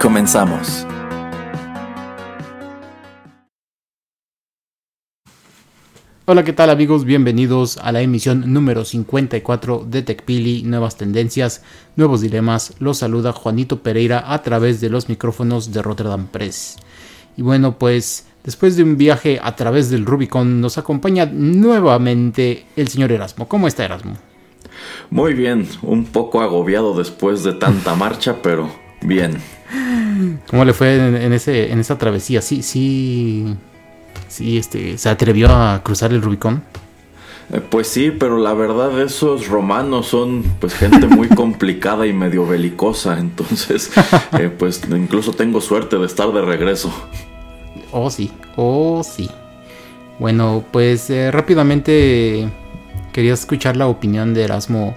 Comenzamos. 0.00 0.86
Hola, 6.24 6.42
¿qué 6.42 6.54
tal 6.54 6.70
amigos? 6.70 7.04
Bienvenidos 7.04 7.76
a 7.76 7.92
la 7.92 8.00
emisión 8.00 8.50
número 8.50 8.86
54 8.86 9.84
de 9.86 10.00
TechPili, 10.00 10.62
nuevas 10.62 10.96
tendencias, 10.96 11.62
nuevos 11.96 12.22
dilemas. 12.22 12.72
Los 12.78 12.98
saluda 12.98 13.34
Juanito 13.34 13.82
Pereira 13.82 14.32
a 14.32 14.42
través 14.42 14.80
de 14.80 14.88
los 14.88 15.10
micrófonos 15.10 15.70
de 15.70 15.82
Rotterdam 15.82 16.28
Press. 16.28 16.76
Y 17.36 17.42
bueno, 17.42 17.78
pues 17.78 18.26
después 18.42 18.78
de 18.78 18.84
un 18.84 18.96
viaje 18.96 19.38
a 19.42 19.54
través 19.54 19.90
del 19.90 20.06
Rubicon 20.06 20.62
nos 20.62 20.78
acompaña 20.78 21.26
nuevamente 21.26 22.64
el 22.74 22.88
señor 22.88 23.12
Erasmo. 23.12 23.48
¿Cómo 23.48 23.68
está 23.68 23.84
Erasmo? 23.84 24.14
Muy 25.10 25.34
bien, 25.34 25.68
un 25.82 26.06
poco 26.06 26.40
agobiado 26.40 26.96
después 26.96 27.44
de 27.44 27.52
tanta 27.52 27.94
marcha, 27.94 28.40
pero 28.40 28.70
bien. 29.02 29.59
¿Cómo 30.48 30.64
le 30.64 30.72
fue 30.72 30.96
en, 30.96 31.32
ese, 31.32 31.72
en 31.72 31.80
esa 31.80 31.98
travesía? 31.98 32.42
Sí, 32.42 32.62
sí, 32.62 33.54
sí, 34.28 34.58
este, 34.58 34.98
se 34.98 35.08
atrevió 35.08 35.48
a 35.50 35.82
cruzar 35.82 36.12
el 36.12 36.22
Rubicón. 36.22 36.62
Eh, 37.52 37.60
pues 37.60 37.88
sí, 37.88 38.12
pero 38.12 38.38
la 38.38 38.54
verdad 38.54 39.00
esos 39.00 39.48
romanos 39.48 40.06
son 40.06 40.44
pues 40.60 40.74
gente 40.74 41.06
muy 41.06 41.28
complicada 41.34 42.06
y 42.06 42.12
medio 42.12 42.46
belicosa, 42.46 43.18
entonces 43.18 43.90
eh, 44.38 44.50
pues 44.56 44.82
incluso 44.88 45.32
tengo 45.32 45.60
suerte 45.60 45.96
de 45.98 46.06
estar 46.06 46.32
de 46.32 46.42
regreso. 46.42 46.92
Oh 47.90 48.10
sí, 48.10 48.30
oh 48.56 49.02
sí. 49.02 49.28
Bueno, 50.20 50.64
pues 50.70 51.10
eh, 51.10 51.30
rápidamente 51.30 52.48
quería 53.12 53.34
escuchar 53.34 53.76
la 53.76 53.88
opinión 53.88 54.32
de 54.32 54.44
Erasmo 54.44 54.94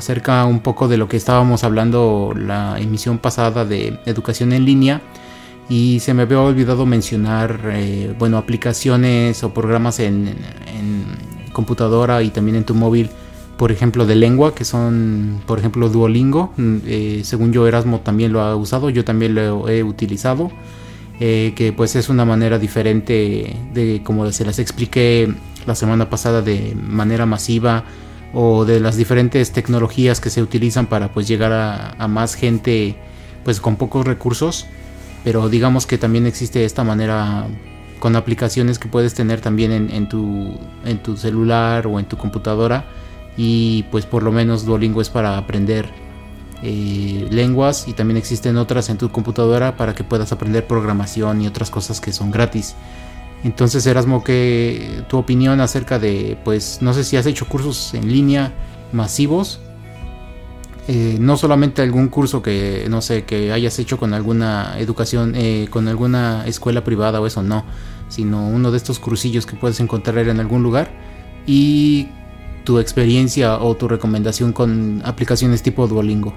acerca 0.00 0.44
un 0.46 0.60
poco 0.60 0.88
de 0.88 0.96
lo 0.96 1.08
que 1.08 1.16
estábamos 1.16 1.62
hablando 1.62 2.32
la 2.34 2.80
emisión 2.80 3.18
pasada 3.18 3.64
de 3.64 4.00
educación 4.06 4.52
en 4.52 4.64
línea 4.64 5.00
y 5.68 6.00
se 6.00 6.14
me 6.14 6.22
había 6.22 6.40
olvidado 6.40 6.84
mencionar 6.86 7.60
eh, 7.72 8.14
bueno 8.18 8.38
aplicaciones 8.38 9.44
o 9.44 9.54
programas 9.54 10.00
en, 10.00 10.34
computadora 11.52 12.22
y 12.22 12.30
también 12.30 12.56
en 12.56 12.64
tu 12.64 12.74
móvil 12.74 13.10
por 13.56 13.72
ejemplo 13.72 14.06
de 14.06 14.14
lengua 14.14 14.54
que 14.54 14.64
son 14.64 15.42
por 15.46 15.58
ejemplo 15.58 15.88
Duolingo. 15.88 16.52
Mm, 16.56 16.76
eh, 16.86 17.20
según 17.24 17.52
yo 17.52 17.66
Erasmo 17.66 18.00
también 18.00 18.32
lo 18.32 18.40
ha 18.40 18.56
usado 18.56 18.88
yo 18.88 19.04
también 19.04 19.34
lo 19.34 19.68
he 19.68 19.82
utilizado 19.82 20.50
eh, 21.20 21.52
que 21.54 21.72
pues 21.72 21.96
es 21.96 22.08
una 22.08 22.24
manera 22.24 22.58
diferente 22.58 23.54
de 23.74 24.02
como 24.02 24.32
se 24.32 24.44
las 24.44 24.58
expliqué 24.58 25.32
la 25.66 25.74
semana 25.74 26.08
pasada 26.08 26.40
de 26.40 26.74
manera 26.74 27.26
masiva 27.26 27.84
o 28.32 28.64
de 28.64 28.80
las 28.80 28.96
diferentes 28.96 29.52
tecnologías 29.52 30.20
que 30.20 30.30
se 30.30 30.42
utilizan 30.42 30.86
para 30.86 31.12
pues 31.12 31.26
llegar 31.26 31.52
a, 31.52 32.08
más 32.08 32.34
gente 32.34 32.96
pues 33.44 33.60
con 33.60 33.76
pocos 33.76 34.06
recursos 34.06 34.66
pero 35.24 35.48
digamos 35.48 35.86
que 35.86 35.98
también 35.98 36.26
existe 36.26 36.64
esta 36.64 36.84
manera 36.84 37.46
con 37.98 38.16
aplicaciones 38.16 38.78
que 38.78 38.88
puedes 38.88 39.14
tener 39.14 39.40
también 39.40 39.90
en, 39.90 40.08
tu, 40.08 40.58
en 40.84 41.02
tu 41.02 41.16
celular 41.16 41.86
o 41.86 41.98
en 41.98 42.06
tu 42.06 42.16
computadora 42.16 42.86
y 43.36 43.84
pues 43.90 44.06
por 44.06 44.22
lo 44.22 44.32
menos 44.32 44.64
Duolingo 44.64 45.00
es 45.00 45.10
para 45.10 45.36
aprender 45.36 45.88
eh, 46.62 47.26
lenguas 47.30 47.88
y 47.88 47.94
también 47.94 48.18
existen 48.18 48.58
otras 48.58 48.90
en 48.90 48.98
tu 48.98 49.10
computadora 49.10 49.76
para 49.76 49.94
que 49.94 50.04
puedas 50.04 50.30
aprender 50.32 50.66
programación 50.66 51.40
y 51.40 51.46
otras 51.46 51.70
cosas 51.70 52.00
que 52.00 52.12
son 52.12 52.30
gratis. 52.30 52.74
Entonces, 53.42 53.86
Erasmo, 53.86 54.22
¿qué 54.22 55.04
tu 55.08 55.16
opinión 55.16 55.60
acerca 55.60 55.98
de, 55.98 56.38
pues, 56.44 56.78
no 56.82 56.92
sé 56.92 57.04
si 57.04 57.16
has 57.16 57.26
hecho 57.26 57.46
cursos 57.46 57.94
en 57.94 58.12
línea 58.12 58.52
masivos? 58.92 59.60
Eh, 60.88 61.16
no 61.20 61.36
solamente 61.36 61.82
algún 61.82 62.08
curso 62.08 62.42
que, 62.42 62.86
no 62.90 63.00
sé, 63.00 63.24
que 63.24 63.52
hayas 63.52 63.78
hecho 63.78 63.96
con 63.96 64.12
alguna 64.12 64.74
educación, 64.78 65.34
eh, 65.36 65.68
con 65.70 65.88
alguna 65.88 66.44
escuela 66.46 66.84
privada 66.84 67.20
o 67.20 67.26
eso, 67.26 67.42
no, 67.42 67.64
sino 68.08 68.48
uno 68.48 68.70
de 68.70 68.76
estos 68.76 68.98
crucillos 68.98 69.46
que 69.46 69.56
puedes 69.56 69.78
encontrar 69.80 70.18
en 70.18 70.40
algún 70.40 70.62
lugar 70.62 70.90
y 71.46 72.08
tu 72.64 72.78
experiencia 72.78 73.58
o 73.58 73.76
tu 73.76 73.88
recomendación 73.88 74.52
con 74.52 75.00
aplicaciones 75.04 75.62
tipo 75.62 75.86
Duolingo. 75.86 76.34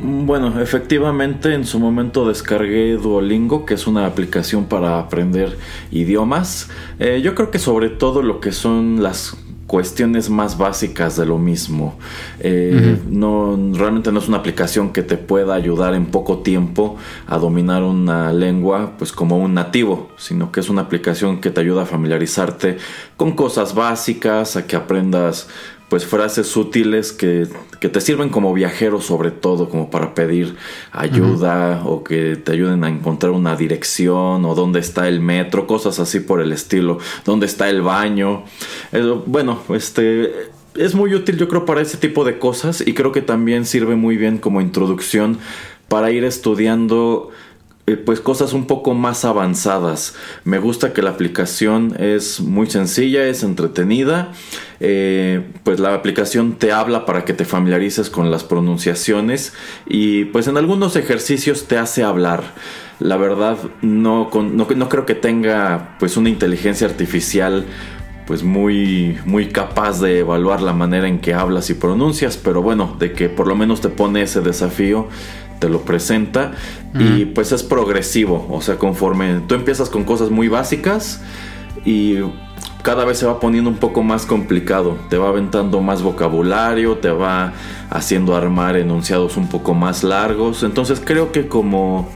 Bueno, 0.00 0.60
efectivamente 0.60 1.54
en 1.54 1.66
su 1.66 1.80
momento 1.80 2.28
descargué 2.28 2.92
Duolingo, 2.92 3.66
que 3.66 3.74
es 3.74 3.88
una 3.88 4.06
aplicación 4.06 4.66
para 4.66 5.00
aprender 5.00 5.58
idiomas. 5.90 6.70
Eh, 7.00 7.20
yo 7.22 7.34
creo 7.34 7.50
que 7.50 7.58
sobre 7.58 7.88
todo 7.88 8.22
lo 8.22 8.38
que 8.40 8.52
son 8.52 9.02
las 9.02 9.36
cuestiones 9.66 10.30
más 10.30 10.56
básicas 10.56 11.16
de 11.16 11.26
lo 11.26 11.36
mismo. 11.36 11.98
Eh, 12.38 12.96
no, 13.08 13.58
realmente 13.74 14.10
no 14.12 14.20
es 14.20 14.28
una 14.28 14.38
aplicación 14.38 14.92
que 14.92 15.02
te 15.02 15.16
pueda 15.16 15.54
ayudar 15.54 15.94
en 15.94 16.06
poco 16.06 16.38
tiempo 16.38 16.96
a 17.26 17.36
dominar 17.36 17.82
una 17.82 18.32
lengua, 18.32 18.94
pues 18.98 19.12
como 19.12 19.36
un 19.36 19.54
nativo, 19.54 20.10
sino 20.16 20.52
que 20.52 20.60
es 20.60 20.70
una 20.70 20.82
aplicación 20.82 21.40
que 21.40 21.50
te 21.50 21.60
ayuda 21.60 21.82
a 21.82 21.86
familiarizarte 21.86 22.78
con 23.16 23.32
cosas 23.32 23.74
básicas, 23.74 24.56
a 24.56 24.66
que 24.66 24.74
aprendas 24.74 25.48
pues 25.88 26.04
frases 26.04 26.54
útiles 26.56 27.12
que, 27.12 27.48
te 27.80 28.00
sirven 28.00 28.28
como 28.28 28.52
viajero 28.52 29.00
sobre 29.00 29.30
todo, 29.30 29.68
como 29.68 29.90
para 29.90 30.14
pedir 30.14 30.56
ayuda 30.90 31.82
o 31.84 32.02
que 32.02 32.36
te 32.36 32.52
ayuden 32.52 32.82
a 32.84 32.88
encontrar 32.88 33.32
una 33.32 33.56
dirección 33.56 34.44
o 34.44 34.54
dónde 34.54 34.80
está 34.80 35.08
el 35.08 35.20
metro, 35.20 35.66
cosas 35.66 35.98
así 36.00 36.20
por 36.20 36.40
el 36.40 36.52
estilo, 36.52 36.98
dónde 37.24 37.46
está 37.46 37.70
el 37.70 37.82
baño. 37.82 38.44
Eh, 38.92 39.14
bueno, 39.26 39.62
este 39.70 40.50
es 40.74 40.94
muy 40.94 41.14
útil 41.14 41.36
yo 41.36 41.48
creo 41.48 41.64
para 41.64 41.80
ese 41.80 41.96
tipo 41.96 42.24
de 42.24 42.38
cosas 42.38 42.82
y 42.86 42.94
creo 42.94 43.12
que 43.12 43.22
también 43.22 43.64
sirve 43.64 43.96
muy 43.96 44.16
bien 44.16 44.38
como 44.38 44.60
introducción 44.60 45.38
para 45.88 46.10
ir 46.10 46.24
estudiando 46.24 47.30
eh, 47.88 47.96
pues 47.96 48.20
cosas 48.20 48.52
un 48.52 48.66
poco 48.66 48.92
más 48.92 49.24
avanzadas. 49.24 50.14
Me 50.44 50.58
gusta 50.58 50.92
que 50.92 51.00
la 51.00 51.10
aplicación 51.10 51.94
es 51.98 52.38
muy 52.40 52.68
sencilla, 52.68 53.26
es 53.26 53.42
entretenida. 53.42 54.32
Eh, 54.80 55.42
pues 55.64 55.80
la 55.80 55.94
aplicación 55.94 56.56
te 56.56 56.70
habla 56.70 57.06
para 57.06 57.24
que 57.24 57.32
te 57.32 57.46
familiarices 57.46 58.10
con 58.10 58.30
las 58.30 58.44
pronunciaciones 58.44 59.54
y 59.86 60.26
pues 60.26 60.48
en 60.48 60.58
algunos 60.58 60.96
ejercicios 60.96 61.66
te 61.66 61.78
hace 61.78 62.02
hablar. 62.02 62.42
La 63.00 63.16
verdad 63.16 63.56
no, 63.80 64.28
no, 64.34 64.66
no 64.76 64.88
creo 64.90 65.06
que 65.06 65.14
tenga 65.14 65.96
pues 65.98 66.18
una 66.18 66.28
inteligencia 66.28 66.86
artificial 66.86 67.64
pues 68.26 68.42
muy 68.42 69.18
muy 69.24 69.48
capaz 69.48 70.02
de 70.02 70.18
evaluar 70.18 70.60
la 70.60 70.74
manera 70.74 71.08
en 71.08 71.20
que 71.20 71.32
hablas 71.32 71.70
y 71.70 71.74
pronuncias, 71.74 72.36
pero 72.36 72.60
bueno, 72.60 72.94
de 72.98 73.14
que 73.14 73.30
por 73.30 73.46
lo 73.46 73.56
menos 73.56 73.80
te 73.80 73.88
pone 73.88 74.20
ese 74.20 74.42
desafío, 74.42 75.08
te 75.58 75.68
lo 75.68 75.82
presenta 75.82 76.52
y 76.94 77.26
pues 77.26 77.52
es 77.52 77.62
progresivo, 77.62 78.46
o 78.50 78.60
sea, 78.60 78.76
conforme 78.76 79.40
tú 79.46 79.54
empiezas 79.54 79.90
con 79.90 80.04
cosas 80.04 80.30
muy 80.30 80.48
básicas 80.48 81.20
y 81.84 82.16
cada 82.82 83.04
vez 83.04 83.18
se 83.18 83.26
va 83.26 83.40
poniendo 83.40 83.68
un 83.68 83.76
poco 83.76 84.02
más 84.02 84.24
complicado, 84.24 84.96
te 85.10 85.18
va 85.18 85.28
aventando 85.28 85.80
más 85.80 86.02
vocabulario, 86.02 86.96
te 86.96 87.10
va 87.10 87.52
haciendo 87.90 88.34
armar 88.34 88.76
enunciados 88.76 89.36
un 89.36 89.48
poco 89.48 89.74
más 89.74 90.02
largos, 90.02 90.62
entonces 90.62 91.00
creo 91.04 91.30
que 91.30 91.46
como 91.48 92.08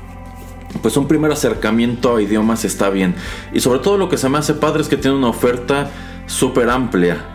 pues 0.80 0.96
un 0.96 1.06
primer 1.06 1.30
acercamiento 1.30 2.16
a 2.16 2.22
idiomas 2.22 2.64
está 2.64 2.88
bien. 2.88 3.14
Y 3.52 3.60
sobre 3.60 3.80
todo 3.80 3.98
lo 3.98 4.08
que 4.08 4.16
se 4.16 4.28
me 4.30 4.38
hace 4.38 4.54
padre 4.54 4.80
es 4.80 4.88
que 4.88 4.96
tiene 4.96 5.16
una 5.16 5.28
oferta 5.28 5.90
súper 6.26 6.70
amplia 6.70 7.31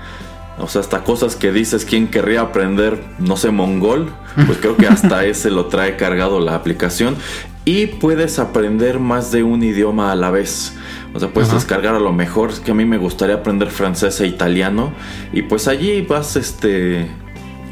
o 0.60 0.68
sea, 0.68 0.82
hasta 0.82 1.04
cosas 1.04 1.36
que 1.36 1.52
dices, 1.52 1.86
¿quién 1.86 2.08
querría 2.08 2.42
aprender, 2.42 3.04
no 3.20 3.38
sé, 3.38 3.52
mongol? 3.52 4.12
Pues 4.48 4.58
creo 4.58 4.76
que 4.76 4.88
hasta 4.88 5.24
ese 5.26 5.52
lo 5.52 5.68
trae 5.68 5.98
cargado 5.98 6.40
la 6.40 6.56
aplicación. 6.56 7.16
Y 7.64 7.88
puedes 7.88 8.40
aprender 8.40 9.00
más 9.00 9.32
de 9.32 9.44
un 9.44 9.62
idioma 9.62 10.12
a 10.12 10.16
la 10.16 10.32
vez. 10.32 10.74
O 11.14 11.20
sea, 11.20 11.30
puedes 11.30 11.52
descargar 11.52 11.96
a 11.96 12.00
lo 12.00 12.14
mejor, 12.14 12.54
que 12.62 12.72
a 12.72 12.74
mí 12.74 12.86
me 12.86 12.98
gustaría 12.98 13.36
aprender 13.36 13.70
francés 13.70 14.20
e 14.22 14.28
italiano. 14.28 14.94
Y 15.32 15.44
pues 15.44 15.68
allí 15.68 16.02
vas, 16.02 16.36
este, 16.38 17.08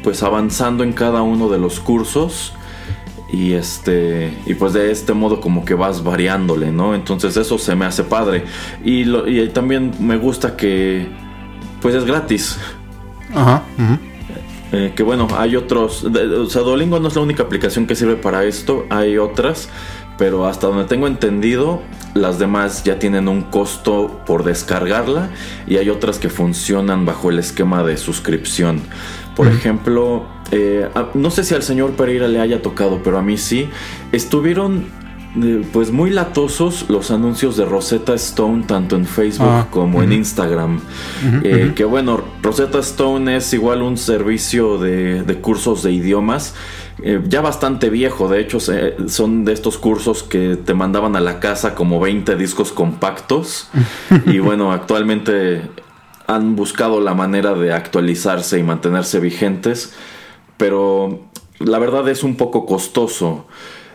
pues 0.04 0.22
avanzando 0.22 0.84
en 0.84 0.92
cada 0.92 1.22
uno 1.22 1.48
de 1.48 1.58
los 1.58 1.80
cursos. 1.80 2.52
Y 3.32 3.54
este, 3.54 4.32
y 4.46 4.54
pues 4.54 4.74
de 4.74 4.92
este 4.92 5.12
modo 5.12 5.40
como 5.40 5.64
que 5.64 5.74
vas 5.74 6.04
variándole, 6.04 6.70
¿no? 6.70 6.94
Entonces 6.94 7.36
eso 7.36 7.58
se 7.58 7.74
me 7.74 7.84
hace 7.84 8.04
padre. 8.04 8.44
Y, 8.84 9.04
lo, 9.04 9.26
y 9.26 9.48
también 9.48 9.92
me 9.98 10.16
gusta 10.18 10.56
que 10.56 11.08
pues 11.80 11.94
es 11.94 12.04
gratis. 12.04 12.58
Ajá. 13.34 13.62
Eh, 14.72 14.92
que 14.96 15.02
bueno, 15.02 15.28
hay 15.36 15.56
otros. 15.56 16.04
o 16.04 16.50
sea, 16.50 16.62
Duolingo 16.62 16.98
no 17.00 17.08
es 17.08 17.14
la 17.14 17.22
única 17.22 17.44
aplicación 17.44 17.86
que 17.86 17.94
sirve 17.94 18.16
para 18.16 18.44
esto, 18.44 18.86
hay 18.90 19.18
otras. 19.18 19.68
Pero 20.18 20.46
hasta 20.46 20.66
donde 20.66 20.84
tengo 20.84 21.06
entendido, 21.06 21.82
las 22.14 22.38
demás 22.38 22.84
ya 22.84 22.98
tienen 22.98 23.28
un 23.28 23.42
costo 23.42 24.22
por 24.24 24.44
descargarla 24.44 25.28
y 25.66 25.76
hay 25.76 25.90
otras 25.90 26.18
que 26.18 26.30
funcionan 26.30 27.04
bajo 27.04 27.28
el 27.28 27.38
esquema 27.38 27.82
de 27.82 27.98
suscripción. 27.98 28.80
Por 29.34 29.46
ejemplo, 29.46 30.24
eh, 30.52 30.88
no 31.12 31.30
sé 31.30 31.44
si 31.44 31.54
al 31.54 31.62
señor 31.62 31.92
Pereira 31.92 32.28
le 32.28 32.40
haya 32.40 32.62
tocado, 32.62 33.02
pero 33.04 33.18
a 33.18 33.22
mí 33.22 33.36
sí. 33.36 33.68
Estuvieron 34.12 34.86
pues 35.72 35.90
muy 35.90 36.10
latosos 36.10 36.86
los 36.88 37.10
anuncios 37.10 37.56
de 37.56 37.64
Rosetta 37.64 38.14
Stone 38.14 38.64
tanto 38.66 38.96
en 38.96 39.06
Facebook 39.06 39.48
ah, 39.48 39.68
como 39.70 40.02
en 40.02 40.12
Instagram. 40.12 40.80
Eh, 41.42 41.72
que 41.74 41.84
bueno, 41.84 42.20
Rosetta 42.42 42.78
Stone 42.78 43.36
es 43.36 43.52
igual 43.52 43.82
un 43.82 43.96
servicio 43.96 44.78
de, 44.78 45.38
cursos 45.40 45.82
de 45.82 45.92
idiomas. 45.92 46.54
Eh, 47.02 47.20
ya 47.28 47.42
bastante 47.42 47.90
viejo, 47.90 48.28
de 48.28 48.40
hecho 48.40 48.58
son 48.60 49.44
de 49.44 49.52
estos 49.52 49.76
cursos 49.76 50.22
que 50.22 50.56
te 50.56 50.72
mandaban 50.72 51.14
a 51.14 51.20
la 51.20 51.40
casa 51.40 51.74
como 51.74 52.00
20 52.00 52.36
discos 52.36 52.72
compactos 52.72 53.68
y 54.26 54.38
bueno, 54.38 54.72
actualmente 54.72 55.60
han 56.26 56.56
buscado 56.56 57.00
la 57.00 57.14
manera 57.14 57.52
de 57.52 57.72
actualizarse 57.72 58.58
y 58.58 58.62
mantenerse 58.62 59.20
vigentes, 59.20 59.94
pero 60.56 61.28
la 61.58 61.78
verdad 61.78 62.08
es 62.08 62.22
un 62.22 62.36
poco 62.36 62.64
costoso. 62.64 63.46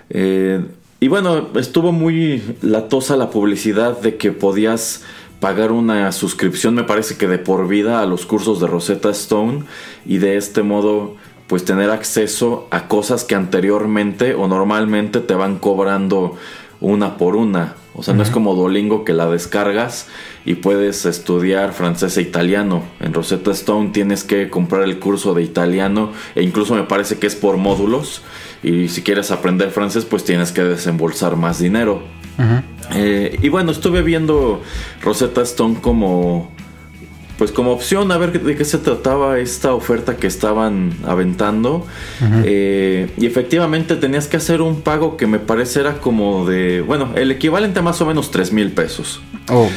Eh, 0.09 0.63
y 1.01 1.07
bueno, 1.07 1.49
estuvo 1.55 1.91
muy 1.91 2.43
latosa 2.61 3.17
la 3.17 3.31
publicidad 3.31 3.99
de 3.99 4.17
que 4.17 4.31
podías 4.31 5.01
pagar 5.39 5.71
una 5.71 6.11
suscripción, 6.11 6.75
me 6.75 6.83
parece 6.83 7.17
que 7.17 7.27
de 7.27 7.39
por 7.39 7.67
vida, 7.67 8.03
a 8.03 8.05
los 8.05 8.27
cursos 8.27 8.61
de 8.61 8.67
Rosetta 8.67 9.09
Stone 9.09 9.63
y 10.05 10.19
de 10.19 10.37
este 10.37 10.61
modo 10.61 11.15
pues 11.47 11.65
tener 11.65 11.89
acceso 11.89 12.67
a 12.69 12.87
cosas 12.87 13.23
que 13.23 13.33
anteriormente 13.33 14.35
o 14.35 14.47
normalmente 14.47 15.21
te 15.21 15.33
van 15.33 15.57
cobrando 15.57 16.37
una 16.81 17.17
por 17.17 17.35
una. 17.35 17.73
O 17.95 18.03
sea, 18.03 18.13
no 18.13 18.21
es 18.21 18.29
como 18.29 18.53
Duolingo 18.53 19.03
que 19.03 19.13
la 19.13 19.27
descargas 19.27 20.07
y 20.45 20.53
puedes 20.53 21.05
estudiar 21.05 21.73
francés 21.73 22.15
e 22.17 22.21
italiano. 22.21 22.83
En 22.99 23.13
Rosetta 23.13 23.51
Stone 23.51 23.89
tienes 23.89 24.23
que 24.23 24.51
comprar 24.51 24.83
el 24.83 24.99
curso 24.99 25.33
de 25.33 25.41
italiano 25.41 26.11
e 26.35 26.43
incluso 26.43 26.75
me 26.75 26.83
parece 26.83 27.17
que 27.17 27.25
es 27.25 27.35
por 27.35 27.57
módulos 27.57 28.21
y 28.63 28.89
si 28.89 29.01
quieres 29.01 29.31
aprender 29.31 29.71
francés, 29.71 30.05
pues 30.05 30.23
tienes 30.23 30.51
que 30.51 30.63
desembolsar 30.63 31.35
más 31.35 31.59
dinero. 31.59 32.03
Eh, 32.93 33.37
y 33.41 33.49
bueno, 33.49 33.71
estuve 33.71 34.01
viendo 34.01 34.61
Rosetta 35.01 35.41
Stone 35.43 35.77
como 35.79 36.51
pues 37.37 37.51
como 37.51 37.71
opción 37.71 38.11
a 38.11 38.19
ver 38.19 38.39
de 38.39 38.55
qué 38.55 38.63
se 38.63 38.77
trataba 38.77 39.39
esta 39.39 39.73
oferta 39.73 40.15
que 40.15 40.27
estaban 40.27 40.93
aventando. 41.07 41.87
Eh, 42.43 43.09
y 43.17 43.25
efectivamente 43.25 43.95
tenías 43.95 44.27
que 44.27 44.37
hacer 44.37 44.61
un 44.61 44.81
pago 44.81 45.17
que 45.17 45.25
me 45.25 45.39
parece 45.39 45.79
era 45.79 45.97
como 45.97 46.45
de, 46.45 46.81
bueno, 46.81 47.13
el 47.15 47.31
equivalente 47.31 47.79
a 47.79 47.81
más 47.81 47.99
o 47.99 48.05
menos 48.05 48.29
3 48.29 48.53
mil 48.53 48.71
pesos. 48.73 49.21
ok. 49.49 49.71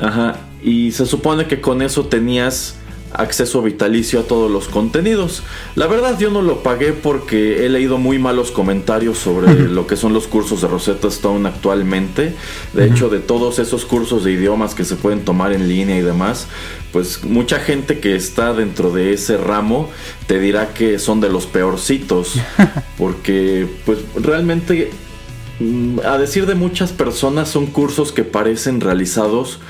Ajá. 0.00 0.36
Y 0.62 0.92
se 0.92 1.04
supone 1.04 1.46
que 1.46 1.60
con 1.60 1.82
eso 1.82 2.06
tenías 2.06 2.76
acceso 3.14 3.62
vitalicio 3.62 4.20
a 4.20 4.22
todos 4.24 4.50
los 4.50 4.68
contenidos. 4.68 5.42
La 5.74 5.86
verdad 5.86 6.18
yo 6.18 6.30
no 6.30 6.42
lo 6.42 6.62
pagué 6.62 6.92
porque 6.92 7.64
he 7.64 7.68
leído 7.68 7.98
muy 7.98 8.18
malos 8.18 8.50
comentarios 8.50 9.18
sobre 9.18 9.54
lo 9.68 9.86
que 9.86 9.96
son 9.96 10.12
los 10.12 10.26
cursos 10.26 10.62
de 10.62 10.68
Rosetta 10.68 11.08
Stone 11.08 11.48
actualmente. 11.48 12.34
De 12.72 12.86
hecho, 12.86 13.08
de 13.08 13.20
todos 13.20 13.58
esos 13.58 13.84
cursos 13.84 14.24
de 14.24 14.32
idiomas 14.32 14.74
que 14.74 14.84
se 14.84 14.96
pueden 14.96 15.24
tomar 15.24 15.52
en 15.52 15.68
línea 15.68 15.98
y 15.98 16.02
demás, 16.02 16.46
pues 16.92 17.24
mucha 17.24 17.58
gente 17.58 17.98
que 18.00 18.14
está 18.16 18.52
dentro 18.52 18.90
de 18.90 19.12
ese 19.12 19.36
ramo 19.36 19.90
te 20.26 20.38
dirá 20.38 20.74
que 20.74 20.98
son 20.98 21.20
de 21.20 21.28
los 21.28 21.46
peorcitos. 21.46 22.34
Porque 22.98 23.66
pues 23.84 23.98
realmente, 24.14 24.90
mm, 25.60 26.00
a 26.04 26.18
decir 26.18 26.46
de 26.46 26.54
muchas 26.54 26.92
personas, 26.92 27.48
son 27.48 27.66
cursos 27.66 28.12
que 28.12 28.24
parecen 28.24 28.80
realizados 28.80 29.60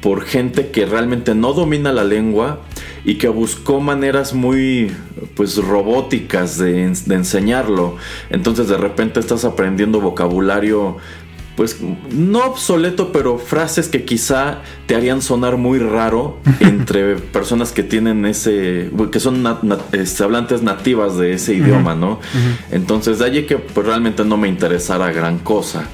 por 0.00 0.24
gente 0.24 0.70
que 0.70 0.86
realmente 0.86 1.34
no 1.34 1.52
domina 1.52 1.92
la 1.92 2.04
lengua 2.04 2.60
y 3.06 3.14
que 3.14 3.28
buscó 3.28 3.80
maneras 3.80 4.34
muy 4.34 4.90
pues 5.36 5.56
robóticas 5.56 6.58
de, 6.58 6.82
enseñarlo. 6.82 7.96
Entonces 8.30 8.68
de 8.68 8.76
repente 8.76 9.20
estás 9.20 9.44
aprendiendo 9.44 10.00
vocabulario 10.00 10.96
pues 11.54 11.78
no 12.10 12.44
obsoleto, 12.44 13.12
pero 13.12 13.38
frases 13.38 13.88
que 13.88 14.04
quizá 14.04 14.58
te 14.86 14.94
harían 14.94 15.22
sonar 15.22 15.56
muy 15.56 15.78
raro 15.78 16.38
entre 16.60 17.14
personas 17.14 17.72
que 17.72 17.82
tienen 17.82 18.26
ese, 18.26 18.90
que 19.10 19.20
son 19.20 19.42
este, 19.92 20.24
hablantes 20.24 20.62
nativas 20.62 21.16
de 21.16 21.32
ese 21.32 21.54
idioma, 21.54 21.94
¿no? 21.94 22.20
Entonces 22.70 23.20
de 23.20 23.24
allí 23.24 23.44
que 23.44 23.56
pues, 23.56 23.86
realmente 23.86 24.22
no 24.24 24.36
me 24.36 24.48
interesara 24.48 25.12
gran 25.12 25.38
cosa. 25.38 25.88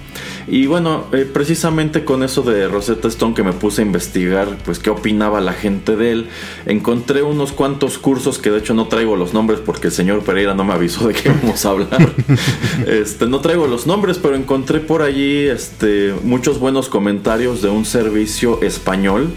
Y 0.47 0.67
bueno, 0.67 1.07
eh, 1.13 1.29
precisamente 1.33 2.05
con 2.05 2.23
eso 2.23 2.43
de 2.43 2.69
Rosetta 2.69 3.09
Stone 3.09 3.35
que 3.35 3.43
me 3.43 3.53
puse 3.53 3.83
a 3.83 3.85
investigar, 3.85 4.59
pues 4.65 4.79
qué 4.79 4.91
opinaba 4.91 5.41
la 5.41 5.53
gente 5.53 5.97
de 5.97 6.13
él, 6.13 6.29
encontré 6.67 7.23
unos 7.23 7.53
cuantos 7.53 7.99
cursos 7.99 8.39
que 8.39 8.51
de 8.51 8.59
hecho 8.59 8.75
no 8.75 8.89
traigo 8.89 9.17
los 9.17 9.35
nombres 9.35 9.61
porque 9.65 9.89
el 9.89 9.93
señor 9.93 10.23
Pereira 10.23 10.55
no 10.55 10.65
me 10.65 10.73
avisó 10.73 11.09
de 11.09 11.15
qué 11.15 11.29
vamos 11.29 11.65
a 11.65 11.71
hablar. 11.71 12.13
este, 12.87 13.27
no 13.27 13.41
traigo 13.41 13.67
los 13.67 13.87
nombres, 13.87 14.19
pero 14.19 14.35
encontré 14.35 14.81
por 14.81 15.03
allí 15.03 15.47
este, 15.47 16.15
muchos 16.23 16.59
buenos 16.59 16.89
comentarios 16.89 17.63
de 17.63 17.69
un 17.69 17.85
servicio 17.85 18.61
español 18.63 19.33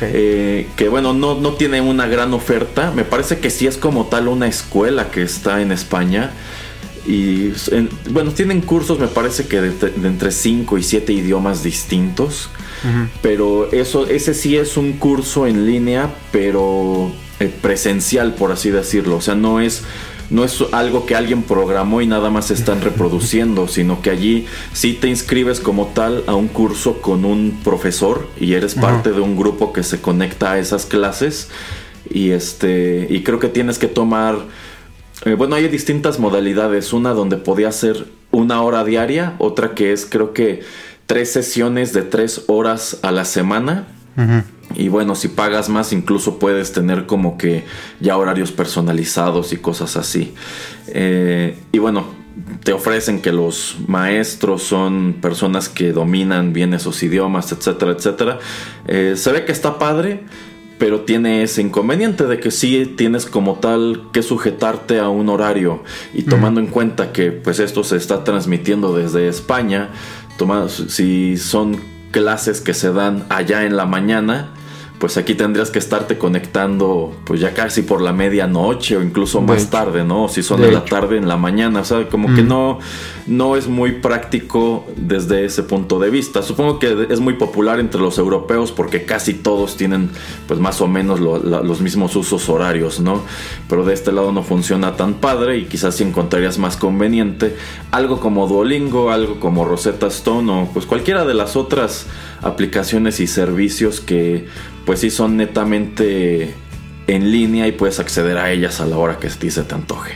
eh, 0.00 0.66
que 0.76 0.88
bueno, 0.88 1.12
no, 1.12 1.34
no 1.34 1.54
tiene 1.54 1.80
una 1.80 2.06
gran 2.06 2.34
oferta. 2.34 2.92
Me 2.94 3.04
parece 3.04 3.38
que 3.38 3.50
sí 3.50 3.66
es 3.66 3.76
como 3.76 4.06
tal 4.06 4.28
una 4.28 4.46
escuela 4.46 5.10
que 5.10 5.22
está 5.22 5.60
en 5.60 5.72
España. 5.72 6.32
Y 7.08 7.54
bueno, 8.10 8.32
tienen 8.32 8.60
cursos, 8.60 8.98
me 8.98 9.08
parece 9.08 9.46
que 9.46 9.62
de, 9.62 9.92
entre 10.06 10.30
5 10.30 10.76
y 10.76 10.82
7 10.82 11.10
idiomas 11.14 11.62
distintos. 11.62 12.50
Pero 13.22 13.72
eso, 13.72 14.06
ese 14.06 14.34
sí 14.34 14.56
es 14.56 14.76
un 14.76 14.92
curso 14.92 15.46
en 15.46 15.66
línea, 15.66 16.14
pero 16.30 17.10
eh, 17.40 17.50
presencial, 17.62 18.34
por 18.34 18.52
así 18.52 18.70
decirlo. 18.70 19.16
O 19.16 19.20
sea, 19.22 19.34
no 19.34 19.58
es, 19.58 19.84
no 20.28 20.44
es 20.44 20.62
algo 20.70 21.06
que 21.06 21.16
alguien 21.16 21.44
programó 21.44 22.02
y 22.02 22.06
nada 22.06 22.28
más 22.28 22.50
están 22.50 22.82
reproduciendo, 22.82 23.68
sino 23.68 24.02
que 24.02 24.10
allí 24.10 24.46
sí 24.74 24.92
te 24.92 25.08
inscribes 25.08 25.60
como 25.60 25.86
tal 25.86 26.24
a 26.26 26.34
un 26.34 26.48
curso 26.48 27.00
con 27.00 27.24
un 27.24 27.58
profesor 27.64 28.28
y 28.38 28.52
eres 28.52 28.74
parte 28.74 29.12
de 29.12 29.22
un 29.22 29.34
grupo 29.34 29.72
que 29.72 29.82
se 29.82 30.02
conecta 30.02 30.52
a 30.52 30.58
esas 30.58 30.84
clases. 30.84 31.48
Y 32.10 32.30
este. 32.30 33.06
Y 33.08 33.22
creo 33.22 33.38
que 33.38 33.48
tienes 33.48 33.78
que 33.78 33.88
tomar 33.88 34.46
eh, 35.24 35.34
bueno, 35.34 35.56
hay 35.56 35.68
distintas 35.68 36.18
modalidades. 36.18 36.92
Una 36.92 37.12
donde 37.12 37.36
podía 37.36 37.72
ser 37.72 38.06
una 38.30 38.62
hora 38.62 38.84
diaria, 38.84 39.34
otra 39.38 39.74
que 39.74 39.92
es 39.92 40.06
creo 40.06 40.32
que 40.32 40.60
tres 41.06 41.32
sesiones 41.32 41.92
de 41.92 42.02
tres 42.02 42.44
horas 42.48 42.98
a 43.02 43.10
la 43.10 43.24
semana. 43.24 43.86
Y 44.74 44.88
bueno, 44.88 45.14
si 45.14 45.28
pagas 45.28 45.68
más, 45.68 45.92
incluso 45.92 46.40
puedes 46.40 46.72
tener 46.72 47.06
como 47.06 47.38
que 47.38 47.64
ya 48.00 48.16
horarios 48.16 48.50
personalizados 48.50 49.52
y 49.52 49.58
cosas 49.58 49.96
así. 49.96 50.34
Eh, 50.88 51.56
y 51.70 51.78
bueno, 51.78 52.04
te 52.64 52.72
ofrecen 52.72 53.22
que 53.22 53.32
los 53.32 53.76
maestros 53.86 54.62
son 54.62 55.16
personas 55.20 55.68
que 55.68 55.92
dominan 55.92 56.52
bien 56.52 56.74
esos 56.74 57.02
idiomas, 57.02 57.52
etcétera, 57.52 57.92
etcétera. 57.92 58.38
Eh, 58.86 59.14
se 59.16 59.32
ve 59.32 59.44
que 59.44 59.52
está 59.52 59.78
padre 59.78 60.24
pero 60.78 61.00
tiene 61.00 61.42
ese 61.42 61.60
inconveniente 61.60 62.26
de 62.26 62.38
que 62.38 62.50
sí 62.50 62.94
tienes 62.96 63.26
como 63.26 63.56
tal 63.56 64.08
que 64.12 64.22
sujetarte 64.22 65.00
a 65.00 65.08
un 65.08 65.28
horario. 65.28 65.82
Y 66.14 66.22
tomando 66.22 66.60
en 66.60 66.68
cuenta 66.68 67.12
que 67.12 67.32
pues 67.32 67.58
esto 67.58 67.84
se 67.84 67.96
está 67.96 68.24
transmitiendo 68.24 68.94
desde 68.94 69.28
España, 69.28 69.90
si 70.68 71.36
son 71.36 71.80
clases 72.10 72.60
que 72.60 72.74
se 72.74 72.92
dan 72.92 73.26
allá 73.28 73.64
en 73.64 73.76
la 73.76 73.86
mañana, 73.86 74.54
pues 74.98 75.16
aquí 75.16 75.34
tendrías 75.34 75.70
que 75.70 75.78
estarte 75.78 76.18
conectando 76.18 77.14
pues 77.24 77.40
ya 77.40 77.54
casi 77.54 77.82
por 77.82 78.00
la 78.00 78.12
medianoche 78.12 78.96
o 78.96 79.02
incluso 79.02 79.40
más 79.40 79.70
tarde, 79.70 80.04
¿no? 80.04 80.28
Si 80.28 80.42
son 80.42 80.60
de, 80.60 80.72
la 80.72 80.84
tarde 80.84 81.16
en 81.16 81.28
la 81.28 81.36
mañana, 81.36 81.80
o 81.80 81.84
sea, 81.84 82.08
como 82.08 82.34
que 82.34 82.42
no, 82.42 82.80
no 83.26 83.56
es 83.56 83.68
muy 83.68 83.92
práctico 83.92 84.86
desde 84.96 85.44
ese 85.44 85.62
punto 85.62 86.00
de 86.00 86.10
vista. 86.10 86.42
Supongo 86.42 86.78
que 86.80 87.06
es 87.10 87.20
muy 87.20 87.34
popular 87.34 87.78
entre 87.78 88.00
los 88.00 88.18
europeos 88.18 88.72
porque 88.72 89.04
casi 89.04 89.34
todos 89.34 89.76
tienen 89.76 90.10
pues 90.48 90.58
más 90.58 90.80
o 90.80 90.88
menos 90.88 91.20
los 91.20 91.80
mismos 91.80 92.16
usos 92.16 92.48
horarios, 92.48 92.98
¿no? 92.98 93.22
Pero 93.68 93.84
de 93.84 93.94
este 93.94 94.10
lado 94.10 94.32
no 94.32 94.42
funciona 94.42 94.96
tan 94.96 95.14
padre 95.14 95.58
y 95.58 95.66
quizás 95.66 95.94
si 95.94 96.02
encontrarías 96.02 96.58
más 96.58 96.76
conveniente 96.76 97.56
algo 97.92 98.18
como 98.18 98.48
Duolingo, 98.48 99.10
algo 99.10 99.38
como 99.38 99.64
Rosetta 99.64 100.08
Stone 100.08 100.50
o 100.50 100.68
pues 100.72 100.86
cualquiera 100.86 101.24
de 101.24 101.34
las 101.34 101.54
otras 101.54 102.06
aplicaciones 102.42 103.20
y 103.20 103.26
servicios 103.26 104.00
que 104.00 104.46
pues 104.86 105.00
sí 105.00 105.10
son 105.10 105.36
netamente 105.36 106.54
en 107.06 107.32
línea 107.32 107.66
y 107.66 107.72
puedes 107.72 108.00
acceder 108.00 108.38
a 108.38 108.50
ellas 108.52 108.80
a 108.80 108.86
la 108.86 108.96
hora 108.98 109.18
que 109.18 109.30
se 109.30 109.62
te 109.62 109.74
antoje. 109.74 110.14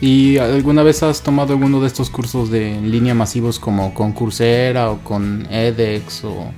¿Y 0.00 0.36
alguna 0.38 0.82
vez 0.82 1.02
has 1.02 1.22
tomado 1.22 1.54
alguno 1.54 1.80
de 1.80 1.86
estos 1.86 2.10
cursos 2.10 2.50
de 2.50 2.74
en 2.74 2.90
línea 2.90 3.14
masivos 3.14 3.58
como 3.58 3.94
con 3.94 4.12
Coursera 4.12 4.90
o 4.90 4.98
con 4.98 5.46
edX 5.50 6.24
o 6.24 6.52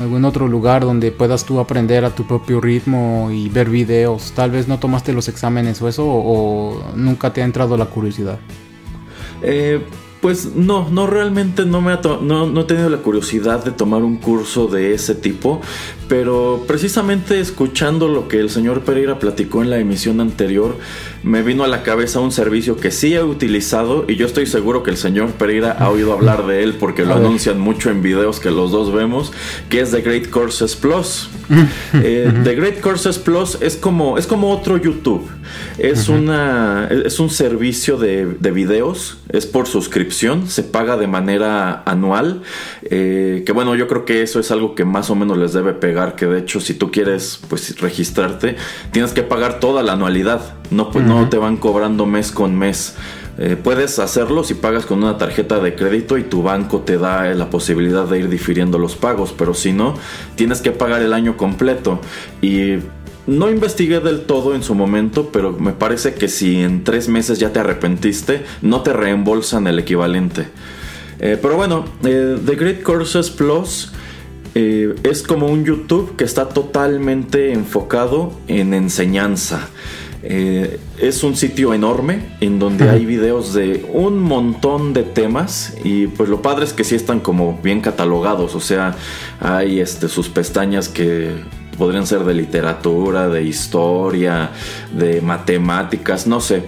algún 0.00 0.24
otro 0.24 0.48
lugar 0.48 0.82
donde 0.82 1.12
puedas 1.12 1.44
tú 1.44 1.60
aprender 1.60 2.04
a 2.04 2.10
tu 2.10 2.26
propio 2.26 2.60
ritmo 2.60 3.30
y 3.32 3.48
ver 3.48 3.70
videos. 3.70 4.32
Tal 4.32 4.50
vez 4.50 4.68
no 4.68 4.78
tomaste 4.78 5.12
los 5.12 5.28
exámenes 5.28 5.80
o 5.82 5.88
eso, 5.88 6.04
o, 6.06 6.92
nunca 6.94 7.32
te 7.32 7.42
ha 7.42 7.44
entrado 7.44 7.76
la 7.76 7.86
curiosidad. 7.86 8.38
Eh, 9.42 9.80
pues 10.24 10.54
no, 10.56 10.88
no 10.88 11.06
realmente 11.06 11.66
no 11.66 11.82
me 11.82 11.92
ha 11.92 12.00
no, 12.22 12.46
no, 12.46 12.60
he 12.62 12.64
tenido 12.64 12.88
la 12.88 12.96
curiosidad 12.96 13.62
de 13.62 13.72
tomar 13.72 14.02
un 14.02 14.16
curso 14.16 14.68
de 14.68 14.94
ese 14.94 15.14
tipo, 15.14 15.60
pero 16.08 16.64
precisamente 16.66 17.40
escuchando 17.40 18.08
lo 18.08 18.26
que 18.26 18.40
el 18.40 18.48
señor 18.48 18.84
Pereira 18.84 19.18
platicó 19.18 19.60
en 19.60 19.68
la 19.68 19.76
emisión 19.76 20.22
anterior, 20.22 20.78
me 21.24 21.42
vino 21.42 21.64
a 21.64 21.68
la 21.68 21.82
cabeza 21.82 22.20
un 22.20 22.32
servicio 22.32 22.76
que 22.76 22.90
sí 22.90 23.14
he 23.14 23.22
utilizado 23.22 24.04
y 24.06 24.16
yo 24.16 24.26
estoy 24.26 24.46
seguro 24.46 24.82
que 24.82 24.90
el 24.90 24.98
señor 24.98 25.30
Pereira 25.32 25.72
ha 25.72 25.88
oído 25.88 26.12
hablar 26.12 26.46
de 26.46 26.62
él 26.62 26.74
porque 26.78 27.04
lo 27.04 27.14
anuncian 27.14 27.58
mucho 27.58 27.90
en 27.90 28.02
videos 28.02 28.40
que 28.40 28.50
los 28.50 28.70
dos 28.70 28.92
vemos, 28.92 29.32
que 29.70 29.80
es 29.80 29.90
The 29.90 30.02
Great 30.02 30.28
Courses 30.28 30.76
Plus. 30.76 31.30
Eh, 31.94 32.32
The 32.42 32.54
Great 32.54 32.80
Courses 32.80 33.18
Plus 33.18 33.58
es 33.60 33.76
como, 33.76 34.18
es 34.18 34.26
como 34.26 34.50
otro 34.50 34.76
YouTube. 34.76 35.28
Es, 35.78 36.08
una, 36.08 36.88
es 36.88 37.20
un 37.20 37.30
servicio 37.30 37.96
de, 37.98 38.26
de, 38.26 38.50
videos, 38.50 39.18
es 39.30 39.46
por 39.46 39.66
suscripción, 39.66 40.48
se 40.48 40.62
paga 40.62 40.96
de 40.96 41.06
manera 41.06 41.82
anual. 41.84 42.42
Eh, 42.82 43.42
que 43.44 43.52
bueno, 43.52 43.74
yo 43.74 43.86
creo 43.86 44.04
que 44.04 44.22
eso 44.22 44.40
es 44.40 44.50
algo 44.50 44.74
que 44.74 44.84
más 44.84 45.10
o 45.10 45.14
menos 45.14 45.38
les 45.38 45.52
debe 45.52 45.72
pegar. 45.72 46.16
Que 46.16 46.26
de 46.26 46.40
hecho, 46.40 46.60
si 46.60 46.74
tú 46.74 46.90
quieres 46.90 47.40
pues, 47.48 47.78
registrarte, 47.80 48.56
tienes 48.90 49.12
que 49.12 49.22
pagar 49.22 49.60
toda 49.60 49.82
la 49.82 49.92
anualidad. 49.92 50.54
No, 50.70 50.90
pues, 50.90 51.04
no 51.04 51.13
te 51.30 51.38
van 51.38 51.56
cobrando 51.56 52.06
mes 52.06 52.32
con 52.32 52.56
mes. 52.56 52.96
Eh, 53.36 53.56
puedes 53.60 53.98
hacerlo 53.98 54.44
si 54.44 54.54
pagas 54.54 54.86
con 54.86 55.02
una 55.02 55.18
tarjeta 55.18 55.58
de 55.58 55.74
crédito 55.74 56.18
y 56.18 56.22
tu 56.22 56.42
banco 56.42 56.80
te 56.80 56.98
da 56.98 57.34
la 57.34 57.50
posibilidad 57.50 58.06
de 58.06 58.20
ir 58.20 58.28
difiriendo 58.28 58.78
los 58.78 58.94
pagos, 58.94 59.34
pero 59.36 59.54
si 59.54 59.72
no, 59.72 59.94
tienes 60.36 60.60
que 60.60 60.70
pagar 60.70 61.02
el 61.02 61.12
año 61.12 61.36
completo. 61.36 62.00
Y 62.40 62.76
no 63.26 63.50
investigué 63.50 64.00
del 64.00 64.20
todo 64.20 64.54
en 64.54 64.62
su 64.62 64.74
momento, 64.74 65.30
pero 65.32 65.52
me 65.52 65.72
parece 65.72 66.14
que 66.14 66.28
si 66.28 66.60
en 66.60 66.84
tres 66.84 67.08
meses 67.08 67.38
ya 67.40 67.52
te 67.52 67.58
arrepentiste, 67.58 68.44
no 68.62 68.82
te 68.82 68.92
reembolsan 68.92 69.66
el 69.66 69.80
equivalente. 69.80 70.48
Eh, 71.18 71.38
pero 71.40 71.56
bueno, 71.56 71.86
eh, 72.04 72.38
The 72.44 72.54
Great 72.54 72.82
Courses 72.82 73.30
Plus 73.30 73.92
es 74.56 75.24
como 75.24 75.48
un 75.48 75.64
YouTube 75.64 76.14
que 76.14 76.22
está 76.22 76.48
totalmente 76.48 77.52
enfocado 77.52 78.32
en 78.46 78.72
enseñanza. 78.72 79.68
Eh, 80.26 80.80
es 80.98 81.22
un 81.22 81.36
sitio 81.36 81.74
enorme 81.74 82.36
en 82.40 82.58
donde 82.58 82.88
hay 82.88 83.04
videos 83.04 83.52
de 83.52 83.84
un 83.92 84.18
montón 84.18 84.94
de 84.94 85.02
temas 85.02 85.76
y 85.84 86.06
pues 86.06 86.30
lo 86.30 86.40
padre 86.40 86.64
es 86.64 86.72
que 86.72 86.82
sí 86.82 86.94
están 86.94 87.20
como 87.20 87.60
bien 87.62 87.82
catalogados, 87.82 88.54
o 88.54 88.60
sea, 88.60 88.96
hay 89.38 89.80
este, 89.80 90.08
sus 90.08 90.30
pestañas 90.30 90.88
que 90.88 91.30
podrían 91.76 92.06
ser 92.06 92.24
de 92.24 92.32
literatura, 92.32 93.28
de 93.28 93.42
historia, 93.42 94.50
de 94.96 95.20
matemáticas, 95.20 96.26
no 96.26 96.40
sé. 96.40 96.64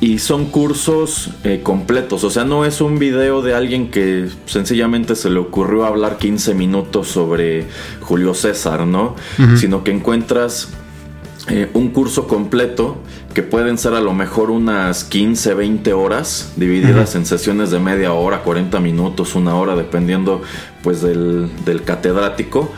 Y 0.00 0.18
son 0.18 0.46
cursos 0.46 1.30
eh, 1.44 1.60
completos, 1.62 2.24
o 2.24 2.30
sea, 2.30 2.44
no 2.44 2.64
es 2.64 2.80
un 2.80 2.98
video 2.98 3.40
de 3.40 3.54
alguien 3.54 3.90
que 3.92 4.28
sencillamente 4.46 5.14
se 5.14 5.30
le 5.30 5.38
ocurrió 5.38 5.84
hablar 5.84 6.18
15 6.18 6.54
minutos 6.54 7.06
sobre 7.06 7.66
Julio 8.00 8.34
César, 8.34 8.84
¿no? 8.86 9.14
Sino 9.56 9.84
que 9.84 9.92
encuentras 9.92 10.70
eh, 11.48 11.70
un 11.72 11.88
curso 11.88 12.28
completo 12.28 12.98
que 13.34 13.42
pueden 13.42 13.78
ser 13.78 13.94
a 13.94 14.00
lo 14.00 14.12
mejor 14.12 14.50
unas 14.50 15.04
15, 15.04 15.54
20 15.54 15.92
horas 15.92 16.52
divididas 16.56 17.14
en 17.14 17.24
sesiones 17.24 17.70
de 17.70 17.78
media 17.78 18.12
hora, 18.12 18.42
40 18.42 18.78
minutos, 18.80 19.34
una 19.34 19.54
hora, 19.54 19.74
dependiendo 19.74 20.42
pues 20.82 21.00
del, 21.00 21.50
catedrático. 21.84 22.70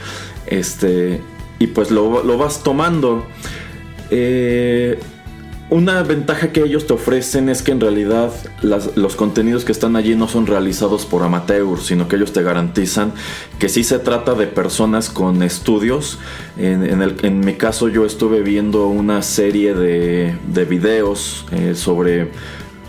Este, 0.46 1.20
y 1.58 1.68
pues 1.68 1.90
lo, 1.90 2.22
lo 2.22 2.38
vas 2.38 2.62
tomando. 2.62 3.26
Eh, 4.10 5.00
una 5.72 6.02
ventaja 6.02 6.52
que 6.52 6.60
ellos 6.60 6.86
te 6.86 6.92
ofrecen 6.92 7.48
es 7.48 7.62
que 7.62 7.72
en 7.72 7.80
realidad 7.80 8.30
los 8.60 9.16
contenidos 9.16 9.64
que 9.64 9.72
están 9.72 9.96
allí 9.96 10.14
no 10.14 10.28
son 10.28 10.46
realizados 10.46 11.06
por 11.06 11.22
amateurs, 11.22 11.86
sino 11.86 12.08
que 12.08 12.16
ellos 12.16 12.34
te 12.34 12.42
garantizan 12.42 13.14
que 13.58 13.70
sí 13.70 13.82
se 13.82 13.98
trata 13.98 14.34
de 14.34 14.46
personas 14.46 15.08
con 15.08 15.42
estudios. 15.42 16.18
En, 16.58 17.40
mi 17.40 17.54
caso 17.54 17.88
yo 17.88 18.04
estuve 18.04 18.42
viendo 18.42 18.86
una 18.88 19.22
serie 19.22 19.72
de, 19.72 20.36
videos 20.68 21.46
eh, 21.52 21.74
sobre 21.74 22.30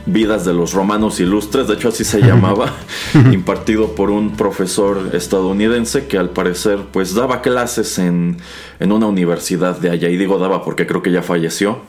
Vidas 0.06 0.44
de 0.44 0.54
los 0.54 0.74
Romanos 0.74 1.20
Ilustres, 1.20 1.68
de 1.68 1.76
hecho 1.76 1.90
así 1.90 2.04
se 2.04 2.22
llamaba, 2.22 2.74
impartido 3.32 3.96
por 3.96 4.10
un 4.10 4.36
profesor 4.36 5.12
estadounidense 5.14 6.08
que 6.08 6.18
al 6.18 6.30
parecer 6.30 6.80
pues 6.92 7.16
daba 7.16 7.42
clases 7.42 8.00
en, 8.00 8.38
en 8.80 8.92
una 8.92 9.08
universidad 9.08 9.78
de 9.78 9.90
allá, 9.90 10.10
y 10.10 10.18
digo 10.18 10.40
daba 10.40 10.64
porque 10.64 10.86
creo 10.86 11.02
que 11.02 11.12
ya 11.12 11.24
falleció. 11.24 11.80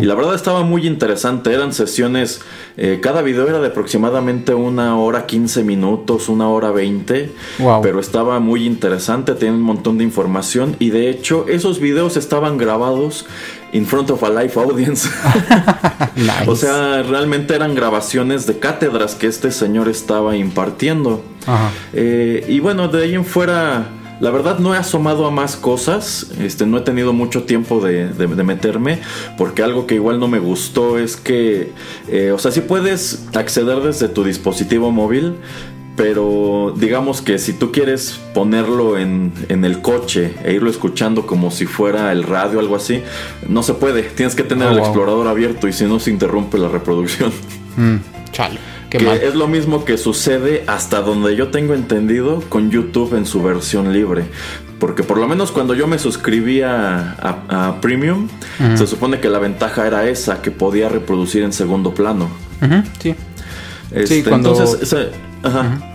Y 0.00 0.06
la 0.06 0.14
verdad 0.14 0.34
estaba 0.34 0.62
muy 0.62 0.86
interesante, 0.86 1.52
eran 1.52 1.72
sesiones, 1.74 2.40
eh, 2.76 3.00
cada 3.02 3.22
video 3.22 3.46
era 3.46 3.60
de 3.60 3.68
aproximadamente 3.68 4.54
una 4.54 4.96
hora 4.98 5.26
15 5.26 5.62
minutos, 5.64 6.28
una 6.28 6.48
hora 6.48 6.70
20, 6.70 7.30
pero 7.82 8.00
estaba 8.00 8.40
muy 8.40 8.66
interesante, 8.66 9.34
tenía 9.34 9.54
un 9.54 9.62
montón 9.62 9.98
de 9.98 10.04
información. 10.04 10.76
Y 10.78 10.90
de 10.90 11.10
hecho 11.10 11.46
esos 11.48 11.80
videos 11.80 12.16
estaban 12.16 12.56
grabados 12.56 13.26
in 13.72 13.86
front 13.86 14.10
of 14.10 14.22
a 14.22 14.28
live 14.28 14.56
audience. 14.56 15.08
O 16.46 16.56
sea, 16.56 17.02
realmente 17.02 17.54
eran 17.54 17.74
grabaciones 17.74 18.46
de 18.46 18.58
cátedras 18.58 19.14
que 19.14 19.28
este 19.28 19.52
señor 19.52 19.88
estaba 19.88 20.36
impartiendo. 20.36 21.22
Eh, 21.92 22.44
y 22.48 22.58
bueno, 22.60 22.88
de 22.88 23.04
ahí 23.04 23.14
en 23.14 23.24
fuera, 23.24 23.86
la 24.20 24.30
verdad 24.30 24.58
no 24.58 24.74
he 24.74 24.78
asomado 24.78 25.26
a 25.26 25.30
más 25.30 25.56
cosas. 25.56 26.32
Este, 26.40 26.66
no 26.66 26.78
he 26.78 26.80
tenido 26.80 27.12
mucho 27.12 27.44
tiempo 27.44 27.80
de, 27.80 28.08
meterme. 28.44 29.00
Porque 29.36 29.62
algo 29.62 29.86
que 29.86 29.94
igual 29.94 30.18
no 30.18 30.26
me 30.26 30.40
gustó 30.40 30.98
es 30.98 31.16
que, 31.16 31.72
eh, 32.08 32.32
o 32.32 32.38
sea, 32.38 32.50
si 32.50 32.62
puedes 32.62 33.26
acceder 33.34 33.80
desde 33.80 34.08
tu 34.08 34.24
dispositivo 34.24 34.90
móvil 34.90 35.36
pero 35.98 36.72
digamos 36.76 37.20
que 37.22 37.40
si 37.40 37.52
tú 37.52 37.72
quieres 37.72 38.20
ponerlo 38.32 38.96
en, 38.96 39.32
el 39.48 39.82
coche 39.82 40.32
e 40.44 40.52
irlo 40.52 40.70
escuchando 40.70 41.26
como 41.26 41.50
si 41.50 41.66
fuera 41.66 42.12
el 42.12 42.22
radio 42.22 42.58
o 42.58 42.60
algo 42.60 42.76
así, 42.76 43.02
no 43.48 43.64
se 43.64 43.74
puede. 43.74 44.04
Tienes 44.04 44.36
que 44.36 44.44
tener 44.44 44.68
oh, 44.68 44.70
el 44.70 44.78
explorador 44.78 45.26
abierto 45.26 45.66
y 45.66 45.72
si 45.72 45.84
no 45.86 45.98
se 45.98 46.10
interrumpe 46.12 46.56
la 46.56 46.68
reproducción. 46.68 47.32
Mm, 47.76 47.96
chale. 48.30 48.60
que 48.90 48.98
es 48.98 49.34
lo 49.34 49.48
mismo 49.48 49.84
que 49.84 49.98
sucede 49.98 50.62
hasta 50.68 51.02
donde 51.02 51.34
yo 51.34 51.48
tengo 51.48 51.74
entendido 51.74 52.42
con 52.48 52.70
YouTube 52.70 53.14
en 53.14 53.26
su 53.26 53.42
versión 53.42 53.92
libre. 53.92 54.26
Porque 54.78 55.02
por 55.02 55.18
lo 55.18 55.26
menos 55.26 55.50
cuando 55.50 55.74
yo 55.74 55.88
me 55.88 55.98
suscribía 55.98 57.16
a, 57.20 57.80
Premium, 57.80 58.28
se 58.76 58.86
supone 58.86 59.18
que 59.18 59.28
la 59.28 59.40
ventaja 59.40 59.84
era 59.84 60.08
esa, 60.08 60.42
que 60.42 60.52
podía 60.52 60.88
reproducir 60.88 61.42
en 61.42 61.52
segundo 61.52 61.92
plano. 61.92 62.28
sí. 63.00 63.16
Este, 63.90 64.18
entonces, 64.18 64.92
ajá. 65.42 65.94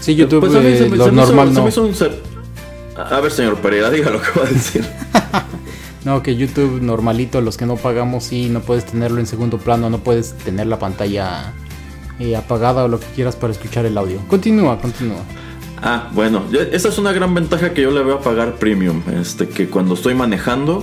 Sí, 0.00 0.14
YouTube 0.14 0.40
pues 0.40 0.54
eh, 0.54 0.88
lo 0.90 1.10
normal 1.10 1.52
no. 1.52 1.68
a 2.96 3.20
ver, 3.20 3.32
señor 3.32 3.56
Pereira, 3.56 3.90
diga 3.90 4.10
lo 4.10 4.22
que 4.22 4.28
va 4.38 4.46
a 4.46 4.50
decir. 4.50 4.84
no, 6.04 6.22
que 6.22 6.36
YouTube 6.36 6.80
normalito, 6.80 7.40
los 7.40 7.56
que 7.56 7.66
no 7.66 7.76
pagamos, 7.76 8.24
sí, 8.24 8.48
no 8.48 8.60
puedes 8.60 8.86
tenerlo 8.86 9.20
en 9.20 9.26
segundo 9.26 9.58
plano, 9.58 9.90
no 9.90 9.98
puedes 9.98 10.32
tener 10.38 10.66
la 10.66 10.78
pantalla 10.78 11.52
eh, 12.20 12.36
apagada 12.36 12.84
o 12.84 12.88
lo 12.88 13.00
que 13.00 13.06
quieras 13.14 13.36
para 13.36 13.52
escuchar 13.52 13.86
el 13.86 13.98
audio. 13.98 14.18
Continúa, 14.28 14.80
continúa. 14.80 15.22
Ah, 15.82 16.10
bueno, 16.12 16.42
esa 16.72 16.88
es 16.88 16.98
una 16.98 17.12
gran 17.12 17.34
ventaja 17.34 17.72
que 17.72 17.82
yo 17.82 17.90
le 17.90 18.02
voy 18.02 18.14
a 18.14 18.18
pagar 18.18 18.54
premium. 18.54 19.02
Este, 19.12 19.48
que 19.48 19.68
cuando 19.68 19.94
estoy 19.94 20.14
manejando 20.14 20.82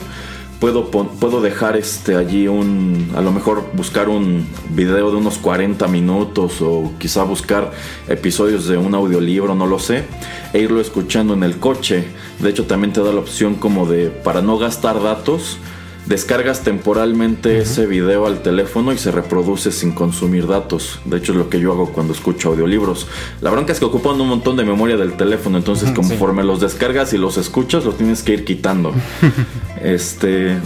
puedo, 0.65 0.89
puedo 0.89 1.41
dejar 1.41 1.77
este, 1.77 2.15
allí 2.15 2.47
un, 2.47 3.11
a 3.15 3.21
lo 3.21 3.31
mejor 3.31 3.65
buscar 3.73 4.09
un 4.09 4.47
video 4.69 5.11
de 5.11 5.17
unos 5.17 5.37
40 5.37 5.87
minutos 5.87 6.59
o 6.59 6.91
quizá 6.97 7.23
buscar 7.23 7.71
episodios 8.07 8.67
de 8.67 8.75
un 8.75 8.95
audiolibro, 8.95 9.53
no 9.53 9.67
lo 9.67 9.77
sé, 9.77 10.05
e 10.53 10.59
irlo 10.61 10.81
escuchando 10.81 11.35
en 11.35 11.43
el 11.43 11.59
coche. 11.59 12.05
De 12.39 12.49
hecho 12.49 12.65
también 12.65 12.93
te 12.93 13.03
da 13.03 13.13
la 13.13 13.19
opción 13.19 13.53
como 13.53 13.85
de, 13.85 14.07
para 14.09 14.41
no 14.41 14.57
gastar 14.57 15.03
datos, 15.03 15.59
descargas 16.05 16.63
temporalmente 16.63 17.59
ese 17.59 17.85
video 17.85 18.25
al 18.25 18.41
teléfono 18.41 18.93
y 18.93 18.97
se 18.97 19.11
reproduce 19.11 19.71
sin 19.71 19.91
consumir 19.91 20.47
datos. 20.47 20.99
De 21.05 21.17
hecho 21.17 21.31
es 21.31 21.37
lo 21.37 21.49
que 21.49 21.59
yo 21.59 21.71
hago 21.71 21.91
cuando 21.91 22.13
escucho 22.13 22.49
audiolibros. 22.49 23.07
La 23.41 23.49
bronca 23.51 23.73
es 23.73 23.79
que 23.79 23.85
ocupan 23.85 24.19
un 24.21 24.27
montón 24.27 24.55
de 24.55 24.63
memoria 24.63 24.97
del 24.97 25.13
teléfono, 25.13 25.57
entonces 25.57 25.91
conforme 25.91 26.43
los 26.43 26.59
descargas 26.59 27.13
y 27.13 27.17
los 27.17 27.37
escuchas, 27.37 27.85
los 27.85 27.97
tienes 27.97 28.23
que 28.23 28.33
ir 28.33 28.45
quitando. 28.45 28.93
este... 29.81 30.57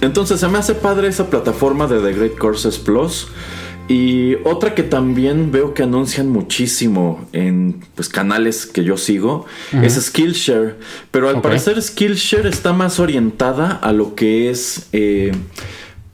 Entonces 0.00 0.38
se 0.38 0.46
me 0.46 0.58
hace 0.58 0.76
padre 0.76 1.08
esa 1.08 1.28
plataforma 1.28 1.88
de 1.88 2.00
The 2.00 2.12
Great 2.16 2.38
Courses 2.38 2.78
Plus. 2.78 3.28
Y 3.88 4.34
otra 4.44 4.74
que 4.74 4.82
también 4.82 5.50
veo 5.50 5.74
que 5.74 5.82
anuncian 5.82 6.28
muchísimo 6.28 7.26
en 7.32 7.80
pues, 7.94 8.08
canales 8.08 8.66
que 8.66 8.84
yo 8.84 8.96
sigo 8.96 9.46
es 9.82 9.94
Skillshare. 9.94 10.76
Pero 11.10 11.28
al 11.28 11.40
parecer 11.40 11.80
Skillshare 11.80 12.48
está 12.48 12.72
más 12.72 13.00
orientada 13.00 13.72
a 13.72 13.92
lo 13.92 14.14
que 14.14 14.50
es... 14.50 14.88
Eh, 14.92 15.32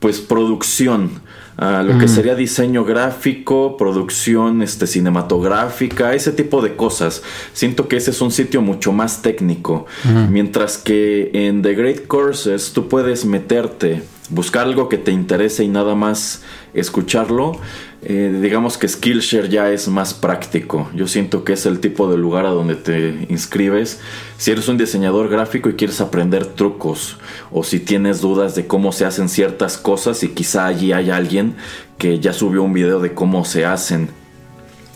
pues 0.05 0.21
producción, 0.21 1.23
a 1.57 1.83
lo 1.83 1.99
que 1.99 2.09
sería 2.09 2.35
diseño 2.35 2.85
gráfico, 2.85 3.79
producción 3.79 4.61
este, 4.61 4.87
cinematográfica, 4.87 6.13
ese 6.13 6.31
tipo 6.31 6.61
de 6.61 6.77
cosas. 6.77 7.23
Siento 7.55 7.89
que 7.89 7.97
ese 7.97 8.11
es 8.11 8.21
un 8.21 8.31
sitio 8.31 8.61
mucho 8.61 8.93
más 8.93 9.23
técnico, 9.23 9.87
mientras 10.29 10.77
que 10.77 11.31
en 11.33 11.63
The 11.63 11.75
Great 11.75 12.07
Courses 12.07 12.75
tú 12.75 12.87
puedes 12.87 13.25
meterte, 13.25 14.03
buscar 14.29 14.67
algo 14.67 14.91
que 14.91 14.99
te 14.99 15.11
interese 15.11 15.65
y 15.65 15.69
nada 15.69 15.95
más 15.95 16.43
escucharlo 16.75 17.61
eh, 18.07 18.39
digamos 18.43 18.77
que 18.77 18.87
Skillshare 18.87 19.49
ya 19.49 19.71
es 19.71 19.89
más 19.89 20.13
práctico. 20.13 20.91
Yo 20.95 21.09
siento 21.09 21.43
que 21.43 21.55
es 21.55 21.65
el 21.65 21.81
tipo 21.81 22.11
de 22.11 22.19
lugar 22.19 22.45
a 22.45 22.51
donde 22.51 22.75
te 22.75 23.27
inscribes. 23.31 24.01
Si 24.37 24.51
eres 24.51 24.69
un 24.69 24.77
diseñador 24.77 25.31
gráfico 25.31 25.71
y 25.71 25.75
quieres 25.75 26.03
aprender 26.03 26.45
trucos 26.45 27.17
o 27.51 27.65
si 27.65 27.81
tienes 27.81 28.21
dudas 28.21 28.55
de 28.55 28.67
cómo 28.67 28.93
se 28.93 29.07
hacen 29.07 29.31
ciertas 29.31 29.79
cosas 29.79 30.23
y 30.23 30.29
quizá 30.29 30.67
allí 30.67 30.93
hay 30.93 31.09
alguien 31.09 31.55
que 31.97 32.21
ya 32.21 32.35
subió 32.35 32.63
un 32.63 32.75
video 32.75 33.01
de 33.01 33.15
cómo 33.15 33.47
se 33.47 33.65
hacen. 33.65 34.11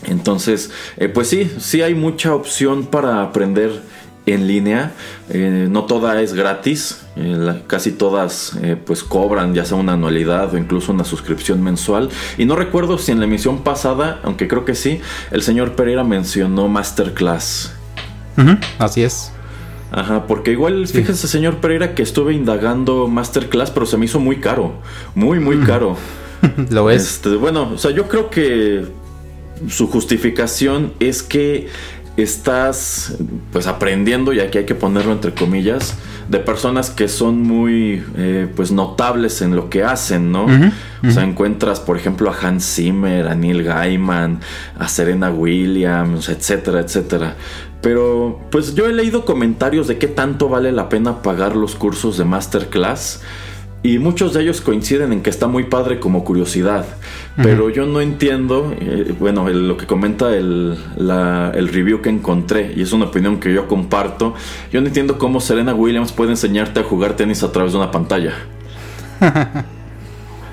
Entonces, 0.05 0.71
eh, 0.99 1.09
pues 1.09 1.29
sí, 1.29 1.51
sí 1.59 1.81
hay 1.81 1.95
mucha 1.95 2.35
opción 2.35 2.87
para 2.87 3.23
aprender 3.23 3.81
en 4.35 4.47
línea. 4.47 4.93
Eh, 5.31 5.69
no 5.71 5.85
toda 5.85 6.21
es 6.21 6.33
gratis, 6.35 7.03
eh, 7.17 7.63
casi 7.67 7.93
todas 7.93 8.57
eh, 8.63 8.77
pues 8.77 9.03
cobran 9.03 9.55
ya 9.55 9.65
sea 9.65 9.77
una 9.77 9.95
anualidad 9.95 10.55
o 10.55 10.59
incluso 10.59 10.93
una 10.93 11.05
suscripción 11.05 11.63
mensual. 11.63 12.11
Y 12.37 12.45
no 12.45 12.57
recuerdo 12.57 12.99
si 12.99 13.13
en 13.13 13.19
la 13.19 13.27
emisión 13.27 13.63
pasada, 13.63 14.21
aunque 14.23 14.49
creo 14.49 14.65
que 14.65 14.75
sí, 14.75 15.01
el 15.31 15.43
señor 15.43 15.73
Pereira 15.73 16.05
mencionó 16.05 16.69
Masterclass. 16.69 17.75
así 18.79 19.03
es. 19.03 19.33
Ajá, 19.91 20.27
porque 20.27 20.53
igual, 20.53 20.87
fíjese 20.87 21.27
señor 21.29 21.57
Pereira 21.57 21.95
que 21.95 22.03
estuve 22.03 22.35
indagando 22.35 23.09
Masterclass, 23.09 23.71
pero 23.71 23.87
se 23.87 23.97
me 23.97 24.05
hizo 24.05 24.21
muy 24.21 24.37
caro, 24.37 24.75
muy, 25.15 25.41
muy 25.41 25.59
caro. 25.61 25.97
Lo 26.71 26.91
es. 26.91 27.03
Este, 27.03 27.31
bueno, 27.31 27.71
o 27.75 27.79
sea, 27.79 27.91
yo 27.91 28.07
creo 28.07 28.29
que 28.29 28.85
su 29.69 29.89
justificación 29.89 30.93
es 31.01 31.23
que 31.23 31.69
estás 32.23 33.17
pues 33.53 33.67
aprendiendo, 33.67 34.33
y 34.33 34.41
aquí 34.41 34.59
hay 34.59 34.67
que 34.67 34.75
ponerlo 34.75 35.13
entre 35.13 35.35
comillas, 35.35 35.95
de 36.29 36.39
personas 36.39 36.91
que 36.91 37.09
son 37.09 37.43
muy 37.43 38.05
eh, 38.17 38.49
pues 38.55 38.71
notables 38.71 39.41
en 39.41 39.57
lo 39.57 39.71
que 39.71 39.85
hacen, 39.85 40.31
¿no? 40.33 40.47
O 41.07 41.11
sea, 41.11 41.23
encuentras 41.23 41.81
por 41.81 41.97
ejemplo 41.97 42.31
a 42.31 42.37
Hans 42.37 42.65
Zimmer, 42.75 43.29
a 43.29 43.35
Neil 43.35 43.63
Gaiman, 43.63 44.41
a 44.79 44.89
Serena 44.89 45.31
Williams, 45.31 46.29
etcétera, 46.29 46.81
etcétera. 46.81 47.37
Pero 47.81 48.41
pues 48.51 48.75
yo 48.75 48.87
he 48.87 48.93
leído 48.93 49.25
comentarios 49.25 49.87
de 49.87 49.99
qué 49.99 50.09
tanto 50.09 50.49
vale 50.49 50.73
la 50.73 50.89
pena 50.89 51.23
pagar 51.23 51.55
los 51.57 51.77
cursos 51.77 52.19
de 52.19 52.25
masterclass. 52.25 53.23
Y 53.83 53.99
muchos 53.99 54.35
de 54.35 54.43
ellos 54.43 54.61
coinciden 54.61 55.13
en 55.13 55.23
que 55.23 55.31
está 55.31 55.47
muy 55.47 55.65
padre 55.65 56.01
como 56.01 56.25
curiosidad. 56.25 56.85
Pero 57.37 57.71
yo 57.71 57.87
no 57.87 58.01
entiendo, 58.01 58.75
eh, 58.81 59.15
bueno, 59.19 59.49
lo 59.49 59.77
que 59.77 59.87
comenta 59.87 60.37
el, 60.37 60.77
el, 60.97 61.69
review 61.69 62.03
que 62.03 62.11
encontré, 62.11 62.73
y 62.75 62.83
es 62.83 62.93
una 62.93 63.05
opinión 63.07 63.39
que 63.39 63.55
yo 63.55 63.69
comparto, 63.69 64.35
yo 64.73 64.81
no 64.81 64.89
entiendo 64.89 65.17
cómo 65.17 65.41
Serena 65.41 65.75
Williams 65.75 66.11
puede 66.11 66.33
enseñarte 66.33 66.81
a 66.81 66.83
jugar 66.83 67.15
tenis 67.15 67.45
a 67.45 67.53
través 67.53 67.73
de 67.73 67.79
una 67.79 67.93
pantalla. 67.93 68.35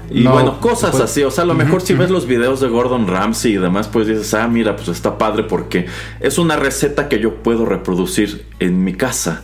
Y 0.09 0.23
bueno, 0.25 0.59
cosas 0.59 0.91
pues, 0.91 1.03
así. 1.03 1.23
O 1.23 1.31
sea, 1.31 1.43
a 1.43 1.47
lo 1.47 1.53
mejor 1.53 1.81
si 1.81 1.93
ves 1.93 2.09
los 2.09 2.27
videos 2.27 2.59
de 2.59 2.67
Gordon 2.67 3.07
Ramsay 3.07 3.53
y 3.53 3.57
demás, 3.57 3.87
pues 3.87 4.07
dices, 4.07 4.33
ah, 4.33 4.47
mira, 4.47 4.75
pues 4.75 4.87
está 4.89 5.17
padre 5.17 5.43
porque 5.43 5.87
es 6.19 6.37
una 6.37 6.55
receta 6.55 7.09
que 7.09 7.19
yo 7.19 7.35
puedo 7.35 7.65
reproducir 7.65 8.45
en 8.59 8.83
mi 8.83 8.93
casa. 8.93 9.43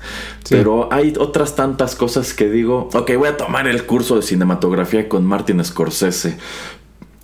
Pero 0.49 0.89
hay 0.91 1.13
otras 1.17 1.55
tantas 1.55 1.95
cosas 1.95 2.33
que 2.33 2.49
digo, 2.49 2.89
ok, 2.93 3.11
voy 3.17 3.29
a 3.29 3.37
tomar 3.37 3.67
el 3.67 3.85
curso 3.85 4.15
de 4.15 4.21
cinematografía 4.21 5.07
con 5.07 5.25
Martin 5.25 5.63
Scorsese. 5.63 6.37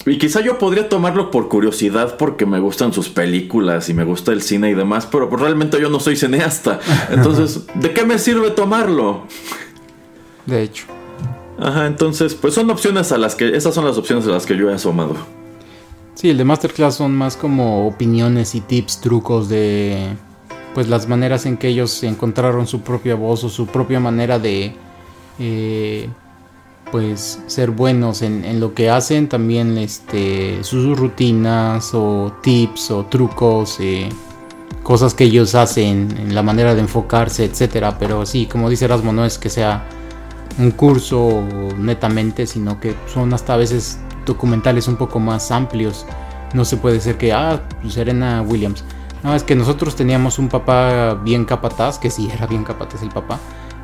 Y 0.06 0.17
quizá 0.17 0.39
yo 0.39 0.58
podría 0.58 0.88
tomarlo 0.88 1.32
por 1.32 1.50
curiosidad 1.50 2.15
porque 2.17 2.46
me 2.46 2.60
gustan 2.60 2.94
sus 2.94 3.10
películas 3.10 3.89
y 3.89 3.94
me 3.94 4.06
gusta 4.06 4.32
el 4.32 4.41
cine 4.41 4.70
y 4.70 4.74
demás, 4.74 5.06
pero 5.06 5.29
realmente 5.29 5.82
yo 5.82 5.89
no 5.89 6.00
soy 6.00 6.15
cineasta. 6.15 6.79
Entonces, 7.10 7.65
¿de 7.75 7.94
qué 7.94 8.06
me 8.06 8.17
sirve 8.17 8.51
tomarlo? 8.51 9.24
De 10.46 10.63
hecho. 10.63 10.97
Ajá, 11.60 11.88
entonces, 11.88 12.36
pues 12.36 12.54
son 12.54 12.70
opciones 12.70 13.12
a 13.12 13.18
las 13.18 13.36
que, 13.36 13.56
esas 13.56 13.74
son 13.74 13.86
las 13.86 13.98
opciones 13.98 14.28
a 14.28 14.32
las 14.32 14.46
que 14.46 14.56
yo 14.56 14.70
he 14.70 14.74
asomado. 14.74 15.16
Sí, 16.14 16.30
el 16.30 16.38
de 16.38 16.44
Masterclass 16.44 16.96
son 16.96 17.15
más 17.15 17.38
como 17.38 17.88
opiniones 17.88 18.56
y 18.56 18.62
tips, 18.62 19.02
trucos 19.02 19.50
de, 19.50 20.15
pues 20.74 20.88
las 20.88 21.08
maneras 21.08 21.46
en 21.46 21.58
que 21.58 21.67
ellos 21.67 22.04
encontraron 22.04 22.67
su 22.67 22.82
propia 22.82 23.15
voz 23.15 23.43
o 23.43 23.50
su 23.50 23.67
propia 23.67 24.00
manera 24.00 24.39
de, 24.39 24.76
eh, 25.39 26.10
pues, 26.91 27.39
ser 27.48 27.72
buenos 27.72 28.22
en, 28.22 28.60
lo 28.60 28.74
que 28.74 28.89
hacen. 28.89 29.28
También, 29.28 29.78
este, 29.78 30.63
sus 30.63 30.98
rutinas 30.98 31.91
o 31.93 32.34
tips 32.41 32.91
o 32.91 33.06
trucos, 33.06 33.78
eh, 33.80 34.10
cosas 34.84 35.13
que 35.13 35.26
ellos 35.26 35.56
hacen, 35.56 36.15
en 36.20 36.36
la 36.36 36.43
manera 36.43 36.76
de 36.76 36.82
enfocarse, 36.82 37.46
etcétera. 37.46 37.98
Pero 38.00 38.26
sí, 38.26 38.46
como 38.46 38.70
dice 38.70 38.86
Erasmo, 38.86 39.13
no 39.13 39.26
es 39.26 39.38
que 39.38 39.50
sea 39.50 39.88
un 40.57 40.71
curso 40.71 41.43
netamente, 41.77 42.47
sino 42.47 42.79
que 42.79 42.95
son 43.12 43.33
hasta 43.33 43.53
a 43.53 43.57
veces 43.57 43.99
documentales 44.25 44.88
un 44.88 44.97
poco 44.97 45.19
más 45.19 45.51
amplios. 45.51 46.05
No 46.53 46.65
se 46.65 46.77
puede 46.77 46.99
ser 46.99 47.17
que, 47.17 47.33
ah, 47.33 47.62
pues 47.81 47.93
Serena 47.93 48.41
Williams. 48.41 48.83
No, 49.23 49.33
es 49.36 49.43
que 49.43 49.55
nosotros 49.55 49.95
teníamos 49.95 50.39
un 50.39 50.47
papá 50.47 51.15
bien 51.15 51.45
capataz, 51.45 51.97
que 51.99 52.10
sí 52.10 52.29
era 52.31 52.45
bien 52.45 52.63
capataz 52.63 53.01
el 53.01 53.10
papá, 53.10 53.39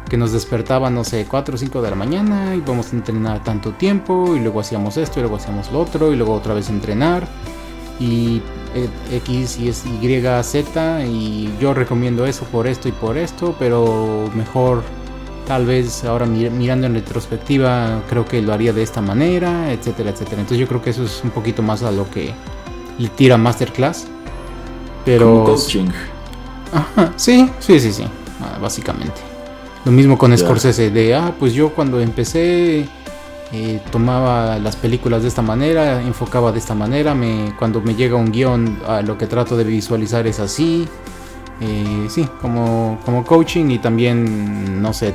que 0.07 0.17
nos 0.17 0.31
despertaba, 0.31 0.89
no 0.89 1.03
sé, 1.03 1.25
4 1.27 1.55
o 1.55 1.57
5 1.57 1.81
de 1.81 1.89
la 1.89 1.95
mañana 1.95 2.55
y 2.55 2.61
vamos 2.61 2.93
a 2.93 2.95
entrenar 2.95 3.43
tanto 3.43 3.71
tiempo 3.71 4.35
y 4.35 4.39
luego 4.39 4.59
hacíamos 4.59 4.97
esto 4.97 5.19
y 5.19 5.23
luego 5.23 5.37
hacíamos 5.37 5.71
lo 5.71 5.79
otro 5.79 6.13
y 6.13 6.15
luego 6.15 6.33
otra 6.33 6.53
vez 6.53 6.69
entrenar 6.69 7.27
y 7.99 8.41
eh, 8.75 8.89
X 9.11 9.57
y 9.59 9.69
Y, 9.69 10.43
Z 10.43 11.05
y 11.05 11.55
yo 11.59 11.73
recomiendo 11.73 12.25
eso 12.25 12.45
por 12.45 12.67
esto 12.67 12.87
y 12.87 12.91
por 12.91 13.17
esto, 13.17 13.55
pero 13.57 14.29
mejor 14.35 14.83
Tal 15.47 15.65
vez 15.65 16.03
ahora 16.05 16.25
mirando 16.25 16.87
en 16.87 16.93
retrospectiva 16.93 18.01
creo 18.09 18.25
que 18.25 18.41
lo 18.41 18.53
haría 18.53 18.71
de 18.71 18.81
esta 18.81 19.01
manera, 19.01 19.71
etcétera, 19.71 20.11
etcétera. 20.11 20.41
Entonces 20.41 20.59
yo 20.59 20.67
creo 20.67 20.81
que 20.81 20.91
eso 20.91 21.03
es 21.03 21.21
un 21.23 21.31
poquito 21.31 21.61
más 21.61 21.83
a 21.83 21.91
lo 21.91 22.09
que 22.09 22.33
le 22.97 23.09
tira 23.09 23.37
Masterclass. 23.37 24.07
Pero... 25.05 25.43
coaching. 25.43 25.89
Ajá, 26.71 27.13
sí, 27.17 27.49
sí, 27.59 27.79
sí, 27.79 27.91
sí, 27.91 28.05
ah, 28.41 28.57
básicamente. 28.59 29.21
Lo 29.85 29.91
mismo 29.91 30.17
con 30.17 30.35
Scorsese, 30.37 30.89
de, 30.89 31.13
ah, 31.13 31.33
pues 31.37 31.53
yo 31.53 31.73
cuando 31.73 31.99
empecé 31.99 32.87
eh, 33.51 33.81
tomaba 33.91 34.57
las 34.57 34.75
películas 34.75 35.21
de 35.21 35.27
esta 35.27 35.43
manera, 35.43 36.01
enfocaba 36.01 36.51
de 36.51 36.57
esta 36.57 36.73
manera, 36.73 37.13
me, 37.13 37.53
cuando 37.59 37.81
me 37.81 37.93
llega 37.93 38.15
un 38.15 38.31
guion, 38.31 38.79
lo 39.05 39.17
que 39.17 39.27
trato 39.27 39.55
de 39.55 39.63
visualizar 39.63 40.25
es 40.25 40.39
así, 40.39 40.87
eh, 41.61 42.07
sí, 42.09 42.27
como, 42.41 42.99
como 43.05 43.23
coaching 43.25 43.69
y 43.69 43.79
también, 43.79 44.81
no 44.81 44.93
sé, 44.93 45.13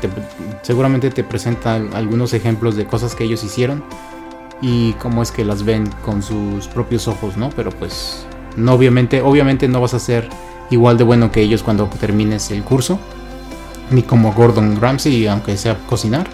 seguramente 0.62 1.10
te 1.10 1.24
presenta 1.24 1.74
algunos 1.74 2.32
ejemplos 2.32 2.76
de 2.76 2.86
cosas 2.86 3.14
que 3.14 3.24
ellos 3.24 3.44
hicieron 3.44 3.82
y 4.60 4.92
cómo 4.94 5.22
es 5.22 5.30
que 5.30 5.44
las 5.44 5.64
ven 5.64 5.88
con 6.04 6.22
sus 6.22 6.68
propios 6.68 7.08
ojos, 7.08 7.36
¿no? 7.36 7.50
Pero 7.50 7.70
pues, 7.70 8.26
no, 8.56 8.74
obviamente, 8.74 9.22
obviamente 9.22 9.68
no 9.68 9.80
vas 9.80 9.94
a 9.94 9.98
ser 9.98 10.28
igual 10.70 10.98
de 10.98 11.04
bueno 11.04 11.30
que 11.30 11.40
ellos 11.40 11.62
cuando 11.62 11.86
termines 12.00 12.50
el 12.50 12.62
curso, 12.62 12.98
ni 13.90 14.02
como 14.02 14.32
Gordon 14.32 14.80
Ramsay, 14.80 15.26
aunque 15.26 15.56
sea 15.56 15.78
cocinar, 15.88 16.26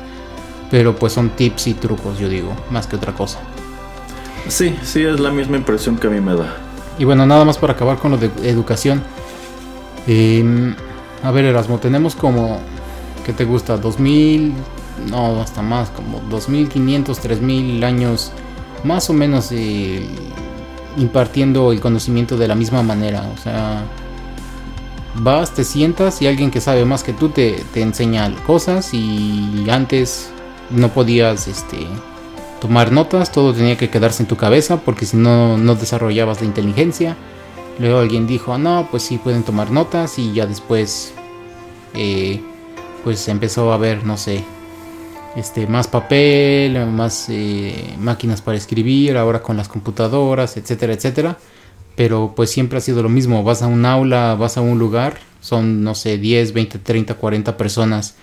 pero 0.70 0.96
pues 0.96 1.12
son 1.12 1.30
tips 1.30 1.68
y 1.68 1.74
trucos, 1.74 2.18
yo 2.18 2.28
digo, 2.28 2.52
más 2.70 2.86
que 2.86 2.96
otra 2.96 3.12
cosa. 3.12 3.40
Sí, 4.48 4.76
sí, 4.82 5.02
es 5.02 5.20
la 5.20 5.30
misma 5.30 5.56
impresión 5.56 5.96
que 5.96 6.06
a 6.06 6.10
mí 6.10 6.20
me 6.20 6.34
da. 6.34 6.56
Y 6.98 7.04
bueno, 7.04 7.26
nada 7.26 7.44
más 7.44 7.58
para 7.58 7.72
acabar 7.72 7.98
con 7.98 8.12
lo 8.12 8.18
de 8.18 8.30
educación. 8.48 9.02
Em, 10.06 10.74
a 11.22 11.30
ver, 11.30 11.46
Erasmo, 11.46 11.78
tenemos 11.78 12.14
como, 12.14 12.58
¿qué 13.24 13.32
te 13.32 13.44
gusta? 13.44 13.76
2000, 13.76 14.52
no, 15.10 15.40
hasta 15.40 15.62
más, 15.62 15.90
como 15.90 16.20
2500, 16.30 17.18
3000 17.18 17.84
años, 17.84 18.32
más 18.84 19.08
o 19.10 19.12
menos 19.12 19.50
eh, 19.52 20.06
impartiendo 20.96 21.72
el 21.72 21.80
conocimiento 21.80 22.36
de 22.36 22.48
la 22.48 22.54
misma 22.54 22.82
manera. 22.82 23.24
O 23.34 23.38
sea, 23.40 23.82
vas, 25.16 25.54
te 25.54 25.64
sientas 25.64 26.20
y 26.22 26.26
alguien 26.26 26.50
que 26.50 26.60
sabe 26.60 26.84
más 26.84 27.02
que 27.02 27.12
tú 27.12 27.30
te, 27.30 27.64
te 27.72 27.82
enseña 27.82 28.34
cosas 28.46 28.92
y 28.92 29.66
antes 29.70 30.30
no 30.70 30.88
podías 30.90 31.48
este, 31.48 31.86
tomar 32.60 32.92
notas, 32.92 33.32
todo 33.32 33.52
tenía 33.52 33.76
que 33.76 33.90
quedarse 33.90 34.22
en 34.22 34.28
tu 34.28 34.36
cabeza 34.36 34.78
porque 34.78 35.06
si 35.06 35.16
no, 35.16 35.56
no 35.58 35.74
desarrollabas 35.74 36.40
la 36.40 36.46
inteligencia. 36.46 37.16
Luego 37.78 37.98
alguien 37.98 38.26
dijo, 38.26 38.56
no, 38.56 38.88
pues 38.90 39.02
sí 39.02 39.18
pueden 39.18 39.42
tomar 39.42 39.70
notas 39.70 40.18
y 40.18 40.32
ya 40.32 40.46
después 40.46 41.12
eh, 41.94 42.40
pues 43.02 43.28
empezó 43.28 43.72
a 43.72 43.74
haber, 43.74 44.04
no 44.04 44.16
sé, 44.16 44.44
este, 45.36 45.66
más 45.66 45.88
papel, 45.88 46.86
más 46.86 47.26
eh, 47.28 47.94
máquinas 47.98 48.42
para 48.42 48.56
escribir, 48.56 49.16
ahora 49.16 49.42
con 49.42 49.56
las 49.56 49.68
computadoras, 49.68 50.56
etcétera, 50.56 50.92
etcétera. 50.92 51.38
Pero 51.96 52.32
pues 52.34 52.50
siempre 52.50 52.78
ha 52.78 52.80
sido 52.80 53.02
lo 53.02 53.08
mismo, 53.08 53.42
vas 53.42 53.62
a 53.62 53.66
un 53.66 53.84
aula, 53.86 54.34
vas 54.34 54.56
a 54.56 54.60
un 54.60 54.78
lugar, 54.78 55.18
son, 55.40 55.82
no 55.82 55.94
sé, 55.94 56.18
10, 56.18 56.52
20, 56.52 56.78
30, 56.78 57.14
40 57.14 57.56
personas 57.56 58.14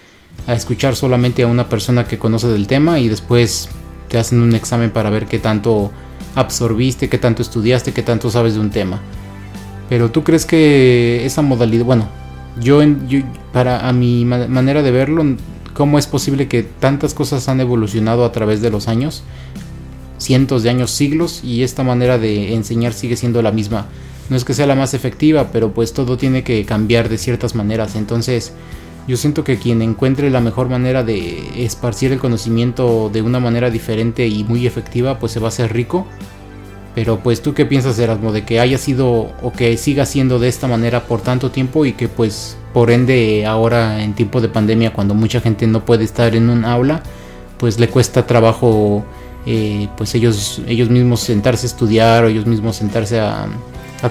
a 0.47 0.53
escuchar 0.53 0.95
solamente 0.95 1.43
a 1.43 1.47
una 1.47 1.69
persona 1.69 2.05
que 2.05 2.17
conoce 2.17 2.47
del 2.47 2.67
tema 2.67 2.99
y 2.99 3.07
después 3.07 3.69
te 4.07 4.17
hacen 4.17 4.41
un 4.41 4.55
examen 4.55 4.91
para 4.91 5.09
ver 5.09 5.25
qué 5.25 5.39
tanto 5.39 5.91
absorbiste, 6.35 7.09
qué 7.09 7.17
tanto 7.17 7.41
estudiaste, 7.41 7.93
qué 7.93 8.01
tanto 8.01 8.29
sabes 8.29 8.55
de 8.55 8.59
un 8.59 8.71
tema. 8.71 8.99
Pero 9.91 10.09
tú 10.09 10.23
crees 10.23 10.45
que 10.45 11.25
esa 11.25 11.41
modalidad, 11.41 11.83
bueno, 11.83 12.07
yo, 12.61 12.79
para 13.51 13.89
a 13.89 13.91
mi 13.91 14.23
manera 14.23 14.83
de 14.83 14.89
verlo, 14.89 15.35
¿cómo 15.73 15.99
es 15.99 16.07
posible 16.07 16.47
que 16.47 16.63
tantas 16.63 17.13
cosas 17.13 17.49
han 17.49 17.59
evolucionado 17.59 18.23
a 18.23 18.31
través 18.31 18.61
de 18.61 18.69
los 18.69 18.87
años? 18.87 19.21
Cientos 20.17 20.63
de 20.63 20.69
años, 20.69 20.91
siglos, 20.91 21.43
y 21.43 21.63
esta 21.63 21.83
manera 21.83 22.17
de 22.17 22.53
enseñar 22.53 22.93
sigue 22.93 23.17
siendo 23.17 23.41
la 23.41 23.51
misma. 23.51 23.87
No 24.29 24.37
es 24.37 24.45
que 24.45 24.53
sea 24.53 24.65
la 24.65 24.75
más 24.75 24.93
efectiva, 24.93 25.49
pero 25.51 25.73
pues 25.73 25.91
todo 25.91 26.15
tiene 26.15 26.45
que 26.45 26.63
cambiar 26.63 27.09
de 27.09 27.17
ciertas 27.17 27.53
maneras. 27.53 27.97
Entonces, 27.97 28.53
yo 29.09 29.17
siento 29.17 29.43
que 29.43 29.57
quien 29.57 29.81
encuentre 29.81 30.29
la 30.29 30.39
mejor 30.39 30.69
manera 30.69 31.03
de 31.03 31.65
esparcir 31.65 32.13
el 32.13 32.19
conocimiento 32.19 33.09
de 33.11 33.23
una 33.23 33.41
manera 33.41 33.69
diferente 33.69 34.25
y 34.25 34.45
muy 34.45 34.65
efectiva, 34.65 35.19
pues 35.19 35.33
se 35.33 35.41
va 35.41 35.47
a 35.47 35.49
hacer 35.49 35.73
rico. 35.73 36.07
Pero 36.93 37.19
pues 37.19 37.41
tú 37.41 37.53
qué 37.53 37.65
piensas, 37.65 37.97
Erasmo, 37.99 38.33
de 38.33 38.43
que 38.43 38.59
haya 38.59 38.77
sido 38.77 39.31
o 39.41 39.53
que 39.53 39.77
siga 39.77 40.05
siendo 40.05 40.39
de 40.39 40.49
esta 40.49 40.67
manera 40.67 41.03
por 41.03 41.21
tanto 41.21 41.49
tiempo 41.49 41.85
y 41.85 41.93
que 41.93 42.09
pues 42.09 42.57
por 42.73 42.91
ende 42.91 43.45
ahora 43.45 44.03
en 44.03 44.13
tiempo 44.13 44.41
de 44.41 44.49
pandemia 44.49 44.93
cuando 44.93 45.13
mucha 45.13 45.39
gente 45.39 45.67
no 45.67 45.85
puede 45.85 46.03
estar 46.03 46.35
en 46.35 46.49
un 46.49 46.65
aula, 46.65 47.01
pues 47.57 47.79
le 47.79 47.87
cuesta 47.87 48.27
trabajo 48.27 49.05
eh, 49.45 49.87
pues 49.97 50.13
ellos, 50.15 50.61
ellos 50.67 50.89
mismos 50.89 51.21
sentarse 51.21 51.65
a 51.65 51.69
estudiar 51.69 52.25
o 52.25 52.27
ellos 52.27 52.45
mismos 52.45 52.75
sentarse 52.75 53.19
a, 53.19 53.47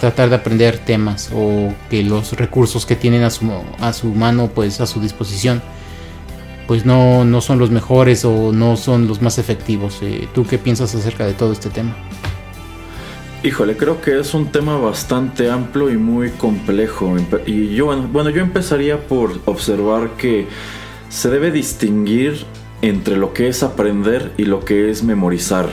tratar 0.00 0.30
de 0.30 0.36
aprender 0.36 0.78
temas 0.78 1.30
o 1.34 1.74
que 1.90 2.04
los 2.04 2.32
recursos 2.34 2.86
que 2.86 2.94
tienen 2.94 3.24
a 3.24 3.30
su, 3.30 3.50
a 3.80 3.92
su 3.92 4.06
mano, 4.06 4.48
pues 4.54 4.80
a 4.80 4.86
su 4.86 5.00
disposición, 5.00 5.60
pues 6.68 6.86
no, 6.86 7.24
no 7.24 7.40
son 7.40 7.58
los 7.58 7.70
mejores 7.72 8.24
o 8.24 8.52
no 8.52 8.76
son 8.76 9.08
los 9.08 9.20
más 9.20 9.38
efectivos. 9.38 9.98
Eh, 10.02 10.28
¿Tú 10.32 10.46
qué 10.46 10.58
piensas 10.58 10.94
acerca 10.94 11.26
de 11.26 11.32
todo 11.34 11.52
este 11.52 11.70
tema? 11.70 11.96
Híjole, 13.42 13.74
creo 13.78 14.02
que 14.02 14.20
es 14.20 14.34
un 14.34 14.52
tema 14.52 14.76
bastante 14.76 15.50
amplio 15.50 15.88
y 15.90 15.96
muy 15.96 16.28
complejo. 16.28 17.16
Y 17.46 17.74
yo, 17.74 17.86
bueno, 18.12 18.28
yo 18.28 18.42
empezaría 18.42 19.06
por 19.06 19.40
observar 19.46 20.10
que 20.18 20.46
se 21.08 21.30
debe 21.30 21.50
distinguir 21.50 22.44
entre 22.82 23.16
lo 23.16 23.32
que 23.32 23.48
es 23.48 23.62
aprender 23.62 24.32
y 24.36 24.44
lo 24.44 24.60
que 24.60 24.90
es 24.90 25.02
memorizar. 25.02 25.70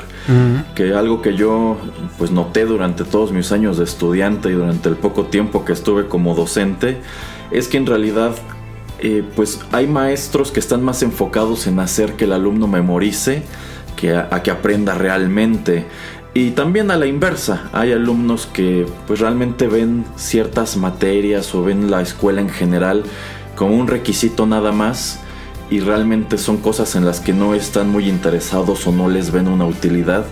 Que 0.76 0.94
algo 0.94 1.22
que 1.22 1.36
yo 1.36 1.78
pues 2.18 2.32
noté 2.32 2.66
durante 2.66 3.04
todos 3.04 3.34
mis 3.34 3.52
años 3.52 3.78
de 3.78 3.84
estudiante 3.84 4.50
y 4.50 4.54
durante 4.54 4.88
el 4.88 4.96
poco 4.96 5.26
tiempo 5.26 5.66
que 5.66 5.74
estuve 5.74 6.08
como 6.08 6.36
docente 6.36 6.98
es 7.52 7.68
que 7.68 7.78
en 7.78 7.86
realidad 7.86 8.32
eh, 9.00 9.24
pues 9.36 9.60
hay 9.72 9.88
maestros 9.88 10.52
que 10.52 10.60
están 10.60 10.84
más 10.84 11.02
enfocados 11.04 11.68
en 11.68 11.80
hacer 11.80 12.14
que 12.14 12.26
el 12.26 12.34
alumno 12.34 12.68
memorice 12.68 13.44
que 13.98 14.16
a, 14.16 14.42
que 14.42 14.52
aprenda 14.52 14.94
realmente. 14.94 15.86
Y 16.38 16.52
también 16.52 16.92
a 16.92 16.98
la 16.98 17.08
inversa, 17.08 17.68
hay 17.74 17.94
alumnos 17.94 18.46
que 18.46 18.86
pues 19.08 19.22
realmente 19.22 19.66
ven 19.68 20.06
ciertas 20.18 20.78
materias 20.78 21.56
o 21.56 21.64
ven 21.64 21.90
la 21.90 22.04
escuela 22.04 22.42
en 22.42 22.50
general 22.50 23.02
como 23.56 23.76
un 23.76 23.88
requisito 23.88 24.46
nada 24.46 24.72
más 24.72 25.20
y 25.72 25.80
realmente 25.80 26.38
son 26.38 26.58
cosas 26.58 26.96
en 26.96 27.06
las 27.06 27.22
que 27.22 27.34
no 27.34 27.56
están 27.56 27.90
muy 27.90 28.08
interesados 28.08 28.86
o 28.86 28.92
no 28.92 29.10
les 29.10 29.32
ven 29.32 29.48
una 29.48 29.66
utilidad 29.66 30.26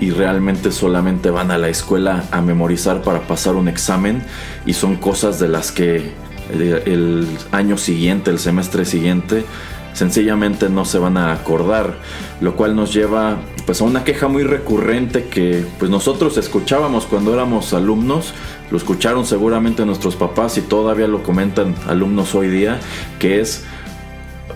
y 0.00 0.10
realmente 0.10 0.72
solamente 0.72 1.28
van 1.28 1.50
a 1.50 1.58
la 1.58 1.68
escuela 1.68 2.24
a 2.30 2.40
memorizar 2.40 3.02
para 3.02 3.20
pasar 3.26 3.54
un 3.54 3.68
examen 3.68 4.22
y 4.64 4.72
son 4.72 4.96
cosas 4.96 5.38
de 5.38 5.48
las 5.48 5.70
que 5.70 6.12
el, 6.50 7.28
año 7.50 7.76
siguiente, 7.76 8.30
el 8.30 8.38
semestre 8.38 8.86
siguiente, 8.86 9.44
sencillamente 9.92 10.68
no 10.68 10.84
se 10.84 10.98
van 10.98 11.16
a 11.16 11.32
acordar, 11.32 11.94
lo 12.40 12.56
cual 12.56 12.76
nos 12.76 12.92
lleva 12.92 13.38
pues 13.66 13.80
a 13.80 13.84
una 13.84 14.04
queja 14.04 14.28
muy 14.28 14.42
recurrente 14.42 15.24
que 15.24 15.64
pues 15.78 15.90
nosotros 15.90 16.36
escuchábamos 16.36 17.06
cuando 17.06 17.32
éramos 17.32 17.72
alumnos, 17.74 18.34
lo 18.70 18.76
escucharon 18.76 19.26
seguramente 19.26 19.84
nuestros 19.86 20.16
papás 20.16 20.58
y 20.58 20.62
todavía 20.62 21.06
lo 21.06 21.22
comentan 21.22 21.74
alumnos 21.86 22.34
hoy 22.34 22.48
día, 22.48 22.80
que 23.18 23.40
es 23.40 23.64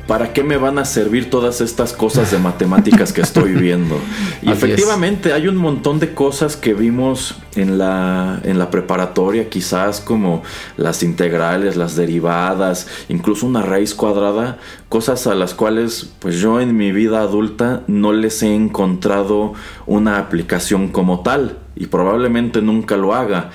¿para 0.06 0.32
qué 0.32 0.42
me 0.42 0.56
van 0.56 0.78
a 0.78 0.84
servir 0.84 1.30
todas 1.30 1.60
estas 1.60 1.92
cosas 1.92 2.30
de 2.30 2.38
matemáticas 2.38 3.12
que 3.12 3.20
estoy 3.20 3.52
viendo? 3.52 3.98
Y 4.42 4.50
efectivamente 4.50 5.32
hay 5.32 5.48
un 5.48 5.56
montón 5.56 5.98
de 5.98 6.14
cosas 6.14 6.56
que 6.56 6.74
vimos 6.74 7.36
en 7.56 7.78
la, 7.78 8.40
en 8.44 8.58
la 8.58 8.70
preparatoria, 8.70 9.48
quizás 9.48 10.00
como 10.00 10.42
las 10.76 11.02
integrales, 11.02 11.76
las 11.76 11.96
derivadas, 11.96 12.86
incluso 13.08 13.46
una 13.46 13.62
raíz 13.62 13.94
cuadrada, 13.94 14.58
cosas 14.88 15.26
a 15.26 15.34
las 15.34 15.54
cuales 15.54 16.10
pues 16.20 16.36
yo 16.36 16.60
en 16.60 16.76
mi 16.76 16.92
vida 16.92 17.20
adulta 17.20 17.82
no 17.88 18.12
les 18.12 18.42
he 18.42 18.54
encontrado 18.54 19.54
una 19.86 20.18
aplicación 20.18 20.88
como 20.88 21.20
tal 21.20 21.58
y 21.74 21.86
probablemente 21.86 22.62
nunca 22.62 22.96
lo 22.96 23.14
haga. 23.14 23.50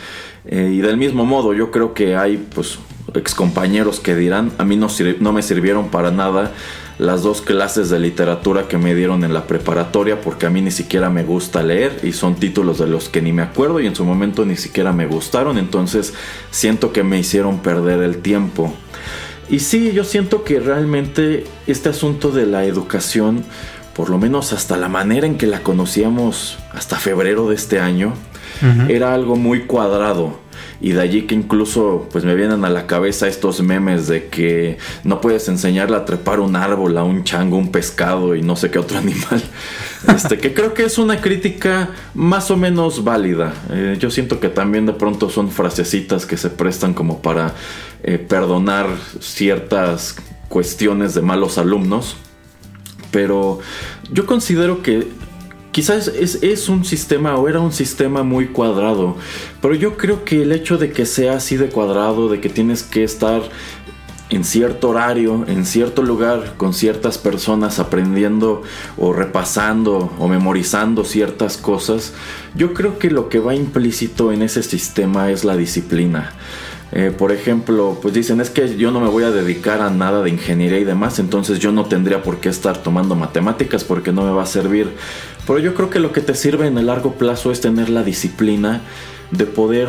Eh, 0.45 0.71
y 0.73 0.81
del 0.81 0.97
mismo 0.97 1.25
modo, 1.25 1.53
yo 1.53 1.71
creo 1.71 1.93
que 1.93 2.15
hay 2.15 2.37
pues 2.53 2.79
excompañeros 3.15 3.99
que 3.99 4.15
dirán, 4.15 4.51
a 4.57 4.63
mí 4.63 4.77
no, 4.77 4.87
no 5.19 5.33
me 5.33 5.41
sirvieron 5.41 5.89
para 5.89 6.11
nada 6.11 6.51
las 6.97 7.23
dos 7.23 7.41
clases 7.41 7.89
de 7.89 7.99
literatura 7.99 8.67
que 8.67 8.77
me 8.77 8.93
dieron 8.93 9.23
en 9.23 9.33
la 9.33 9.47
preparatoria 9.47 10.21
porque 10.21 10.45
a 10.45 10.49
mí 10.49 10.61
ni 10.61 10.71
siquiera 10.71 11.09
me 11.09 11.23
gusta 11.23 11.63
leer 11.63 11.99
y 12.03 12.11
son 12.11 12.35
títulos 12.35 12.77
de 12.77 12.87
los 12.87 13.09
que 13.09 13.21
ni 13.21 13.33
me 13.33 13.41
acuerdo 13.41 13.79
y 13.79 13.87
en 13.87 13.95
su 13.95 14.05
momento 14.05 14.45
ni 14.45 14.55
siquiera 14.55 14.93
me 14.93 15.07
gustaron, 15.07 15.57
entonces 15.57 16.13
siento 16.51 16.93
que 16.93 17.03
me 17.03 17.17
hicieron 17.17 17.59
perder 17.59 18.03
el 18.03 18.17
tiempo. 18.17 18.73
Y 19.49 19.59
sí, 19.59 19.91
yo 19.93 20.03
siento 20.03 20.43
que 20.43 20.59
realmente 20.59 21.45
este 21.67 21.89
asunto 21.89 22.31
de 22.31 22.45
la 22.45 22.65
educación, 22.65 23.43
por 23.95 24.09
lo 24.09 24.17
menos 24.17 24.53
hasta 24.53 24.77
la 24.77 24.87
manera 24.87 25.25
en 25.25 25.37
que 25.37 25.47
la 25.47 25.63
conocíamos 25.63 26.59
hasta 26.71 26.97
febrero 26.97 27.49
de 27.49 27.55
este 27.55 27.79
año, 27.79 28.13
era 28.89 29.15
algo 29.15 29.37
muy 29.37 29.61
cuadrado 29.61 30.39
y 30.81 30.93
de 30.93 31.01
allí 31.01 31.21
que 31.23 31.35
incluso 31.35 32.09
pues 32.11 32.25
me 32.25 32.33
vienen 32.33 32.65
a 32.65 32.69
la 32.69 32.87
cabeza 32.87 33.27
estos 33.27 33.61
memes 33.61 34.07
de 34.07 34.27
que 34.27 34.79
no 35.03 35.21
puedes 35.21 35.47
enseñarle 35.47 35.95
a 35.95 36.05
trepar 36.05 36.39
un 36.39 36.55
árbol 36.55 36.97
a 36.97 37.03
un 37.03 37.23
chango, 37.23 37.57
un 37.57 37.71
pescado 37.71 38.35
y 38.35 38.41
no 38.41 38.55
sé 38.55 38.71
qué 38.71 38.79
otro 38.79 38.97
animal. 38.99 39.43
Este, 40.07 40.39
que 40.39 40.53
creo 40.55 40.73
que 40.73 40.83
es 40.83 40.97
una 40.97 41.21
crítica 41.21 41.91
más 42.15 42.49
o 42.49 42.57
menos 42.57 43.03
válida. 43.03 43.53
Eh, 43.69 43.97
yo 43.99 44.09
siento 44.09 44.39
que 44.39 44.49
también 44.49 44.87
de 44.87 44.93
pronto 44.93 45.29
son 45.29 45.51
frasecitas 45.51 46.25
que 46.25 46.35
se 46.35 46.49
prestan 46.49 46.95
como 46.95 47.21
para 47.21 47.53
eh, 48.03 48.17
perdonar 48.17 48.87
ciertas 49.19 50.15
cuestiones 50.49 51.13
de 51.13 51.21
malos 51.21 51.59
alumnos. 51.59 52.15
Pero 53.11 53.59
yo 54.11 54.25
considero 54.25 54.81
que 54.81 55.07
Quizás 55.71 56.09
es, 56.09 56.67
un 56.67 56.83
sistema 56.83 57.37
o 57.37 57.47
era 57.47 57.61
un 57.61 57.71
sistema 57.71 58.23
muy 58.23 58.47
cuadrado, 58.47 59.15
pero 59.61 59.73
yo 59.73 59.95
creo 59.95 60.25
que 60.25 60.41
el 60.41 60.51
hecho 60.51 60.77
de 60.77 60.91
que 60.91 61.05
sea 61.05 61.37
así 61.37 61.55
de 61.55 61.69
cuadrado, 61.69 62.27
de 62.27 62.41
que 62.41 62.49
tienes 62.49 62.83
que 62.83 63.05
estar 63.05 63.41
en 64.29 64.43
cierto 64.43 64.89
horario, 64.89 65.45
en 65.47 65.65
cierto 65.65 66.03
lugar, 66.03 66.55
con 66.57 66.73
ciertas 66.73 67.17
personas 67.17 67.79
aprendiendo 67.79 68.63
o 68.97 69.13
repasando 69.13 70.11
o 70.19 70.27
memorizando 70.27 71.05
ciertas 71.05 71.55
cosas, 71.55 72.13
yo 72.53 72.73
creo 72.73 72.99
que 72.99 73.09
lo 73.09 73.29
que 73.29 73.39
va 73.39 73.55
implícito 73.55 74.33
en 74.33 74.41
ese 74.41 74.63
sistema 74.63 75.31
es 75.31 75.45
la 75.45 75.55
disciplina. 75.55 76.33
Eh, 76.93 77.13
por 77.17 77.31
ejemplo, 77.31 77.97
pues 78.01 78.13
dicen 78.13 78.41
es 78.41 78.49
que 78.49 78.75
yo 78.75 78.91
no 78.91 78.99
me 78.99 79.07
voy 79.07 79.23
a 79.23 79.31
dedicar 79.31 79.81
a 79.81 79.89
nada 79.89 80.21
de 80.23 80.29
ingeniería 80.29 80.79
y 80.79 80.83
demás, 80.83 81.19
entonces 81.19 81.59
yo 81.59 81.71
no 81.71 81.85
tendría 81.85 82.21
por 82.21 82.39
qué 82.39 82.49
estar 82.49 82.77
tomando 82.83 83.15
matemáticas 83.15 83.83
porque 83.83 84.11
no 84.11 84.23
me 84.23 84.31
va 84.31 84.43
a 84.43 84.47
servir. 84.47 84.91
Pero 85.47 85.59
yo 85.59 85.73
creo 85.73 85.89
que 85.89 85.99
lo 85.99 86.11
que 86.11 86.21
te 86.21 86.35
sirve 86.35 86.67
en 86.67 86.77
el 86.77 86.87
largo 86.87 87.13
plazo 87.13 87.51
es 87.51 87.61
tener 87.61 87.89
la 87.89 88.03
disciplina 88.03 88.81
de 89.31 89.45
poder 89.45 89.87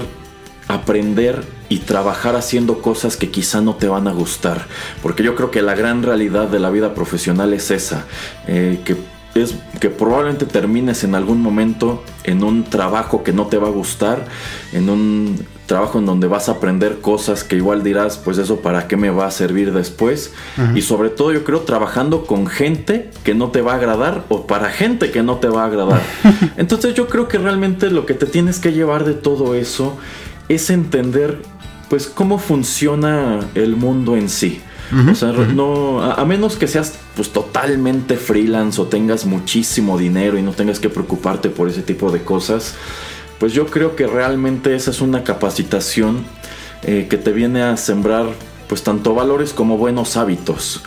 aprender 0.68 1.42
y 1.68 1.78
trabajar 1.78 2.36
haciendo 2.36 2.80
cosas 2.80 3.16
que 3.16 3.30
quizá 3.30 3.60
no 3.60 3.74
te 3.74 3.88
van 3.88 4.06
a 4.06 4.12
gustar. 4.12 4.66
Porque 5.02 5.22
yo 5.22 5.34
creo 5.34 5.50
que 5.50 5.60
la 5.62 5.74
gran 5.74 6.02
realidad 6.02 6.48
de 6.48 6.60
la 6.60 6.70
vida 6.70 6.94
profesional 6.94 7.52
es 7.52 7.70
esa, 7.70 8.06
eh, 8.46 8.80
que 8.84 8.96
es 9.34 9.54
que 9.80 9.88
probablemente 9.88 10.44
termines 10.44 11.04
en 11.04 11.14
algún 11.14 11.40
momento 11.40 12.04
en 12.24 12.44
un 12.44 12.64
trabajo 12.64 13.22
que 13.22 13.32
no 13.32 13.46
te 13.46 13.56
va 13.56 13.68
a 13.68 13.70
gustar, 13.70 14.26
en 14.72 14.90
un 14.90 15.46
trabajo 15.72 15.98
en 15.98 16.04
donde 16.04 16.26
vas 16.26 16.50
a 16.50 16.52
aprender 16.52 16.98
cosas 17.00 17.44
que 17.44 17.56
igual 17.56 17.82
dirás, 17.82 18.18
pues 18.18 18.36
eso 18.36 18.60
para 18.60 18.88
qué 18.88 18.98
me 18.98 19.08
va 19.08 19.24
a 19.24 19.30
servir 19.30 19.72
después. 19.72 20.34
Y 20.74 20.82
sobre 20.82 21.08
todo 21.08 21.32
yo 21.32 21.44
creo 21.44 21.60
trabajando 21.60 22.26
con 22.26 22.46
gente 22.46 23.08
que 23.24 23.34
no 23.34 23.48
te 23.48 23.62
va 23.62 23.72
a 23.72 23.76
agradar 23.76 24.26
o 24.28 24.46
para 24.46 24.68
gente 24.68 25.10
que 25.10 25.22
no 25.22 25.36
te 25.36 25.48
va 25.48 25.62
a 25.62 25.66
agradar. 25.68 26.02
Entonces 26.58 26.92
yo 26.92 27.08
creo 27.08 27.26
que 27.26 27.38
realmente 27.38 27.90
lo 27.90 28.04
que 28.04 28.12
te 28.12 28.26
tienes 28.26 28.58
que 28.58 28.74
llevar 28.74 29.06
de 29.06 29.14
todo 29.14 29.54
eso 29.54 29.96
es 30.50 30.68
entender 30.68 31.40
pues 31.88 32.06
cómo 32.06 32.38
funciona 32.38 33.40
el 33.54 33.74
mundo 33.74 34.14
en 34.14 34.28
sí. 34.28 34.60
o 35.10 35.14
sea, 35.14 35.32
no, 35.32 36.02
a, 36.02 36.22
menos 36.26 36.56
que 36.56 36.68
seas 36.68 36.98
pues 37.16 37.30
totalmente 37.30 38.16
freelance 38.16 38.78
o 38.78 38.88
tengas 38.88 39.24
muchísimo 39.24 39.96
dinero 39.96 40.36
y 40.36 40.42
no 40.42 40.52
tengas 40.52 40.78
que 40.80 40.90
preocuparte 40.90 41.48
por 41.48 41.70
ese 41.70 41.80
tipo 41.80 42.12
de 42.12 42.20
cosas, 42.20 42.74
pues 43.42 43.54
yo 43.54 43.66
creo 43.66 43.96
que 43.96 44.06
realmente 44.06 44.72
esa 44.76 44.92
es 44.92 45.00
una 45.00 45.24
capacitación 45.24 46.24
eh, 46.84 47.08
que 47.10 47.18
te 47.18 47.32
viene 47.32 47.60
a 47.60 47.76
sembrar 47.76 48.26
pues 48.68 48.84
tanto 48.84 49.16
valores 49.16 49.52
como 49.52 49.76
buenos 49.78 50.16
hábitos. 50.16 50.84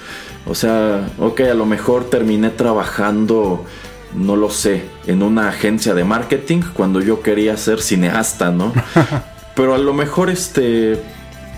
O 0.48 0.56
sea, 0.56 1.06
ok, 1.20 1.42
a 1.42 1.54
lo 1.54 1.66
mejor 1.66 2.10
terminé 2.10 2.50
trabajando 2.52 3.66
no 4.14 4.38
lo 4.38 4.50
sé, 4.50 4.86
en 5.06 5.22
una 5.22 5.50
agencia 5.50 5.94
de 5.94 6.06
marketing 6.06 6.62
cuando 6.74 7.02
yo 7.02 7.22
quería 7.22 7.58
ser 7.58 7.82
cineasta, 7.82 8.52
¿no? 8.52 8.72
Pero 9.58 9.76
a 9.76 9.78
lo 9.78 9.94
mejor 9.94 10.30
este 10.30 11.04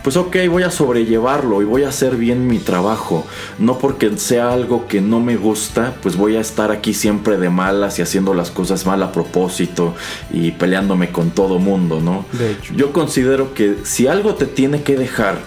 pues 0.08 0.16
ok, 0.16 0.38
voy 0.50 0.64
a 0.64 0.72
sobrellevarlo 0.72 1.62
y 1.62 1.66
voy 1.66 1.84
a 1.84 1.90
hacer 1.90 2.16
bien 2.16 2.48
mi 2.48 2.60
trabajo. 2.60 3.28
No 3.60 3.78
porque 3.78 4.18
sea 4.18 4.54
algo 4.54 4.88
que 4.88 5.02
no 5.02 5.20
me 5.20 5.36
gusta, 5.36 5.96
pues 6.02 6.16
voy 6.16 6.38
a 6.38 6.40
estar 6.40 6.72
aquí 6.72 6.94
siempre 6.94 7.36
de 7.36 7.50
malas 7.50 8.00
y 8.00 8.04
haciendo 8.04 8.34
las 8.34 8.50
cosas 8.50 8.86
mal 8.86 9.04
a 9.04 9.12
propósito 9.12 9.96
y 10.32 10.52
peleándome 10.52 11.12
con 11.12 11.32
todo 11.32 11.60
mundo, 11.60 12.00
¿no? 12.00 12.24
De 12.32 12.54
hecho. 12.54 12.74
Yo 12.74 12.94
considero 12.94 13.54
que 13.54 13.80
si 13.84 14.08
algo 14.08 14.36
te 14.36 14.46
tiene 14.46 14.82
que 14.82 14.96
dejar 14.96 15.40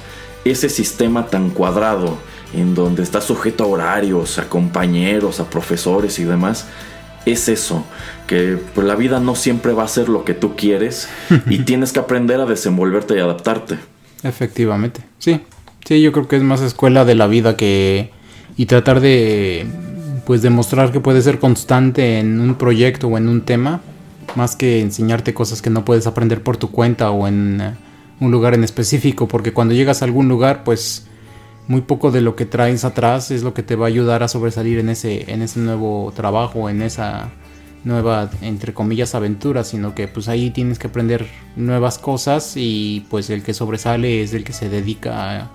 ese 0.44 0.68
sistema 0.68 1.28
tan 1.28 1.48
cuadrado, 1.48 2.18
en 2.52 2.74
donde 2.74 3.02
estás 3.02 3.24
sujeto 3.24 3.64
a 3.64 3.66
horarios, 3.66 4.38
a 4.38 4.50
compañeros, 4.50 5.40
a 5.40 5.48
profesores 5.48 6.18
y 6.18 6.24
demás, 6.24 6.66
es 7.24 7.48
eso, 7.48 7.82
que 8.26 8.58
pues, 8.74 8.86
la 8.86 8.94
vida 8.94 9.20
no 9.20 9.36
siempre 9.36 9.72
va 9.72 9.84
a 9.84 9.88
ser 9.88 10.10
lo 10.10 10.26
que 10.26 10.34
tú 10.34 10.54
quieres 10.54 11.08
y 11.48 11.60
tienes 11.60 11.94
que 11.94 12.00
aprender 12.00 12.42
a 12.42 12.44
desenvolverte 12.44 13.16
y 13.16 13.20
adaptarte. 13.20 13.78
Efectivamente, 14.22 15.02
sí. 15.18 15.40
Sí, 15.84 16.02
yo 16.02 16.12
creo 16.12 16.28
que 16.28 16.36
es 16.36 16.42
más 16.42 16.60
escuela 16.60 17.04
de 17.04 17.14
la 17.14 17.26
vida 17.26 17.56
que... 17.56 18.10
Y 18.56 18.66
tratar 18.66 19.00
de... 19.00 19.66
Pues 20.26 20.42
demostrar 20.42 20.92
que 20.92 21.00
puedes 21.00 21.24
ser 21.24 21.38
constante 21.38 22.18
en 22.20 22.40
un 22.40 22.54
proyecto 22.54 23.08
o 23.08 23.18
en 23.18 23.28
un 23.28 23.40
tema. 23.42 23.80
Más 24.36 24.54
que 24.54 24.80
enseñarte 24.80 25.34
cosas 25.34 25.62
que 25.62 25.70
no 25.70 25.84
puedes 25.84 26.06
aprender 26.06 26.42
por 26.42 26.56
tu 26.56 26.70
cuenta 26.70 27.10
o 27.10 27.26
en 27.26 27.60
eh, 27.60 27.74
un 28.20 28.30
lugar 28.30 28.54
en 28.54 28.62
específico. 28.62 29.26
Porque 29.26 29.52
cuando 29.52 29.74
llegas 29.74 30.02
a 30.02 30.04
algún 30.04 30.28
lugar, 30.28 30.62
pues 30.62 31.06
muy 31.66 31.80
poco 31.80 32.10
de 32.10 32.20
lo 32.20 32.36
que 32.36 32.46
traes 32.46 32.84
atrás 32.84 33.30
es 33.30 33.42
lo 33.42 33.54
que 33.54 33.62
te 33.62 33.76
va 33.76 33.86
a 33.86 33.88
ayudar 33.88 34.22
a 34.22 34.28
sobresalir 34.28 34.78
en 34.78 34.90
ese, 34.90 35.32
en 35.32 35.42
ese 35.42 35.60
nuevo 35.60 36.12
trabajo, 36.14 36.68
en 36.68 36.82
esa 36.82 37.30
nueva, 37.84 38.30
entre 38.42 38.74
comillas, 38.74 39.14
aventura, 39.14 39.64
sino 39.64 39.94
que 39.94 40.08
pues 40.08 40.28
ahí 40.28 40.50
tienes 40.50 40.78
que 40.78 40.88
aprender 40.88 41.26
nuevas 41.56 41.98
cosas 41.98 42.54
y 42.56 43.06
pues 43.10 43.30
el 43.30 43.42
que 43.42 43.54
sobresale 43.54 44.22
es 44.22 44.34
el 44.34 44.44
que 44.44 44.52
se 44.52 44.68
dedica 44.68 45.50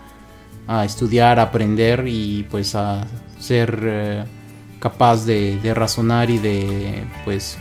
a, 0.68 0.86
estudiar, 0.86 1.40
a 1.40 1.44
aprender 1.44 2.06
y 2.08 2.46
pues 2.50 2.76
a 2.76 3.06
ser 3.40 3.80
eh, 3.84 4.24
capaz 4.80 5.26
de, 5.26 5.60
razonar 5.76 6.30
y 6.30 6.40
de 6.40 7.04
pues 7.24 7.58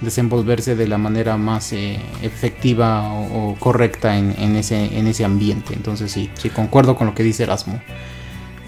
desenvolverse 0.00 0.76
de 0.76 0.86
la 0.86 0.98
manera 0.98 1.36
más 1.36 1.72
eh, 1.72 2.00
efectiva 2.22 3.12
o, 3.12 3.56
correcta 3.58 4.16
en, 4.16 4.56
ese, 4.56 4.98
en 4.98 5.06
ese 5.06 5.24
ambiente. 5.24 5.74
Entonces 5.74 6.10
sí, 6.12 6.30
sí, 6.34 6.50
concuerdo 6.50 6.96
con 6.96 7.08
lo 7.08 7.14
que 7.14 7.22
dice 7.22 7.44
Erasmo. 7.44 7.80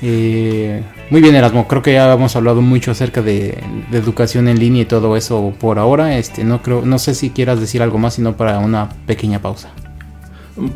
Eh, 0.02 0.82
muy 1.10 1.20
bien, 1.20 1.34
Erasmo. 1.34 1.68
Creo 1.68 1.82
que 1.82 1.92
ya 1.92 2.12
hemos 2.12 2.34
hablado 2.36 2.62
mucho 2.62 2.90
acerca 2.90 3.22
de, 3.22 3.58
de, 3.90 3.98
educación 3.98 4.48
en 4.48 4.58
línea 4.58 4.82
y 4.82 4.86
todo 4.86 5.16
eso 5.16 5.52
por 5.58 5.78
ahora. 5.78 6.16
Este, 6.18 6.44
no 6.44 6.62
creo, 6.62 6.82
no 6.82 6.98
sé 6.98 7.14
si 7.14 7.30
quieras 7.30 7.60
decir 7.60 7.82
algo 7.82 7.98
más, 7.98 8.14
sino 8.14 8.36
para 8.36 8.58
una 8.58 8.88
pequeña 9.06 9.40
pausa. 9.40 9.70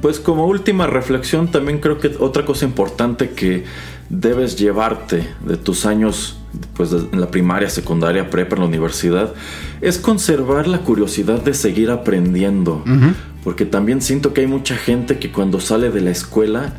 Pues 0.00 0.20
como 0.20 0.46
última 0.46 0.87
reflexión, 0.87 1.48
también 1.48 1.78
creo 1.78 1.98
que 1.98 2.12
otra 2.18 2.44
cosa 2.44 2.64
importante 2.64 3.30
que 3.30 3.64
debes 4.08 4.56
llevarte 4.56 5.28
de 5.46 5.56
tus 5.56 5.87
años 5.87 6.38
pues 6.74 6.92
en 6.92 7.20
la 7.20 7.30
primaria, 7.30 7.68
secundaria, 7.68 8.30
prepa, 8.30 8.54
en 8.56 8.62
la 8.62 8.68
universidad, 8.68 9.32
es 9.80 9.98
conservar 9.98 10.68
la 10.68 10.78
curiosidad 10.78 11.42
de 11.42 11.54
seguir 11.54 11.90
aprendiendo. 11.90 12.82
Uh 12.87 12.90
-huh. 12.90 13.14
Porque 13.42 13.66
también 13.66 14.00
siento 14.00 14.32
que 14.32 14.42
hay 14.42 14.46
mucha 14.46 14.76
gente 14.76 15.18
que 15.18 15.30
cuando 15.32 15.60
sale 15.60 15.90
de 15.90 16.00
la 16.00 16.10
escuela 16.10 16.74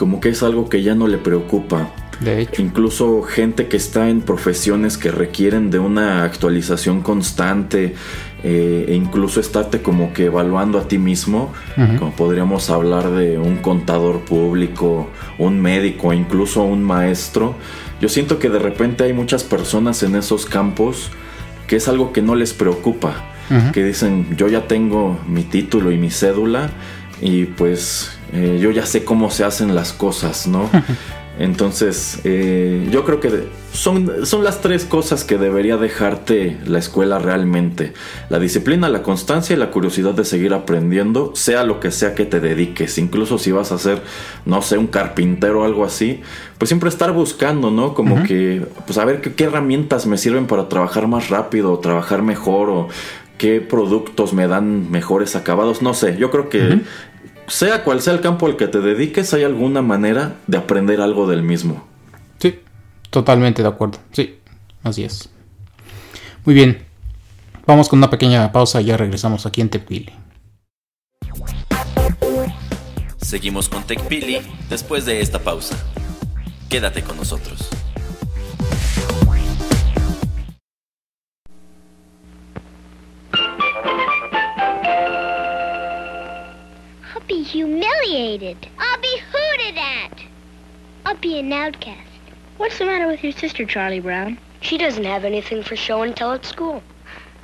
como 0.00 0.18
que 0.18 0.30
es 0.30 0.42
algo 0.42 0.70
que 0.70 0.82
ya 0.82 0.94
no 0.94 1.08
le 1.08 1.18
preocupa. 1.18 1.90
De 2.20 2.40
hecho. 2.40 2.62
Incluso 2.62 3.20
gente 3.20 3.68
que 3.68 3.76
está 3.76 4.08
en 4.08 4.22
profesiones 4.22 4.96
que 4.96 5.10
requieren 5.10 5.70
de 5.70 5.78
una 5.78 6.24
actualización 6.24 7.02
constante 7.02 7.94
eh, 8.42 8.86
e 8.88 8.94
incluso 8.94 9.40
estarte 9.40 9.82
como 9.82 10.14
que 10.14 10.24
evaluando 10.24 10.78
a 10.78 10.88
ti 10.88 10.96
mismo, 10.96 11.52
uh 11.76 11.80
-huh. 11.80 11.98
como 11.98 12.12
podríamos 12.12 12.70
hablar 12.70 13.10
de 13.10 13.36
un 13.36 13.58
contador 13.58 14.20
público, 14.20 15.10
un 15.36 15.60
médico, 15.60 16.14
incluso 16.14 16.62
un 16.62 16.82
maestro. 16.82 17.56
Yo 18.00 18.08
siento 18.08 18.38
que 18.38 18.48
de 18.48 18.58
repente 18.58 19.04
hay 19.04 19.12
muchas 19.12 19.44
personas 19.44 20.02
en 20.02 20.16
esos 20.16 20.46
campos 20.46 21.10
que 21.66 21.76
es 21.76 21.88
algo 21.88 22.14
que 22.14 22.22
no 22.22 22.36
les 22.36 22.54
preocupa, 22.54 23.10
uh 23.50 23.54
-huh. 23.54 23.70
que 23.72 23.84
dicen 23.84 24.34
yo 24.34 24.48
ya 24.48 24.66
tengo 24.66 25.18
mi 25.28 25.42
título 25.42 25.92
y 25.92 25.98
mi 25.98 26.10
cédula 26.10 26.70
y 27.20 27.44
pues 27.44 28.18
eh, 28.32 28.58
yo 28.60 28.70
ya 28.70 28.86
sé 28.86 29.04
cómo 29.04 29.30
se 29.30 29.44
hacen 29.44 29.74
las 29.74 29.92
cosas, 29.92 30.46
¿no? 30.46 30.68
Entonces, 31.40 32.20
eh, 32.24 32.86
yo 32.90 33.06
creo 33.06 33.18
que 33.18 33.30
son, 33.72 34.26
son 34.26 34.44
las 34.44 34.60
tres 34.60 34.84
cosas 34.84 35.24
que 35.24 35.38
debería 35.38 35.78
dejarte 35.78 36.58
la 36.66 36.78
escuela 36.78 37.18
realmente. 37.18 37.94
La 38.28 38.38
disciplina, 38.38 38.90
la 38.90 39.02
constancia 39.02 39.56
y 39.56 39.58
la 39.58 39.70
curiosidad 39.70 40.12
de 40.12 40.26
seguir 40.26 40.52
aprendiendo, 40.52 41.32
sea 41.34 41.64
lo 41.64 41.80
que 41.80 41.92
sea 41.92 42.14
que 42.14 42.26
te 42.26 42.40
dediques. 42.40 42.98
Incluso 42.98 43.38
si 43.38 43.52
vas 43.52 43.72
a 43.72 43.78
ser, 43.78 44.02
no 44.44 44.60
sé, 44.60 44.76
un 44.76 44.88
carpintero 44.88 45.62
o 45.62 45.64
algo 45.64 45.86
así, 45.86 46.20
pues 46.58 46.68
siempre 46.68 46.90
estar 46.90 47.12
buscando, 47.12 47.70
¿no? 47.70 47.94
Como 47.94 48.16
uh 48.16 48.18
-huh. 48.18 48.26
que, 48.26 48.66
pues 48.86 48.98
a 48.98 49.06
ver 49.06 49.22
qué, 49.22 49.32
qué 49.32 49.44
herramientas 49.44 50.06
me 50.06 50.18
sirven 50.18 50.46
para 50.46 50.68
trabajar 50.68 51.06
más 51.06 51.30
rápido, 51.30 51.72
o 51.72 51.78
trabajar 51.78 52.20
mejor, 52.20 52.68
o 52.68 52.88
qué 53.38 53.62
productos 53.62 54.34
me 54.34 54.46
dan 54.46 54.90
mejores 54.90 55.36
acabados. 55.36 55.80
No 55.80 55.94
sé, 55.94 56.18
yo 56.18 56.30
creo 56.30 56.50
que 56.50 56.58
uh 56.58 56.70
-huh 56.72 56.82
sea 57.50 57.84
cual 57.84 58.00
sea 58.00 58.14
el 58.14 58.20
campo 58.20 58.46
al 58.46 58.56
que 58.56 58.68
te 58.68 58.80
dediques, 58.80 59.34
hay 59.34 59.42
alguna 59.42 59.82
manera 59.82 60.36
de 60.46 60.56
aprender 60.56 61.00
algo 61.00 61.26
del 61.26 61.42
mismo. 61.42 61.86
Sí, 62.38 62.60
totalmente 63.10 63.62
de 63.62 63.68
acuerdo. 63.68 63.98
Sí, 64.12 64.38
así 64.82 65.04
es. 65.04 65.28
Muy 66.44 66.54
bien. 66.54 66.84
Vamos 67.66 67.88
con 67.88 67.98
una 67.98 68.10
pequeña 68.10 68.50
pausa 68.52 68.80
y 68.80 68.86
ya 68.86 68.96
regresamos 68.96 69.46
aquí 69.46 69.60
en 69.60 69.68
Tepili. 69.68 70.12
Seguimos 73.18 73.68
con 73.68 73.84
TechPili 73.84 74.40
después 74.68 75.04
de 75.04 75.20
esta 75.20 75.38
pausa. 75.38 75.76
Quédate 76.68 77.02
con 77.02 77.16
nosotros. 77.16 77.68
Be 87.30 87.44
humiliated. 87.44 88.66
I'll 88.76 89.00
be 89.00 89.20
hooted 89.30 89.78
at. 89.78 90.20
I'll 91.06 91.16
be 91.16 91.38
an 91.38 91.52
outcast. 91.52 92.10
What's 92.56 92.78
the 92.78 92.86
matter 92.86 93.06
with 93.06 93.22
your 93.22 93.30
sister, 93.30 93.64
Charlie 93.64 94.00
Brown? 94.00 94.36
She 94.62 94.76
doesn't 94.76 95.04
have 95.04 95.24
anything 95.24 95.62
for 95.62 95.76
show 95.76 96.02
and 96.02 96.16
tell 96.16 96.32
at 96.32 96.44
school. 96.44 96.82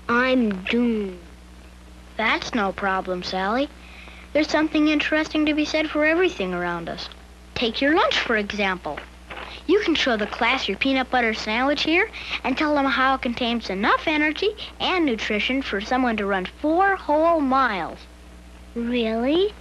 I'm 0.09 0.64
doomed. 0.64 1.20
That's 2.16 2.53
no 2.53 2.72
problem, 2.72 3.22
Sally. 3.22 3.68
There's 4.33 4.51
something 4.51 4.88
interesting 4.88 5.46
to 5.46 5.55
be 5.55 5.64
said 5.64 5.88
for 5.88 6.05
everything 6.05 6.53
around 6.53 6.88
us. 6.88 7.09
Take 7.55 7.81
your 7.81 7.94
lunch, 7.94 8.18
for 8.18 8.37
example. 8.37 8.99
You 9.68 9.79
can 9.85 9.94
show 9.94 10.16
the 10.16 10.27
class 10.27 10.66
your 10.66 10.79
peanut 10.79 11.12
butter 11.12 11.33
sandwich 11.33 11.85
here 11.85 12.11
and 12.42 12.59
tell 12.59 12.75
them 12.75 12.87
how 12.87 13.14
it 13.14 13.22
contains 13.22 13.70
enough 13.70 14.09
energy 14.09 14.51
and 14.81 15.07
nutrition 15.07 15.62
for 15.62 15.81
someone 15.81 16.16
to 16.16 16.27
run 16.27 16.49
four 16.61 16.96
whole 16.96 17.40
miles. 17.40 18.01
Really? 18.75 19.55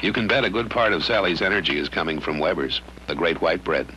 You 0.00 0.12
can 0.12 0.28
bet 0.28 0.44
a 0.44 0.50
good 0.50 0.70
part 0.70 0.92
of 0.92 1.04
Sally's 1.04 1.42
energy 1.42 1.76
is 1.76 1.88
coming 1.88 2.20
from 2.20 2.38
Weber's, 2.38 2.80
the 3.08 3.16
great 3.16 3.40
white 3.42 3.64
bread. 3.64 3.88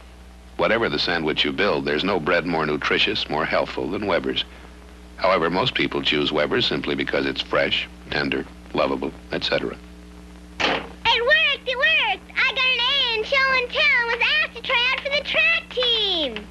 Whatever 0.57 0.89
the 0.89 0.97
sandwich 0.97 1.45
you 1.45 1.51
build, 1.51 1.85
there's 1.85 2.03
no 2.03 2.19
bread 2.19 2.45
more 2.45 2.65
nutritious, 2.65 3.29
more 3.29 3.45
healthful 3.45 3.87
than 3.87 4.07
Weber's. 4.07 4.43
However, 5.17 5.51
most 5.51 5.75
people 5.75 6.01
choose 6.01 6.31
Weber's 6.31 6.65
simply 6.65 6.95
because 6.95 7.27
it's 7.27 7.41
fresh, 7.41 7.87
tender, 8.09 8.45
lovable, 8.73 9.11
etc. 9.31 9.77
It 10.59 11.23
worked! 11.23 11.69
It 11.69 11.77
worked! 11.77 12.31
I 12.35 12.51
got 12.51 12.65
an 12.65 12.79
A 12.79 13.19
in 13.19 13.23
show 13.23 13.51
and 13.57 13.69
tell 13.69 14.09
and 14.09 14.19
was 14.19 14.27
asked 14.41 14.55
to 14.55 14.61
try 14.63 14.93
out 14.93 15.01
for 15.01 15.09
the 15.15 15.23
track 15.23 15.69
team. 15.69 16.47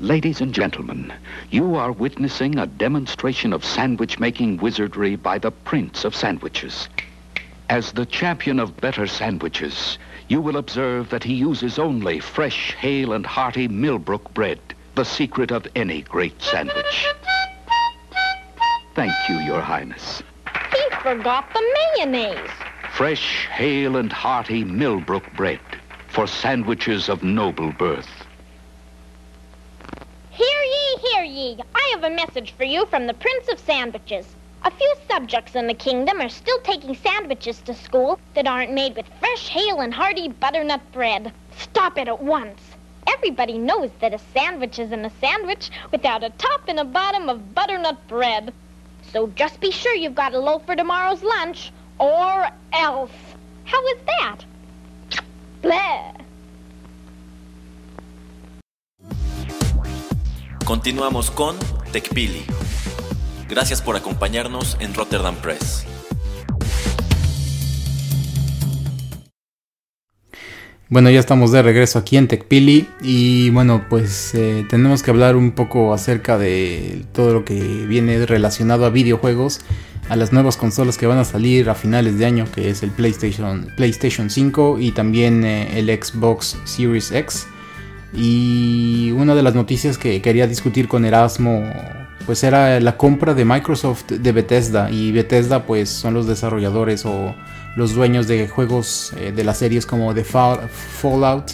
Ladies 0.00 0.40
and 0.40 0.54
gentlemen, 0.54 1.12
you 1.50 1.74
are 1.74 1.90
witnessing 1.90 2.56
a 2.56 2.68
demonstration 2.68 3.52
of 3.52 3.64
sandwich 3.64 4.20
making 4.20 4.58
wizardry 4.58 5.16
by 5.16 5.38
the 5.38 5.50
Prince 5.50 6.04
of 6.04 6.14
Sandwiches. 6.14 6.88
As 7.68 7.90
the 7.90 8.06
champion 8.06 8.60
of 8.60 8.80
better 8.80 9.08
sandwiches, 9.08 9.98
you 10.28 10.40
will 10.40 10.56
observe 10.56 11.10
that 11.10 11.24
he 11.24 11.34
uses 11.34 11.80
only 11.80 12.20
fresh, 12.20 12.74
hale, 12.74 13.12
and 13.12 13.26
hearty 13.26 13.66
Millbrook 13.66 14.32
bread, 14.34 14.60
the 14.94 15.04
secret 15.04 15.50
of 15.50 15.66
any 15.74 16.02
great 16.02 16.40
sandwich. 16.40 17.08
Thank 18.94 19.12
you, 19.28 19.40
Your 19.40 19.60
Highness. 19.60 20.22
He 20.72 20.96
forgot 21.02 21.52
the 21.52 21.74
mayonnaise. 21.96 22.50
Fresh, 22.92 23.46
hale, 23.46 23.96
and 23.96 24.12
hearty 24.12 24.62
Millbrook 24.62 25.24
bread 25.34 25.60
for 26.06 26.28
sandwiches 26.28 27.08
of 27.08 27.24
noble 27.24 27.72
birth. 27.72 28.17
I 31.48 31.92
have 31.94 32.04
a 32.04 32.14
message 32.14 32.52
for 32.52 32.64
you 32.64 32.84
from 32.86 33.06
the 33.06 33.14
Prince 33.14 33.48
of 33.48 33.58
Sandwiches. 33.58 34.26
A 34.64 34.70
few 34.70 34.94
subjects 35.08 35.54
in 35.54 35.66
the 35.66 35.72
kingdom 35.72 36.20
are 36.20 36.28
still 36.28 36.58
taking 36.60 36.94
sandwiches 36.94 37.62
to 37.62 37.72
school 37.72 38.20
that 38.34 38.46
aren't 38.46 38.74
made 38.74 38.94
with 38.94 39.06
fresh, 39.18 39.48
hale, 39.48 39.80
and 39.80 39.94
hearty 39.94 40.28
butternut 40.28 40.82
bread. 40.92 41.32
Stop 41.56 41.96
it 41.96 42.06
at 42.06 42.22
once. 42.22 42.60
Everybody 43.06 43.56
knows 43.56 43.90
that 44.00 44.12
a 44.12 44.20
sandwich 44.34 44.78
isn't 44.78 45.06
a 45.06 45.10
sandwich 45.22 45.70
without 45.90 46.22
a 46.22 46.28
top 46.36 46.68
and 46.68 46.80
a 46.80 46.84
bottom 46.84 47.30
of 47.30 47.54
butternut 47.54 48.06
bread. 48.08 48.52
So 49.10 49.28
just 49.28 49.58
be 49.58 49.70
sure 49.70 49.94
you've 49.94 50.14
got 50.14 50.34
a 50.34 50.38
loaf 50.38 50.66
for 50.66 50.76
tomorrow's 50.76 51.22
lunch, 51.22 51.72
or 51.98 52.50
else. 52.74 53.10
How 53.64 53.86
is 53.86 53.98
that? 54.04 54.44
Bleh. 55.62 56.17
Continuamos 60.68 61.30
con 61.30 61.56
TechPili. 61.92 62.44
Gracias 63.48 63.80
por 63.80 63.96
acompañarnos 63.96 64.76
en 64.80 64.92
Rotterdam 64.92 65.34
Press. 65.36 65.86
Bueno, 70.90 71.08
ya 71.08 71.20
estamos 71.20 71.52
de 71.52 71.62
regreso 71.62 71.98
aquí 71.98 72.18
en 72.18 72.28
TechPili 72.28 72.86
y 73.00 73.48
bueno, 73.48 73.86
pues 73.88 74.34
eh, 74.34 74.66
tenemos 74.68 75.02
que 75.02 75.10
hablar 75.10 75.36
un 75.36 75.52
poco 75.52 75.94
acerca 75.94 76.36
de 76.36 77.02
todo 77.14 77.32
lo 77.32 77.46
que 77.46 77.54
viene 77.54 78.26
relacionado 78.26 78.84
a 78.84 78.90
videojuegos, 78.90 79.62
a 80.10 80.16
las 80.16 80.34
nuevas 80.34 80.58
consolas 80.58 80.98
que 80.98 81.06
van 81.06 81.16
a 81.16 81.24
salir 81.24 81.70
a 81.70 81.74
finales 81.74 82.18
de 82.18 82.26
año, 82.26 82.44
que 82.54 82.68
es 82.68 82.82
el 82.82 82.90
PlayStation, 82.90 83.72
PlayStation 83.74 84.28
5 84.28 84.80
y 84.80 84.90
también 84.90 85.46
eh, 85.46 85.78
el 85.78 85.86
Xbox 85.86 86.58
Series 86.66 87.10
X. 87.10 87.46
Y 88.12 89.10
una 89.12 89.34
de 89.34 89.42
las 89.42 89.54
noticias 89.54 89.98
que 89.98 90.22
quería 90.22 90.46
discutir 90.46 90.88
con 90.88 91.04
Erasmo, 91.04 91.62
pues 92.26 92.42
era 92.44 92.80
la 92.80 92.96
compra 92.96 93.34
de 93.34 93.44
Microsoft 93.44 94.06
de 94.06 94.32
Bethesda 94.32 94.90
y 94.90 95.12
Bethesda 95.12 95.64
pues 95.64 95.88
son 95.88 96.14
los 96.14 96.26
desarrolladores 96.26 97.06
o 97.06 97.34
los 97.76 97.94
dueños 97.94 98.26
de 98.26 98.48
juegos 98.48 99.12
eh, 99.16 99.32
de 99.32 99.44
las 99.44 99.58
series 99.58 99.86
como 99.86 100.12
The 100.14 100.24
Fallout, 100.24 101.52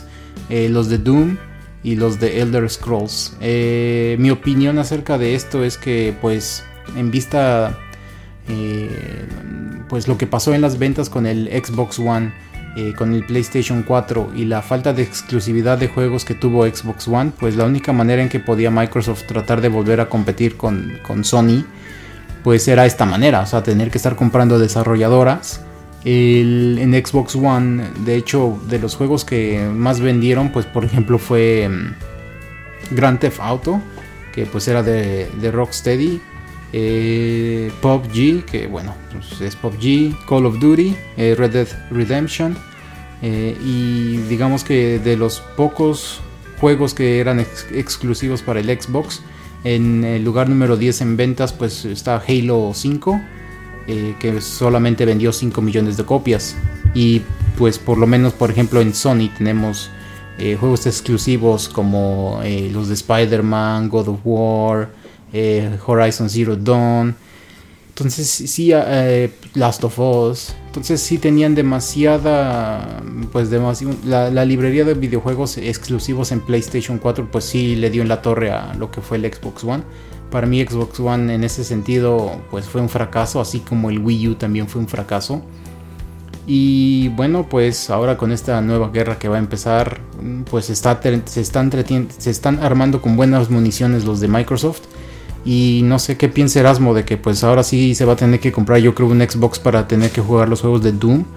eh, 0.49 0.69
los 0.69 0.89
de 0.89 0.99
Doom 0.99 1.37
y 1.83 1.97
los 1.97 2.19
de 2.19 2.41
Elder 2.41 2.69
Scrolls. 2.69 3.37
Eh, 3.41 4.17
mi 4.19 4.31
opinión 4.31 4.79
acerca 4.79 5.19
de 5.19 5.35
esto 5.35 5.63
es 5.65 5.77
que 5.77 6.15
pues 6.21 6.65
en 6.97 7.11
vista 7.11 7.79
pues 9.89 10.07
lo 10.07 10.19
que 10.19 10.27
pasó 10.27 10.53
en 10.55 10.61
las 10.61 10.79
ventas 10.79 11.09
con 11.09 11.25
el 11.25 11.49
Xbox 11.49 11.99
One, 11.99 12.33
con 12.97 13.15
el 13.15 13.25
PlayStation 13.25 13.83
4 13.83 14.33
y 14.35 14.45
la 14.47 14.63
falta 14.63 14.93
de 14.93 15.03
exclusividad 15.03 15.79
de 15.79 15.89
juegos 15.89 16.25
que 16.25 16.35
tuvo 16.35 16.67
Xbox 16.67 17.07
One, 17.09 17.33
pues 17.39 17.57
la 17.57 17.65
única 17.65 17.93
manera 17.93 18.23
en 18.23 18.29
que 18.29 18.41
podía 18.41 18.71
Microsoft 18.71 19.25
tratar 19.27 19.61
de 19.61 19.69
volver 19.69 20.01
a 20.01 20.09
competir 20.09 20.57
con, 20.57 20.99
con 21.07 21.25
Sony, 21.25 21.65
pues 22.43 22.67
era 22.69 22.85
esta 22.85 23.07
manera, 23.07 23.41
o 23.41 23.47
sea, 23.47 23.63
tener 23.63 23.91
que 23.91 23.99
estar 23.99 24.17
comprando 24.17 24.59
desarrolladoras 24.59 25.61
en 26.05 26.93
Xbox 26.93 27.35
One, 27.35 27.83
de 28.05 28.17
hecho, 28.17 28.59
de 28.69 28.79
los 28.79 28.95
juegos 28.97 29.25
que 29.25 29.67
más 29.73 30.01
vendieron, 30.01 30.51
pues 30.53 30.67
por 30.67 30.85
ejemplo 30.85 31.19
fue 31.19 31.69
mm, 31.69 32.95
Grand 32.95 33.19
Theft 33.19 33.41
Auto, 33.41 33.81
que 34.35 34.47
pues 34.47 34.69
era 34.69 34.83
de, 34.83 35.31
de 35.41 35.51
Rocksteady. 35.51 36.21
Eh, 36.77 37.71
PUBG, 37.81 38.45
que 38.47 38.67
bueno, 38.67 38.97
pues 39.13 39.41
es 39.41 39.55
PUBG, 39.55 40.27
Call 40.27 40.45
of 40.45 40.59
Duty, 40.59 40.97
eh, 41.17 41.37
Red 41.39 41.53
Dead 41.53 41.69
Redemption. 41.93 42.57
Eh, 43.23 43.57
y 43.65 44.17
digamos 44.29 44.65
que 44.65 44.99
de 44.99 45.17
los 45.17 45.39
pocos 45.57 46.21
juegos 46.61 46.93
que 46.93 47.21
eran 47.21 47.39
exclusivos 47.39 48.43
para 48.43 48.59
el 48.59 48.67
Xbox, 48.67 49.23
en 49.63 50.03
el 50.03 50.25
lugar 50.25 50.49
número 50.49 50.77
10 50.77 51.03
en 51.03 51.17
ventas, 51.17 51.53
pues 51.53 51.85
está 51.85 52.21
Halo 52.27 52.73
5 52.75 53.21
eh, 53.87 54.17
que 54.19 54.41
solamente 54.41 55.05
vendió 55.05 55.33
5 55.33 55.63
millones 55.63 55.97
de 55.97 56.05
copias. 56.05 56.57
Y 56.93 57.23
pues 57.57 57.79
por 57.79 57.99
lo 57.99 58.09
menos, 58.09 58.33
por 58.33 58.51
ejemplo, 58.51 58.81
en 58.81 58.95
Sony 58.95 59.31
tenemos 59.39 59.91
juegos 60.59 60.89
exclusivos 60.89 61.69
como 61.69 62.41
los 62.73 62.89
de 62.89 62.95
Spider-Man, 62.95 63.89
God 63.89 64.09
of 64.09 64.21
War, 64.25 64.89
Horizon 65.87 66.31
Zero 66.31 66.57
Dawn. 66.57 67.17
Entonces 67.89 68.29
sí, 68.29 68.73
Last 69.55 69.85
of 69.85 69.99
Us. 69.99 70.55
Entonces 70.67 71.01
sí 71.01 71.19
tenían 71.19 71.55
demasiada, 71.55 73.03
pues 73.31 73.51
demasiado, 73.51 73.95
la, 74.05 74.45
librería 74.45 74.85
de 74.85 74.95
videojuegos 74.95 75.59
exclusivos 75.59 76.33
en 76.33 76.41
PlayStation 76.41 76.99
4 76.99 77.29
pues 77.31 77.45
sí 77.45 77.77
le 77.77 77.91
dio 77.91 78.03
en 78.03 78.09
la 78.09 78.21
torre 78.21 78.51
a 78.51 78.75
lo 78.75 78.91
que 78.91 79.01
fue 79.01 79.19
el 79.19 79.33
Xbox 79.33 79.63
One. 79.63 79.85
Para 80.33 80.49
mí 80.49 80.61
Xbox 80.65 80.99
One 80.99 81.33
en 81.33 81.45
ese 81.45 81.63
sentido 81.63 82.33
pues 82.51 82.65
fue 82.65 82.81
un 82.81 82.89
fracaso, 82.89 83.41
así 83.41 83.61
como 83.61 83.91
el 83.91 84.01
Wii 84.01 84.29
U 84.31 84.35
también 84.35 84.67
fue 84.67 84.81
un 84.81 84.89
fracaso. 84.89 85.43
Y 86.47 87.09
bueno, 87.11 87.49
pues 87.49 87.89
ahora 87.89 88.17
con 88.17 88.33
esta 88.33 88.61
nueva 88.61 88.91
guerra 88.91 89.19
que 89.19 89.29
va 89.29 89.37
a 89.37 89.39
empezar, 89.39 90.01
pues 90.51 90.69
está, 90.69 91.01
se 91.01 92.31
están 92.31 92.59
armando 92.61 93.01
con 93.01 93.17
buenas 93.17 93.51
municiones 93.51 94.05
los 94.05 94.19
de 94.19 94.27
Microsoft. 94.27 94.83
Y 95.45 95.83
no 95.85 95.99
sé 95.99 96.17
qué 96.17 96.29
piensa 96.29 96.61
Erasmo 96.61 96.95
de 96.95 97.05
que 97.05 97.17
pues 97.17 97.45
ahora 97.45 97.63
sí 97.63 97.95
se 97.95 98.05
va 98.05 98.15
a 98.15 98.17
tener 98.17 98.41
que 98.41 98.51
comprar 98.51 98.79
yo 98.79 98.95
creo 98.95 99.09
un 99.09 99.21
Xbox 99.21 99.59
para 99.59 99.87
tener 99.87 100.11
que 100.11 100.21
jugar 100.21 100.49
los 100.49 100.61
juegos 100.61 100.83
de 100.83 100.93
Doom. 100.93 101.25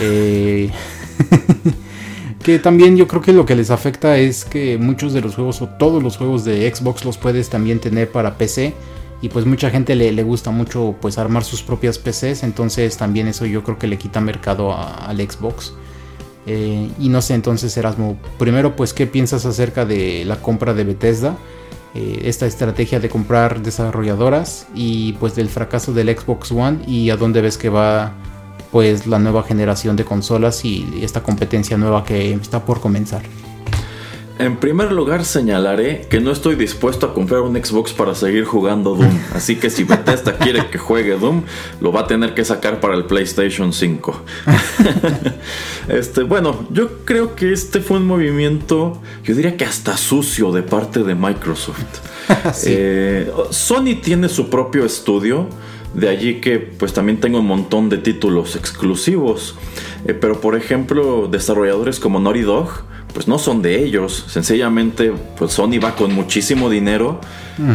Eh... 0.00 0.70
Que 2.42 2.58
también 2.58 2.96
yo 2.96 3.06
creo 3.08 3.20
que 3.20 3.32
lo 3.32 3.44
que 3.44 3.54
les 3.54 3.70
afecta 3.70 4.16
es 4.16 4.44
que 4.44 4.78
muchos 4.78 5.12
de 5.12 5.20
los 5.20 5.34
juegos 5.34 5.60
o 5.60 5.68
todos 5.68 6.02
los 6.02 6.16
juegos 6.16 6.44
de 6.46 6.72
Xbox 6.72 7.04
los 7.04 7.18
puedes 7.18 7.50
también 7.50 7.78
tener 7.78 8.10
para 8.10 8.38
PC 8.38 8.72
y 9.20 9.28
pues 9.28 9.44
mucha 9.44 9.70
gente 9.70 9.94
le, 9.94 10.12
le 10.12 10.22
gusta 10.22 10.50
mucho 10.50 10.94
pues 11.00 11.18
armar 11.18 11.44
sus 11.44 11.62
propias 11.62 11.98
PCs, 11.98 12.44
entonces 12.44 12.96
también 12.96 13.26
eso 13.26 13.44
yo 13.44 13.64
creo 13.64 13.78
que 13.78 13.88
le 13.88 13.98
quita 13.98 14.20
mercado 14.20 14.74
al 14.74 15.18
Xbox. 15.18 15.74
Eh, 16.46 16.88
y 16.98 17.08
no 17.10 17.20
sé, 17.20 17.34
entonces 17.34 17.76
Erasmo, 17.76 18.18
primero 18.38 18.76
pues 18.76 18.94
qué 18.94 19.06
piensas 19.06 19.44
acerca 19.44 19.84
de 19.84 20.24
la 20.24 20.36
compra 20.36 20.72
de 20.72 20.84
Bethesda, 20.84 21.36
eh, 21.94 22.22
esta 22.24 22.46
estrategia 22.46 23.00
de 23.00 23.08
comprar 23.08 23.62
desarrolladoras 23.62 24.66
y 24.74 25.14
pues 25.14 25.34
del 25.34 25.48
fracaso 25.48 25.92
del 25.92 26.16
Xbox 26.16 26.52
One 26.52 26.80
y 26.86 27.10
a 27.10 27.16
dónde 27.16 27.40
ves 27.40 27.56
que 27.56 27.68
va 27.68 28.12
pues 28.70 29.06
la 29.06 29.18
nueva 29.18 29.42
generación 29.42 29.96
de 29.96 30.04
consolas 30.04 30.64
y 30.64 31.00
esta 31.02 31.22
competencia 31.22 31.76
nueva 31.76 32.04
que 32.04 32.34
está 32.34 32.64
por 32.64 32.80
comenzar. 32.80 33.22
En 34.38 34.56
primer 34.56 34.92
lugar 34.92 35.24
señalaré 35.24 36.06
que 36.08 36.20
no 36.20 36.30
estoy 36.30 36.54
dispuesto 36.54 37.06
a 37.06 37.14
comprar 37.14 37.40
un 37.40 37.56
Xbox 37.56 37.92
para 37.92 38.14
seguir 38.14 38.44
jugando 38.44 38.94
Doom, 38.94 39.18
así 39.34 39.56
que 39.56 39.68
si 39.68 39.82
Bethesda 39.82 40.36
quiere 40.38 40.66
que 40.66 40.78
juegue 40.78 41.18
Doom, 41.18 41.42
lo 41.80 41.90
va 41.90 42.02
a 42.02 42.06
tener 42.06 42.34
que 42.34 42.44
sacar 42.44 42.78
para 42.78 42.94
el 42.94 43.04
PlayStation 43.04 43.72
5. 43.72 44.22
este, 45.88 46.22
bueno, 46.22 46.68
yo 46.70 47.04
creo 47.04 47.34
que 47.34 47.52
este 47.52 47.80
fue 47.80 47.96
un 47.96 48.06
movimiento, 48.06 49.02
yo 49.24 49.34
diría 49.34 49.56
que 49.56 49.64
hasta 49.64 49.96
sucio 49.96 50.52
de 50.52 50.62
parte 50.62 51.02
de 51.02 51.14
Microsoft. 51.14 51.78
Eh, 52.64 53.30
Sony 53.50 54.00
tiene 54.02 54.28
su 54.28 54.50
propio 54.50 54.84
estudio 54.84 55.48
de 55.94 56.08
allí 56.08 56.40
que 56.40 56.58
pues 56.58 56.92
también 56.92 57.20
tengo 57.20 57.40
un 57.40 57.46
montón 57.46 57.88
de 57.88 57.98
títulos 57.98 58.56
exclusivos. 58.56 59.56
Eh, 60.06 60.14
pero 60.14 60.40
por 60.40 60.54
ejemplo, 60.54 61.28
desarrolladores 61.28 61.98
como 62.00 62.20
Naughty 62.20 62.42
Dog, 62.42 62.84
pues 63.18 63.26
no 63.26 63.40
son 63.40 63.62
de 63.62 63.82
ellos. 63.82 64.26
Sencillamente, 64.28 65.12
pues 65.36 65.52
Sony 65.52 65.80
va 65.82 65.96
con 65.96 66.12
muchísimo 66.12 66.70
dinero 66.70 67.20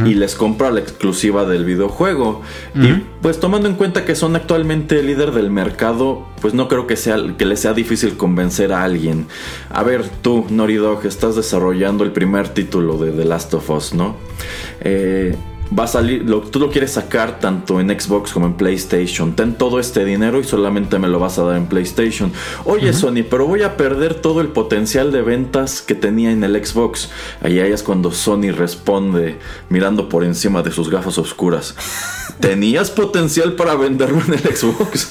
y 0.06 0.13
les 0.13 0.36
compra 0.36 0.71
la 0.71 0.79
exclusiva 0.79 1.43
del 1.43 1.65
videojuego. 1.65 2.41
Y 2.73 3.03
pues 3.21 3.41
tomando 3.41 3.67
en 3.67 3.75
cuenta 3.75 4.06
que 4.06 4.15
son 4.15 4.38
actualmente 4.38 5.01
el 5.01 5.08
líder 5.08 5.34
del 5.34 5.51
mercado, 5.51 6.25
pues 6.39 6.53
no 6.53 6.69
creo 6.69 6.88
que, 6.88 6.95
sea, 6.95 7.17
que 7.38 7.43
les 7.43 7.60
sea 7.60 7.73
difícil 7.73 8.15
convencer 8.15 8.71
a 8.71 8.86
alguien. 8.86 9.27
A 9.69 9.84
ver, 9.84 10.08
tú, 10.21 10.45
Naughty 10.49 10.75
Dog, 10.75 11.06
estás 11.06 11.36
desarrollando 11.36 12.06
el 12.06 12.13
primer 12.13 12.47
título 12.47 12.97
de 12.97 13.12
The 13.12 13.25
Last 13.25 13.53
of 13.53 13.69
Us, 13.69 13.93
¿no? 13.93 14.15
Eh, 14.79 15.36
va 15.78 15.86
a 15.86 15.88
salir, 15.88 16.26
tú 16.52 16.60
lo 16.60 16.69
quieres 16.69 16.91
sacar 16.91 17.39
tanto 17.39 17.80
en 17.80 17.89
Xbox 17.89 18.32
como 18.32 18.45
en 18.45 18.54
PlayStation. 18.54 19.36
Ten 19.36 19.56
todo 19.56 19.80
este 19.80 20.06
dinero 20.06 20.39
y 20.39 20.43
solamente 20.43 20.99
me 20.99 21.08
lo 21.08 21.19
vas 21.19 21.39
a 21.39 21.43
dar 21.43 21.58
en 21.58 21.67
PlayStation. 21.67 22.32
Oye 22.65 22.93
Sony, 22.93 23.23
pero 23.30 23.47
voy 23.47 23.63
a 23.63 23.78
perder 23.78 24.15
todo 24.15 24.41
el 24.41 24.49
potencial 24.49 25.12
de 25.12 25.21
ventas 25.21 25.82
que 25.82 25.95
tenía 25.95 26.32
en 26.32 26.43
el 26.43 26.63
Xbox. 26.63 27.10
Ahí 27.41 27.60
es 27.60 27.84
cuando 27.84 28.12
Sony 28.12 28.52
responde 28.52 29.38
mirando 29.69 30.10
por 30.10 30.23
encima 30.23 30.62
de 30.62 30.71
sus 30.71 30.89
gafas 30.89 31.17
oscuras. 31.17 31.76
¿Tenías 32.39 32.91
potencial 32.91 33.54
para 33.54 33.76
venderlo 33.76 34.21
en 34.28 34.34
el 34.34 34.39
Xbox? 34.39 35.10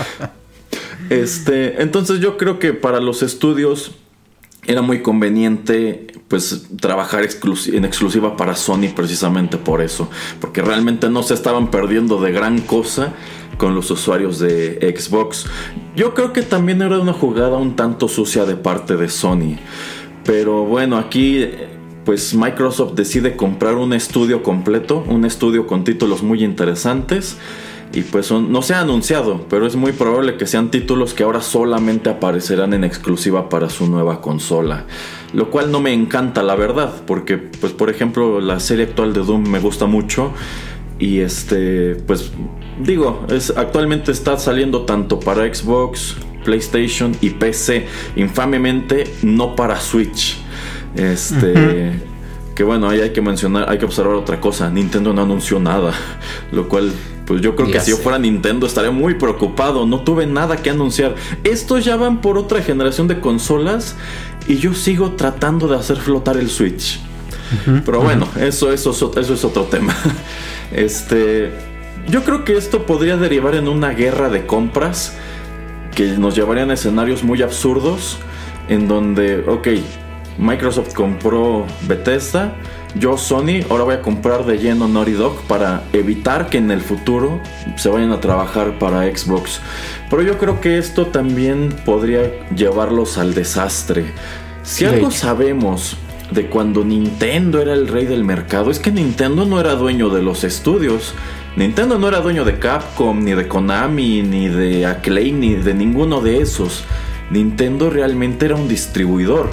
este, 1.10 1.82
entonces 1.82 2.20
yo 2.20 2.36
creo 2.36 2.58
que 2.58 2.72
para 2.72 3.00
los 3.00 3.22
estudios 3.22 3.92
era 4.66 4.82
muy 4.82 5.02
conveniente 5.02 6.06
pues 6.28 6.68
trabajar 6.80 7.22
en 7.22 7.84
exclusiva 7.84 8.36
para 8.36 8.56
Sony 8.56 8.88
precisamente 8.94 9.56
por 9.56 9.82
eso, 9.82 10.08
porque 10.40 10.62
realmente 10.62 11.10
no 11.10 11.22
se 11.22 11.34
estaban 11.34 11.70
perdiendo 11.70 12.20
de 12.20 12.32
gran 12.32 12.60
cosa 12.60 13.12
con 13.58 13.74
los 13.74 13.90
usuarios 13.90 14.38
de 14.38 14.94
Xbox. 14.96 15.46
Yo 15.94 16.14
creo 16.14 16.32
que 16.32 16.42
también 16.42 16.82
era 16.82 16.98
una 16.98 17.12
jugada 17.12 17.56
un 17.56 17.76
tanto 17.76 18.08
sucia 18.08 18.44
de 18.46 18.56
parte 18.56 18.96
de 18.96 19.08
Sony, 19.08 19.56
pero 20.24 20.64
bueno, 20.64 20.96
aquí 20.96 21.46
pues 22.04 22.34
Microsoft 22.34 22.94
decide 22.94 23.36
comprar 23.36 23.76
un 23.76 23.92
estudio 23.92 24.42
completo, 24.42 25.04
un 25.08 25.24
estudio 25.24 25.66
con 25.66 25.84
títulos 25.84 26.22
muy 26.22 26.44
interesantes 26.44 27.38
y 27.94 28.02
pues 28.02 28.26
son- 28.26 28.50
no 28.52 28.60
se 28.62 28.74
ha 28.74 28.80
anunciado, 28.80 29.46
pero 29.48 29.66
es 29.66 29.76
muy 29.76 29.92
probable 29.92 30.36
que 30.36 30.46
sean 30.46 30.70
títulos 30.70 31.14
que 31.14 31.22
ahora 31.22 31.40
solamente 31.40 32.10
aparecerán 32.10 32.74
en 32.74 32.84
exclusiva 32.84 33.48
para 33.48 33.70
su 33.70 33.86
nueva 33.86 34.20
consola. 34.20 34.84
Lo 35.32 35.50
cual 35.50 35.70
no 35.70 35.80
me 35.80 35.92
encanta, 35.92 36.42
la 36.42 36.56
verdad, 36.56 36.92
porque 37.06 37.38
pues 37.38 37.72
por 37.72 37.90
ejemplo 37.90 38.40
la 38.40 38.60
serie 38.60 38.84
actual 38.86 39.12
de 39.12 39.20
Doom 39.20 39.48
me 39.48 39.60
gusta 39.60 39.86
mucho 39.86 40.32
y 40.98 41.20
este 41.20 41.96
pues 42.06 42.32
digo, 42.80 43.24
es 43.28 43.52
actualmente 43.56 44.12
está 44.12 44.36
saliendo 44.38 44.82
tanto 44.82 45.18
para 45.20 45.42
Xbox, 45.52 46.16
PlayStation 46.44 47.16
y 47.20 47.30
PC, 47.30 47.86
infamemente 48.16 49.04
no 49.22 49.56
para 49.56 49.80
Switch. 49.80 50.36
Este 50.96 51.92
que 52.54 52.62
bueno, 52.62 52.88
ahí 52.88 53.00
hay 53.00 53.10
que 53.10 53.20
mencionar, 53.20 53.68
hay 53.68 53.78
que 53.78 53.84
observar 53.84 54.14
otra 54.14 54.40
cosa. 54.40 54.70
Nintendo 54.70 55.12
no 55.12 55.22
anunció 55.22 55.58
nada. 55.58 55.92
Lo 56.52 56.68
cual, 56.68 56.92
pues 57.26 57.40
yo 57.40 57.56
creo 57.56 57.70
que 57.70 57.80
si 57.80 57.90
yo 57.90 57.96
fuera 57.96 58.18
Nintendo 58.18 58.66
estaría 58.66 58.90
muy 58.90 59.14
preocupado. 59.14 59.86
No 59.86 60.00
tuve 60.00 60.26
nada 60.26 60.56
que 60.56 60.70
anunciar. 60.70 61.14
Estos 61.42 61.84
ya 61.84 61.96
van 61.96 62.20
por 62.20 62.36
otra 62.36 62.62
generación 62.62 63.08
de 63.08 63.20
consolas. 63.20 63.96
Y 64.46 64.56
yo 64.56 64.74
sigo 64.74 65.12
tratando 65.12 65.66
de 65.66 65.76
hacer 65.76 65.96
flotar 65.96 66.36
el 66.36 66.50
Switch. 66.50 67.00
Pero 67.84 68.00
bueno, 68.00 68.28
eso, 68.36 68.72
eso, 68.72 68.90
eso, 68.90 69.12
eso 69.18 69.34
es 69.34 69.44
otro 69.44 69.64
tema. 69.64 69.94
Este. 70.72 71.52
Yo 72.08 72.24
creo 72.24 72.44
que 72.44 72.56
esto 72.56 72.84
podría 72.84 73.16
derivar 73.16 73.54
en 73.54 73.68
una 73.68 73.90
guerra 73.90 74.28
de 74.28 74.44
compras. 74.46 75.16
Que 75.94 76.18
nos 76.18 76.34
llevarían 76.34 76.70
a 76.70 76.74
escenarios 76.74 77.22
muy 77.22 77.40
absurdos. 77.40 78.18
En 78.68 78.88
donde, 78.88 79.44
ok, 79.46 79.68
Microsoft 80.38 80.92
compró 80.94 81.64
Bethesda. 81.86 82.54
Yo, 82.96 83.16
Sony, 83.18 83.64
ahora 83.68 83.84
voy 83.84 83.94
a 83.94 84.02
comprar 84.02 84.46
de 84.46 84.58
lleno 84.58 84.86
Naughty 84.86 85.12
Dog 85.12 85.42
para 85.48 85.82
evitar 85.92 86.48
que 86.48 86.58
en 86.58 86.70
el 86.70 86.80
futuro 86.80 87.40
se 87.76 87.88
vayan 87.88 88.12
a 88.12 88.20
trabajar 88.20 88.78
para 88.78 89.02
Xbox. 89.02 89.60
Pero 90.08 90.22
yo 90.22 90.38
creo 90.38 90.60
que 90.60 90.78
esto 90.78 91.06
también 91.06 91.74
podría 91.84 92.48
llevarlos 92.54 93.18
al 93.18 93.34
desastre. 93.34 94.04
Si 94.62 94.84
algo 94.84 95.10
sabemos 95.10 95.96
de 96.30 96.46
cuando 96.46 96.84
Nintendo 96.84 97.60
era 97.60 97.72
el 97.72 97.88
rey 97.88 98.06
del 98.06 98.22
mercado, 98.22 98.70
es 98.70 98.78
que 98.78 98.92
Nintendo 98.92 99.44
no 99.44 99.58
era 99.58 99.74
dueño 99.74 100.08
de 100.08 100.22
los 100.22 100.44
estudios. 100.44 101.14
Nintendo 101.56 101.98
no 101.98 102.06
era 102.06 102.20
dueño 102.20 102.44
de 102.44 102.60
Capcom, 102.60 103.24
ni 103.24 103.32
de 103.32 103.48
Konami, 103.48 104.22
ni 104.22 104.48
de 104.48 104.86
Acclaim, 104.86 105.40
ni 105.40 105.54
de 105.54 105.74
ninguno 105.74 106.20
de 106.20 106.40
esos. 106.40 106.84
Nintendo 107.30 107.90
realmente 107.90 108.46
era 108.46 108.54
un 108.54 108.68
distribuidor. 108.68 109.50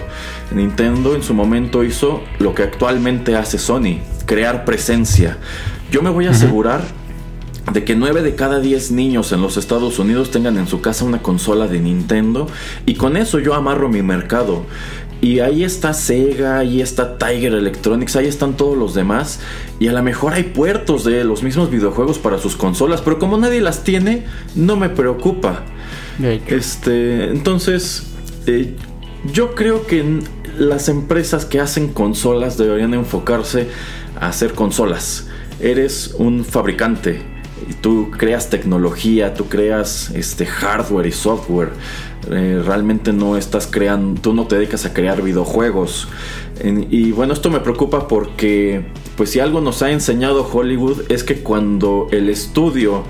Nintendo 0.53 1.15
en 1.15 1.23
su 1.23 1.33
momento 1.33 1.83
hizo 1.83 2.21
lo 2.39 2.53
que 2.53 2.63
actualmente 2.63 3.35
hace 3.35 3.57
Sony, 3.57 3.99
crear 4.25 4.65
presencia. 4.65 5.37
Yo 5.91 6.01
me 6.01 6.09
voy 6.09 6.27
a 6.27 6.31
asegurar 6.31 6.81
de 7.71 7.83
que 7.83 7.95
9 7.95 8.21
de 8.21 8.35
cada 8.35 8.59
10 8.59 8.91
niños 8.91 9.31
en 9.31 9.41
los 9.41 9.57
Estados 9.57 9.99
Unidos 9.99 10.31
tengan 10.31 10.57
en 10.57 10.67
su 10.67 10.81
casa 10.81 11.05
una 11.05 11.21
consola 11.21 11.67
de 11.67 11.79
Nintendo 11.79 12.47
y 12.85 12.95
con 12.95 13.17
eso 13.17 13.39
yo 13.39 13.53
amarro 13.53 13.89
mi 13.89 14.01
mercado. 14.01 14.65
Y 15.21 15.39
ahí 15.39 15.63
está 15.63 15.93
Sega, 15.93 16.57
ahí 16.57 16.81
está 16.81 17.19
Tiger 17.19 17.53
Electronics, 17.53 18.15
ahí 18.15 18.25
están 18.25 18.57
todos 18.57 18.75
los 18.75 18.95
demás. 18.95 19.39
Y 19.79 19.87
a 19.87 19.93
lo 19.93 20.01
mejor 20.01 20.33
hay 20.33 20.43
puertos 20.43 21.03
de 21.03 21.23
los 21.23 21.43
mismos 21.43 21.69
videojuegos 21.69 22.17
para 22.17 22.39
sus 22.39 22.55
consolas, 22.55 23.01
pero 23.01 23.19
como 23.19 23.37
nadie 23.37 23.61
las 23.61 23.83
tiene, 23.83 24.25
no 24.55 24.77
me 24.77 24.89
preocupa. 24.89 25.63
Este, 26.47 27.25
entonces, 27.29 28.07
eh, 28.47 28.75
yo 29.25 29.55
creo 29.55 29.85
que 29.85 30.19
las 30.57 30.89
empresas 30.89 31.45
que 31.45 31.59
hacen 31.59 31.89
consolas 31.89 32.57
deberían 32.57 32.93
enfocarse 32.93 33.67
a 34.19 34.27
hacer 34.27 34.53
consolas. 34.53 35.27
Eres 35.59 36.15
un 36.17 36.43
fabricante. 36.43 37.21
Tú 37.81 38.09
creas 38.11 38.49
tecnología, 38.49 39.33
tú 39.35 39.47
creas 39.47 40.09
este 40.15 40.45
hardware 40.45 41.05
y 41.05 41.11
software. 41.11 41.69
Eh, 42.29 42.61
realmente 42.65 43.13
no 43.13 43.37
estás 43.37 43.67
creando, 43.67 44.21
tú 44.21 44.33
no 44.33 44.47
te 44.47 44.55
dedicas 44.55 44.85
a 44.85 44.93
crear 44.93 45.21
videojuegos. 45.21 46.07
Y 46.63 47.11
bueno, 47.11 47.33
esto 47.33 47.49
me 47.49 47.59
preocupa 47.59 48.07
porque, 48.07 48.85
pues 49.15 49.31
si 49.31 49.39
algo 49.39 49.61
nos 49.61 49.81
ha 49.81 49.91
enseñado 49.91 50.47
Hollywood 50.51 51.03
es 51.09 51.23
que 51.23 51.37
cuando 51.39 52.07
el 52.11 52.29
estudio 52.29 53.03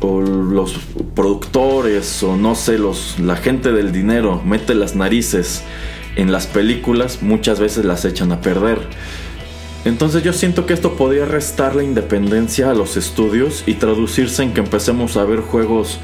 o 0.00 0.20
los 0.20 0.76
productores 1.14 2.22
o 2.22 2.36
no 2.36 2.54
sé, 2.54 2.78
los, 2.78 3.18
la 3.18 3.36
gente 3.36 3.72
del 3.72 3.92
dinero 3.92 4.42
mete 4.44 4.74
las 4.74 4.94
narices 4.94 5.62
en 6.16 6.30
las 6.30 6.46
películas, 6.46 7.22
muchas 7.22 7.60
veces 7.60 7.84
las 7.84 8.04
echan 8.04 8.32
a 8.32 8.40
perder. 8.40 8.78
Entonces 9.84 10.22
yo 10.22 10.32
siento 10.32 10.64
que 10.64 10.72
esto 10.72 10.94
podría 10.96 11.26
restar 11.26 11.76
la 11.76 11.82
independencia 11.82 12.70
a 12.70 12.74
los 12.74 12.96
estudios 12.96 13.64
y 13.66 13.74
traducirse 13.74 14.42
en 14.42 14.54
que 14.54 14.60
empecemos 14.60 15.16
a 15.16 15.24
ver 15.24 15.40
juegos 15.40 15.98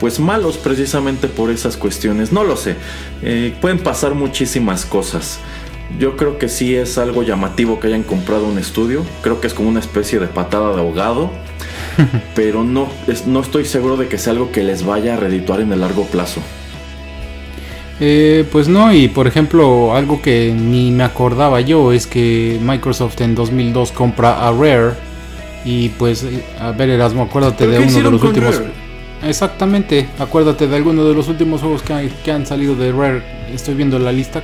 pues 0.00 0.18
malos 0.18 0.56
precisamente 0.56 1.28
por 1.28 1.50
esas 1.50 1.76
cuestiones. 1.76 2.32
No 2.32 2.44
lo 2.44 2.56
sé, 2.56 2.76
Eh, 3.22 3.54
pueden 3.60 3.78
pasar 3.78 4.14
muchísimas 4.14 4.86
cosas. 4.86 5.38
Yo 5.98 6.16
creo 6.16 6.38
que 6.38 6.48
sí 6.48 6.74
es 6.74 6.96
algo 6.96 7.22
llamativo 7.22 7.78
que 7.80 7.88
hayan 7.88 8.04
comprado 8.04 8.46
un 8.46 8.56
estudio. 8.58 9.04
Creo 9.22 9.40
que 9.40 9.48
es 9.48 9.54
como 9.54 9.68
una 9.68 9.80
especie 9.80 10.18
de 10.18 10.26
patada 10.26 10.74
de 10.74 10.80
ahogado. 10.80 11.30
pero 12.34 12.64
no, 12.64 12.88
es- 13.06 13.26
no 13.26 13.40
estoy 13.40 13.64
seguro 13.64 13.96
de 13.96 14.08
que 14.08 14.18
sea 14.18 14.32
algo 14.32 14.50
que 14.52 14.62
les 14.62 14.84
vaya 14.84 15.14
a 15.14 15.16
redituar 15.16 15.60
en 15.60 15.72
el 15.72 15.80
largo 15.80 16.04
plazo. 16.04 16.40
Eh, 18.02 18.46
pues 18.50 18.66
no, 18.68 18.92
y 18.94 19.08
por 19.08 19.26
ejemplo, 19.26 19.94
algo 19.94 20.22
que 20.22 20.54
ni 20.56 20.90
me 20.90 21.04
acordaba 21.04 21.60
yo 21.60 21.92
es 21.92 22.06
que 22.06 22.58
Microsoft 22.62 23.20
en 23.20 23.34
2002 23.34 23.92
compra 23.92 24.46
a 24.48 24.52
Rare. 24.52 24.92
Y 25.66 25.90
pues, 25.90 26.22
eh, 26.22 26.42
a 26.58 26.70
ver, 26.72 26.88
Erasmo, 26.88 27.22
acuérdate 27.24 27.66
¿Pero 27.66 27.80
de 27.80 27.86
uno 27.86 27.96
de 28.02 28.10
los 28.10 28.22
últimos. 28.22 28.56
Rare? 28.56 28.70
Exactamente, 29.28 30.08
acuérdate 30.18 30.66
de 30.66 30.76
alguno 30.76 31.04
de 31.04 31.12
los 31.12 31.28
últimos 31.28 31.60
juegos 31.60 31.82
que, 31.82 31.92
han- 31.92 32.10
que 32.24 32.32
han 32.32 32.46
salido 32.46 32.74
de 32.74 32.90
Rare. 32.90 33.22
Estoy 33.52 33.74
viendo 33.74 33.98
la 33.98 34.12
lista. 34.12 34.42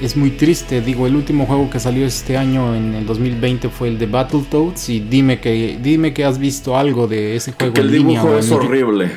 Es 0.00 0.16
muy 0.16 0.30
triste, 0.30 0.80
digo, 0.80 1.06
el 1.06 1.14
último 1.14 1.44
juego 1.44 1.68
que 1.68 1.78
salió 1.78 2.06
este 2.06 2.38
año 2.38 2.74
en 2.74 2.94
el 2.94 3.04
2020 3.04 3.68
fue 3.68 3.88
el 3.88 3.98
de 3.98 4.06
Battletoads. 4.06 4.88
Y 4.88 5.00
dime 5.00 5.40
que, 5.40 5.78
dime 5.82 6.14
que 6.14 6.24
has 6.24 6.38
visto 6.38 6.76
algo 6.76 7.06
de 7.06 7.36
ese 7.36 7.52
juego 7.52 7.74
que 7.74 7.82
el 7.82 7.88
en 7.88 7.92
línea 7.92 8.20
dibujo 8.22 8.38
es 8.38 8.50
horrible. 8.50 9.10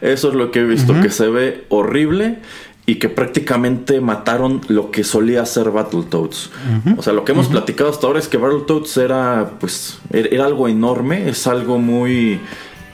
Eso 0.00 0.28
es 0.30 0.34
lo 0.34 0.50
que 0.50 0.60
he 0.60 0.64
visto, 0.64 0.98
que 1.02 1.10
se 1.10 1.28
ve 1.28 1.64
horrible 1.68 2.38
y 2.86 2.94
que 2.94 3.10
prácticamente 3.10 4.00
mataron 4.00 4.62
lo 4.68 4.90
que 4.90 5.04
solía 5.04 5.44
ser 5.44 5.70
Battletoads. 5.70 6.50
O 6.96 7.02
sea, 7.02 7.12
lo 7.12 7.24
que 7.26 7.32
hemos 7.32 7.48
platicado 7.48 7.90
hasta 7.90 8.06
ahora 8.06 8.18
es 8.18 8.26
que 8.26 8.38
Battletoads 8.38 8.96
era, 8.96 9.52
pues, 9.60 9.98
era, 10.10 10.28
era 10.28 10.46
algo 10.46 10.68
enorme, 10.68 11.28
es 11.28 11.46
algo 11.46 11.78
muy... 11.78 12.40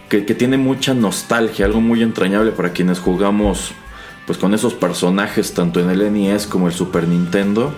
Que, 0.08 0.24
que 0.24 0.36
tiene 0.36 0.56
mucha 0.56 0.94
nostalgia, 0.94 1.66
algo 1.66 1.80
muy 1.80 2.00
entrañable 2.00 2.52
para 2.52 2.72
quienes 2.72 3.00
jugamos 3.00 3.72
pues 4.26 4.38
con 4.38 4.54
esos 4.54 4.74
personajes 4.74 5.54
tanto 5.54 5.80
en 5.80 5.90
el 5.90 6.12
NES 6.12 6.46
como 6.46 6.66
el 6.66 6.74
Super 6.74 7.06
Nintendo. 7.08 7.72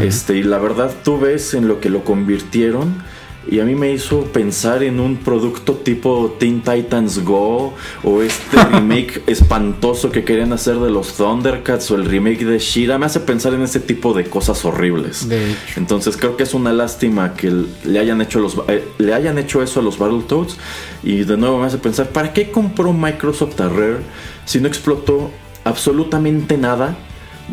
Este, 0.00 0.36
y 0.36 0.42
la 0.42 0.58
verdad 0.58 0.92
tú 1.04 1.18
ves 1.18 1.54
en 1.54 1.68
lo 1.68 1.80
que 1.80 1.88
lo 1.88 2.04
convirtieron 2.04 3.02
y 3.48 3.60
a 3.60 3.64
mí 3.64 3.74
me 3.74 3.92
hizo 3.92 4.24
pensar 4.24 4.82
en 4.82 4.98
un 4.98 5.18
producto 5.18 5.74
tipo 5.74 6.36
Teen 6.38 6.62
Titans 6.62 7.24
Go 7.24 7.74
o 8.02 8.22
este 8.22 8.56
remake 8.72 9.22
espantoso 9.26 10.10
que 10.10 10.24
querían 10.24 10.52
hacer 10.52 10.78
de 10.78 10.90
los 10.90 11.14
Thundercats 11.14 11.90
o 11.92 11.94
el 11.94 12.06
remake 12.06 12.44
de 12.44 12.58
Shira. 12.58 12.98
Me 12.98 13.06
hace 13.06 13.20
pensar 13.20 13.54
en 13.54 13.62
ese 13.62 13.78
tipo 13.78 14.12
de 14.14 14.24
cosas 14.24 14.64
horribles. 14.64 15.28
De 15.28 15.52
hecho. 15.52 15.60
Entonces 15.76 16.16
creo 16.16 16.36
que 16.36 16.42
es 16.42 16.54
una 16.54 16.72
lástima 16.72 17.34
que 17.34 17.52
le 17.84 17.98
hayan 17.98 18.20
hecho 18.20 18.40
los 18.40 18.56
eh, 18.68 18.84
le 18.98 19.14
hayan 19.14 19.38
hecho 19.38 19.62
eso 19.62 19.80
a 19.80 19.82
los 19.82 19.98
Battletoads 19.98 20.56
y 21.04 21.24
de 21.24 21.36
nuevo 21.36 21.58
me 21.58 21.66
hace 21.66 21.78
pensar 21.78 22.08
¿para 22.08 22.32
qué 22.32 22.50
compró 22.50 22.92
Microsoft 22.92 23.60
a 23.60 23.68
Rare 23.68 24.00
si 24.44 24.60
no 24.60 24.66
explotó 24.66 25.30
absolutamente 25.66 26.56
nada 26.56 26.96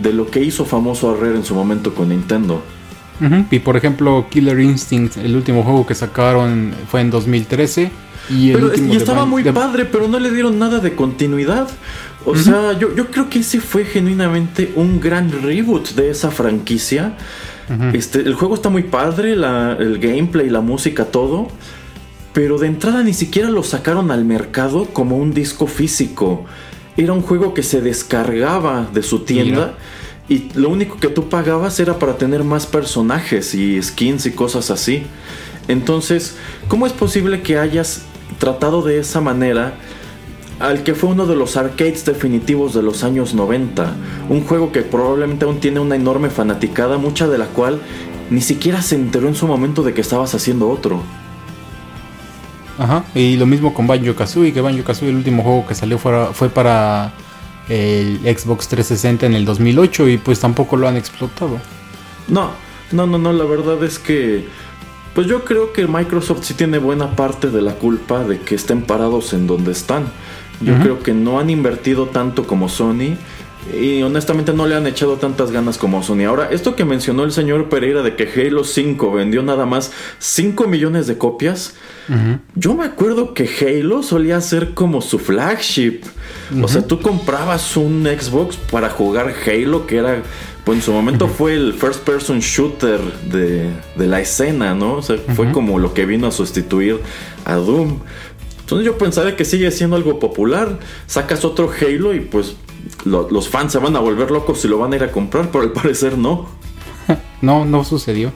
de 0.02 0.14
lo 0.14 0.28
que 0.28 0.42
hizo 0.42 0.66
famoso 0.66 1.12
a 1.12 1.16
Rare 1.18 1.36
en 1.36 1.44
su 1.44 1.54
momento 1.56 1.94
con 1.94 2.10
Nintendo? 2.10 2.64
Y 3.52 3.60
por 3.60 3.78
ejemplo, 3.78 4.26
Killer 4.30 4.60
Instinct, 4.60 5.18
el 5.18 5.36
último 5.36 5.64
juego 5.64 5.86
que 5.86 5.96
sacaron 5.96 6.74
fue 6.90 7.00
en 7.02 7.10
2013. 7.10 7.90
Y, 8.30 8.50
el 8.52 8.56
Pero 8.56 8.74
estaba 8.74 9.26
muy 9.26 9.44
de- 9.44 9.54
padre, 9.54 9.86
pero 9.86 10.08
no 10.10 10.20
le 10.20 10.30
dieron 10.32 10.60
nada 10.60 10.80
de 10.80 10.94
continuidad. 10.96 11.68
O 12.26 12.36
sea, 12.36 12.78
yo, 12.78 12.94
yo 12.96 13.08
creo 13.08 13.30
que 13.30 13.40
ese 13.40 13.62
fue 13.62 13.86
genuinamente 13.86 14.74
un 14.76 15.00
gran 15.00 15.32
reboot 15.42 15.90
de 15.92 16.10
esa 16.10 16.32
franquicia. 16.32 17.16
este, 17.94 18.20
el 18.20 18.34
juego 18.34 18.56
está 18.56 18.68
muy 18.70 18.84
padre, 18.84 19.36
la- 19.38 19.78
el 19.80 20.00
gameplay, 20.00 20.50
la 20.50 20.62
música, 20.62 21.06
todo. 21.06 21.48
Pero 22.34 22.58
de 22.58 22.68
entrada 22.68 23.04
ni 23.04 23.14
siquiera 23.14 23.50
lo 23.50 23.64
sacaron 23.64 24.10
al 24.12 24.26
mercado 24.26 24.86
como 24.86 25.18
un 25.18 25.34
disco 25.34 25.68
físico. 25.68 26.46
Era 26.98 27.14
un 27.14 27.22
juego 27.22 27.54
que 27.54 27.64
se 27.64 27.82
descargaba 27.82 28.88
de 28.94 29.04
su 29.04 29.20
tienda. 29.20 29.76
Y 30.30 30.50
lo 30.54 30.70
único 30.70 30.98
que 30.98 31.10
tú 31.10 31.28
pagabas 31.28 31.80
era 31.80 32.00
para 32.00 32.18
tener 32.18 32.44
más 32.44 32.66
personajes 32.66 33.54
y 33.54 33.82
skins 33.82 34.26
y 34.26 34.32
cosas 34.32 34.72
así. 34.72 35.04
Entonces, 35.68 36.36
¿cómo 36.68 36.86
es 36.86 36.94
posible 36.94 37.42
que 37.42 37.58
hayas 37.58 38.04
tratado 38.40 38.82
de 38.82 39.00
esa 39.00 39.22
manera 39.22 39.76
al 40.60 40.84
que 40.84 40.94
fue 40.94 41.10
uno 41.10 41.26
de 41.26 41.36
los 41.36 41.58
arcades 41.58 42.06
definitivos 42.06 42.74
de 42.74 42.84
los 42.84 43.04
años 43.04 43.34
90? 43.34 43.96
Un 44.30 44.44
juego 44.46 44.72
que 44.72 44.82
probablemente 44.82 45.46
aún 45.46 45.60
tiene 45.60 45.80
una 45.80 45.96
enorme 45.96 46.30
fanaticada, 46.30 46.98
mucha 46.98 47.28
de 47.28 47.38
la 47.38 47.48
cual 47.48 47.80
ni 48.30 48.42
siquiera 48.42 48.82
se 48.82 48.96
enteró 48.96 49.28
en 49.28 49.36
su 49.36 49.48
momento 49.48 49.84
de 49.84 49.94
que 49.94 50.02
estabas 50.02 50.34
haciendo 50.36 50.70
otro. 50.70 51.02
Ajá, 52.78 53.04
y 53.14 53.38
lo 53.38 53.46
mismo 53.46 53.74
con 53.74 53.86
Banjo 53.86 54.16
Kazooie, 54.16 54.52
que 54.52 54.62
Banjo 54.62 54.84
Kazooie 54.84 55.12
el 55.12 55.18
último 55.18 55.44
juego 55.44 55.68
que 55.68 55.76
salió 55.76 55.98
fue 55.98 56.50
para 56.50 57.14
el 57.70 58.20
Xbox 58.20 58.68
360 58.68 59.26
en 59.26 59.36
el 59.36 59.46
2008 59.46 60.10
y 60.10 60.18
pues 60.18 60.40
tampoco 60.40 60.76
lo 60.76 60.88
han 60.88 60.98
explotado. 60.98 61.60
No, 62.28 62.52
no, 62.92 63.06
no, 63.06 63.18
no, 63.18 63.32
la 63.34 63.46
verdad 63.46 63.84
es 63.84 64.00
que 64.00 64.48
pues 65.14 65.28
yo 65.28 65.46
creo 65.46 65.74
que 65.74 65.88
Microsoft 65.88 66.44
sí 66.44 66.56
tiene 66.56 66.80
buena 66.80 67.16
parte 67.16 67.50
de 67.50 67.62
la 67.62 67.76
culpa 67.76 68.24
de 68.24 68.40
que 68.40 68.56
estén 68.56 68.82
parados 68.82 69.34
en 69.34 69.46
donde 69.46 69.72
están. 69.72 70.06
Yo 70.62 70.80
creo 70.80 71.00
que 71.00 71.14
no 71.14 71.40
han 71.40 71.50
invertido 71.50 72.08
tanto 72.08 72.48
como 72.48 72.70
Sony 72.70 73.18
y 73.72 74.02
honestamente 74.02 74.54
no 74.54 74.68
le 74.68 74.76
han 74.76 74.88
echado 74.88 75.18
tantas 75.18 75.52
ganas 75.52 75.78
como 75.78 76.04
Sony. 76.04 76.26
Ahora, 76.28 76.50
esto 76.52 76.76
que 76.76 76.86
mencionó 76.86 77.24
el 77.24 77.32
señor 77.32 77.70
Pereira 77.70 78.02
de 78.02 78.16
que 78.16 78.24
Halo 78.24 78.64
5 78.64 79.12
vendió 79.12 79.42
nada 79.44 79.66
más 79.66 79.92
5 80.20 80.68
millones 80.68 81.08
de 81.08 81.18
copias, 81.18 81.76
yo 82.56 82.74
me 82.74 82.84
acuerdo 82.84 83.34
que 83.34 83.50
Halo 83.62 84.04
solía 84.04 84.42
ser 84.42 84.74
como 84.74 85.02
su 85.02 85.20
flagship. 85.20 86.02
O 86.62 86.68
sea, 86.68 86.86
tú 86.86 87.00
comprabas 87.02 87.78
un 87.78 88.06
Xbox 88.06 88.58
para 88.58 88.90
jugar 88.90 89.34
Halo, 89.48 89.88
que 89.88 89.98
era, 89.98 90.22
pues 90.66 90.80
en 90.80 90.82
su 90.84 90.92
momento 90.92 91.28
fue 91.28 91.56
el 91.56 91.74
first 91.74 92.02
person 92.02 92.40
shooter 92.40 93.00
de, 93.32 93.70
de 93.96 94.08
la 94.08 94.20
escena, 94.20 94.76
¿no? 94.76 94.96
O 94.96 95.02
sea, 95.02 95.18
fue 95.36 95.52
como 95.52 95.80
lo 95.80 95.94
que 95.94 96.06
vino 96.06 96.28
a 96.28 96.32
sustituir 96.32 97.00
a 97.46 97.56
Doom. 97.56 98.00
Entonces 98.60 98.86
yo 98.86 98.98
pensaría 98.98 99.36
que 99.36 99.46
sigue 99.46 99.72
siendo 99.72 99.96
algo 99.96 100.20
popular. 100.20 100.80
Sacas 101.06 101.44
otro 101.46 101.70
Halo 101.70 102.14
y 102.14 102.22
pues 102.22 102.56
lo- 103.06 103.30
los 103.30 103.50
fans 103.50 103.72
se 103.72 103.80
van 103.80 103.96
a 103.96 104.00
volver 104.00 104.32
locos 104.32 104.64
y 104.66 104.68
lo 104.68 104.78
van 104.78 104.94
a 104.94 104.96
ir 104.98 105.04
a 105.04 105.12
comprar, 105.12 105.50
pero 105.52 105.64
al 105.64 105.72
parecer 105.72 106.18
no. 106.18 106.48
No, 107.42 107.66
no 107.66 107.84
sucedió. 107.84 108.32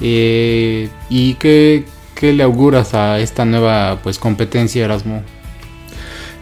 Eh, 0.00 0.88
¿Y 1.10 1.34
qué, 1.34 1.84
qué 2.14 2.32
le 2.32 2.42
auguras 2.42 2.94
a 2.94 3.18
esta 3.20 3.44
nueva 3.44 3.98
pues 4.02 4.18
competencia, 4.18 4.84
Erasmo? 4.84 5.22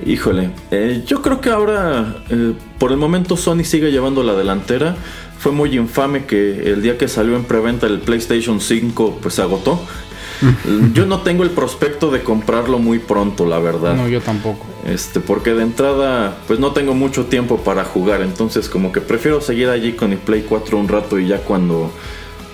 Híjole, 0.04 0.50
eh, 0.70 1.02
yo 1.06 1.22
creo 1.22 1.40
que 1.40 1.48
ahora, 1.50 2.16
eh, 2.28 2.52
por 2.78 2.92
el 2.92 2.98
momento, 2.98 3.36
Sony 3.36 3.64
sigue 3.64 3.90
llevando 3.90 4.22
la 4.22 4.34
delantera. 4.34 4.94
Fue 5.38 5.52
muy 5.52 5.74
infame 5.76 6.24
que 6.26 6.70
el 6.72 6.82
día 6.82 6.98
que 6.98 7.08
salió 7.08 7.34
en 7.36 7.44
preventa 7.44 7.86
el 7.86 8.00
PlayStation 8.00 8.60
5, 8.60 9.18
pues 9.22 9.34
se 9.34 9.42
agotó. 9.42 9.80
yo 10.92 11.06
no 11.06 11.20
tengo 11.20 11.42
el 11.42 11.50
prospecto 11.50 12.10
de 12.10 12.22
comprarlo 12.22 12.78
muy 12.78 12.98
pronto, 12.98 13.46
la 13.46 13.58
verdad. 13.58 13.94
No, 13.94 14.08
yo 14.08 14.20
tampoco. 14.20 14.66
Este, 14.86 15.20
porque 15.20 15.54
de 15.54 15.62
entrada, 15.62 16.36
pues 16.46 16.58
no 16.58 16.72
tengo 16.72 16.94
mucho 16.94 17.26
tiempo 17.26 17.58
para 17.58 17.84
jugar. 17.84 18.22
Entonces, 18.22 18.68
como 18.68 18.92
que 18.92 19.00
prefiero 19.00 19.40
seguir 19.40 19.68
allí 19.68 19.92
con 19.92 20.10
mi 20.10 20.16
Play 20.16 20.44
4 20.48 20.78
un 20.78 20.88
rato 20.88 21.18
y 21.18 21.28
ya 21.28 21.38
cuando. 21.38 21.90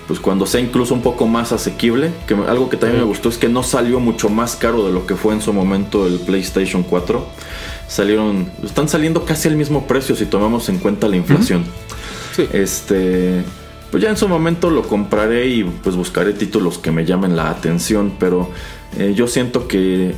Pues 0.07 0.19
cuando 0.19 0.45
sea 0.45 0.59
incluso 0.59 0.93
un 0.93 1.01
poco 1.01 1.27
más 1.27 1.53
asequible, 1.53 2.11
que 2.27 2.33
algo 2.33 2.69
que 2.69 2.75
también 2.75 2.99
me 2.99 3.07
gustó 3.07 3.29
es 3.29 3.37
que 3.37 3.47
no 3.47 3.63
salió 3.63 4.01
mucho 4.01 4.27
más 4.27 4.57
caro 4.57 4.85
de 4.85 4.91
lo 4.91 5.05
que 5.05 5.15
fue 5.15 5.33
en 5.33 5.41
su 5.41 5.53
momento 5.53 6.05
el 6.05 6.19
PlayStation 6.19 6.83
4. 6.83 7.25
Salieron, 7.87 8.51
están 8.65 8.89
saliendo 8.89 9.23
casi 9.23 9.47
al 9.47 9.55
mismo 9.55 9.87
precio 9.87 10.13
si 10.17 10.25
tomamos 10.25 10.67
en 10.67 10.79
cuenta 10.79 11.07
la 11.07 11.15
inflación. 11.15 11.63
Sí. 12.35 12.49
Este, 12.51 13.43
pues 13.93 14.01
ya 14.01 14.09
en 14.09 14.17
su 14.17 14.27
momento 14.27 14.71
lo 14.71 14.81
compraré 14.81 15.45
y 15.49 15.63
pues 15.63 15.95
buscaré 15.95 16.33
títulos 16.33 16.79
que 16.79 16.89
me 16.89 17.05
llamen 17.05 17.35
la 17.35 17.51
atención, 17.51 18.11
pero 18.17 18.49
eh, 18.97 19.13
yo 19.15 19.27
siento 19.27 19.67
que 19.67 20.15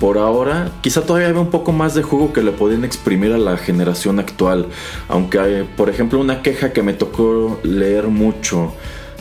por 0.00 0.16
ahora 0.16 0.70
quizá 0.80 1.02
todavía 1.02 1.28
hay 1.28 1.34
un 1.34 1.50
poco 1.50 1.72
más 1.72 1.94
de 1.94 2.02
jugo 2.02 2.32
que 2.32 2.42
le 2.42 2.52
podían 2.52 2.86
exprimir 2.86 3.34
a 3.34 3.36
la 3.36 3.58
generación 3.58 4.18
actual, 4.18 4.68
aunque 5.08 5.40
hay, 5.40 5.68
por 5.76 5.90
ejemplo 5.90 6.18
una 6.18 6.40
queja 6.40 6.72
que 6.72 6.82
me 6.82 6.94
tocó 6.94 7.60
leer 7.64 8.08
mucho 8.08 8.72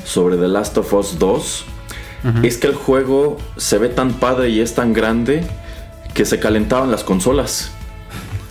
sobre 0.05 0.37
The 0.37 0.47
Last 0.47 0.77
of 0.77 0.93
Us 0.93 1.19
2 1.19 1.65
es 2.43 2.57
que 2.57 2.67
el 2.67 2.75
juego 2.75 3.37
se 3.57 3.77
ve 3.77 3.89
tan 3.89 4.13
padre 4.13 4.47
y 4.51 4.61
es 4.61 4.73
tan 4.73 4.93
grande 4.93 5.43
que 6.13 6.23
se 6.23 6.39
calentaban 6.39 6.91
las 6.91 7.03
consolas. 7.03 7.71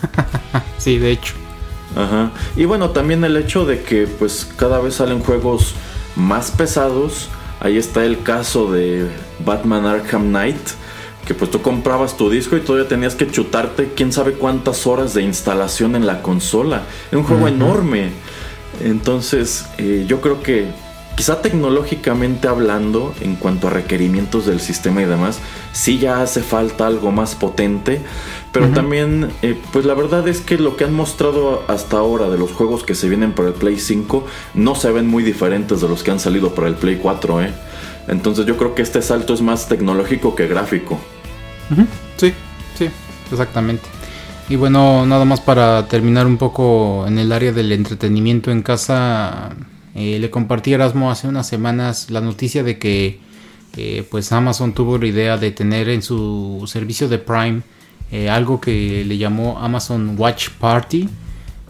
Sí, 0.76 0.98
de 0.98 1.12
hecho. 1.12 1.45
Ajá. 1.94 2.30
Y 2.56 2.64
bueno, 2.64 2.90
también 2.90 3.24
el 3.24 3.36
hecho 3.36 3.64
de 3.64 3.82
que 3.82 4.06
pues 4.06 4.48
cada 4.56 4.80
vez 4.80 4.94
salen 4.94 5.20
juegos 5.20 5.74
más 6.16 6.50
pesados. 6.50 7.28
Ahí 7.60 7.78
está 7.78 8.04
el 8.04 8.22
caso 8.22 8.70
de 8.70 9.08
Batman 9.44 9.86
Arkham 9.86 10.28
Knight. 10.28 10.56
Que 11.26 11.34
pues 11.34 11.50
tú 11.50 11.60
comprabas 11.60 12.16
tu 12.16 12.30
disco 12.30 12.56
y 12.56 12.60
todavía 12.60 12.88
tenías 12.88 13.16
que 13.16 13.28
chutarte 13.28 13.92
quién 13.96 14.12
sabe 14.12 14.32
cuántas 14.34 14.86
horas 14.86 15.12
de 15.12 15.22
instalación 15.22 15.96
en 15.96 16.06
la 16.06 16.22
consola. 16.22 16.82
Era 17.10 17.18
un 17.18 17.24
juego 17.24 17.48
enorme. 17.48 18.10
Entonces 18.80 19.66
eh, 19.78 20.04
yo 20.06 20.20
creo 20.20 20.42
que 20.42 20.68
quizá 21.16 21.40
tecnológicamente 21.40 22.46
hablando, 22.46 23.14
en 23.20 23.36
cuanto 23.36 23.66
a 23.66 23.70
requerimientos 23.70 24.46
del 24.46 24.60
sistema 24.60 25.02
y 25.02 25.06
demás, 25.06 25.40
sí 25.72 25.98
ya 25.98 26.22
hace 26.22 26.42
falta 26.42 26.86
algo 26.86 27.10
más 27.10 27.34
potente. 27.34 28.00
Pero 28.52 28.68
también, 28.68 29.30
eh, 29.42 29.58
pues 29.72 29.84
la 29.84 29.92
verdad 29.92 30.26
es 30.28 30.40
que 30.40 30.56
lo 30.56 30.76
que 30.76 30.84
han 30.84 30.94
mostrado 30.94 31.62
hasta 31.68 31.98
ahora 31.98 32.30
de 32.30 32.38
los 32.38 32.52
juegos 32.52 32.84
que 32.84 32.94
se 32.94 33.08
vienen 33.08 33.32
para 33.32 33.48
el 33.48 33.54
Play 33.54 33.78
5 33.78 34.26
no 34.54 34.74
se 34.74 34.92
ven 34.92 35.06
muy 35.06 35.22
diferentes 35.22 35.80
de 35.80 35.88
los 35.88 36.02
que 36.02 36.10
han 36.10 36.20
salido 36.20 36.54
para 36.54 36.68
el 36.68 36.74
Play 36.74 36.96
4, 36.96 37.42
¿eh? 37.42 37.52
Entonces 38.08 38.46
yo 38.46 38.56
creo 38.56 38.74
que 38.74 38.82
este 38.82 39.02
salto 39.02 39.34
es 39.34 39.42
más 39.42 39.68
tecnológico 39.68 40.34
que 40.34 40.46
gráfico. 40.46 40.98
Sí, 42.16 42.32
sí, 42.78 42.88
exactamente. 43.30 43.84
Y 44.48 44.56
bueno, 44.56 45.04
nada 45.06 45.24
más 45.24 45.40
para 45.40 45.88
terminar 45.88 46.26
un 46.26 46.38
poco 46.38 47.04
en 47.06 47.18
el 47.18 47.32
área 47.32 47.52
del 47.52 47.72
entretenimiento 47.72 48.50
en 48.52 48.62
casa, 48.62 49.50
eh, 49.96 50.18
le 50.18 50.28
compartí 50.28 50.72
a 50.72 50.74
Erasmo 50.74 51.10
hace 51.10 51.26
unas 51.26 51.48
semanas 51.48 52.10
la 52.10 52.20
noticia 52.20 52.62
de 52.62 52.78
que 52.78 53.18
eh, 53.78 54.06
pues 54.10 54.30
Amazon 54.30 54.74
tuvo 54.74 54.98
la 54.98 55.06
idea 55.06 55.38
de 55.38 55.52
tener 55.52 55.88
en 55.88 56.02
su 56.02 56.62
servicio 56.66 57.08
de 57.08 57.16
Prime 57.16 57.62
eh, 58.12 58.28
algo 58.28 58.60
que 58.60 59.06
le 59.06 59.16
llamó 59.16 59.58
Amazon 59.58 60.14
Watch 60.18 60.50
Party, 60.60 61.08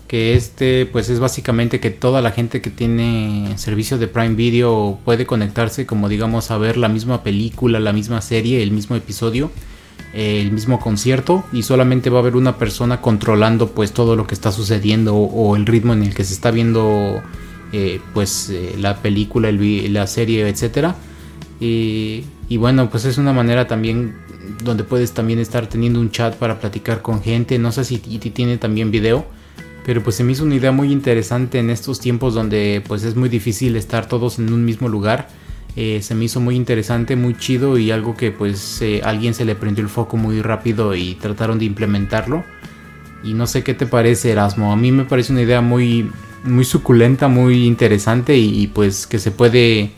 que 0.09 0.35
este 0.35 0.87
pues 0.87 1.09
es 1.09 1.20
básicamente 1.20 1.79
que 1.79 1.91
toda 1.91 2.20
la 2.20 2.33
gente 2.33 2.61
que 2.61 2.70
tiene 2.70 3.57
servicio 3.59 3.97
de 3.97 4.09
Prime 4.09 4.35
Video 4.35 4.99
puede 5.05 5.24
conectarse 5.24 5.87
como 5.87 6.09
digamos 6.09 6.51
a 6.51 6.59
ver 6.59 6.79
la 6.79 6.89
misma 6.89 7.22
película, 7.22 7.79
la 7.79 7.93
misma 7.93 8.20
serie, 8.22 8.61
el 8.61 8.72
mismo 8.72 8.97
episodio, 8.97 9.53
el 10.14 10.51
mismo 10.51 10.81
concierto 10.81 11.45
y 11.53 11.62
solamente 11.62 12.11
va 12.11 12.18
a 12.18 12.22
haber 12.22 12.35
una 12.35 12.59
persona 12.59 13.01
controlando 13.01 13.70
pues 13.70 13.93
todo 13.93 14.16
lo 14.16 14.27
que 14.27 14.35
está 14.35 14.51
sucediendo 14.51 15.14
o 15.14 15.55
el 15.55 15.64
ritmo 15.64 15.93
en 15.93 16.03
el 16.03 16.12
que 16.12 16.24
se 16.24 16.35
está 16.35 16.51
viendo 16.51 17.22
eh, 17.73 18.01
pues 18.14 18.51
eh, 18.51 18.77
la 18.79 18.97
película, 19.03 19.49
el 19.49 19.93
la 19.93 20.07
serie, 20.07 20.49
etcétera. 20.49 20.97
Y, 21.61 22.25
bueno, 22.59 22.91
pues 22.91 23.05
es 23.07 23.19
una 23.19 23.33
manera 23.33 23.67
también 23.67 24.14
donde 24.62 24.85
puedes 24.85 25.12
también 25.12 25.39
estar 25.39 25.67
teniendo 25.67 26.01
un 26.01 26.11
chat 26.11 26.37
para 26.37 26.61
platicar 26.61 27.03
con 27.03 27.23
gente. 27.23 27.59
No 27.59 27.73
sé 27.73 27.85
si 27.85 27.99
tiene 27.99 28.59
también 28.59 28.91
video, 28.91 29.27
pero 29.87 30.03
pues 30.03 30.17
se 30.17 30.25
me 30.25 30.33
hizo 30.33 30.43
una 30.43 30.57
idea 30.57 30.73
muy 30.73 30.91
interesante 30.91 31.61
en 31.61 31.71
estos 31.71 32.01
tiempos 32.01 32.35
donde 32.35 32.83
pues 32.89 33.05
es 33.05 33.14
muy 33.14 33.29
difícil 33.29 33.77
estar 33.77 34.07
todos 34.09 34.41
en 34.41 34.53
un 34.53 34.64
mismo 34.64 34.89
lugar. 34.89 35.29
Eh, 35.77 36.01
se 36.03 36.17
me 36.17 36.25
hizo 36.25 36.41
muy 36.41 36.57
interesante, 36.57 37.14
muy 37.14 37.37
chido 37.37 37.79
y 37.79 37.93
algo 37.93 38.17
que 38.17 38.33
pues 38.33 38.83
eh, 38.83 39.03
alguien 39.05 39.33
se 39.33 39.45
le 39.45 39.55
prendió 39.55 39.85
el 39.85 39.91
foco 39.91 40.17
muy 40.17 40.43
rápido 40.43 40.97
y 40.97 41.14
trataron 41.14 41.61
de 41.61 41.67
implementarlo. 41.67 42.45
Y 43.23 43.35
no 43.35 43.47
sé 43.47 43.62
qué 43.62 43.75
te 43.75 43.87
parece 43.87 44.33
Erasmo, 44.33 44.73
a 44.73 44.77
mí 44.77 44.91
me 44.91 45.05
parece 45.05 45.33
una 45.33 45.43
idea 45.43 45.61
muy, 45.61 46.11
muy 46.47 46.64
suculenta, 46.64 47.28
muy 47.28 47.66
interesante 47.66 48.36
y, 48.36 48.66
pues 48.68 49.07
que 49.07 49.18
se 49.18 49.30
puede 49.30 49.90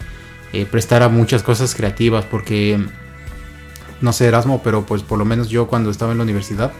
eh, 0.52 0.66
prestar 0.70 1.02
a 1.02 1.08
muchas 1.08 1.42
cosas 1.42 1.74
creativas 1.74 2.24
porque 2.24 2.78
no 4.00 4.12
sé 4.12 4.26
Erasmo, 4.26 4.62
pero 4.62 4.86
pues 4.86 5.02
por 5.02 5.18
lo 5.18 5.24
menos 5.24 5.48
yo 5.48 5.66
cuando 5.66 5.90
estaba 5.90 6.12
en 6.12 6.18
la 6.18 6.24
universidad 6.24 6.72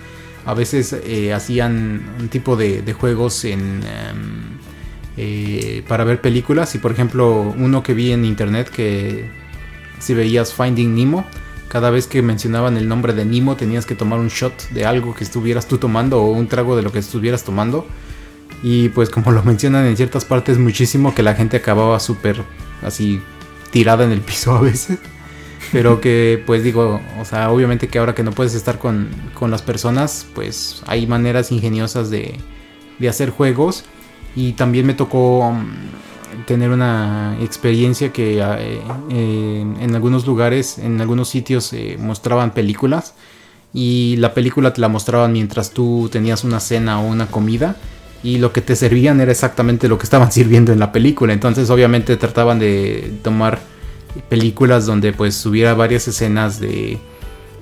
a 0.46 0.54
veces 0.54 0.92
eh, 1.04 1.32
hacían 1.34 2.14
un 2.18 2.28
tipo 2.28 2.56
de, 2.56 2.82
de 2.82 2.92
juegos 2.92 3.44
en, 3.44 3.82
em, 3.82 4.58
eh, 5.16 5.82
para 5.88 6.04
ver 6.04 6.20
películas 6.20 6.74
y 6.74 6.78
por 6.78 6.92
ejemplo 6.92 7.54
uno 7.56 7.82
que 7.82 7.92
vi 7.92 8.12
en 8.12 8.24
internet 8.24 8.70
que 8.70 9.28
si 9.98 10.14
veías 10.14 10.54
Finding 10.54 10.94
Nemo 10.94 11.26
cada 11.68 11.90
vez 11.90 12.06
que 12.06 12.22
mencionaban 12.22 12.76
el 12.76 12.88
nombre 12.88 13.12
de 13.12 13.24
Nemo 13.24 13.56
tenías 13.56 13.84
que 13.84 13.94
tomar 13.94 14.20
un 14.20 14.28
shot 14.28 14.70
de 14.70 14.86
algo 14.86 15.14
que 15.14 15.24
estuvieras 15.24 15.66
tú 15.66 15.78
tomando 15.78 16.22
o 16.22 16.30
un 16.30 16.46
trago 16.46 16.76
de 16.76 16.82
lo 16.82 16.92
que 16.92 17.00
estuvieras 17.00 17.44
tomando 17.44 17.86
y 18.62 18.88
pues 18.88 19.11
como 19.11 19.30
lo 19.30 19.42
mencionan 19.42 19.86
en 19.86 19.96
ciertas 19.96 20.24
partes 20.24 20.59
muchísimo 20.59 21.14
que 21.14 21.22
la 21.22 21.34
gente 21.34 21.57
acababa 21.59 22.01
súper 22.01 22.42
así 22.82 23.20
tirada 23.70 24.05
en 24.05 24.12
el 24.12 24.20
piso 24.20 24.55
a 24.55 24.61
veces. 24.61 24.99
Pero 25.72 26.01
que 26.01 26.42
pues 26.46 26.62
digo, 26.62 27.01
o 27.20 27.24
sea, 27.24 27.51
obviamente 27.51 27.88
que 27.88 27.99
ahora 27.99 28.14
que 28.14 28.22
no 28.22 28.32
puedes 28.32 28.55
estar 28.55 28.78
con, 28.78 29.11
con 29.34 29.51
las 29.51 29.61
personas, 29.61 30.26
pues 30.34 30.82
hay 30.86 31.07
maneras 31.07 31.53
ingeniosas 31.53 32.11
de, 32.11 32.36
de 32.99 33.09
hacer 33.09 33.30
juegos. 33.30 33.84
Y 34.34 34.53
también 34.53 34.86
me 34.86 34.94
tocó 34.94 35.40
um, 35.40 35.66
tener 36.46 36.70
una 36.70 37.36
experiencia 37.40 38.12
que 38.12 38.40
eh, 38.40 39.61
en 39.80 39.94
algunos 39.94 40.26
lugares, 40.26 40.78
en 40.78 41.01
algunos 41.01 41.28
sitios 41.28 41.74
mostraban 41.99 42.53
películas. 42.53 43.14
Y 43.74 44.16
la 44.16 44.32
película 44.32 44.72
te 44.72 44.80
la 44.80 44.88
mostraban 44.88 45.32
mientras 45.32 45.72
tú 45.72 46.09
tenías 46.11 46.44
una 46.44 46.61
cena 46.61 47.01
o 47.01 47.07
una 47.07 47.26
comida 47.26 47.76
y 48.22 48.38
lo 48.38 48.52
que 48.52 48.60
te 48.60 48.76
servían 48.76 49.20
era 49.20 49.32
exactamente 49.32 49.88
lo 49.88 49.98
que 49.98 50.04
estaban 50.04 50.32
sirviendo 50.38 50.72
en 50.72 50.78
la 50.78 50.92
película, 50.92 51.32
entonces 51.32 51.70
obviamente 51.70 52.16
trataban 52.16 52.58
de 52.58 53.12
tomar 53.22 53.60
películas 54.28 54.86
donde 54.86 55.12
pues 55.12 55.44
hubiera 55.46 55.74
varias 55.74 56.08
escenas 56.08 56.60
de 56.60 56.98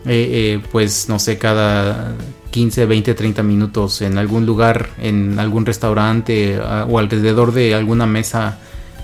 eh, 0.09 0.61
pues 0.71 1.09
no 1.09 1.19
sé, 1.19 1.37
cada 1.37 2.15
15, 2.51 2.87
20, 2.87 3.15
30 3.15 3.43
minutos 3.43 4.03
en 4.03 4.19
algún 4.19 4.47
lugar, 4.47 4.91
en 4.99 5.39
algún 5.39 5.67
restaurante 5.67 6.59
o 6.61 6.99
alrededor 6.99 7.53
de 7.53 7.75
alguna 7.75 8.07
mesa 8.07 8.59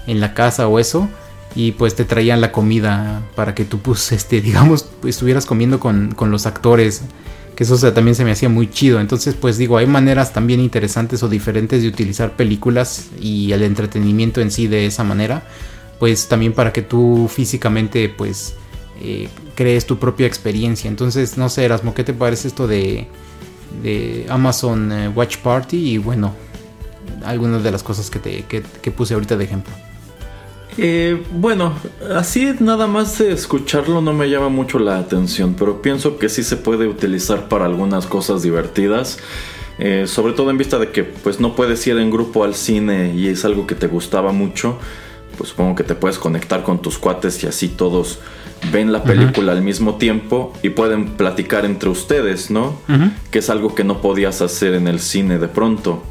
en 0.06 0.20
la 0.20 0.32
casa 0.32 0.68
o 0.68 0.78
eso. 0.78 1.08
Y 1.54 1.72
pues 1.72 1.94
te 1.94 2.04
traían 2.04 2.40
la 2.40 2.50
comida 2.50 3.20
para 3.34 3.54
que 3.54 3.64
tú, 3.64 3.80
pues, 3.80 4.12
este, 4.12 4.40
digamos, 4.40 4.88
estuvieras 5.04 5.44
comiendo 5.44 5.80
con, 5.80 6.12
con 6.12 6.30
los 6.30 6.46
actores 6.46 7.02
que 7.54 7.64
eso 7.64 7.92
también 7.92 8.14
se 8.14 8.24
me 8.24 8.32
hacía 8.32 8.48
muy 8.48 8.70
chido. 8.70 9.00
Entonces, 9.00 9.34
pues 9.34 9.58
digo, 9.58 9.76
hay 9.76 9.86
maneras 9.86 10.32
también 10.32 10.60
interesantes 10.60 11.22
o 11.22 11.28
diferentes 11.28 11.82
de 11.82 11.88
utilizar 11.88 12.36
películas 12.36 13.08
y 13.20 13.52
el 13.52 13.62
entretenimiento 13.62 14.40
en 14.40 14.50
sí 14.50 14.66
de 14.66 14.86
esa 14.86 15.04
manera. 15.04 15.42
Pues 15.98 16.28
también 16.28 16.52
para 16.52 16.72
que 16.72 16.82
tú 16.82 17.28
físicamente, 17.32 18.08
pues, 18.08 18.54
eh, 19.00 19.28
crees 19.54 19.86
tu 19.86 19.98
propia 19.98 20.26
experiencia. 20.26 20.88
Entonces, 20.88 21.36
no 21.36 21.48
sé, 21.48 21.64
Erasmo, 21.64 21.94
¿qué 21.94 22.04
te 22.04 22.14
parece 22.14 22.48
esto 22.48 22.66
de, 22.66 23.06
de 23.82 24.26
Amazon 24.28 24.90
eh, 24.90 25.08
Watch 25.08 25.38
Party? 25.38 25.92
Y 25.92 25.98
bueno, 25.98 26.34
algunas 27.24 27.62
de 27.62 27.70
las 27.70 27.82
cosas 27.82 28.10
que, 28.10 28.18
te, 28.18 28.44
que 28.44 28.90
puse 28.90 29.14
ahorita 29.14 29.36
de 29.36 29.44
ejemplo. 29.44 29.72
Eh, 30.78 31.22
bueno, 31.32 31.74
así 32.14 32.54
nada 32.60 32.86
más 32.86 33.18
de 33.18 33.32
escucharlo 33.32 34.00
no 34.00 34.12
me 34.12 34.28
llama 34.28 34.48
mucho 34.48 34.78
la 34.78 34.98
atención, 34.98 35.54
pero 35.58 35.82
pienso 35.82 36.18
que 36.18 36.28
sí 36.28 36.42
se 36.42 36.56
puede 36.56 36.86
utilizar 36.86 37.48
para 37.48 37.66
algunas 37.66 38.06
cosas 38.06 38.42
divertidas. 38.42 39.18
Eh, 39.78 40.06
sobre 40.06 40.34
todo 40.34 40.50
en 40.50 40.58
vista 40.58 40.78
de 40.78 40.90
que 40.90 41.02
pues 41.02 41.40
no 41.40 41.56
puedes 41.56 41.84
ir 41.86 41.96
en 41.96 42.10
grupo 42.10 42.44
al 42.44 42.54
cine 42.54 43.14
y 43.14 43.28
es 43.28 43.44
algo 43.44 43.66
que 43.66 43.74
te 43.74 43.86
gustaba 43.86 44.30
mucho, 44.30 44.78
pues 45.36 45.50
supongo 45.50 45.74
que 45.74 45.82
te 45.82 45.94
puedes 45.94 46.18
conectar 46.18 46.62
con 46.62 46.80
tus 46.82 46.98
cuates 46.98 47.42
y 47.42 47.46
así 47.46 47.68
todos 47.68 48.18
ven 48.70 48.92
la 48.92 49.02
película 49.02 49.52
al 49.52 49.62
mismo 49.62 49.96
tiempo 49.96 50.52
y 50.62 50.70
pueden 50.70 51.16
platicar 51.16 51.64
entre 51.64 51.88
ustedes, 51.88 52.50
¿no? 52.50 52.78
Que 53.30 53.40
es 53.40 53.50
algo 53.50 53.74
que 53.74 53.82
no 53.82 54.00
podías 54.00 54.40
hacer 54.40 54.74
en 54.74 54.86
el 54.86 55.00
cine 55.00 55.38
de 55.38 55.48
pronto. 55.48 56.04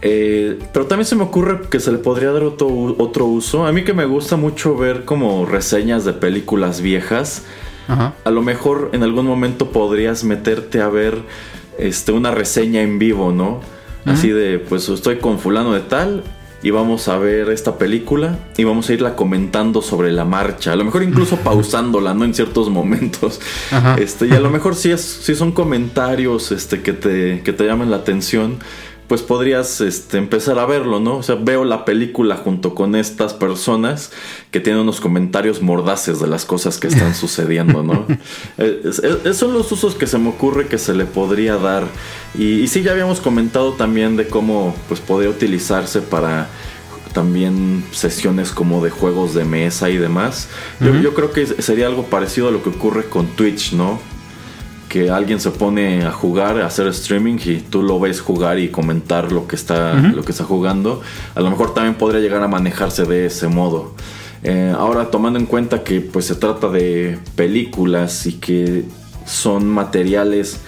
Eh, 0.00 0.58
pero 0.72 0.86
también 0.86 1.06
se 1.06 1.16
me 1.16 1.24
ocurre 1.24 1.62
que 1.68 1.80
se 1.80 1.90
le 1.90 1.98
podría 1.98 2.30
dar 2.30 2.44
otro, 2.44 2.94
otro, 2.98 3.26
uso. 3.26 3.66
A 3.66 3.72
mí 3.72 3.82
que 3.84 3.92
me 3.92 4.04
gusta 4.04 4.36
mucho 4.36 4.76
ver 4.76 5.04
como 5.04 5.44
reseñas 5.44 6.04
de 6.04 6.12
películas 6.12 6.80
viejas. 6.80 7.44
A 7.88 8.30
lo 8.30 8.42
mejor 8.42 8.90
en 8.92 9.02
algún 9.02 9.24
momento 9.24 9.70
podrías 9.70 10.22
meterte 10.22 10.82
a 10.82 10.88
ver 10.88 11.22
este, 11.78 12.12
una 12.12 12.30
reseña 12.30 12.82
en 12.82 12.98
vivo, 12.98 13.32
¿no? 13.32 13.60
Así 14.04 14.30
de, 14.30 14.58
pues 14.58 14.88
estoy 14.88 15.16
con 15.16 15.38
fulano 15.38 15.72
de 15.72 15.80
tal 15.80 16.22
y 16.62 16.70
vamos 16.70 17.08
a 17.08 17.18
ver 17.18 17.50
esta 17.50 17.78
película 17.78 18.38
y 18.56 18.64
vamos 18.64 18.88
a 18.88 18.92
irla 18.92 19.14
comentando 19.14 19.80
sobre 19.80 20.12
la 20.12 20.24
marcha. 20.24 20.72
A 20.72 20.76
lo 20.76 20.84
mejor 20.84 21.02
incluso 21.02 21.36
pausándola, 21.44 22.14
¿no? 22.14 22.24
En 22.24 22.34
ciertos 22.34 22.68
momentos. 22.68 23.40
Este, 23.98 24.26
y 24.26 24.32
a 24.32 24.40
lo 24.40 24.50
mejor 24.50 24.74
sí, 24.74 24.90
es, 24.90 25.00
sí 25.00 25.34
son 25.34 25.52
comentarios 25.52 26.52
este, 26.52 26.82
que, 26.82 26.92
te, 26.92 27.42
que 27.42 27.52
te 27.52 27.64
llaman 27.64 27.90
la 27.90 27.98
atención 27.98 28.58
pues 29.08 29.22
podrías 29.22 29.80
este, 29.80 30.18
empezar 30.18 30.58
a 30.58 30.66
verlo, 30.66 31.00
¿no? 31.00 31.16
O 31.16 31.22
sea, 31.22 31.34
veo 31.34 31.64
la 31.64 31.86
película 31.86 32.36
junto 32.36 32.74
con 32.74 32.94
estas 32.94 33.32
personas 33.32 34.12
que 34.50 34.60
tienen 34.60 34.82
unos 34.82 35.00
comentarios 35.00 35.62
mordaces 35.62 36.20
de 36.20 36.26
las 36.26 36.44
cosas 36.44 36.78
que 36.78 36.88
están 36.88 37.14
sucediendo, 37.16 37.82
¿no? 37.82 38.06
Esos 38.58 39.36
son 39.36 39.54
los 39.54 39.72
usos 39.72 39.94
que 39.94 40.06
se 40.06 40.18
me 40.18 40.28
ocurre 40.28 40.66
que 40.66 40.76
se 40.76 40.94
le 40.94 41.06
podría 41.06 41.56
dar. 41.56 41.84
Y, 42.38 42.68
sí, 42.68 42.82
ya 42.82 42.92
habíamos 42.92 43.20
comentado 43.20 43.72
también 43.72 44.16
de 44.16 44.28
cómo 44.28 44.76
pues 44.88 45.00
podría 45.00 45.30
utilizarse 45.30 46.02
para 46.02 46.48
también 47.14 47.84
sesiones 47.90 48.50
como 48.50 48.84
de 48.84 48.90
juegos 48.90 49.32
de 49.32 49.44
mesa 49.46 49.88
y 49.88 49.96
demás. 49.96 50.48
yo, 50.80 50.94
yo 50.96 51.14
creo 51.14 51.32
que 51.32 51.46
sería 51.46 51.86
algo 51.86 52.04
parecido 52.04 52.48
a 52.48 52.50
lo 52.50 52.62
que 52.62 52.68
ocurre 52.68 53.08
con 53.08 53.26
Twitch, 53.28 53.72
¿no? 53.72 53.98
Que 54.88 55.10
alguien 55.10 55.40
se 55.40 55.50
pone 55.50 56.04
a 56.04 56.12
jugar, 56.12 56.60
a 56.60 56.66
hacer 56.66 56.86
streaming 56.88 57.38
y 57.44 57.56
tú 57.56 57.82
lo 57.82 58.00
ves 58.00 58.20
jugar 58.20 58.58
y 58.58 58.68
comentar 58.68 59.30
lo 59.30 59.46
que 59.46 59.56
está, 59.56 59.94
lo 59.94 60.24
que 60.24 60.32
está 60.32 60.44
jugando, 60.44 61.02
a 61.34 61.40
lo 61.40 61.50
mejor 61.50 61.74
también 61.74 61.94
podría 61.94 62.20
llegar 62.20 62.42
a 62.42 62.48
manejarse 62.48 63.04
de 63.04 63.26
ese 63.26 63.48
modo. 63.48 63.94
Eh, 64.42 64.72
ahora 64.76 65.10
tomando 65.10 65.38
en 65.38 65.46
cuenta 65.46 65.82
que 65.82 66.00
pues 66.00 66.26
se 66.26 66.36
trata 66.36 66.68
de 66.68 67.18
películas 67.34 68.26
y 68.26 68.34
que 68.34 68.84
son 69.26 69.68
materiales 69.68 70.60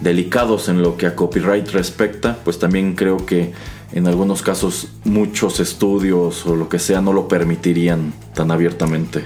delicados 0.00 0.68
en 0.68 0.82
lo 0.82 0.96
que 0.96 1.06
a 1.06 1.14
copyright 1.14 1.68
respecta, 1.70 2.38
pues 2.44 2.58
también 2.58 2.94
creo 2.94 3.24
que 3.24 3.52
en 3.92 4.06
algunos 4.06 4.42
casos 4.42 4.88
muchos 5.04 5.60
estudios 5.60 6.46
o 6.46 6.56
lo 6.56 6.68
que 6.68 6.78
sea 6.78 7.00
no 7.00 7.12
lo 7.12 7.28
permitirían 7.28 8.12
tan 8.34 8.50
abiertamente 8.50 9.24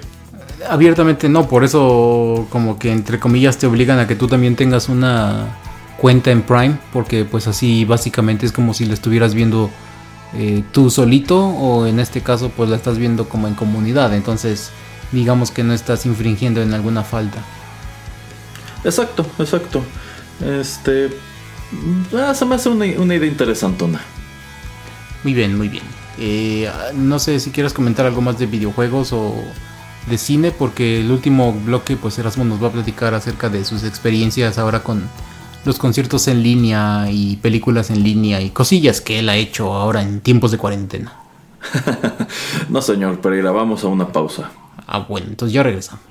abiertamente 0.68 1.28
no, 1.28 1.48
por 1.48 1.64
eso 1.64 2.46
como 2.50 2.78
que 2.78 2.92
entre 2.92 3.18
comillas 3.18 3.58
te 3.58 3.66
obligan 3.66 3.98
a 3.98 4.06
que 4.06 4.16
tú 4.16 4.28
también 4.28 4.56
tengas 4.56 4.88
una 4.88 5.56
cuenta 5.98 6.30
en 6.30 6.42
Prime, 6.42 6.78
porque 6.92 7.24
pues 7.24 7.46
así 7.46 7.84
básicamente 7.84 8.46
es 8.46 8.52
como 8.52 8.74
si 8.74 8.86
la 8.86 8.94
estuvieras 8.94 9.34
viendo 9.34 9.70
eh, 10.34 10.62
tú 10.72 10.90
solito 10.90 11.46
o 11.46 11.86
en 11.86 12.00
este 12.00 12.22
caso 12.22 12.50
pues 12.50 12.70
la 12.70 12.76
estás 12.76 12.98
viendo 12.98 13.28
como 13.28 13.48
en 13.48 13.54
comunidad, 13.54 14.14
entonces 14.14 14.70
digamos 15.12 15.50
que 15.50 15.62
no 15.62 15.74
estás 15.74 16.06
infringiendo 16.06 16.62
en 16.62 16.74
alguna 16.74 17.02
falta. 17.04 17.38
Exacto, 18.84 19.26
exacto. 19.38 19.82
Este... 20.44 21.10
Ah, 22.14 22.34
se 22.34 22.44
me 22.44 22.56
hace 22.56 22.68
una, 22.68 22.86
idea 22.86 23.26
interesantona. 23.26 24.00
Muy 25.24 25.32
bien, 25.32 25.56
muy 25.56 25.68
bien. 25.68 25.84
Eh, 26.18 26.70
no 26.94 27.18
sé 27.18 27.40
si 27.40 27.50
quieres 27.50 27.72
comentar 27.72 28.04
algo 28.04 28.20
más 28.20 28.38
de 28.38 28.46
videojuegos 28.46 29.12
o 29.12 29.34
de 30.08 30.18
cine 30.18 30.50
porque 30.50 31.00
el 31.00 31.10
último 31.10 31.52
bloque 31.52 31.96
pues 31.96 32.18
Erasmo 32.18 32.44
nos 32.44 32.62
va 32.62 32.68
a 32.68 32.72
platicar 32.72 33.14
acerca 33.14 33.48
de 33.48 33.64
sus 33.64 33.84
experiencias 33.84 34.58
ahora 34.58 34.82
con 34.82 35.08
los 35.64 35.78
conciertos 35.78 36.26
en 36.28 36.42
línea 36.42 37.06
y 37.10 37.36
películas 37.36 37.90
en 37.90 38.02
línea 38.02 38.40
y 38.40 38.50
cosillas 38.50 39.00
que 39.00 39.20
él 39.20 39.28
ha 39.28 39.36
hecho 39.36 39.72
ahora 39.72 40.02
en 40.02 40.20
tiempos 40.20 40.50
de 40.50 40.58
cuarentena. 40.58 41.14
no 42.68 42.82
señor 42.82 43.20
Pereira, 43.20 43.52
vamos 43.52 43.84
a 43.84 43.88
una 43.88 44.08
pausa. 44.08 44.50
Ah 44.86 44.98
bueno, 45.08 45.28
entonces 45.28 45.52
ya 45.52 45.62
regresamos. 45.62 46.04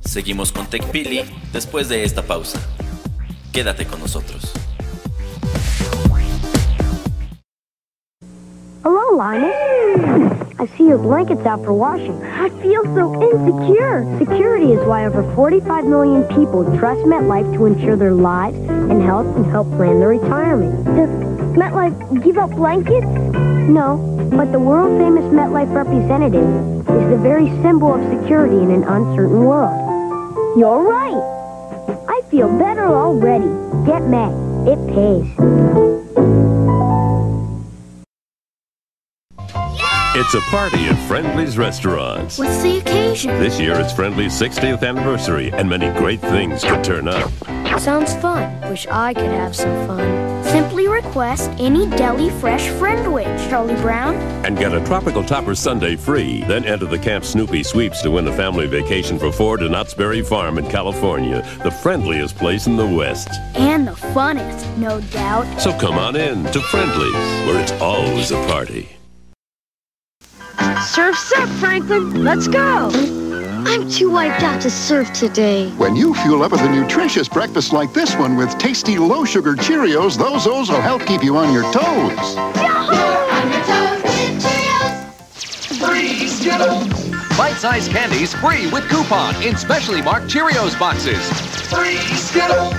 Seguimos 0.00 0.52
con 0.52 0.66
TechPili 0.66 1.22
después 1.52 1.88
de 1.88 2.04
esta 2.04 2.22
pausa. 2.22 2.60
Quédate 3.52 3.86
con 3.86 4.00
nosotros. 4.00 4.52
Hello, 8.82 9.14
Linus. 9.14 9.54
I 10.58 10.64
see 10.78 10.88
your 10.88 10.96
blankets 10.96 11.44
out 11.44 11.62
for 11.62 11.74
washing. 11.74 12.16
I 12.22 12.48
feel 12.62 12.82
so 12.94 13.12
insecure. 13.20 14.06
Security 14.18 14.72
is 14.72 14.78
why 14.86 15.04
over 15.04 15.22
45 15.34 15.84
million 15.84 16.24
people 16.28 16.64
trust 16.78 17.02
MetLife 17.02 17.52
to 17.56 17.66
ensure 17.66 17.96
their 17.96 18.14
lives 18.14 18.56
and 18.56 19.02
health 19.02 19.26
and 19.36 19.44
help 19.44 19.68
plan 19.76 20.00
their 20.00 20.08
retirement. 20.08 20.82
Does 20.86 21.10
MetLife 21.60 22.24
give 22.24 22.38
out 22.38 22.52
blankets? 22.52 23.06
No, 23.06 23.98
but 24.32 24.50
the 24.50 24.58
world-famous 24.58 25.24
MetLife 25.24 25.74
representative 25.74 26.48
is 26.88 27.10
the 27.10 27.18
very 27.18 27.50
symbol 27.60 27.94
of 27.96 28.18
security 28.18 28.56
in 28.56 28.70
an 28.70 28.84
uncertain 28.84 29.44
world. 29.44 29.76
You're 30.58 30.82
right. 30.82 31.20
I 32.08 32.22
feel 32.30 32.48
better 32.58 32.86
already. 32.86 33.44
Get 33.84 34.08
Met. 34.08 34.32
It 34.66 34.78
pays. 34.88 36.49
It's 40.12 40.34
a 40.34 40.40
party 40.50 40.86
at 40.86 40.98
Friendly's 41.06 41.56
Restaurants. 41.56 42.36
What's 42.36 42.60
the 42.64 42.78
occasion? 42.78 43.30
This 43.38 43.60
year 43.60 43.78
it's 43.78 43.92
Friendly's 43.92 44.32
60th 44.32 44.82
anniversary, 44.82 45.52
and 45.52 45.70
many 45.70 45.88
great 46.00 46.20
things 46.20 46.64
could 46.64 46.82
turn 46.82 47.06
up. 47.06 47.30
Sounds 47.78 48.12
fun. 48.16 48.60
Wish 48.68 48.88
I 48.88 49.14
could 49.14 49.30
have 49.30 49.54
some 49.54 49.86
fun. 49.86 50.44
Simply 50.46 50.88
request 50.88 51.52
any 51.60 51.88
deli 51.90 52.28
fresh 52.40 52.68
friendwich, 52.70 53.48
Charlie 53.48 53.76
Brown. 53.76 54.16
And 54.44 54.58
get 54.58 54.74
a 54.74 54.84
tropical 54.84 55.22
topper 55.22 55.54
Sunday 55.54 55.94
free. 55.94 56.42
Then 56.42 56.64
enter 56.64 56.86
the 56.86 56.98
Camp 56.98 57.24
Snoopy 57.24 57.62
sweeps 57.62 58.02
to 58.02 58.10
win 58.10 58.26
a 58.26 58.36
family 58.36 58.66
vacation 58.66 59.16
for 59.16 59.30
four 59.30 59.58
to 59.58 59.68
Knott's 59.68 59.94
Berry 59.94 60.22
Farm 60.22 60.58
in 60.58 60.68
California, 60.68 61.48
the 61.62 61.70
friendliest 61.70 62.36
place 62.36 62.66
in 62.66 62.76
the 62.76 62.84
West. 62.84 63.28
And 63.54 63.86
the 63.86 63.92
funnest, 63.92 64.76
no 64.76 65.00
doubt. 65.12 65.60
So 65.60 65.72
come 65.78 65.94
on 65.94 66.16
in 66.16 66.46
to 66.46 66.60
Friendly's, 66.62 67.14
where 67.46 67.62
it's 67.62 67.72
always 67.80 68.32
a 68.32 68.44
party. 68.48 68.88
Surf's 71.00 71.32
up, 71.32 71.48
Franklin. 71.60 72.24
Let's 72.24 72.46
go. 72.46 72.90
I'm 72.92 73.88
too 73.88 74.10
wiped 74.10 74.42
out 74.42 74.60
to 74.60 74.70
surf 74.70 75.10
today. 75.14 75.70
When 75.78 75.96
you 75.96 76.12
fuel 76.16 76.42
up 76.42 76.52
with 76.52 76.60
a 76.60 76.68
nutritious 76.68 77.26
breakfast 77.26 77.72
like 77.72 77.94
this 77.94 78.14
one 78.16 78.36
with 78.36 78.58
tasty 78.58 78.98
low-sugar 78.98 79.54
Cheerios, 79.54 80.18
those 80.18 80.46
O's 80.46 80.68
will 80.68 80.82
help 80.82 81.06
keep 81.06 81.24
you 81.24 81.38
on 81.38 81.54
your 81.54 81.62
toes. 81.72 82.36
Yahoo! 82.54 82.92
On 83.32 83.50
your 83.50 83.64
toes 83.64 84.02
with 84.02 84.44
Cheerios. 84.44 85.88
Free 85.88 86.28
Skittles. 86.28 87.36
Bite-sized 87.38 87.90
candies 87.90 88.34
free 88.34 88.70
with 88.70 88.86
coupon 88.90 89.42
in 89.42 89.56
specially 89.56 90.02
marked 90.02 90.26
Cheerios 90.26 90.78
boxes. 90.78 91.26
Free 91.70 91.96
Skittles. 92.14 92.74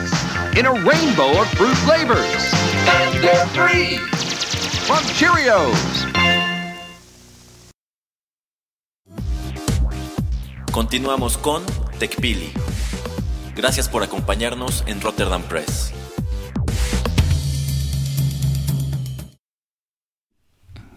In 0.55 0.67
a 0.67 0.73
rainbow 0.73 1.41
of 1.41 1.49
fruit 1.53 1.75
flavors. 1.77 2.53
And 2.85 3.23
they're 3.23 3.47
free. 3.47 3.97
From 4.85 5.03
Cheerios. 5.17 6.10
Continuamos 10.71 11.37
con 11.37 11.63
TechPili. 11.99 12.49
Gracias 13.57 13.89
por 13.89 14.03
acompañarnos 14.03 14.85
en 14.87 15.01
Rotterdam 15.01 15.41
Press. 15.43 15.91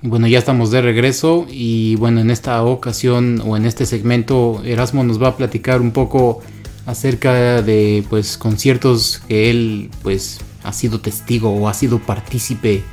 Bueno, 0.01 0.29
ya 0.29 0.39
estamos 0.39 0.71
de 0.71 0.81
regreso 0.81 1.47
y 1.51 1.97
bueno, 1.97 2.21
en 2.21 2.31
esta 2.31 2.63
ocasión 2.63 3.43
o 3.45 3.57
en 3.57 3.65
este 3.65 3.85
segmento 3.85 4.63
Erasmo 4.65 5.03
nos 5.03 5.21
va 5.21 5.29
a 5.29 5.37
platicar 5.37 5.81
un 5.81 5.91
poco 5.91 6.41
acerca 6.87 7.61
de 7.61 8.05
pues 8.09 8.39
conciertos 8.39 9.23
que 9.27 9.51
él 9.51 9.91
pues 10.03 10.39
ha 10.63 10.73
sido 10.73 11.01
testigo 11.01 11.51
o 11.51 11.69
ha 11.69 11.75
sido 11.75 11.99
partícipe 11.99 12.85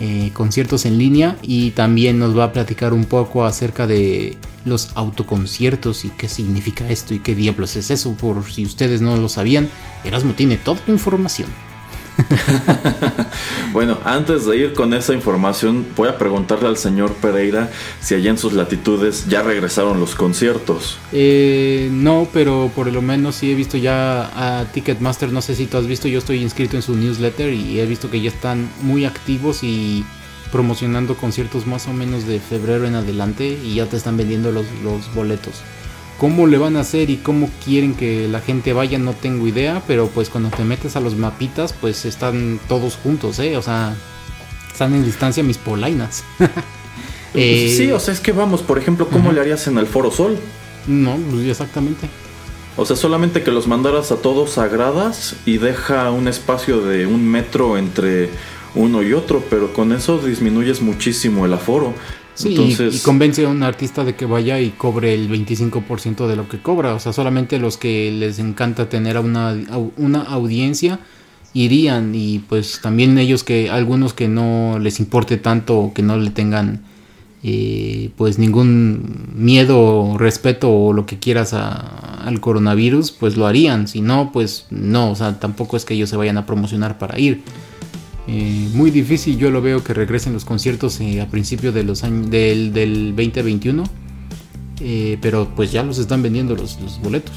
eh, 0.00 0.30
conciertos 0.32 0.86
en 0.86 0.98
línea 0.98 1.36
y 1.42 1.70
también 1.72 2.18
nos 2.18 2.36
va 2.36 2.44
a 2.44 2.52
platicar 2.52 2.92
un 2.92 3.04
poco 3.04 3.44
acerca 3.44 3.86
de 3.86 4.36
los 4.64 4.90
autoconciertos 4.94 6.04
y 6.04 6.10
qué 6.10 6.28
significa 6.28 6.88
esto 6.88 7.14
y 7.14 7.18
qué 7.18 7.34
diablos 7.34 7.76
es 7.76 7.90
eso 7.90 8.12
por 8.14 8.50
si 8.50 8.64
ustedes 8.64 9.00
no 9.00 9.16
lo 9.16 9.28
sabían. 9.28 9.68
Erasmo 10.04 10.34
tiene 10.34 10.56
toda 10.56 10.80
la 10.86 10.92
información 10.92 11.67
Bueno, 13.72 13.98
antes 14.04 14.46
de 14.46 14.56
ir 14.56 14.72
con 14.72 14.94
esa 14.94 15.12
información, 15.12 15.86
voy 15.94 16.08
a 16.08 16.16
preguntarle 16.16 16.68
al 16.68 16.78
señor 16.78 17.12
Pereira 17.14 17.70
si 18.00 18.14
allá 18.14 18.30
en 18.30 18.38
sus 18.38 18.54
latitudes 18.54 19.26
ya 19.28 19.42
regresaron 19.42 20.00
los 20.00 20.14
conciertos. 20.14 20.98
Eh, 21.12 21.88
no, 21.92 22.26
pero 22.32 22.72
por 22.74 22.90
lo 22.90 23.02
menos 23.02 23.36
sí 23.36 23.52
he 23.52 23.54
visto 23.54 23.76
ya 23.76 24.60
a 24.60 24.64
Ticketmaster, 24.72 25.30
no 25.32 25.42
sé 25.42 25.54
si 25.54 25.66
tú 25.66 25.76
has 25.76 25.86
visto, 25.86 26.08
yo 26.08 26.18
estoy 26.18 26.42
inscrito 26.42 26.76
en 26.76 26.82
su 26.82 26.96
newsletter 26.96 27.52
y 27.52 27.78
he 27.78 27.86
visto 27.86 28.10
que 28.10 28.20
ya 28.20 28.30
están 28.30 28.70
muy 28.80 29.04
activos 29.04 29.62
y 29.62 30.04
promocionando 30.50 31.14
conciertos 31.14 31.66
más 31.66 31.86
o 31.88 31.92
menos 31.92 32.26
de 32.26 32.40
febrero 32.40 32.86
en 32.86 32.94
adelante 32.94 33.58
y 33.62 33.74
ya 33.74 33.86
te 33.86 33.96
están 33.96 34.16
vendiendo 34.16 34.50
los, 34.50 34.66
los 34.82 35.14
boletos. 35.14 35.62
¿Cómo 36.18 36.48
le 36.48 36.58
van 36.58 36.76
a 36.76 36.80
hacer 36.80 37.10
y 37.10 37.16
cómo 37.16 37.48
quieren 37.64 37.94
que 37.94 38.26
la 38.28 38.40
gente 38.40 38.72
vaya? 38.72 38.98
No 38.98 39.12
tengo 39.12 39.46
idea, 39.46 39.82
pero 39.86 40.08
pues 40.08 40.28
cuando 40.28 40.50
te 40.50 40.64
metes 40.64 40.96
a 40.96 41.00
los 41.00 41.16
mapitas, 41.16 41.72
pues 41.72 42.04
están 42.04 42.58
todos 42.68 42.96
juntos, 42.96 43.38
¿eh? 43.38 43.56
O 43.56 43.62
sea, 43.62 43.94
están 44.72 44.94
en 44.94 45.04
distancia 45.04 45.42
mis 45.42 45.58
polainas. 45.58 46.24
Eh, 47.34 47.74
sí, 47.76 47.92
o 47.92 48.00
sea, 48.00 48.14
es 48.14 48.20
que 48.20 48.32
vamos, 48.32 48.62
por 48.62 48.78
ejemplo, 48.78 49.06
¿cómo 49.06 49.32
le 49.32 49.40
harías 49.42 49.66
en 49.66 49.76
el 49.76 49.86
Foro 49.86 50.10
Sol? 50.10 50.38
No, 50.86 51.16
pues 51.30 51.46
exactamente. 51.46 52.08
O 52.78 52.86
sea, 52.86 52.96
solamente 52.96 53.42
que 53.42 53.50
los 53.50 53.66
mandaras 53.66 54.10
a 54.12 54.16
todos 54.16 54.56
a 54.56 54.66
gradas 54.66 55.36
y 55.44 55.58
deja 55.58 56.10
un 56.10 56.26
espacio 56.26 56.80
de 56.80 57.06
un 57.06 57.28
metro 57.28 57.76
entre 57.76 58.30
uno 58.74 59.02
y 59.02 59.12
otro, 59.12 59.44
pero 59.50 59.72
con 59.72 59.92
eso 59.92 60.18
disminuyes 60.18 60.80
muchísimo 60.80 61.44
el 61.44 61.52
aforo. 61.52 61.92
Sí, 62.38 62.50
y- 62.50 62.52
Entonces, 62.52 62.94
y, 62.96 62.98
convence 63.04 63.44
a 63.44 63.48
un 63.48 63.62
artista 63.62 64.04
de 64.04 64.14
que 64.14 64.24
vaya 64.24 64.60
y 64.60 64.70
cobre 64.70 65.12
el 65.14 65.28
25% 65.28 66.28
de 66.28 66.36
lo 66.36 66.48
que 66.48 66.58
cobra. 66.60 66.94
O 66.94 67.00
sea, 67.00 67.12
solamente 67.12 67.58
los 67.58 67.76
que 67.76 68.12
les 68.12 68.38
encanta 68.38 68.88
tener 68.88 69.16
a 69.16 69.20
una, 69.20 69.50
a 69.50 69.78
una 69.96 70.22
audiencia 70.22 71.00
irían. 71.52 72.14
Y 72.14 72.38
pues 72.40 72.80
también 72.80 73.18
ellos 73.18 73.42
que, 73.42 73.70
algunos 73.70 74.14
que 74.14 74.28
no 74.28 74.78
les 74.78 75.00
importe 75.00 75.36
tanto 75.36 75.78
o 75.78 75.92
que 75.94 76.02
no 76.02 76.16
le 76.16 76.30
tengan 76.30 76.82
eh, 77.44 78.10
pues 78.16 78.38
ningún 78.40 79.28
miedo 79.36 80.16
respeto 80.18 80.70
o 80.70 80.92
lo 80.92 81.06
que 81.06 81.18
quieras 81.18 81.54
a- 81.54 82.24
al 82.24 82.40
coronavirus, 82.40 83.12
pues 83.12 83.36
lo 83.36 83.46
harían. 83.46 83.88
Si 83.88 84.00
no, 84.00 84.30
pues 84.32 84.66
no. 84.70 85.10
O 85.10 85.14
sea, 85.16 85.38
tampoco 85.40 85.76
es 85.76 85.84
que 85.84 85.94
ellos 85.94 86.08
se 86.10 86.16
vayan 86.16 86.36
a 86.36 86.46
promocionar 86.46 86.98
para 86.98 87.18
ir. 87.18 87.42
Eh, 88.28 88.68
muy 88.74 88.90
difícil 88.90 89.38
yo 89.38 89.50
lo 89.50 89.62
veo 89.62 89.82
que 89.82 89.94
regresen 89.94 90.34
los 90.34 90.44
conciertos 90.44 91.00
eh, 91.00 91.20
a 91.20 91.28
principio 91.28 91.72
de 91.72 91.82
los 91.82 92.04
años 92.04 92.30
del, 92.30 92.72
del 92.72 93.16
2021 93.16 93.84
Eh, 94.80 95.18
pero 95.20 95.48
pues 95.56 95.72
ya 95.72 95.82
los 95.82 95.98
están 95.98 96.22
vendiendo 96.22 96.54
los, 96.54 96.78
los 96.80 97.00
boletos 97.00 97.34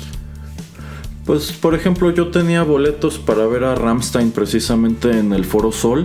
pues 1.25 1.51
por 1.51 1.75
ejemplo, 1.75 2.11
yo 2.11 2.29
tenía 2.29 2.63
boletos 2.63 3.19
para 3.19 3.45
ver 3.45 3.63
a 3.63 3.75
Ramstein 3.75 4.31
precisamente 4.31 5.17
en 5.17 5.33
el 5.33 5.45
Foro 5.45 5.71
Sol 5.71 6.03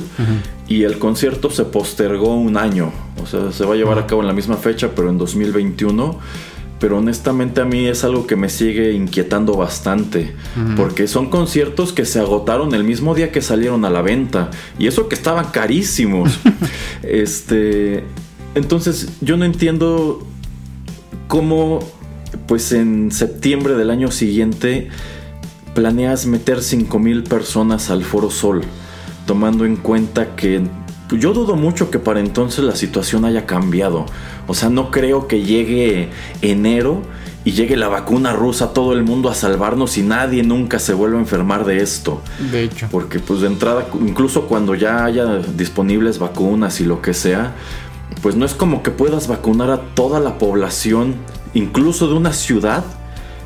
y 0.68 0.82
el 0.82 0.98
concierto 0.98 1.50
se 1.50 1.64
postergó 1.64 2.36
un 2.36 2.56
año. 2.56 2.92
O 3.22 3.26
sea, 3.26 3.50
se 3.50 3.64
va 3.64 3.74
a 3.74 3.76
llevar 3.76 3.98
a 3.98 4.06
cabo 4.06 4.20
en 4.20 4.26
la 4.26 4.34
misma 4.34 4.56
fecha, 4.56 4.90
pero 4.94 5.08
en 5.08 5.16
2021. 5.18 6.18
Pero 6.78 6.98
honestamente 6.98 7.62
a 7.62 7.64
mí 7.64 7.86
es 7.86 8.04
algo 8.04 8.26
que 8.26 8.36
me 8.36 8.48
sigue 8.48 8.92
inquietando 8.92 9.54
bastante. 9.54 10.34
Porque 10.76 11.08
son 11.08 11.30
conciertos 11.30 11.92
que 11.92 12.04
se 12.04 12.20
agotaron 12.20 12.74
el 12.74 12.84
mismo 12.84 13.14
día 13.14 13.32
que 13.32 13.40
salieron 13.40 13.84
a 13.84 13.90
la 13.90 14.02
venta. 14.02 14.50
Y 14.78 14.86
eso 14.86 15.08
que 15.08 15.14
estaban 15.14 15.46
carísimos. 15.46 16.38
este. 17.02 18.04
Entonces, 18.54 19.08
yo 19.20 19.36
no 19.36 19.44
entiendo 19.44 20.26
cómo, 21.28 21.80
pues 22.46 22.72
en 22.72 23.10
septiembre 23.10 23.74
del 23.74 23.90
año 23.90 24.10
siguiente, 24.10 24.88
planeas 25.74 26.26
meter 26.26 26.62
5000 26.62 27.24
personas 27.24 27.90
al 27.90 28.02
Foro 28.02 28.30
Sol, 28.30 28.62
tomando 29.26 29.66
en 29.66 29.76
cuenta 29.76 30.36
que 30.36 30.62
yo 31.10 31.32
dudo 31.32 31.56
mucho 31.56 31.90
que 31.90 31.98
para 31.98 32.20
entonces 32.20 32.64
la 32.64 32.74
situación 32.74 33.24
haya 33.24 33.46
cambiado. 33.46 34.06
O 34.46 34.54
sea, 34.54 34.68
no 34.68 34.90
creo 34.90 35.28
que 35.28 35.42
llegue 35.42 36.10
enero 36.42 37.02
y 37.44 37.52
llegue 37.52 37.76
la 37.76 37.86
vacuna 37.86 38.32
rusa 38.32 38.66
a 38.66 38.72
todo 38.72 38.92
el 38.92 39.04
mundo 39.04 39.30
a 39.30 39.34
salvarnos 39.34 39.98
y 39.98 40.02
nadie 40.02 40.42
nunca 40.42 40.80
se 40.80 40.94
vuelva 40.94 41.18
a 41.18 41.20
enfermar 41.20 41.64
de 41.64 41.80
esto. 41.80 42.20
de 42.50 42.64
hecho 42.64 42.88
Porque 42.90 43.20
pues 43.20 43.40
de 43.40 43.46
entrada, 43.46 43.86
incluso 44.00 44.48
cuando 44.48 44.74
ya 44.74 45.04
haya 45.04 45.38
disponibles 45.56 46.18
vacunas 46.18 46.80
y 46.80 46.84
lo 46.84 47.00
que 47.00 47.14
sea, 47.14 47.54
pues 48.20 48.34
no 48.34 48.44
es 48.44 48.54
como 48.54 48.82
que 48.82 48.90
puedas 48.90 49.28
vacunar 49.28 49.70
a 49.70 49.80
toda 49.94 50.18
la 50.18 50.38
población, 50.38 51.14
incluso 51.54 52.08
de 52.08 52.14
una 52.14 52.32
ciudad, 52.32 52.82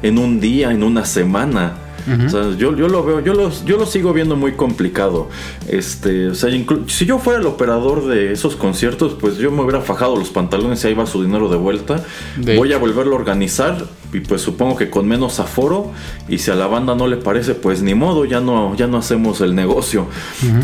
en 0.02 0.16
un 0.16 0.40
día, 0.40 0.70
en 0.70 0.82
una 0.82 1.04
semana. 1.04 1.74
Ujú. 2.06 2.26
O 2.26 2.28
sea, 2.28 2.56
yo, 2.56 2.76
yo 2.76 2.88
lo 2.88 3.04
veo, 3.04 3.20
yo 3.20 3.34
lo, 3.34 3.50
yo 3.64 3.76
lo 3.76 3.86
sigo 3.86 4.12
viendo 4.12 4.36
muy 4.36 4.52
complicado. 4.52 5.28
Este, 5.68 6.28
o 6.28 6.34
sea, 6.34 6.50
si 6.86 7.06
yo 7.06 7.18
fuera 7.18 7.40
el 7.40 7.46
operador 7.46 8.06
de 8.06 8.32
esos 8.32 8.56
conciertos, 8.56 9.14
pues 9.20 9.36
yo 9.38 9.50
me 9.50 9.62
hubiera 9.62 9.80
fajado 9.80 10.16
los 10.16 10.30
pantalones 10.30 10.82
y 10.84 10.88
ahí 10.88 10.94
va 10.94 11.06
su 11.06 11.22
dinero 11.22 11.48
de 11.48 11.56
vuelta. 11.56 12.04
De 12.36 12.56
Voy 12.56 12.72
a 12.72 12.78
volverlo 12.78 13.12
a 13.16 13.18
organizar 13.18 13.86
y 14.12 14.20
pues 14.20 14.40
supongo 14.42 14.76
que 14.76 14.90
con 14.90 15.06
menos 15.06 15.38
aforo 15.38 15.92
y 16.28 16.38
si 16.38 16.50
a 16.50 16.54
la 16.56 16.66
banda 16.66 16.94
no 16.96 17.06
le 17.06 17.16
parece, 17.16 17.54
pues 17.54 17.80
ni 17.82 17.94
modo, 17.94 18.24
ya 18.24 18.40
no, 18.40 18.74
ya 18.74 18.86
no 18.88 18.98
hacemos 18.98 19.40
el 19.40 19.54
negocio. 19.54 20.06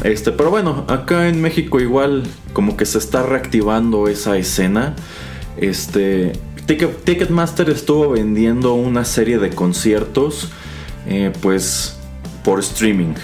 Este, 0.04 0.32
pero 0.32 0.50
bueno, 0.50 0.84
acá 0.88 1.28
en 1.28 1.40
México 1.40 1.78
igual 1.80 2.24
como 2.52 2.76
que 2.76 2.84
se 2.86 2.98
está 2.98 3.22
reactivando 3.22 4.08
esa 4.08 4.36
escena. 4.36 4.96
Este, 5.56 6.32
Ticket- 6.66 6.96
Ticketmaster 7.04 7.70
estuvo 7.70 8.10
vendiendo 8.10 8.74
una 8.74 9.04
serie 9.04 9.38
de 9.38 9.50
conciertos, 9.50 10.50
eh, 11.06 11.32
pues 11.40 11.96
por 12.44 12.60
streaming. 12.60 13.14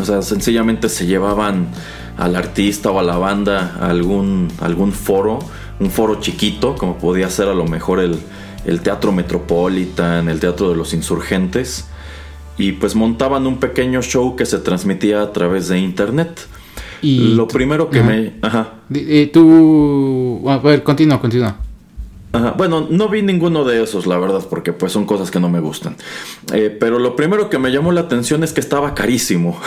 O 0.00 0.04
sea, 0.04 0.22
sencillamente 0.22 0.88
se 0.88 1.06
llevaban 1.06 1.68
al 2.16 2.36
artista 2.36 2.90
o 2.90 2.98
a 2.98 3.02
la 3.02 3.16
banda 3.16 3.76
a 3.80 3.90
algún, 3.90 4.48
algún 4.60 4.92
foro, 4.92 5.38
un 5.80 5.90
foro 5.90 6.20
chiquito, 6.20 6.74
como 6.76 6.98
podía 6.98 7.28
ser 7.30 7.48
a 7.48 7.54
lo 7.54 7.66
mejor 7.66 8.00
el, 8.00 8.18
el 8.64 8.80
Teatro 8.80 9.12
Metropolitan, 9.12 10.28
el 10.28 10.40
Teatro 10.40 10.70
de 10.70 10.76
los 10.76 10.94
Insurgentes, 10.94 11.86
y 12.58 12.72
pues 12.72 12.94
montaban 12.94 13.46
un 13.46 13.58
pequeño 13.58 14.00
show 14.02 14.36
que 14.36 14.46
se 14.46 14.58
transmitía 14.58 15.22
a 15.22 15.32
través 15.32 15.68
de 15.68 15.78
internet. 15.78 16.46
Y 17.02 17.34
lo 17.34 17.46
primero 17.48 17.90
que 17.90 18.00
Ajá. 18.00 18.08
me... 18.08 18.32
Ajá. 18.42 18.68
Di- 18.88 19.04
eh, 19.06 19.30
tú 19.32 20.42
a 20.48 20.58
ver 20.58 20.82
continúa 20.82 21.20
continúa 21.20 21.56
Ajá, 22.34 22.50
Bueno, 22.56 22.86
no 22.90 23.08
vi 23.08 23.22
ninguno 23.22 23.64
de 23.64 23.80
esos, 23.80 24.08
la 24.08 24.18
verdad, 24.18 24.44
porque 24.50 24.72
pues 24.72 24.90
son 24.90 25.06
cosas 25.06 25.30
que 25.30 25.38
no 25.38 25.48
me 25.48 25.60
gustan. 25.60 25.96
Eh, 26.52 26.76
pero 26.78 26.98
lo 26.98 27.14
primero 27.14 27.48
que 27.48 27.60
me 27.60 27.70
llamó 27.70 27.92
la 27.92 28.00
atención 28.00 28.42
es 28.42 28.52
que 28.52 28.60
estaba 28.60 28.92
carísimo. 28.94 29.60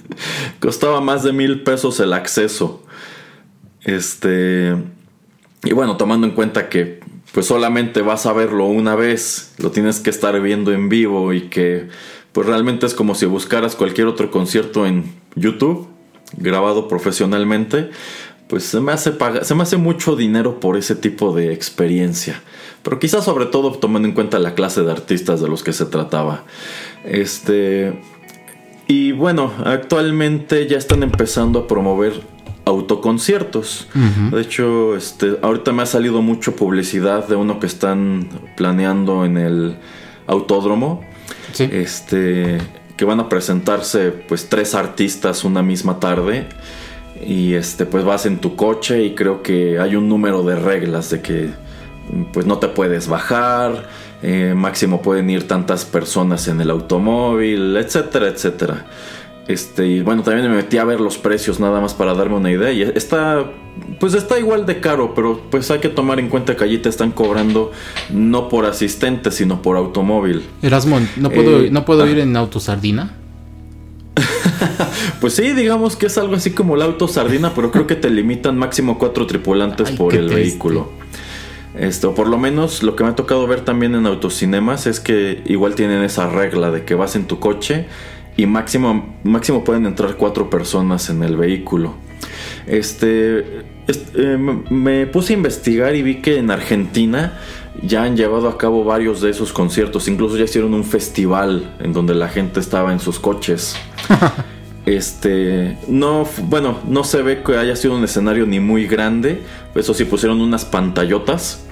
Costaba 0.60 1.00
más 1.00 1.24
de 1.24 1.32
mil 1.32 1.64
pesos 1.64 1.98
el 1.98 2.12
acceso. 2.12 2.84
Este. 3.82 4.76
Y 5.64 5.72
bueno, 5.72 5.96
tomando 5.96 6.24
en 6.26 6.34
cuenta 6.34 6.68
que 6.68 7.00
pues 7.32 7.46
solamente 7.46 8.00
vas 8.00 8.26
a 8.26 8.32
verlo 8.32 8.66
una 8.66 8.94
vez, 8.94 9.52
lo 9.58 9.72
tienes 9.72 9.98
que 9.98 10.10
estar 10.10 10.40
viendo 10.40 10.72
en 10.72 10.88
vivo 10.88 11.32
y 11.32 11.48
que 11.48 11.88
pues 12.30 12.46
realmente 12.46 12.86
es 12.86 12.94
como 12.94 13.16
si 13.16 13.26
buscaras 13.26 13.74
cualquier 13.74 14.06
otro 14.06 14.30
concierto 14.30 14.86
en 14.86 15.12
YouTube, 15.34 15.88
grabado 16.36 16.86
profesionalmente, 16.86 17.90
pues 18.54 18.66
se 18.66 18.78
me 18.78 18.92
hace 18.92 19.12
se 19.42 19.54
me 19.56 19.64
hace 19.64 19.76
mucho 19.78 20.14
dinero 20.14 20.60
por 20.60 20.76
ese 20.76 20.94
tipo 20.94 21.34
de 21.34 21.52
experiencia. 21.52 22.40
Pero 22.84 23.00
quizás 23.00 23.24
sobre 23.24 23.46
todo 23.46 23.72
tomando 23.72 24.06
en 24.06 24.14
cuenta 24.14 24.38
la 24.38 24.54
clase 24.54 24.84
de 24.84 24.92
artistas 24.92 25.40
de 25.40 25.48
los 25.48 25.64
que 25.64 25.72
se 25.72 25.86
trataba. 25.86 26.44
Este 27.04 28.00
y 28.86 29.10
bueno, 29.10 29.52
actualmente 29.64 30.68
ya 30.68 30.78
están 30.78 31.02
empezando 31.02 31.58
a 31.58 31.66
promover 31.66 32.22
autoconciertos. 32.64 33.88
Ujú. 33.92 34.36
De 34.36 34.42
hecho, 34.42 34.94
este, 34.94 35.36
ahorita 35.42 35.72
me 35.72 35.82
ha 35.82 35.86
salido 35.86 36.22
mucho 36.22 36.54
publicidad 36.54 37.26
de 37.26 37.34
uno 37.34 37.58
que 37.58 37.66
están 37.66 38.28
planeando 38.56 39.24
en 39.24 39.36
el 39.36 39.78
autódromo. 40.28 41.02
Este, 41.58 42.58
que 42.96 43.04
van 43.04 43.18
a 43.18 43.28
presentarse 43.28 44.12
pues 44.12 44.48
tres 44.48 44.76
artistas 44.76 45.42
una 45.42 45.64
misma 45.64 45.98
tarde. 45.98 46.46
Y 47.26 47.54
este, 47.54 47.86
pues 47.86 48.04
vas 48.04 48.26
en 48.26 48.38
tu 48.38 48.56
coche 48.56 49.02
y 49.02 49.14
creo 49.14 49.42
que 49.42 49.78
hay 49.78 49.96
un 49.96 50.08
número 50.08 50.42
de 50.42 50.56
reglas 50.56 51.10
de 51.10 51.20
que 51.20 51.50
pues 52.32 52.46
no 52.46 52.58
te 52.58 52.68
puedes 52.68 53.08
bajar, 53.08 53.88
eh, 54.22 54.52
máximo 54.54 55.00
pueden 55.00 55.30
ir 55.30 55.48
tantas 55.48 55.84
personas 55.84 56.48
en 56.48 56.60
el 56.60 56.70
automóvil, 56.70 57.76
etcétera, 57.76 58.28
etcétera. 58.28 58.86
Este, 59.46 59.86
y 59.86 60.00
bueno, 60.00 60.22
también 60.22 60.48
me 60.48 60.56
metí 60.56 60.78
a 60.78 60.84
ver 60.84 61.00
los 61.00 61.18
precios 61.18 61.60
nada 61.60 61.80
más 61.80 61.92
para 61.92 62.14
darme 62.14 62.36
una 62.36 62.50
idea. 62.50 62.72
Y 62.72 62.82
está, 62.82 63.44
pues 64.00 64.14
está 64.14 64.38
igual 64.38 64.64
de 64.64 64.80
caro, 64.80 65.14
pero 65.14 65.42
pues 65.50 65.70
hay 65.70 65.80
que 65.80 65.90
tomar 65.90 66.18
en 66.18 66.28
cuenta 66.28 66.56
que 66.56 66.64
allí 66.64 66.78
te 66.78 66.88
están 66.88 67.10
cobrando 67.10 67.72
no 68.10 68.48
por 68.48 68.64
asistente, 68.64 69.30
sino 69.30 69.60
por 69.60 69.76
automóvil. 69.76 70.44
Erasmo, 70.62 70.98
¿no 71.16 71.30
puedo, 71.30 71.60
Eh, 71.60 71.70
¿no 71.70 71.84
puedo 71.84 72.04
ah. 72.04 72.10
ir 72.10 72.18
en 72.18 72.36
autosardina? 72.36 73.14
Pues 75.20 75.34
sí, 75.34 75.52
digamos 75.52 75.96
que 75.96 76.06
es 76.06 76.18
algo 76.18 76.34
así 76.36 76.50
como 76.50 76.74
el 76.76 76.82
auto 76.82 77.08
sardina, 77.08 77.52
pero 77.54 77.70
creo 77.70 77.86
que 77.86 77.96
te 77.96 78.10
limitan 78.10 78.56
máximo 78.58 78.98
cuatro 78.98 79.26
tripulantes 79.26 79.88
Ay, 79.90 79.96
por 79.96 80.12
el 80.14 80.26
triste. 80.26 80.34
vehículo. 80.42 80.90
Esto, 81.78 82.14
por 82.14 82.28
lo 82.28 82.38
menos 82.38 82.82
lo 82.82 82.94
que 82.94 83.02
me 83.04 83.10
ha 83.10 83.14
tocado 83.16 83.46
ver 83.46 83.62
también 83.62 83.94
en 83.94 84.06
autocinemas 84.06 84.86
es 84.86 85.00
que 85.00 85.42
igual 85.46 85.74
tienen 85.74 86.02
esa 86.02 86.28
regla 86.28 86.70
de 86.70 86.84
que 86.84 86.94
vas 86.94 87.16
en 87.16 87.24
tu 87.24 87.40
coche 87.40 87.86
y 88.36 88.46
máximo, 88.46 89.16
máximo 89.24 89.64
pueden 89.64 89.86
entrar 89.86 90.16
cuatro 90.16 90.50
personas 90.50 91.08
en 91.10 91.22
el 91.22 91.36
vehículo. 91.36 91.94
Este, 92.66 93.40
est- 93.88 94.14
eh, 94.16 94.36
me- 94.38 94.62
me 94.70 95.06
puse 95.06 95.32
a 95.32 95.36
investigar 95.36 95.94
y 95.96 96.02
vi 96.02 96.16
que 96.22 96.38
en 96.38 96.50
Argentina 96.50 97.38
ya 97.82 98.04
han 98.04 98.16
llevado 98.16 98.48
a 98.48 98.58
cabo 98.58 98.84
varios 98.84 99.20
de 99.20 99.30
esos 99.30 99.52
conciertos. 99.52 100.08
Incluso 100.08 100.36
ya 100.36 100.44
hicieron 100.44 100.74
un 100.74 100.84
festival 100.84 101.74
en 101.80 101.92
donde 101.92 102.14
la 102.14 102.28
gente 102.28 102.60
estaba 102.60 102.92
en 102.92 103.00
sus 103.00 103.18
coches. 103.18 103.76
Este, 104.86 105.78
no, 105.88 106.28
bueno, 106.42 106.78
no 106.86 107.04
se 107.04 107.22
ve 107.22 107.42
que 107.42 107.56
haya 107.56 107.74
sido 107.74 107.96
un 107.96 108.04
escenario 108.04 108.44
ni 108.44 108.60
muy 108.60 108.86
grande. 108.86 109.40
Eso 109.74 109.94
sí, 109.94 110.04
pusieron 110.04 110.40
unas 110.42 110.66
pantallotas. 110.66 111.64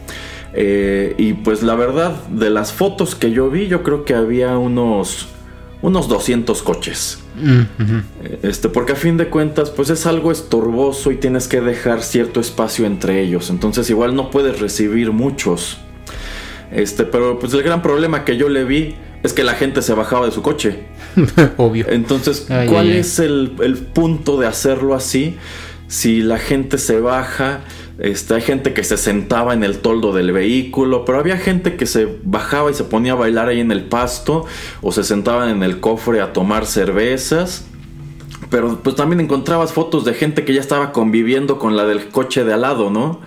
Eh, 0.54 1.14
y 1.18 1.34
pues 1.34 1.62
la 1.62 1.74
verdad, 1.74 2.14
de 2.28 2.50
las 2.50 2.72
fotos 2.72 3.14
que 3.14 3.30
yo 3.30 3.50
vi, 3.50 3.68
yo 3.68 3.82
creo 3.82 4.04
que 4.04 4.14
había 4.14 4.56
unos, 4.56 5.28
unos 5.82 6.08
200 6.08 6.62
coches. 6.62 7.22
Mm, 7.36 7.60
ujú. 7.82 8.02
Este, 8.42 8.68
porque 8.68 8.92
a 8.92 8.96
fin 8.96 9.16
de 9.16 9.28
cuentas, 9.28 9.70
pues 9.70 9.90
es 9.90 10.06
algo 10.06 10.32
estorboso 10.32 11.10
y 11.10 11.16
tienes 11.16 11.48
que 11.48 11.60
dejar 11.60 12.02
cierto 12.02 12.40
espacio 12.40 12.86
entre 12.86 13.20
ellos. 13.20 13.50
Entonces, 13.50 13.90
igual 13.90 14.14
no 14.14 14.30
puedes 14.30 14.60
recibir 14.60 15.12
muchos. 15.12 15.78
Este, 16.72 17.04
pero 17.04 17.38
pues 17.38 17.52
el 17.54 17.62
gran 17.62 17.82
problema 17.82 18.24
que 18.24 18.36
yo 18.36 18.48
le 18.48 18.64
vi 18.64 18.94
es 19.22 19.32
que 19.32 19.44
la 19.44 19.54
gente 19.54 19.82
se 19.82 19.94
bajaba 19.94 20.26
de 20.26 20.32
su 20.32 20.42
coche. 20.42 20.80
Obvio. 21.56 21.86
Entonces, 21.88 22.50
Ay, 22.50 22.68
¿cuál 22.68 22.86
ay, 22.86 22.92
ay. 22.92 22.98
es 22.98 23.18
el, 23.18 23.52
el 23.62 23.76
punto 23.76 24.38
de 24.40 24.46
hacerlo 24.46 24.94
así? 24.94 25.36
Si 25.86 26.22
la 26.22 26.38
gente 26.38 26.78
se 26.78 27.00
baja, 27.00 27.60
este, 27.98 28.34
hay 28.34 28.40
gente 28.40 28.72
que 28.72 28.82
se 28.82 28.96
sentaba 28.96 29.52
en 29.52 29.62
el 29.62 29.78
toldo 29.78 30.12
del 30.12 30.32
vehículo, 30.32 31.04
pero 31.04 31.18
había 31.18 31.36
gente 31.36 31.76
que 31.76 31.86
se 31.86 32.08
bajaba 32.24 32.70
y 32.70 32.74
se 32.74 32.84
ponía 32.84 33.12
a 33.12 33.16
bailar 33.16 33.48
ahí 33.48 33.60
en 33.60 33.70
el 33.70 33.84
pasto, 33.84 34.46
o 34.80 34.90
se 34.90 35.04
sentaban 35.04 35.50
en 35.50 35.62
el 35.62 35.80
cofre 35.80 36.20
a 36.20 36.32
tomar 36.32 36.66
cervezas. 36.66 37.66
Pero 38.50 38.80
pues 38.82 38.96
también 38.96 39.20
encontrabas 39.20 39.72
fotos 39.72 40.04
de 40.04 40.14
gente 40.14 40.44
que 40.44 40.52
ya 40.54 40.60
estaba 40.60 40.92
conviviendo 40.92 41.58
con 41.58 41.76
la 41.76 41.84
del 41.84 42.08
coche 42.08 42.44
de 42.44 42.52
al 42.54 42.62
lado, 42.62 42.90
¿no? 42.90 43.20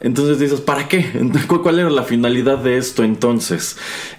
Entonces 0.00 0.38
dices, 0.38 0.60
¿para 0.60 0.88
qué? 0.88 1.04
¿Cu- 1.48 1.62
¿Cuál 1.62 1.78
era 1.80 1.90
la 1.90 2.02
finalidad 2.04 2.58
de 2.58 2.76
esto 2.76 3.02
entonces? 3.04 3.76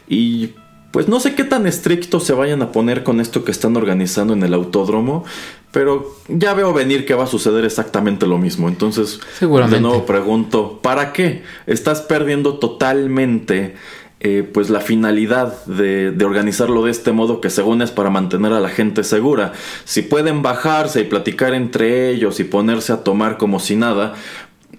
Y 0.07 0.51
pues 0.91 1.07
no 1.07 1.19
sé 1.19 1.35
qué 1.35 1.43
tan 1.43 1.67
estrictos 1.67 2.23
se 2.23 2.33
vayan 2.33 2.61
a 2.63 2.71
poner 2.71 3.03
con 3.03 3.19
esto 3.19 3.43
que 3.43 3.51
están 3.51 3.77
organizando 3.77 4.33
en 4.33 4.41
el 4.43 4.53
autódromo, 4.55 5.23
pero 5.71 6.15
ya 6.27 6.55
veo 6.55 6.73
venir 6.73 7.05
que 7.05 7.13
va 7.13 7.25
a 7.25 7.27
suceder 7.27 7.63
exactamente 7.63 8.25
lo 8.25 8.39
mismo. 8.39 8.67
Entonces, 8.67 9.19
Seguramente. 9.37 9.75
de 9.77 9.81
nuevo 9.83 10.05
pregunto, 10.07 10.79
¿para 10.81 11.13
qué? 11.13 11.43
Estás 11.67 12.01
perdiendo 12.01 12.57
totalmente 12.57 13.75
eh, 14.21 14.49
pues 14.51 14.69
la 14.71 14.81
finalidad 14.81 15.63
de, 15.65 16.11
de 16.11 16.25
organizarlo 16.25 16.83
de 16.83 16.91
este 16.91 17.11
modo 17.11 17.39
que 17.39 17.49
según 17.51 17.81
es 17.83 17.91
para 17.91 18.09
mantener 18.09 18.51
a 18.51 18.59
la 18.59 18.69
gente 18.69 19.03
segura. 19.03 19.53
Si 19.85 20.01
pueden 20.01 20.41
bajarse 20.41 21.01
y 21.01 21.03
platicar 21.05 21.53
entre 21.53 22.09
ellos 22.09 22.39
y 22.39 22.43
ponerse 22.45 22.91
a 22.93 23.03
tomar 23.03 23.37
como 23.37 23.59
si 23.59 23.75
nada, 23.75 24.15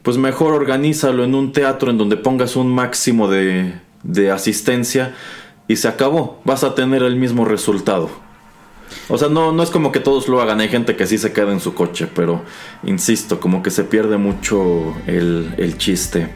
pues 0.03 0.17
mejor 0.19 0.53
organízalo 0.55 1.25
en 1.25 1.35
un 1.35 1.53
teatro 1.53 1.91
en 1.91 1.99
donde 1.99 2.17
pongas 2.17 2.57
un 2.57 2.69
máximo 2.75 3.29
de, 3.29 3.75
de 4.03 4.31
asistencia 4.31 5.15
y 5.69 5.77
se 5.77 5.89
acabó. 5.89 6.41
Vas 6.45 6.65
a 6.65 6.75
tener 6.75 7.03
el 7.03 7.17
mismo 7.17 7.45
resultado. 7.45 8.11
O 9.09 9.19
sea, 9.19 9.29
no, 9.29 9.53
no 9.53 9.63
es 9.63 9.71
como 9.71 9.93
que 9.93 10.01
todos 10.01 10.29
lo 10.29 10.41
hagan. 10.41 10.61
Hay 10.61 10.69
gente 10.69 10.97
que 10.97 11.07
sí 11.07 11.19
se 11.19 11.33
queda 11.33 11.53
en 11.53 11.61
su 11.61 11.75
coche, 11.75 12.09
pero 12.13 12.45
insisto, 12.83 13.41
como 13.41 13.63
que 13.63 13.71
se 13.71 13.85
pierde 13.85 14.19
mucho 14.19 15.03
el, 15.07 15.55
el 15.59 15.79
chiste. 15.79 16.29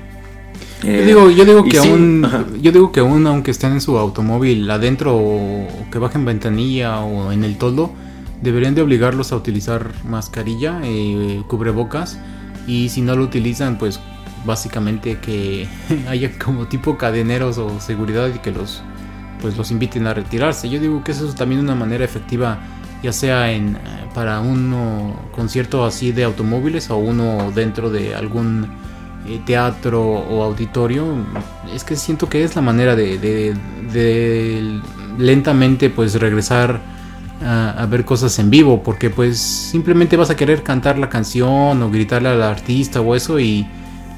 Yo 0.91 1.03
Eh, 1.03 1.05
digo, 1.05 1.31
yo 1.31 1.45
digo 1.45 1.69
que 1.69 1.79
sí, 1.79 1.89
aún, 1.89 2.25
ajá. 2.25 2.47
yo 2.61 2.73
digo 2.73 2.93
que 2.93 3.01
aún 3.01 3.27
aunque 3.27 3.51
estén 3.51 3.73
en 3.73 3.81
su 3.81 3.99
automóvil 3.99 4.71
adentro 4.71 5.17
o 5.17 5.89
que 5.91 5.99
bajen 5.99 6.25
ventanilla 6.25 7.01
o 7.01 7.33
en 7.33 7.45
el 7.45 7.59
toldo, 7.59 7.97
deberían 8.41 8.75
de 8.75 8.83
obligarlos 8.83 9.33
a 9.33 9.37
utilizar 9.37 9.93
mascarilla, 10.05 10.81
eh, 10.85 11.43
cubrebocas 11.49 12.21
y 12.67 12.89
si 12.89 13.01
no 13.03 13.15
lo 13.17 13.25
utilizan, 13.25 13.77
pues 13.79 14.01
básicamente 14.45 15.19
que 15.19 15.67
haya 16.09 16.31
como 16.39 16.67
tipo 16.67 16.97
cadeneros 16.99 17.59
o 17.59 17.81
seguridad 17.81 18.29
y 18.35 18.39
que 18.39 18.51
los 18.53 18.83
pues 19.41 19.57
los 19.57 19.71
inviten 19.71 20.07
a 20.07 20.15
retirarse. 20.15 20.69
Yo 20.71 20.81
digo 20.81 21.05
que 21.05 21.12
eso 21.12 21.29
es 21.29 21.35
también 21.35 21.61
una 21.61 21.75
manera 21.75 22.05
efectiva, 22.05 22.59
ya 23.03 23.12
sea 23.12 23.53
en 23.53 23.77
eh, 23.77 23.79
para 24.15 24.41
uno 24.41 25.21
concierto 25.33 25.85
así 25.85 26.12
de 26.12 26.25
automóviles 26.25 26.89
o 26.91 26.97
uno 26.97 27.51
dentro 27.55 27.91
de 27.91 28.15
algún 28.15 28.69
eh, 29.29 29.41
teatro 29.45 30.03
o 30.03 30.43
auditorio. 30.45 31.05
Es 31.75 31.85
que 31.85 31.97
siento 31.97 32.29
que 32.29 32.43
es 32.45 32.57
la 32.57 32.62
manera 32.62 32.97
de, 32.97 33.19
de- 33.19 33.55
de 33.93 34.81
lentamente 35.19 35.91
pues 35.91 36.15
regresar 36.19 36.81
a, 37.45 37.86
ver 37.86 38.05
cosas 38.05 38.38
en 38.38 38.51
vivo, 38.51 38.82
porque 38.82 39.11
pues 39.11 39.38
simplemente 39.38 40.16
vas 40.16 40.30
a 40.30 40.36
querer 40.36 40.62
cantar 40.62 40.99
la 40.99 41.09
canción 41.09 41.82
o 41.82 41.90
gritarle 41.90 42.28
al 42.30 42.42
artista 42.42 43.01
o 43.01 43.14
eso 43.14 43.38
y 43.38 43.66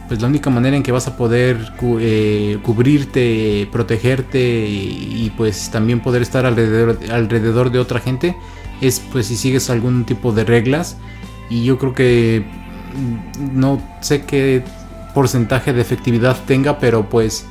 pues 0.09 0.23
la 0.23 0.29
única 0.29 0.51
manera 0.51 0.77
en 0.77 0.83
que 0.83 0.93
vas 0.93 1.09
a 1.09 1.17
poder 1.17 1.73
eh, 2.01 2.59
cubrirte, 2.63 3.69
protegerte 3.73 4.39
y, 4.39 5.25
y, 5.25 5.33
pues 5.37 5.71
también 5.71 6.01
poder 6.01 6.23
estar 6.23 6.47
alrededor, 6.47 6.99
alrededor 7.11 7.73
de 7.73 7.81
otra 7.81 7.99
gente 7.99 8.37
es 8.81 9.01
pues 9.13 9.27
si 9.27 9.37
sigues 9.37 9.71
algún 9.71 10.05
tipo 10.05 10.33
de 10.33 10.45
reglas. 10.45 10.97
Y 11.49 11.65
yo 11.65 11.79
creo 11.79 11.95
que 11.95 12.45
mm, 12.95 13.59
no 13.59 13.83
sé 14.01 14.25
qué 14.25 14.65
porcentaje 15.15 15.73
de 15.73 15.81
efectividad 15.81 16.37
tenga, 16.47 16.79
pero 16.79 17.09
pues 17.09 17.47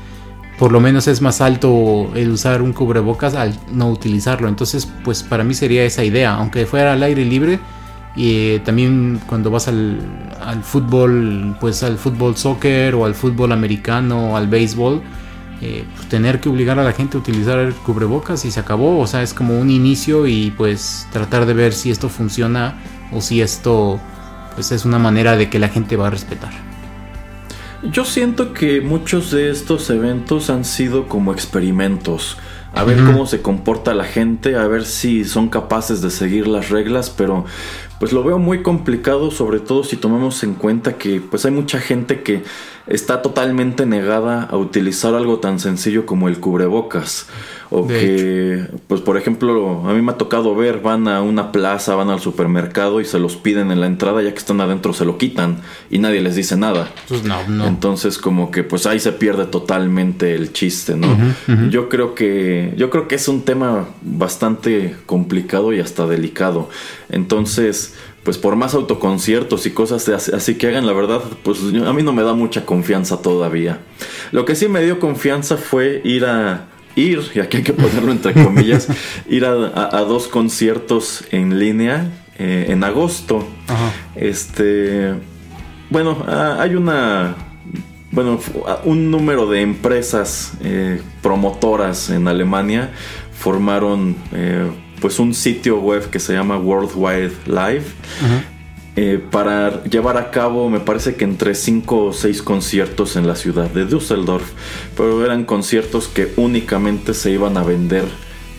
por 0.57 0.71
lo 0.71 0.79
menos 0.79 1.07
es 1.07 1.21
más 1.21 1.41
alto 1.41 2.11
el 2.15 2.31
usar 2.31 2.61
un 2.61 2.73
cubrebocas 2.73 3.35
al 3.35 3.57
no 3.71 3.89
utilizarlo. 3.89 4.47
Entonces, 4.47 4.87
pues 5.03 5.23
para 5.23 5.43
mí 5.43 5.53
sería 5.53 5.83
esa 5.83 6.03
idea, 6.03 6.35
aunque 6.35 6.65
fuera 6.65 6.93
al 6.93 7.03
aire 7.03 7.25
libre. 7.25 7.59
Y 8.15 8.29
eh, 8.31 8.61
también 8.63 9.19
cuando 9.27 9.51
vas 9.51 9.67
al, 9.67 9.99
al 10.41 10.63
fútbol, 10.63 11.57
pues 11.59 11.83
al 11.83 11.97
fútbol 11.97 12.37
soccer 12.37 12.95
o 12.95 13.05
al 13.05 13.13
fútbol 13.13 13.51
americano 13.51 14.31
o 14.31 14.37
al 14.37 14.47
béisbol, 14.47 15.01
eh, 15.61 15.85
pues, 15.95 16.07
tener 16.07 16.39
que 16.39 16.47
obligar 16.47 16.79
a 16.79 16.83
la 16.83 16.93
gente 16.93 17.17
a 17.17 17.19
utilizar 17.19 17.59
el 17.59 17.73
cubrebocas 17.73 18.45
y 18.45 18.51
se 18.51 18.59
acabó. 18.61 18.99
O 18.99 19.07
sea, 19.07 19.21
es 19.23 19.33
como 19.33 19.59
un 19.59 19.69
inicio 19.69 20.27
y 20.27 20.51
pues 20.51 21.07
tratar 21.11 21.45
de 21.45 21.53
ver 21.53 21.73
si 21.73 21.91
esto 21.91 22.07
funciona 22.07 22.75
o 23.11 23.19
si 23.19 23.41
esto 23.41 23.99
pues 24.53 24.71
es 24.71 24.85
una 24.85 24.99
manera 24.99 25.35
de 25.35 25.49
que 25.49 25.59
la 25.59 25.67
gente 25.67 25.97
va 25.97 26.07
a 26.07 26.09
respetar. 26.09 26.74
Yo 27.91 28.03
siento 28.03 28.53
que 28.53 28.81
muchos 28.81 29.31
de 29.31 29.49
estos 29.49 29.89
eventos 29.89 30.49
han 30.49 30.65
sido 30.65 31.07
como 31.07 31.33
experimentos. 31.33 32.37
A 32.73 32.83
ver 32.83 32.97
cómo 33.05 33.25
se 33.25 33.41
comporta 33.41 33.93
la 33.93 34.03
gente, 34.03 34.57
a 34.57 34.67
ver 34.67 34.83
si 34.83 35.23
son 35.23 35.47
capaces 35.47 36.01
de 36.01 36.09
seguir 36.09 36.45
las 36.45 36.69
reglas, 36.69 37.09
pero 37.09 37.45
pues 37.99 38.11
lo 38.11 38.21
veo 38.23 38.37
muy 38.37 38.63
complicado, 38.63 39.31
sobre 39.31 39.61
todo 39.61 39.85
si 39.85 39.95
tomamos 39.95 40.43
en 40.43 40.55
cuenta 40.55 40.97
que 40.97 41.21
pues 41.21 41.45
hay 41.45 41.51
mucha 41.51 41.79
gente 41.79 42.21
que 42.21 42.43
está 42.87 43.21
totalmente 43.21 43.85
negada 43.85 44.43
a 44.43 44.57
utilizar 44.57 45.15
algo 45.15 45.39
tan 45.39 45.59
sencillo 45.59 46.05
como 46.05 46.27
el 46.27 46.39
cubrebocas. 46.39 47.27
O 47.71 47.81
De 47.81 47.99
que, 47.99 48.77
pues 48.87 49.01
por 49.01 49.17
ejemplo, 49.17 49.87
a 49.89 49.93
mí 49.93 50.01
me 50.01 50.11
ha 50.11 50.17
tocado 50.17 50.55
ver, 50.55 50.81
van 50.81 51.07
a 51.07 51.21
una 51.21 51.51
plaza, 51.51 51.95
van 51.95 52.09
al 52.09 52.19
supermercado 52.19 53.01
y 53.01 53.05
se 53.05 53.17
los 53.17 53.37
piden 53.37 53.71
en 53.71 53.81
la 53.81 53.87
entrada, 53.87 54.21
ya 54.21 54.31
que 54.31 54.37
están 54.37 54.61
adentro 54.61 54.93
se 54.93 55.03
lo 55.03 55.17
quitan 55.17 55.61
y 55.89 55.97
nadie 55.97 56.21
les 56.21 56.35
dice 56.35 56.57
nada. 56.57 56.91
Pues 57.07 57.23
no, 57.23 57.47
no. 57.47 57.65
Entonces 57.65 58.19
como 58.19 58.51
que 58.51 58.63
pues 58.63 58.85
ahí 58.85 58.99
se 58.99 59.13
pierde 59.13 59.45
totalmente 59.45 60.35
el 60.35 60.53
chiste, 60.53 60.95
¿no? 60.95 61.07
Yo 61.69 61.89
creo 61.89 62.13
que 62.13 62.73
yo 62.77 62.89
creo 62.91 63.07
que 63.07 63.15
es 63.15 63.27
un 63.27 63.41
tema 63.41 63.87
bastante 64.03 64.95
complicado 65.07 65.73
y 65.73 65.79
hasta 65.79 66.05
delicado. 66.05 66.69
Entonces, 67.09 67.95
pues 68.25 68.37
por 68.37 68.57
más 68.57 68.73
autoconciertos 68.73 69.65
y 69.65 69.71
cosas 69.71 70.09
así 70.09 70.55
que 70.55 70.67
hagan, 70.67 70.85
la 70.85 70.91
verdad, 70.93 71.21
pues 71.43 71.59
a 71.61 71.93
mí 71.93 72.03
no 72.03 72.11
me 72.11 72.23
da 72.23 72.33
mucha 72.33 72.65
confianza 72.65 73.21
todavía. 73.21 73.79
Lo 74.33 74.43
que 74.43 74.55
sí 74.55 74.67
me 74.67 74.81
dio 74.83 74.99
confianza 74.99 75.55
fue 75.55 76.01
ir 76.03 76.25
a 76.25 76.65
ir, 76.97 77.21
y 77.35 77.39
aquí 77.39 77.57
hay 77.57 77.63
que 77.63 77.71
ponerlo 77.73 78.11
entre 78.11 78.33
comillas, 78.43 78.87
ir 79.29 79.45
a, 79.45 79.51
a- 79.53 79.97
a 79.99 80.01
dos 80.01 80.27
conciertos 80.27 81.23
en 81.31 81.59
línea 81.59 82.09
eh, 82.39 82.65
en 82.69 82.83
agosto. 82.83 83.47
Ajá. 83.67 83.91
Este, 84.15 85.13
bueno, 85.89 86.25
hay 86.27 86.75
una 86.75 87.35
bueno, 88.11 88.39
un 88.85 89.11
número 89.11 89.45
de 89.47 89.61
empresas 89.61 90.53
eh, 90.63 91.01
promotoras 91.21 92.09
en 92.09 92.27
Alemania 92.29 92.91
formaron 93.37 94.15
eh, 94.33 94.65
pues 95.05 95.19
un 95.19 95.35
sitio 95.35 95.77
web 95.77 96.09
que 96.09 96.19
se 96.19 96.33
llama 96.33 96.57
World 96.57 96.93
Wide 96.95 97.33
Live 97.45 97.85
eh, 98.95 99.23
para 99.29 99.83
llevar 99.83 100.17
a 100.17 100.31
cabo, 100.31 100.67
me 100.67 100.79
parece 100.79 101.13
que 101.13 101.25
entre 101.25 101.53
5 101.53 102.05
o 102.05 102.11
6 102.11 102.41
conciertos 102.41 103.15
en 103.15 103.27
la 103.27 103.35
ciudad 103.35 103.69
de 103.69 103.85
Düsseldorf, 103.85 104.53
pero 104.97 105.23
eran 105.23 105.45
conciertos 105.45 106.07
que 106.07 106.33
únicamente 106.37 107.13
se 107.13 107.29
iban 107.29 107.55
a 107.55 107.61
vender 107.61 108.05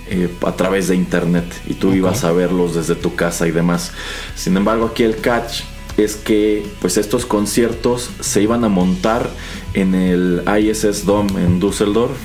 eh, 0.09 0.33
a 0.47 0.53
través 0.53 0.87
de 0.87 0.95
internet 0.95 1.47
y 1.67 1.75
tú 1.75 1.93
ibas 1.95 2.23
a 2.23 2.31
verlos 2.31 2.77
desde 2.77 2.95
tu 2.95 3.17
casa 3.17 3.49
y 3.49 3.51
demás. 3.51 3.91
Sin 4.37 4.57
embargo, 4.57 4.91
aquí 4.93 5.03
el 5.03 5.17
catch 5.17 5.63
es 5.97 6.15
que 6.15 6.65
pues 6.81 6.97
estos 6.97 7.27
conciertos 7.27 8.09
se 8.21 8.41
iban 8.41 8.63
a 8.63 8.69
montar 8.69 9.29
en 9.75 9.97
el 9.97 10.45
ISS 10.47 11.07
Dome 11.07 11.45
en 11.45 11.59
Düsseldorf. 11.59 12.17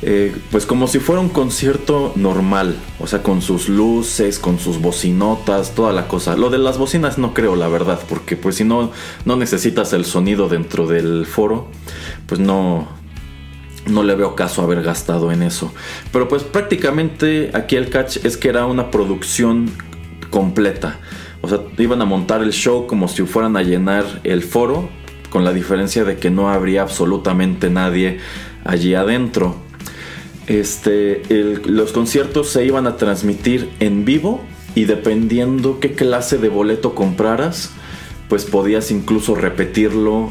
Eh, 0.00 0.34
pues 0.52 0.64
como 0.64 0.86
si 0.86 1.00
fuera 1.00 1.20
un 1.20 1.28
concierto 1.28 2.12
normal, 2.14 2.76
o 3.00 3.08
sea, 3.08 3.22
con 3.22 3.42
sus 3.42 3.68
luces, 3.68 4.38
con 4.38 4.60
sus 4.60 4.80
bocinotas, 4.80 5.74
toda 5.74 5.92
la 5.92 6.06
cosa. 6.06 6.36
Lo 6.36 6.50
de 6.50 6.58
las 6.58 6.78
bocinas 6.78 7.18
no 7.18 7.34
creo, 7.34 7.56
la 7.56 7.68
verdad, 7.68 8.00
porque 8.08 8.36
pues 8.36 8.56
si 8.56 8.64
no, 8.64 8.92
no 9.24 9.36
necesitas 9.36 9.92
el 9.92 10.04
sonido 10.04 10.48
dentro 10.48 10.86
del 10.86 11.26
foro, 11.26 11.68
pues 12.26 12.40
no, 12.40 12.86
no 13.86 14.04
le 14.04 14.14
veo 14.14 14.36
caso 14.36 14.62
haber 14.62 14.82
gastado 14.82 15.32
en 15.32 15.42
eso. 15.42 15.72
Pero 16.12 16.28
pues 16.28 16.44
prácticamente 16.44 17.50
aquí 17.54 17.74
el 17.74 17.90
catch 17.90 18.18
es 18.24 18.36
que 18.36 18.48
era 18.48 18.66
una 18.66 18.92
producción 18.92 19.70
completa. 20.30 21.00
O 21.40 21.48
sea, 21.48 21.60
iban 21.76 22.02
a 22.02 22.04
montar 22.04 22.42
el 22.42 22.52
show 22.52 22.86
como 22.86 23.08
si 23.08 23.22
fueran 23.24 23.56
a 23.56 23.62
llenar 23.62 24.04
el 24.22 24.42
foro, 24.42 24.88
con 25.30 25.44
la 25.44 25.52
diferencia 25.52 26.04
de 26.04 26.16
que 26.16 26.30
no 26.30 26.50
habría 26.50 26.82
absolutamente 26.82 27.68
nadie 27.68 28.18
allí 28.64 28.94
adentro. 28.94 29.67
Este, 30.48 31.22
los 31.66 31.92
conciertos 31.92 32.48
se 32.48 32.64
iban 32.64 32.86
a 32.86 32.96
transmitir 32.96 33.70
en 33.80 34.06
vivo 34.06 34.40
y 34.74 34.86
dependiendo 34.86 35.78
qué 35.78 35.92
clase 35.92 36.38
de 36.38 36.48
boleto 36.48 36.94
compraras, 36.94 37.70
pues 38.28 38.46
podías 38.46 38.90
incluso 38.90 39.34
repetirlo 39.34 40.30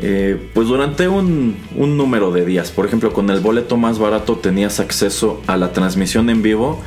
eh, 0.00 0.50
pues 0.54 0.68
durante 0.68 1.08
un, 1.08 1.56
número 1.74 2.30
de 2.30 2.46
días. 2.46 2.70
Por 2.70 2.86
ejemplo, 2.86 3.12
con 3.12 3.28
el 3.30 3.40
boleto 3.40 3.76
más 3.76 3.98
barato 3.98 4.36
tenías 4.36 4.80
acceso 4.80 5.42
a 5.46 5.56
la 5.56 5.72
transmisión 5.72 6.30
en 6.30 6.42
vivo, 6.42 6.80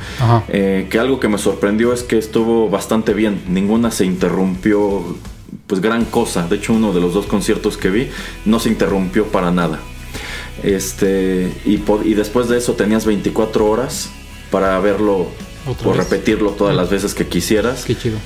eh, 0.48 0.88
que 0.90 0.98
algo 0.98 1.20
que 1.20 1.28
me 1.28 1.38
sorprendió 1.38 1.92
es 1.92 2.02
que 2.02 2.18
estuvo 2.18 2.68
bastante 2.68 3.14
bien, 3.14 3.42
ninguna 3.48 3.90
se 3.90 4.06
interrumpió, 4.06 5.16
pues 5.66 5.80
gran 5.80 6.04
cosa. 6.06 6.48
De 6.48 6.56
hecho, 6.56 6.72
uno 6.72 6.92
de 6.92 7.00
los 7.00 7.14
dos 7.14 7.26
conciertos 7.26 7.76
que 7.76 7.90
vi 7.90 8.08
no 8.44 8.58
se 8.58 8.70
interrumpió 8.70 9.26
para 9.26 9.50
nada. 9.50 9.78
Este, 10.62 11.52
y, 11.64 11.82
y 12.04 12.14
después 12.14 12.48
de 12.48 12.58
eso 12.58 12.74
tenías 12.74 13.06
24 13.06 13.66
horas 13.66 14.10
para 14.50 14.78
verlo 14.80 15.28
o 15.84 15.92
repetirlo 15.92 16.50
todas 16.50 16.74
las 16.74 16.90
veces 16.90 17.14
que 17.14 17.26
quisieras. 17.26 17.84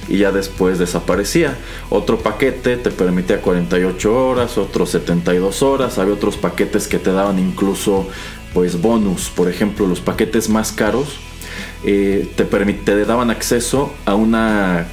Y 0.09 0.19
ya 0.19 0.33
después 0.33 0.79
desaparecía. 0.79 1.57
Otro 1.91 2.19
paquete 2.19 2.77
te 2.77 2.91
permitía 2.91 3.41
48 3.41 4.29
horas, 4.29 4.59
otros 4.59 4.91
72 4.91 5.63
horas. 5.63 5.99
Había 5.99 6.15
otros 6.15 6.37
paquetes 6.37 6.89
que 6.89 6.99
te 6.99 7.13
daban 7.13 7.39
incluso 7.39 8.09
pues 8.55 8.81
bonus. 8.81 9.29
Por 9.29 9.49
ejemplo, 9.51 9.87
los 9.87 10.01
paquetes 10.01 10.49
más 10.49 10.73
caros 10.73 11.09
eh, 11.85 12.29
te, 12.37 12.45
te 12.45 13.05
daban 13.05 13.31
acceso 13.31 13.93
a 14.07 14.15
una 14.15 14.87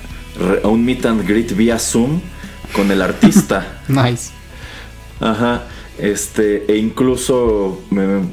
a 0.64 0.68
un 0.68 0.84
meet 0.84 1.06
and 1.06 1.28
greet 1.28 1.56
vía 1.56 1.78
Zoom 1.80 2.20
con 2.76 2.92
el 2.92 3.02
artista. 3.02 3.82
nice. 3.88 4.32
Ajá. 5.20 5.64
Este, 5.98 6.72
e 6.72 6.78
incluso 6.78 7.80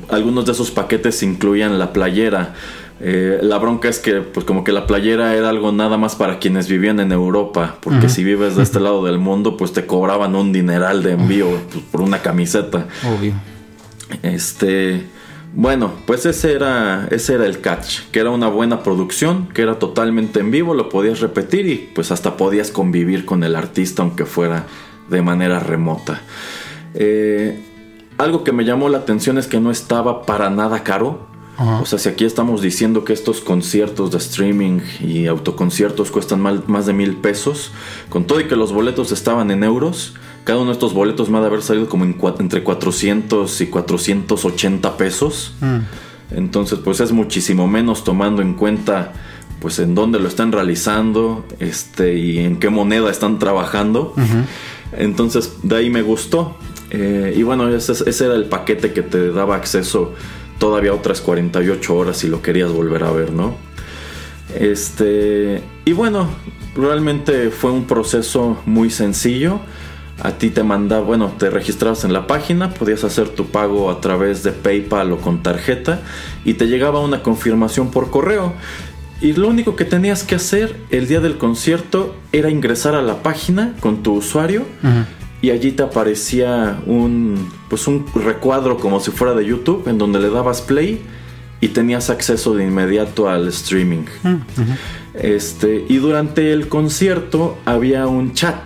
algunos 0.08 0.46
de 0.46 0.52
esos 0.52 0.70
paquetes 0.70 1.22
incluían 1.22 1.78
la 1.78 1.92
playera. 1.92 2.54
Eh, 3.02 3.38
la 3.42 3.58
bronca 3.58 3.88
es 3.88 3.98
que, 3.98 4.20
pues, 4.20 4.44
como 4.44 4.62
que 4.62 4.72
la 4.72 4.86
playera 4.86 5.34
era 5.34 5.48
algo 5.48 5.72
nada 5.72 5.96
más 5.96 6.16
para 6.16 6.38
quienes 6.38 6.68
vivían 6.68 7.00
en 7.00 7.12
Europa. 7.12 7.76
Porque 7.80 8.08
si 8.08 8.24
vives 8.24 8.56
de 8.56 8.62
este 8.62 8.80
lado 8.80 9.04
del 9.04 9.18
mundo, 9.18 9.56
pues 9.56 9.72
te 9.72 9.86
cobraban 9.86 10.34
un 10.34 10.52
dineral 10.52 11.02
de 11.02 11.12
envío 11.12 11.48
pues, 11.70 11.84
por 11.90 12.02
una 12.02 12.20
camiseta. 12.20 12.86
Obvio. 13.04 13.34
Este. 14.22 15.06
Bueno, 15.52 15.92
pues 16.06 16.26
ese 16.26 16.52
era, 16.52 17.08
ese 17.10 17.34
era 17.34 17.44
el 17.44 17.60
catch, 17.60 18.02
que 18.12 18.20
era 18.20 18.30
una 18.30 18.46
buena 18.46 18.84
producción, 18.84 19.48
que 19.48 19.62
era 19.62 19.80
totalmente 19.80 20.38
en 20.38 20.52
vivo, 20.52 20.74
lo 20.74 20.88
podías 20.88 21.18
repetir 21.18 21.66
y 21.66 21.90
pues 21.92 22.12
hasta 22.12 22.36
podías 22.36 22.70
convivir 22.70 23.24
con 23.24 23.42
el 23.42 23.56
artista 23.56 24.02
aunque 24.02 24.26
fuera 24.26 24.66
de 25.08 25.22
manera 25.22 25.58
remota. 25.58 26.22
Eh, 26.94 27.60
algo 28.18 28.44
que 28.44 28.52
me 28.52 28.64
llamó 28.64 28.88
la 28.88 28.98
atención 28.98 29.38
es 29.38 29.46
que 29.46 29.60
no 29.60 29.70
estaba 29.70 30.22
para 30.22 30.50
nada 30.50 30.82
caro. 30.82 31.28
O 31.82 31.84
sea, 31.84 31.98
si 31.98 32.08
aquí 32.08 32.24
estamos 32.24 32.62
diciendo 32.62 33.04
que 33.04 33.12
estos 33.12 33.42
conciertos 33.42 34.10
de 34.12 34.16
streaming 34.16 34.80
y 34.98 35.26
autoconciertos 35.26 36.10
cuestan 36.10 36.40
más 36.40 36.86
de 36.86 36.94
mil 36.94 37.16
pesos, 37.16 37.72
con 38.08 38.24
todo 38.24 38.40
y 38.40 38.44
que 38.44 38.56
los 38.56 38.72
boletos 38.72 39.12
estaban 39.12 39.50
en 39.50 39.62
euros, 39.62 40.14
cada 40.44 40.58
uno 40.58 40.68
de 40.68 40.72
estos 40.72 40.94
boletos 40.94 41.28
me 41.28 41.36
ha 41.36 41.42
de 41.42 41.48
haber 41.48 41.60
salido 41.60 41.86
como 41.86 42.04
entre 42.04 42.62
400 42.62 43.60
y 43.60 43.66
480 43.66 44.96
pesos. 44.96 45.52
Mm. 45.60 45.78
Entonces, 46.30 46.78
pues 46.82 47.00
es 47.00 47.12
muchísimo 47.12 47.68
menos 47.68 48.04
tomando 48.04 48.40
en 48.40 48.54
cuenta 48.54 49.12
pues 49.60 49.78
en 49.78 49.94
dónde 49.94 50.18
lo 50.18 50.28
están 50.28 50.52
realizando 50.52 51.44
este, 51.58 52.16
y 52.16 52.38
en 52.38 52.58
qué 52.58 52.70
moneda 52.70 53.10
están 53.10 53.38
trabajando. 53.38 54.14
Entonces, 54.92 55.58
de 55.62 55.76
ahí 55.76 55.90
me 55.90 56.00
gustó. 56.00 56.56
Eh, 56.90 57.34
y 57.36 57.42
bueno, 57.42 57.68
ese, 57.68 58.24
era 58.24 58.34
el 58.34 58.46
paquete 58.46 58.92
que 58.92 59.02
te 59.02 59.30
daba 59.30 59.56
acceso 59.56 60.14
todavía 60.58 60.92
otras 60.92 61.20
48 61.20 61.96
horas 61.96 62.18
si 62.18 62.28
lo 62.28 62.42
querías 62.42 62.70
volver 62.70 63.04
a 63.04 63.12
ver, 63.12 63.32
¿no? 63.32 63.54
Este, 64.58 65.62
y 65.84 65.92
bueno, 65.92 66.28
realmente 66.74 67.50
fue 67.50 67.70
un 67.70 67.84
proceso 67.84 68.58
muy 68.66 68.90
sencillo. 68.90 69.60
A 70.22 70.32
ti 70.32 70.50
te 70.50 70.62
mandaba, 70.62 71.02
bueno, 71.02 71.32
te 71.38 71.48
registrabas 71.48 72.04
en 72.04 72.12
la 72.12 72.26
página, 72.26 72.74
podías 72.74 73.04
hacer 73.04 73.30
tu 73.30 73.46
pago 73.46 73.90
a 73.90 74.02
través 74.02 74.42
de 74.42 74.52
PayPal 74.52 75.12
o 75.12 75.16
con 75.18 75.42
tarjeta 75.42 76.02
y 76.44 76.54
te 76.54 76.66
llegaba 76.66 77.00
una 77.00 77.22
confirmación 77.22 77.90
por 77.90 78.10
correo. 78.10 78.52
Y 79.22 79.32
lo 79.32 79.48
único 79.48 79.76
que 79.76 79.84
tenías 79.84 80.22
que 80.22 80.34
hacer 80.34 80.76
el 80.90 81.06
día 81.06 81.20
del 81.20 81.38
concierto 81.38 82.16
era 82.32 82.50
ingresar 82.50 82.94
a 82.94 83.02
la 83.02 83.22
página 83.22 83.74
con 83.80 84.02
tu 84.02 84.14
usuario 84.14 84.64
y 85.42 85.50
allí 85.50 85.72
te 85.72 85.82
aparecía 85.82 86.80
un 86.86 87.48
pues 87.68 87.86
un 87.86 88.04
recuadro 88.14 88.76
como 88.78 89.00
si 89.00 89.10
fuera 89.10 89.34
de 89.34 89.46
YouTube 89.46 89.88
en 89.88 89.98
donde 89.98 90.18
le 90.18 90.30
dabas 90.30 90.60
play 90.60 91.00
y 91.60 91.68
tenías 91.68 92.10
acceso 92.10 92.54
de 92.54 92.64
inmediato 92.64 93.28
al 93.28 93.48
streaming. 93.48 94.04
Mm, 94.22 94.36
este, 95.14 95.84
y 95.88 95.96
durante 95.96 96.52
el 96.52 96.68
concierto 96.68 97.58
había 97.64 98.06
un 98.06 98.32
chat. 98.32 98.58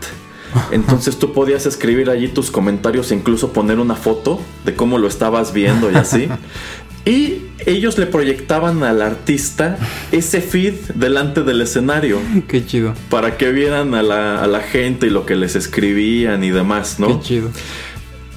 Entonces 0.70 1.18
tú 1.18 1.32
podías 1.32 1.66
escribir 1.66 2.08
allí 2.10 2.28
tus 2.28 2.50
comentarios 2.50 3.10
e 3.10 3.16
incluso 3.16 3.52
poner 3.52 3.80
una 3.80 3.96
foto 3.96 4.40
de 4.64 4.74
cómo 4.74 4.98
lo 4.98 5.08
estabas 5.08 5.52
viendo 5.52 5.90
y 5.90 5.96
así. 5.96 6.28
Y 7.06 7.42
ellos 7.66 7.98
le 7.98 8.06
proyectaban 8.06 8.82
al 8.82 9.02
artista 9.02 9.78
ese 10.10 10.40
feed 10.40 10.74
delante 10.94 11.42
del 11.42 11.60
escenario. 11.60 12.18
Qué 12.48 12.64
chido. 12.64 12.94
Para 13.10 13.36
que 13.36 13.52
vieran 13.52 13.94
a 13.94 14.02
la, 14.02 14.60
gente 14.60 15.06
y 15.06 15.10
lo 15.10 15.26
que 15.26 15.36
les 15.36 15.54
escribían 15.54 16.42
y 16.44 16.50
demás, 16.50 16.98
¿no? 16.98 17.08
Qué 17.08 17.26
chido. 17.26 17.50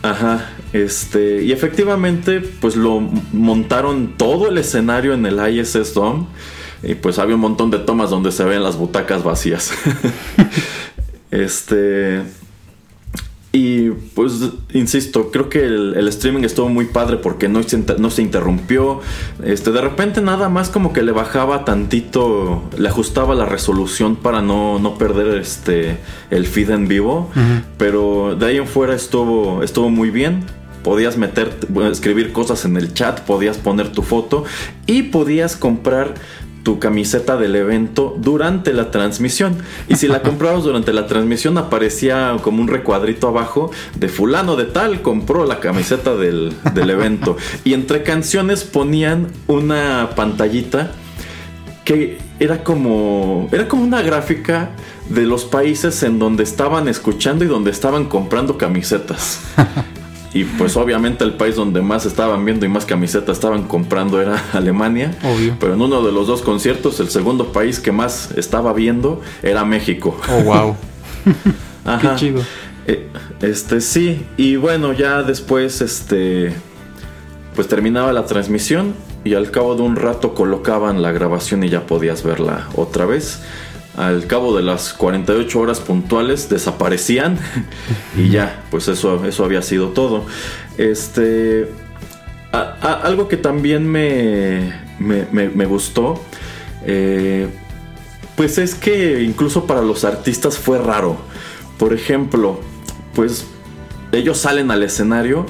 Ajá. 0.03 0.49
Este, 0.73 1.43
y 1.43 1.51
efectivamente, 1.53 2.41
pues 2.41 2.75
lo 2.75 2.99
montaron 3.31 4.15
todo 4.17 4.49
el 4.49 4.57
escenario 4.57 5.13
en 5.13 5.25
el 5.25 5.39
ISS 5.49 5.93
Dome. 5.93 6.25
Y 6.83 6.95
pues 6.95 7.17
había 7.19 7.35
un 7.35 7.41
montón 7.41 7.71
de 7.71 7.79
tomas 7.79 8.09
donde 8.09 8.31
se 8.31 8.43
ven 8.43 8.63
las 8.63 8.77
butacas 8.77 9.23
vacías. 9.23 9.71
este. 11.31 12.21
Y 13.57 13.89
pues, 14.13 14.33
insisto, 14.71 15.31
creo 15.31 15.49
que 15.49 15.65
el, 15.65 16.07
streaming 16.09 16.43
estuvo 16.43 16.69
muy 16.69 16.85
padre 16.85 17.17
porque 17.17 17.49
no 17.49 17.63
se, 17.63 17.83
no 17.97 18.11
se 18.11 18.21
interrumpió. 18.21 19.01
Este, 19.43 19.71
de 19.71 19.81
repente 19.81 20.21
nada 20.21 20.47
más 20.47 20.69
como 20.69 20.93
que 20.93 21.01
le 21.01 21.11
bajaba 21.11 21.65
tantito, 21.65 22.61
le 22.77 22.87
ajustaba 22.87 23.33
la 23.33 23.47
resolución 23.47 24.15
para 24.15 24.43
no, 24.43 24.77
no 24.77 24.99
perder 24.99 25.39
este, 25.39 25.97
el 26.29 26.45
feed 26.45 26.69
en 26.69 26.87
vivo. 26.87 27.31
Pero 27.79 28.35
de 28.35 28.45
ahí 28.45 28.57
en 28.57 28.67
fuera 28.67 28.93
estuvo, 28.93 29.63
estuvo 29.63 29.89
muy 29.89 30.11
bien 30.11 30.45
podías 30.83 31.17
meter, 31.17 31.53
escribir 31.91 32.31
cosas 32.31 32.63
en 32.63 32.77
el 32.77 32.93
chat, 32.93 33.19
podías 33.21 33.57
poner 33.57 33.91
tu 33.91 34.03
foto 34.03 34.45
y 34.85 35.03
podías 35.03 35.57
comprar 35.57 36.13
tu 36.67 36.79
camiseta 36.79 37.37
del 37.37 37.55
evento 37.55 38.13
durante 38.17 38.73
la 38.73 38.91
transmisión. 38.91 39.55
Y 39.87 39.95
si 39.95 40.09
la 40.09 40.21
comprabas 40.29 40.65
durante 40.65 40.91
la 40.91 41.07
transmisión 41.07 41.57
aparecía 41.57 42.35
como 42.41 42.61
un 42.61 42.67
recuadrito 42.67 43.29
abajo 43.29 43.71
de 43.95 44.09
fulano 44.09 44.57
de 44.57 44.65
tal 44.65 45.01
compró 45.01 45.45
la 45.45 45.61
camiseta 45.61 46.17
del, 46.17 46.53
evento. 46.75 47.37
Y 47.63 47.73
entre 47.73 48.03
canciones 48.03 48.65
ponían 48.65 49.27
una 49.47 50.09
pantallita 50.13 50.91
que 51.85 52.17
era 52.37 52.65
como 52.65 53.47
era 53.53 53.69
como 53.69 53.83
una 53.83 54.01
gráfica 54.01 54.71
de 55.07 55.21
los 55.21 55.45
países 55.45 56.03
en 56.03 56.19
donde 56.19 56.43
estaban 56.43 56.89
escuchando 56.89 57.45
y 57.45 57.47
donde 57.47 57.71
estaban 57.71 58.09
comprando 58.09 58.57
camisetas. 58.57 59.39
Y 60.33 60.43
pues 60.43 60.75
obviamente 60.75 61.23
el 61.23 61.33
país 61.33 61.55
donde 61.55 61.81
más 61.81 62.05
estaban 62.05 62.43
viendo 62.45 62.65
y 62.65 62.69
más 62.69 62.85
camisetas 62.85 63.37
estaban 63.37 63.63
comprando 63.63 64.21
era 64.21 64.43
Alemania. 64.53 65.17
Obvio. 65.23 65.55
Pero 65.59 65.73
en 65.73 65.81
uno 65.81 66.03
de 66.03 66.11
los 66.11 66.27
dos 66.27 66.41
conciertos, 66.41 66.99
el 66.99 67.09
segundo 67.09 67.51
país 67.51 67.79
que 67.79 67.91
más 67.91 68.31
estaba 68.35 68.73
viendo 68.73 69.21
era 69.41 69.63
México. 69.65 70.19
Oh, 70.29 70.43
wow. 70.43 70.75
Ajá. 71.85 72.11
Qué 72.11 72.15
chido. 72.19 72.41
Eh, 72.85 73.07
Este 73.41 73.81
sí, 73.81 74.25
y 74.37 74.55
bueno, 74.55 74.93
ya 74.93 75.23
después 75.23 75.81
este 75.81 76.53
pues 77.55 77.67
terminaba 77.67 78.13
la 78.13 78.25
transmisión 78.25 78.93
y 79.23 79.33
al 79.33 79.49
cabo 79.49 79.75
de 79.75 79.81
un 79.81 79.95
rato 79.95 80.35
colocaban 80.35 81.01
la 81.01 81.11
grabación 81.11 81.63
y 81.63 81.69
ya 81.69 81.87
podías 81.87 82.23
verla 82.23 82.67
otra 82.75 83.05
vez. 83.05 83.41
Al 83.97 84.25
cabo 84.27 84.55
de 84.55 84.61
las 84.63 84.93
48 84.93 85.59
horas 85.59 85.79
puntuales 85.79 86.47
desaparecían 86.49 87.37
y 88.17 88.29
ya, 88.29 88.63
pues 88.71 88.87
eso, 88.87 89.25
eso 89.25 89.43
había 89.43 89.61
sido 89.61 89.89
todo. 89.89 90.23
Este 90.77 91.67
a- 92.51 92.75
a- 92.81 93.01
algo 93.03 93.27
que 93.27 93.37
también 93.37 93.87
me, 93.89 94.71
me, 94.99 95.25
me- 95.31 95.49
me 95.49 95.65
gustó, 95.65 96.21
eh, 96.85 97.47
pues 98.35 98.57
es 98.59 98.75
que 98.75 99.23
incluso 99.23 99.65
para 99.65 99.81
los 99.81 100.05
artistas 100.05 100.57
fue 100.57 100.77
raro. 100.77 101.17
Por 101.79 101.93
ejemplo, 101.93 102.59
pues 103.15 103.45
ellos 104.11 104.37
salen 104.37 104.71
al 104.71 104.83
escenario 104.83 105.45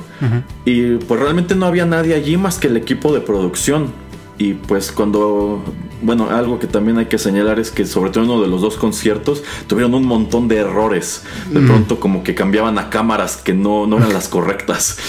y 0.66 0.96
pues 0.96 1.20
realmente 1.20 1.54
no 1.54 1.66
había 1.68 1.86
nadie 1.86 2.16
allí 2.16 2.38
más 2.38 2.58
que 2.58 2.68
el 2.68 2.78
equipo 2.78 3.14
de 3.14 3.20
producción. 3.22 3.92
Y 4.40 4.54
pues 4.54 4.92
cuando, 4.92 5.64
bueno, 6.02 6.30
algo 6.30 6.60
que 6.60 6.68
también 6.68 6.98
hay 6.98 7.06
que 7.08 7.18
señalar 7.18 7.60
es 7.60 7.72
que 7.72 7.86
sobre 7.86 8.12
todo 8.12 8.24
en 8.24 8.30
uno 8.30 8.42
de 8.42 8.48
los 8.48 8.62
dos 8.62 8.76
conciertos 8.78 9.44
tuvieron 9.68 9.94
un 9.94 10.06
montón 10.06 10.48
de 10.48 10.58
errores. 10.58 11.24
De 11.52 11.60
Mm. 11.60 11.68
pronto 11.68 12.00
como 12.00 12.24
que 12.24 12.36
cambiaban 12.36 12.78
a 12.78 12.90
cámaras 12.90 13.38
que 13.38 13.54
no, 13.54 13.88
no 13.88 13.98
eran 13.98 14.14
las 14.14 14.28
correctas. 14.28 14.98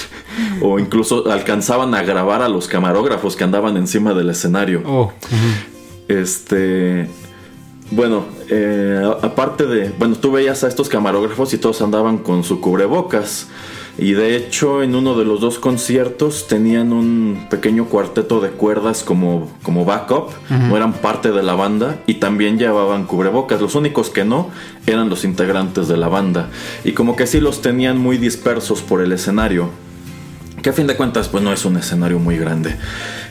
O 0.63 0.79
incluso 0.79 1.33
alcanzaban 1.33 1.97
a 1.97 2.03
grabar 2.03 2.43
a 2.43 2.49
los 2.49 2.69
camarógrafos 2.69 3.35
que 3.35 3.43
andaban 3.43 3.77
encima 3.77 4.15
del 4.15 4.31
escenario. 4.31 4.83
Oh, 4.87 5.13
Este. 6.07 7.09
Bueno, 7.91 8.25
eh, 8.49 9.03
aparte 9.23 9.67
de. 9.67 9.91
Bueno, 9.99 10.15
tú 10.17 10.31
veías 10.31 10.63
a 10.63 10.69
estos 10.69 10.89
camarógrafos 10.89 11.53
y 11.55 11.59
todos 11.59 11.81
andaban 11.83 12.19
con 12.19 12.45
su 12.45 12.61
cubrebocas. 12.61 13.49
Y 13.99 14.13
de 14.13 14.37
hecho, 14.37 14.85
en 14.85 14.95
uno 14.95 15.19
de 15.19 15.25
los 15.25 15.41
dos 15.41 15.59
conciertos 15.59 16.47
tenían 16.47 16.93
un 16.93 17.49
pequeño 17.51 17.87
cuarteto 17.87 18.41
de 18.41 18.51
cuerdas 18.51 19.03
como, 19.03 19.51
como 19.65 19.85
backup. 19.85 20.29
Ujú. 20.29 20.69
No 20.69 20.77
eran 20.77 20.93
parte 20.93 21.33
de 21.33 21.43
la 21.43 21.55
banda 21.55 21.99
y 22.07 22.15
también 22.15 22.59
llevaban 22.59 23.07
cubrebocas. 23.07 23.61
Los 23.61 23.75
únicos 23.75 24.09
que 24.09 24.25
no 24.25 24.51
eran 24.87 25.09
los 25.09 25.25
integrantes 25.25 25.89
de 25.89 25.97
la 25.97 26.07
banda. 26.07 26.49
Y 26.85 26.93
como 26.93 27.17
que 27.17 27.27
sí 27.27 27.41
los 27.41 27.61
tenían 27.61 27.99
muy 27.99 28.19
dispersos 28.19 28.83
por 28.83 29.03
el 29.03 29.11
escenario. 29.11 29.71
Que 30.63 30.71
a 30.71 30.73
fin 30.73 30.87
de 30.87 30.97
cuentas, 30.97 31.29
pues 31.29 31.43
no 31.43 31.53
es 31.53 31.65
un 31.65 31.77
escenario 31.77 32.21
muy 32.21 32.39
grande. 32.39 32.77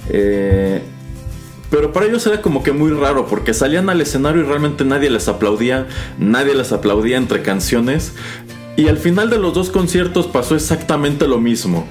Eh, 0.09 0.81
pero 1.69 1.91
para 1.91 2.05
ellos 2.05 2.25
era 2.27 2.41
como 2.41 2.63
que 2.63 2.71
muy 2.71 2.91
raro 2.91 3.27
porque 3.27 3.53
salían 3.53 3.89
al 3.89 3.99
escenario 3.99 4.41
y 4.41 4.45
realmente 4.45 4.85
nadie 4.85 5.09
les 5.09 5.27
aplaudía, 5.27 5.87
nadie 6.17 6.55
les 6.55 6.71
aplaudía 6.71 7.17
entre 7.17 7.41
canciones. 7.41 8.13
Y 8.77 8.87
al 8.87 8.97
final 8.97 9.31
de 9.31 9.39
los 9.39 9.55
dos 9.55 9.71
conciertos 9.71 10.27
pasó 10.27 10.55
exactamente 10.55 11.27
lo 11.27 11.39
mismo. 11.39 11.87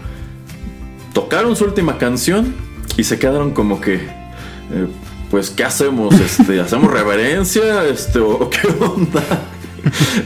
Tocaron 1.12 1.56
su 1.56 1.64
última 1.64 1.98
canción 1.98 2.54
y 2.96 3.02
se 3.02 3.18
quedaron 3.18 3.50
como 3.50 3.80
que, 3.80 3.94
eh, 3.96 4.86
pues, 5.28 5.50
¿qué 5.50 5.64
hacemos? 5.64 6.14
Este, 6.20 6.60
¿Hacemos 6.60 6.92
reverencia? 6.92 7.84
Este, 7.84 8.20
¿O 8.20 8.48
qué 8.48 8.68
onda? 8.80 9.22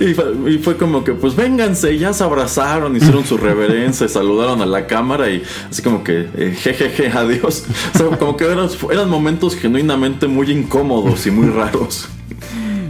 Y 0.01 0.15
fue, 0.15 0.25
y 0.51 0.59
fue 0.59 0.77
como 0.77 1.03
que, 1.05 1.13
pues 1.13 1.35
vénganse, 1.37 1.93
y 1.93 1.99
ya 1.99 2.13
se 2.13 2.25
abrazaron, 2.25 2.97
hicieron 2.97 3.27
su 3.27 3.37
reverencia, 3.37 4.09
saludaron 4.09 4.63
a 4.63 4.67
la 4.67 4.87
cámara 4.87 5.29
y 5.31 5.43
así 5.71 5.83
como 5.83 6.03
que, 6.03 6.29
eh, 6.35 6.57
jejeje, 6.59 7.09
adiós. 7.09 7.65
O 7.95 7.99
sea, 7.99 8.19
como 8.19 8.37
que 8.37 8.45
eran, 8.45 8.69
eran 8.91 9.09
momentos 9.09 9.57
genuinamente 9.57 10.27
muy 10.27 10.51
incómodos 10.51 11.27
y 11.27 11.31
muy 11.31 11.49
raros. 11.49 12.09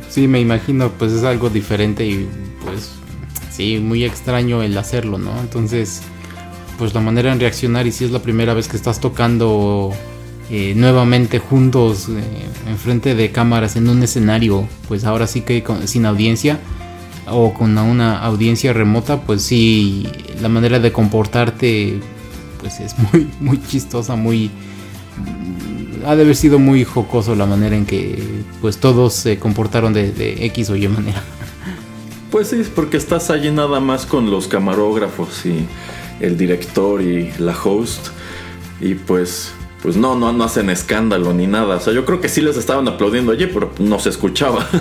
Sí, 0.08 0.26
me 0.26 0.40
imagino, 0.40 0.90
pues 0.90 1.12
es 1.12 1.22
algo 1.22 1.50
diferente 1.50 2.04
y 2.04 2.28
sí, 3.60 3.78
muy 3.78 4.04
extraño 4.04 4.62
el 4.62 4.76
hacerlo, 4.78 5.18
¿no? 5.18 5.38
Entonces, 5.38 6.00
pues 6.78 6.94
la 6.94 7.00
manera 7.02 7.30
en 7.30 7.40
reaccionar 7.40 7.86
y 7.86 7.92
si 7.92 8.06
es 8.06 8.10
la 8.10 8.20
primera 8.20 8.54
vez 8.54 8.68
que 8.68 8.76
estás 8.76 9.00
tocando 9.00 9.92
eh, 10.50 10.72
nuevamente 10.74 11.38
juntos 11.38 12.08
eh, 12.08 12.22
enfrente 12.70 13.14
de 13.14 13.30
cámaras 13.30 13.76
en 13.76 13.90
un 13.90 14.02
escenario, 14.02 14.66
pues 14.88 15.04
ahora 15.04 15.26
sí 15.26 15.42
que 15.42 15.62
sin 15.84 16.06
audiencia 16.06 16.58
o 17.28 17.52
con 17.52 17.76
una 17.76 18.20
audiencia 18.20 18.72
remota, 18.72 19.20
pues 19.20 19.42
sí, 19.42 20.08
la 20.40 20.48
manera 20.48 20.78
de 20.78 20.90
comportarte 20.90 22.00
pues 22.60 22.80
es 22.80 22.94
muy, 23.12 23.28
muy 23.40 23.62
chistosa, 23.62 24.16
muy... 24.16 24.50
Ha 26.06 26.16
de 26.16 26.22
haber 26.22 26.34
sido 26.34 26.58
muy 26.58 26.84
jocoso 26.84 27.34
la 27.34 27.44
manera 27.44 27.76
en 27.76 27.84
que 27.84 28.42
pues 28.62 28.78
todos 28.78 29.12
se 29.12 29.38
comportaron 29.38 29.92
de, 29.92 30.12
de 30.12 30.46
X 30.46 30.70
o 30.70 30.76
Y 30.76 30.88
manera. 30.88 31.22
Pues 32.30 32.48
sí, 32.48 32.62
porque 32.74 32.96
estás 32.96 33.30
allí 33.30 33.50
nada 33.50 33.80
más 33.80 34.06
con 34.06 34.30
los 34.30 34.46
camarógrafos 34.46 35.44
y 35.46 35.66
el 36.20 36.36
director 36.36 37.02
y 37.02 37.32
la 37.38 37.56
host. 37.60 38.08
Y 38.80 38.94
pues, 38.94 39.52
pues 39.82 39.96
no, 39.96 40.14
no, 40.14 40.32
no 40.32 40.44
hacen 40.44 40.70
escándalo 40.70 41.34
ni 41.34 41.46
nada. 41.46 41.76
O 41.76 41.80
sea, 41.80 41.92
yo 41.92 42.04
creo 42.04 42.20
que 42.20 42.28
sí 42.28 42.40
les 42.40 42.56
estaban 42.56 42.86
aplaudiendo 42.86 43.32
allí, 43.32 43.46
pero 43.46 43.72
no 43.78 43.98
se 43.98 44.10
escuchaba. 44.10 44.66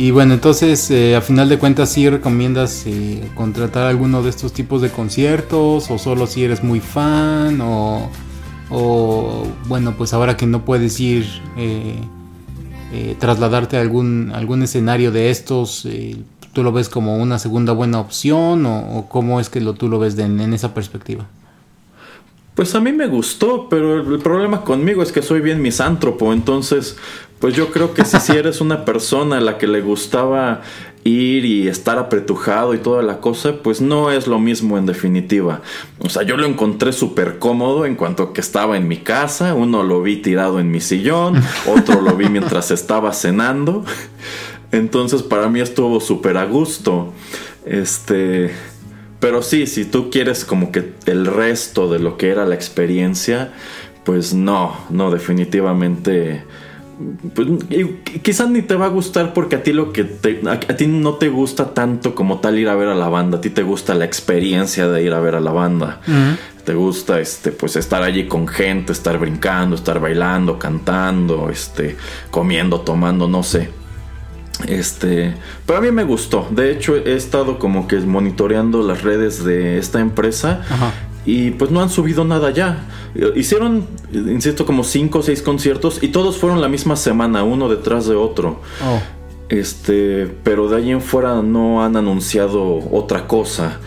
Y 0.00 0.12
bueno, 0.12 0.32
entonces 0.32 0.90
eh, 0.90 1.14
a 1.14 1.20
final 1.20 1.50
de 1.50 1.58
cuentas 1.58 1.92
sí 1.92 2.08
recomiendas 2.08 2.84
eh, 2.86 3.22
contratar 3.34 3.86
alguno 3.86 4.22
de 4.22 4.30
estos 4.30 4.54
tipos 4.54 4.80
de 4.80 4.88
conciertos 4.88 5.90
o 5.90 5.98
solo 5.98 6.26
si 6.26 6.42
eres 6.42 6.64
muy 6.64 6.80
fan 6.80 7.60
o, 7.60 8.10
o 8.70 9.46
bueno, 9.66 9.94
pues 9.98 10.14
ahora 10.14 10.38
que 10.38 10.46
no 10.46 10.64
puedes 10.64 10.98
ir 11.00 11.26
eh, 11.58 12.00
eh, 12.92 13.16
trasladarte 13.18 13.76
a 13.76 13.80
algún, 13.80 14.32
algún 14.34 14.62
escenario 14.62 15.12
de 15.12 15.30
estos, 15.30 15.84
eh, 15.86 16.16
¿tú 16.52 16.62
lo 16.62 16.72
ves 16.72 16.88
como 16.88 17.16
una 17.16 17.38
segunda 17.38 17.72
buena 17.72 18.00
opción 18.00 18.66
o, 18.66 19.06
cómo 19.08 19.40
es 19.40 19.48
que 19.48 19.60
lo, 19.60 19.74
tú 19.74 19.88
lo 19.88 19.98
ves 19.98 20.18
en 20.18 20.52
esa 20.52 20.74
perspectiva? 20.74 21.26
Pues 22.54 22.74
a 22.74 22.80
mí 22.80 22.92
me 22.92 23.06
gustó, 23.06 23.68
pero 23.68 24.00
el, 24.00 24.12
el 24.12 24.18
problema 24.18 24.62
conmigo 24.62 25.02
es 25.02 25.12
que 25.12 25.22
soy 25.22 25.40
bien 25.40 25.62
misántropo, 25.62 26.32
entonces 26.32 26.96
pues 27.40 27.54
yo 27.54 27.70
creo 27.70 27.94
que 27.94 28.04
si, 28.04 28.20
si 28.20 28.32
eres 28.32 28.60
una 28.60 28.84
persona 28.84 29.38
a 29.38 29.40
la 29.40 29.56
que 29.56 29.66
le 29.66 29.80
gustaba 29.80 30.60
ir 31.04 31.44
y 31.44 31.68
estar 31.68 31.98
apretujado 31.98 32.74
y 32.74 32.78
toda 32.78 33.02
la 33.02 33.20
cosa, 33.20 33.62
pues 33.62 33.80
no 33.80 34.10
es 34.10 34.26
lo 34.26 34.38
mismo 34.38 34.76
en 34.76 34.86
definitiva. 34.86 35.62
O 36.00 36.08
sea, 36.08 36.22
yo 36.22 36.36
lo 36.36 36.46
encontré 36.46 36.92
súper 36.92 37.38
cómodo 37.38 37.86
en 37.86 37.96
cuanto 37.96 38.32
que 38.32 38.40
estaba 38.40 38.76
en 38.76 38.86
mi 38.86 38.98
casa, 38.98 39.54
uno 39.54 39.82
lo 39.82 40.02
vi 40.02 40.16
tirado 40.16 40.60
en 40.60 40.70
mi 40.70 40.80
sillón, 40.80 41.42
otro 41.66 42.00
lo 42.00 42.16
vi 42.16 42.28
mientras 42.28 42.70
estaba 42.70 43.12
cenando, 43.12 43.84
entonces 44.72 45.22
para 45.22 45.48
mí 45.48 45.60
estuvo 45.60 46.00
súper 46.00 46.36
a 46.36 46.44
gusto. 46.44 47.12
Este... 47.64 48.50
Pero 49.20 49.42
sí, 49.42 49.66
si 49.66 49.84
tú 49.84 50.08
quieres 50.08 50.46
como 50.46 50.72
que 50.72 50.94
el 51.04 51.26
resto 51.26 51.92
de 51.92 51.98
lo 51.98 52.16
que 52.16 52.30
era 52.30 52.46
la 52.46 52.54
experiencia, 52.54 53.52
pues 54.04 54.32
no, 54.32 54.74
no, 54.88 55.10
definitivamente. 55.10 56.42
Pues, 57.34 57.48
quizás 58.22 58.50
ni 58.50 58.60
te 58.62 58.74
va 58.74 58.86
a 58.86 58.88
gustar 58.88 59.32
porque 59.32 59.56
a 59.56 59.62
ti 59.62 59.72
lo 59.72 59.92
que 59.92 60.04
te, 60.04 60.40
a, 60.46 60.52
a 60.52 60.58
ti 60.58 60.86
no 60.86 61.14
te 61.14 61.28
gusta 61.28 61.72
tanto 61.72 62.14
como 62.14 62.40
tal 62.40 62.58
ir 62.58 62.68
a 62.68 62.74
ver 62.74 62.88
a 62.88 62.94
la 62.94 63.08
banda, 63.08 63.38
a 63.38 63.40
ti 63.40 63.48
te 63.48 63.62
gusta 63.62 63.94
la 63.94 64.04
experiencia 64.04 64.86
de 64.88 65.02
ir 65.02 65.12
a 65.12 65.20
ver 65.20 65.34
a 65.34 65.40
la 65.40 65.52
banda. 65.52 66.00
Te 66.64 66.74
gusta 66.74 67.18
este 67.18 67.52
pues 67.52 67.76
estar 67.76 68.02
allí 68.02 68.26
con 68.26 68.46
gente, 68.46 68.92
estar 68.92 69.18
brincando, 69.18 69.76
estar 69.76 69.98
bailando, 69.98 70.58
cantando, 70.58 71.48
este 71.48 71.96
comiendo, 72.30 72.82
tomando, 72.82 73.28
no 73.28 73.42
sé. 73.42 73.70
Este, 74.68 75.34
pero 75.64 75.78
a 75.78 75.82
mí 75.82 75.90
me 75.90 76.04
gustó. 76.04 76.46
De 76.50 76.70
hecho, 76.70 76.96
he 76.96 77.14
estado 77.14 77.58
como 77.58 77.88
que 77.88 77.96
monitoreando 78.00 78.82
las 78.82 79.02
redes 79.02 79.42
de 79.42 79.78
esta 79.78 80.00
empresa 80.00 80.60
y 81.26 81.50
pues 81.52 81.70
no 81.70 81.80
han 81.80 81.90
subido 81.90 82.24
nada 82.24 82.50
ya. 82.50 82.86
Hicieron, 83.36 83.86
insisto, 84.12 84.64
como 84.66 84.84
5 84.84 85.18
o 85.18 85.22
6 85.22 85.42
conciertos 85.42 86.02
y 86.02 86.08
todos 86.08 86.38
fueron 86.38 86.60
la 86.60 86.68
misma 86.68 86.96
semana, 86.96 87.42
uno 87.44 87.68
detrás 87.68 88.06
de 88.06 88.14
otro. 88.14 88.60
Oh. 88.84 89.00
Este, 89.48 90.28
pero 90.44 90.68
de 90.68 90.76
ahí 90.76 90.90
en 90.92 91.00
fuera 91.00 91.42
no 91.42 91.82
han 91.84 91.96
anunciado 91.96 92.78
otra 92.92 93.26
cosa. 93.26 93.78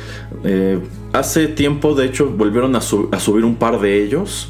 Eh, 0.44 0.80
hace 1.14 1.48
tiempo, 1.48 1.96
de 1.96 2.06
hecho, 2.06 2.30
volvieron 2.30 2.76
a, 2.76 2.82
su- 2.82 3.08
a 3.12 3.20
subir 3.20 3.46
un 3.46 3.56
par 3.56 3.80
de 3.80 4.04
ellos. 4.04 4.50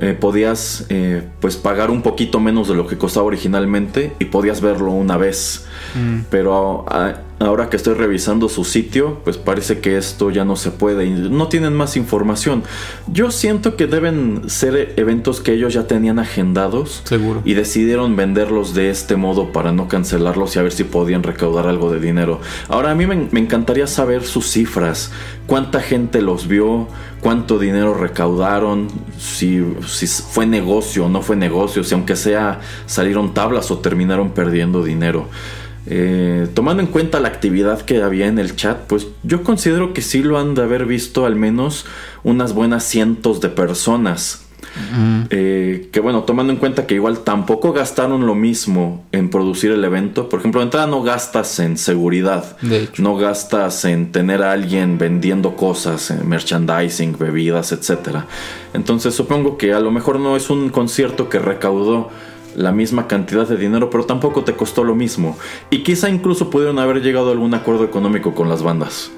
Eh, 0.00 0.16
podías 0.18 0.86
eh, 0.90 1.22
pues 1.40 1.56
pagar 1.56 1.90
un 1.90 2.02
poquito 2.02 2.38
menos 2.40 2.68
de 2.68 2.74
lo 2.74 2.86
que 2.86 2.96
costaba 2.98 3.26
originalmente 3.26 4.12
y 4.20 4.26
podías 4.26 4.60
verlo 4.60 4.90
una 4.92 5.16
vez. 5.16 5.66
Mm. 5.94 6.20
Pero 6.30 6.84
a- 6.88 7.20
ahora 7.38 7.70
que 7.70 7.76
estoy 7.76 7.94
revisando 7.94 8.48
su 8.48 8.64
sitio, 8.64 9.20
pues 9.24 9.36
parece 9.36 9.80
que 9.80 9.96
esto 9.96 10.30
ya 10.30 10.44
no 10.44 10.56
se 10.56 10.70
puede 10.70 11.06
y 11.06 11.10
no 11.10 11.48
tienen 11.48 11.74
más 11.74 11.96
información. 11.96 12.64
Yo 13.06 13.30
siento 13.30 13.76
que 13.76 13.86
deben 13.86 14.48
ser 14.48 14.94
eventos 14.96 15.40
que 15.40 15.52
ellos 15.52 15.74
ya 15.74 15.86
tenían 15.86 16.18
agendados 16.18 17.02
Seguro. 17.04 17.42
y 17.44 17.54
decidieron 17.54 18.16
venderlos 18.16 18.74
de 18.74 18.90
este 18.90 19.16
modo 19.16 19.52
para 19.52 19.72
no 19.72 19.88
cancelarlos 19.88 20.56
y 20.56 20.58
a 20.58 20.62
ver 20.62 20.72
si 20.72 20.84
podían 20.84 21.22
recaudar 21.22 21.66
algo 21.66 21.92
de 21.92 22.00
dinero. 22.00 22.40
Ahora 22.68 22.90
a 22.90 22.94
mí 22.94 23.06
me, 23.06 23.28
me 23.30 23.40
encantaría 23.40 23.86
saber 23.86 24.24
sus 24.24 24.50
cifras, 24.50 25.12
cuánta 25.46 25.80
gente 25.80 26.22
los 26.22 26.48
vio, 26.48 26.88
cuánto 27.20 27.58
dinero 27.58 27.94
recaudaron, 27.94 28.88
si, 29.18 29.62
si 29.86 30.06
fue 30.06 30.46
negocio 30.46 31.06
o 31.06 31.08
no 31.08 31.22
fue 31.22 31.36
negocio, 31.36 31.84
si 31.84 31.94
aunque 31.94 32.16
sea 32.16 32.60
salieron 32.86 33.34
tablas 33.34 33.70
o 33.70 33.78
terminaron 33.78 34.30
perdiendo 34.30 34.82
dinero. 34.82 35.28
Eh, 35.90 36.48
tomando 36.52 36.82
en 36.82 36.88
cuenta 36.88 37.18
la 37.18 37.28
actividad 37.28 37.80
que 37.80 38.02
había 38.02 38.26
en 38.26 38.38
el 38.38 38.56
chat, 38.56 38.78
pues 38.86 39.06
yo 39.22 39.42
considero 39.42 39.94
que 39.94 40.02
sí 40.02 40.22
lo 40.22 40.38
han 40.38 40.54
de 40.54 40.62
haber 40.62 40.84
visto 40.84 41.24
al 41.24 41.34
menos 41.34 41.86
unas 42.24 42.52
buenas 42.52 42.84
cientos 42.84 43.40
de 43.40 43.48
personas. 43.48 44.44
Eh, 45.30 45.88
que 45.90 46.00
bueno, 46.00 46.22
tomando 46.22 46.52
en 46.52 46.58
cuenta 46.58 46.86
que 46.86 46.94
igual 46.94 47.20
tampoco 47.20 47.72
gastaron 47.72 48.26
lo 48.26 48.34
mismo 48.34 49.04
en 49.12 49.30
producir 49.30 49.72
el 49.72 49.82
evento. 49.82 50.28
Por 50.28 50.40
ejemplo, 50.40 50.60
de 50.60 50.66
entrada 50.66 50.86
no 50.86 51.02
gastas 51.02 51.58
en 51.58 51.78
seguridad. 51.78 52.56
No 52.98 53.16
gastas 53.16 53.84
en 53.84 54.12
tener 54.12 54.42
a 54.42 54.52
alguien 54.52 54.98
vendiendo 54.98 55.56
cosas, 55.56 56.10
en 56.10 56.28
merchandising, 56.28 57.16
bebidas, 57.18 57.72
etc. 57.72 58.24
Entonces 58.74 59.14
supongo 59.14 59.56
que 59.56 59.72
a 59.72 59.80
lo 59.80 59.90
mejor 59.90 60.20
no 60.20 60.36
es 60.36 60.50
un 60.50 60.68
concierto 60.68 61.28
que 61.28 61.38
recaudó 61.38 62.10
la 62.58 62.72
misma 62.72 63.06
cantidad 63.06 63.46
de 63.46 63.56
dinero, 63.56 63.88
pero 63.88 64.04
tampoco 64.04 64.42
te 64.44 64.54
costó 64.54 64.82
lo 64.84 64.94
mismo. 64.94 65.38
Y 65.70 65.82
quizá 65.84 66.08
incluso 66.10 66.50
pudieron 66.50 66.78
haber 66.78 67.00
llegado 67.02 67.28
a 67.28 67.32
algún 67.32 67.54
acuerdo 67.54 67.84
económico 67.84 68.34
con 68.34 68.48
las 68.48 68.62
bandas. 68.62 69.10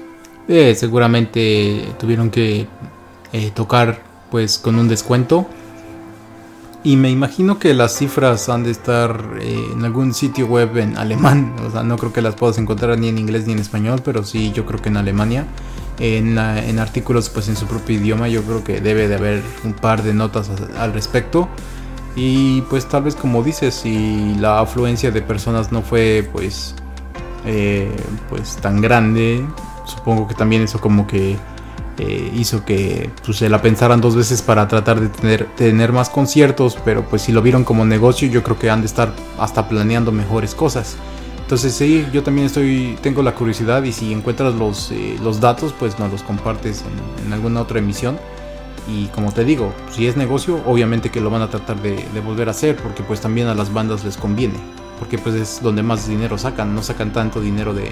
Eh, 0.47 0.75
seguramente 0.75 1.85
tuvieron 1.99 2.29
que 2.29 2.67
eh, 3.33 3.51
tocar 3.53 4.01
pues 4.29 4.57
con 4.59 4.75
un 4.75 4.87
descuento. 4.87 5.47
Y 6.83 6.95
me 6.95 7.11
imagino 7.11 7.59
que 7.59 7.73
las 7.75 7.95
cifras 7.97 8.49
han 8.49 8.63
de 8.63 8.71
estar 8.71 9.33
eh, 9.39 9.65
en 9.73 9.85
algún 9.85 10.13
sitio 10.15 10.47
web 10.47 10.77
en 10.77 10.97
alemán. 10.97 11.55
O 11.67 11.69
sea, 11.71 11.83
no 11.83 11.97
creo 11.97 12.11
que 12.11 12.21
las 12.23 12.33
puedas 12.35 12.57
encontrar 12.57 12.97
ni 12.97 13.07
en 13.07 13.19
inglés 13.19 13.45
ni 13.45 13.53
en 13.53 13.59
español, 13.59 14.01
pero 14.03 14.23
sí 14.23 14.51
yo 14.51 14.65
creo 14.65 14.81
que 14.81 14.89
en 14.89 14.97
Alemania. 14.97 15.45
En, 15.99 16.33
la- 16.35 16.63
en 16.65 16.79
artículos 16.79 17.29
pues 17.29 17.47
en 17.49 17.55
su 17.55 17.67
propio 17.67 17.97
idioma 17.97 18.27
yo 18.29 18.41
creo 18.43 18.63
que 18.63 18.81
debe 18.81 19.07
de 19.07 19.15
haber 19.15 19.43
un 19.63 19.73
par 19.73 20.01
de 20.01 20.13
notas 20.15 20.49
al 20.77 20.93
respecto. 20.93 21.47
Y 22.15 22.61
pues 22.63 22.87
tal 22.87 23.03
vez 23.03 23.15
como 23.15 23.41
dices, 23.43 23.73
si 23.73 24.35
la 24.35 24.59
afluencia 24.59 25.11
de 25.11 25.21
personas 25.21 25.71
no 25.71 25.81
fue 25.81 26.27
pues 26.31 26.75
eh, 27.45 27.89
pues 28.29 28.57
tan 28.57 28.81
grande, 28.81 29.45
supongo 29.85 30.27
que 30.27 30.35
también 30.35 30.61
eso 30.61 30.81
como 30.81 31.07
que 31.07 31.37
eh, 31.97 32.31
hizo 32.35 32.65
que 32.65 33.09
pues, 33.25 33.37
se 33.37 33.49
la 33.49 33.61
pensaran 33.61 34.01
dos 34.01 34.15
veces 34.15 34.41
para 34.41 34.67
tratar 34.67 34.99
de 34.99 35.07
tener, 35.07 35.45
tener 35.55 35.93
más 35.93 36.09
conciertos, 36.09 36.77
pero 36.83 37.03
pues 37.03 37.21
si 37.21 37.31
lo 37.31 37.41
vieron 37.41 37.63
como 37.63 37.85
negocio 37.85 38.27
yo 38.27 38.43
creo 38.43 38.59
que 38.59 38.69
han 38.69 38.81
de 38.81 38.87
estar 38.87 39.13
hasta 39.39 39.69
planeando 39.69 40.11
mejores 40.11 40.53
cosas. 40.53 40.97
Entonces 41.41 41.73
sí, 41.73 42.05
yo 42.13 42.23
también 42.23 42.47
estoy, 42.47 42.97
tengo 43.01 43.21
la 43.23 43.35
curiosidad 43.35 43.83
y 43.83 43.91
si 43.91 44.13
encuentras 44.13 44.55
los, 44.55 44.91
eh, 44.91 45.17
los 45.21 45.39
datos 45.39 45.73
pues 45.77 45.99
nos 45.99 46.11
los 46.11 46.23
compartes 46.23 46.83
en, 47.19 47.27
en 47.27 47.33
alguna 47.33 47.61
otra 47.61 47.79
emisión. 47.79 48.17
Y 48.87 49.05
como 49.07 49.31
te 49.31 49.45
digo, 49.45 49.73
si 49.91 50.07
es 50.07 50.17
negocio, 50.17 50.61
obviamente 50.65 51.11
que 51.11 51.21
lo 51.21 51.29
van 51.29 51.41
a 51.43 51.49
tratar 51.49 51.81
de, 51.81 52.03
de 52.13 52.19
volver 52.19 52.47
a 52.47 52.51
hacer, 52.51 52.75
porque 52.77 53.03
pues 53.03 53.21
también 53.21 53.47
a 53.47 53.53
las 53.55 53.71
bandas 53.71 54.03
les 54.03 54.17
conviene, 54.17 54.55
porque 54.99 55.17
pues 55.17 55.35
es 55.35 55.61
donde 55.61 55.83
más 55.83 56.07
dinero 56.07 56.37
sacan, 56.37 56.73
no 56.73 56.81
sacan 56.81 57.13
tanto 57.13 57.39
dinero 57.41 57.73
de 57.73 57.91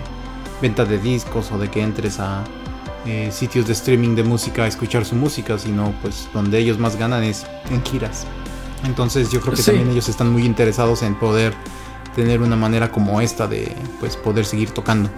venta 0.62 0.86
de 0.86 0.98
discos 0.98 1.52
o 1.52 1.58
de 1.60 1.70
que 1.70 1.82
entres 1.82 2.20
a 2.20 2.44
eh, 3.06 3.30
sitios 3.32 3.68
de 3.68 3.74
streaming 3.74 4.16
de 4.16 4.24
música 4.24 4.64
a 4.64 4.68
escuchar 4.68 5.06
su 5.06 5.16
música, 5.16 5.58
sino 5.58 5.94
pues 6.02 6.28
donde 6.34 6.58
ellos 6.58 6.80
más 6.80 6.96
ganan 6.98 7.24
es 7.24 7.46
en 7.72 7.84
giras. 7.84 8.26
Entonces 8.84 9.30
yo 9.32 9.42
creo 9.42 9.54
que 9.54 9.62
Sí. 9.62 9.72
también 9.72 9.92
ellos 9.92 10.10
están 10.10 10.32
muy 10.34 10.44
interesados 10.44 11.04
en 11.04 11.16
poder 11.16 11.54
tener 12.16 12.42
una 12.42 12.56
manera 12.56 12.92
como 12.92 13.22
esta 13.22 13.48
de 13.48 13.76
pues 14.00 14.18
poder 14.18 14.44
seguir 14.46 14.72
tocando. 14.72 15.10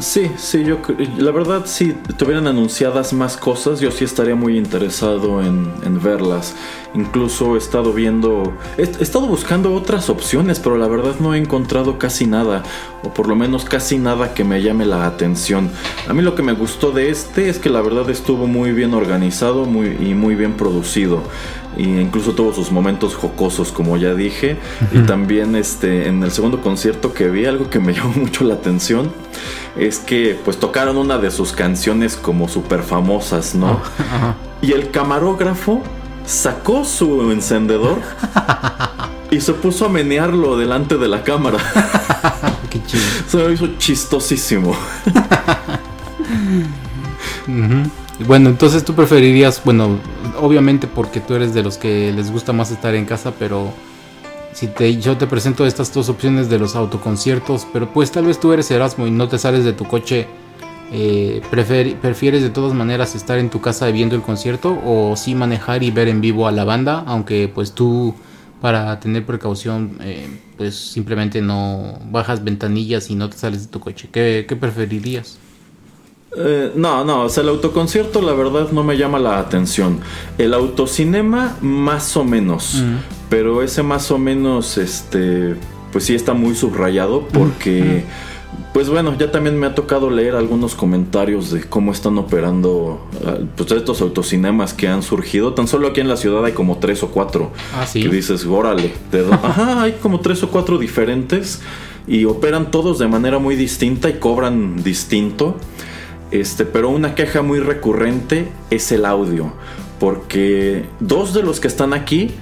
Sí, 0.00 0.30
sí, 0.36 0.64
yo 0.64 0.78
la 1.16 1.32
verdad 1.32 1.62
si 1.66 1.92
tuvieran 2.16 2.46
anunciadas 2.46 3.12
más 3.12 3.36
cosas 3.36 3.80
yo 3.80 3.90
sí 3.90 4.04
estaría 4.04 4.36
muy 4.36 4.56
interesado 4.56 5.42
en, 5.42 5.72
en 5.84 6.00
verlas. 6.02 6.54
Incluso 6.94 7.54
he 7.54 7.58
estado 7.58 7.92
viendo, 7.92 8.54
he, 8.76 8.82
he 8.82 9.02
estado 9.02 9.26
buscando 9.26 9.74
otras 9.74 10.08
opciones, 10.08 10.60
pero 10.60 10.76
la 10.76 10.88
verdad 10.88 11.14
no 11.20 11.34
he 11.34 11.38
encontrado 11.38 11.98
casi 11.98 12.26
nada, 12.26 12.62
o 13.02 13.12
por 13.12 13.28
lo 13.28 13.34
menos 13.34 13.64
casi 13.64 13.98
nada 13.98 14.34
que 14.34 14.44
me 14.44 14.62
llame 14.62 14.86
la 14.86 15.06
atención. 15.06 15.70
A 16.08 16.14
mí 16.14 16.22
lo 16.22 16.34
que 16.34 16.42
me 16.42 16.52
gustó 16.52 16.92
de 16.92 17.10
este 17.10 17.48
es 17.48 17.58
que 17.58 17.68
la 17.68 17.82
verdad 17.82 18.08
estuvo 18.08 18.46
muy 18.46 18.72
bien 18.72 18.94
organizado 18.94 19.64
muy, 19.64 19.88
y 20.00 20.14
muy 20.14 20.34
bien 20.34 20.54
producido. 20.54 21.22
Y 21.78 22.00
incluso 22.00 22.32
tuvo 22.32 22.52
sus 22.52 22.72
momentos 22.72 23.14
jocosos, 23.14 23.72
como 23.72 23.96
ya 23.96 24.14
dije. 24.14 24.58
Y 24.92 24.98
también 25.06 25.54
este, 25.54 26.08
en 26.08 26.22
el 26.22 26.32
segundo 26.32 26.60
concierto 26.60 27.14
que 27.14 27.30
vi, 27.30 27.46
algo 27.46 27.70
que 27.70 27.78
me 27.78 27.92
llamó 27.94 28.12
mucho 28.14 28.44
la 28.44 28.54
atención 28.54 29.10
es 29.76 29.98
que 29.98 30.38
pues 30.44 30.58
tocaron 30.58 30.96
una 30.96 31.18
de 31.18 31.30
sus 31.30 31.52
canciones 31.52 32.16
como 32.16 32.48
súper 32.48 32.82
famosas, 32.82 33.54
¿no? 33.54 33.80
Y 34.60 34.72
el 34.72 34.90
camarógrafo 34.90 35.82
sacó 36.26 36.84
su 36.84 37.30
encendedor 37.30 37.98
y 39.30 39.40
se 39.40 39.54
puso 39.54 39.86
a 39.86 39.88
menearlo 39.88 40.58
delante 40.58 40.96
de 40.96 41.08
la 41.08 41.22
cámara. 41.22 41.58
Qué 42.70 42.82
chido. 42.84 43.02
Se 43.28 43.36
me 43.36 43.52
hizo 43.52 43.68
chistosísimo. 43.78 44.76
Bueno, 48.26 48.50
entonces 48.50 48.84
tú 48.84 48.94
preferirías, 48.94 49.62
bueno, 49.64 49.98
obviamente 50.40 50.86
porque 50.86 51.20
tú 51.20 51.34
eres 51.34 51.54
de 51.54 51.62
los 51.62 51.78
que 51.78 52.12
les 52.12 52.30
gusta 52.30 52.52
más 52.52 52.70
estar 52.70 52.94
en 52.94 53.04
casa, 53.04 53.32
pero 53.38 53.72
si 54.52 54.66
te, 54.66 54.96
yo 54.98 55.16
te 55.16 55.26
presento 55.26 55.66
estas 55.66 55.92
dos 55.92 56.08
opciones 56.08 56.48
de 56.48 56.58
los 56.58 56.74
autoconciertos, 56.74 57.66
pero 57.72 57.92
pues 57.92 58.10
tal 58.10 58.26
vez 58.26 58.40
tú 58.40 58.52
eres 58.52 58.70
Erasmo 58.70 59.06
y 59.06 59.10
no 59.10 59.28
te 59.28 59.38
sales 59.38 59.64
de 59.64 59.72
tu 59.72 59.84
coche, 59.84 60.26
eh, 60.90 61.42
¿prefieres 61.50 62.42
de 62.42 62.50
todas 62.50 62.74
maneras 62.74 63.14
estar 63.14 63.38
en 63.38 63.50
tu 63.50 63.60
casa 63.60 63.86
viendo 63.88 64.16
el 64.16 64.22
concierto 64.22 64.78
o 64.84 65.16
sí 65.16 65.34
manejar 65.34 65.82
y 65.82 65.90
ver 65.90 66.08
en 66.08 66.20
vivo 66.20 66.48
a 66.48 66.52
la 66.52 66.64
banda, 66.64 67.04
aunque 67.06 67.48
pues 67.48 67.72
tú 67.72 68.14
para 68.60 68.98
tener 68.98 69.24
precaución 69.24 69.98
eh, 70.00 70.26
pues 70.56 70.74
simplemente 70.74 71.40
no 71.40 71.98
bajas 72.10 72.42
ventanillas 72.42 73.10
y 73.10 73.14
no 73.14 73.28
te 73.30 73.36
sales 73.36 73.66
de 73.66 73.68
tu 73.68 73.80
coche? 73.80 74.08
¿Qué, 74.10 74.46
qué 74.48 74.56
preferirías? 74.56 75.38
Eh, 76.36 76.72
no, 76.74 77.04
no, 77.04 77.22
o 77.22 77.28
sea, 77.28 77.42
el 77.42 77.48
autoconcierto 77.48 78.20
la 78.20 78.32
verdad 78.32 78.70
no 78.70 78.84
me 78.84 78.96
llama 78.96 79.18
la 79.18 79.38
atención. 79.38 80.00
El 80.36 80.54
autocinema 80.54 81.56
más 81.60 82.16
o 82.16 82.24
menos, 82.24 82.82
pero 83.30 83.62
ese 83.62 83.82
más 83.82 84.10
o 84.10 84.18
menos, 84.18 84.76
este, 84.76 85.56
pues 85.90 86.04
sí 86.04 86.14
está 86.14 86.34
muy 86.34 86.54
subrayado 86.54 87.26
porque, 87.28 88.04
pues 88.74 88.90
bueno, 88.90 89.16
ya 89.18 89.30
también 89.30 89.58
me 89.58 89.66
ha 89.66 89.74
tocado 89.74 90.10
leer 90.10 90.34
algunos 90.34 90.74
comentarios 90.74 91.50
de 91.50 91.62
cómo 91.62 91.92
están 91.92 92.18
operando 92.18 93.00
ah, 93.26 93.38
pues 93.56 93.70
estos 93.72 94.02
autocinemas 94.02 94.74
que 94.74 94.86
han 94.86 95.02
surgido. 95.02 95.54
Tan 95.54 95.66
solo 95.66 95.88
aquí 95.88 96.00
en 96.00 96.08
la 96.08 96.18
ciudad 96.18 96.44
hay 96.44 96.52
como 96.52 96.76
tres 96.76 97.02
o 97.02 97.08
cuatro. 97.08 97.52
Ah, 97.74 97.86
sí. 97.86 98.02
Que 98.02 98.08
dices, 98.10 98.44
órale, 98.44 98.92
¿de 99.10 99.22
dó-?" 99.22 99.32
Ajá, 99.42 99.82
hay 99.82 99.92
como 99.92 100.20
tres 100.20 100.42
o 100.42 100.50
cuatro 100.50 100.76
diferentes 100.76 101.62
y 102.06 102.26
operan 102.26 102.70
todos 102.70 102.98
de 102.98 103.08
manera 103.08 103.38
muy 103.38 103.56
distinta 103.56 104.10
y 104.10 104.14
cobran 104.14 104.82
distinto. 104.82 105.56
Este, 106.30 106.64
pero 106.64 106.90
una 106.90 107.14
queja 107.14 107.42
muy 107.42 107.58
recurrente 107.58 108.48
es 108.70 108.92
el 108.92 109.04
audio, 109.04 109.52
porque 109.98 110.84
dos 111.00 111.32
de 111.32 111.42
los 111.42 111.60
que 111.60 111.68
están 111.68 111.94
aquí 111.94 112.34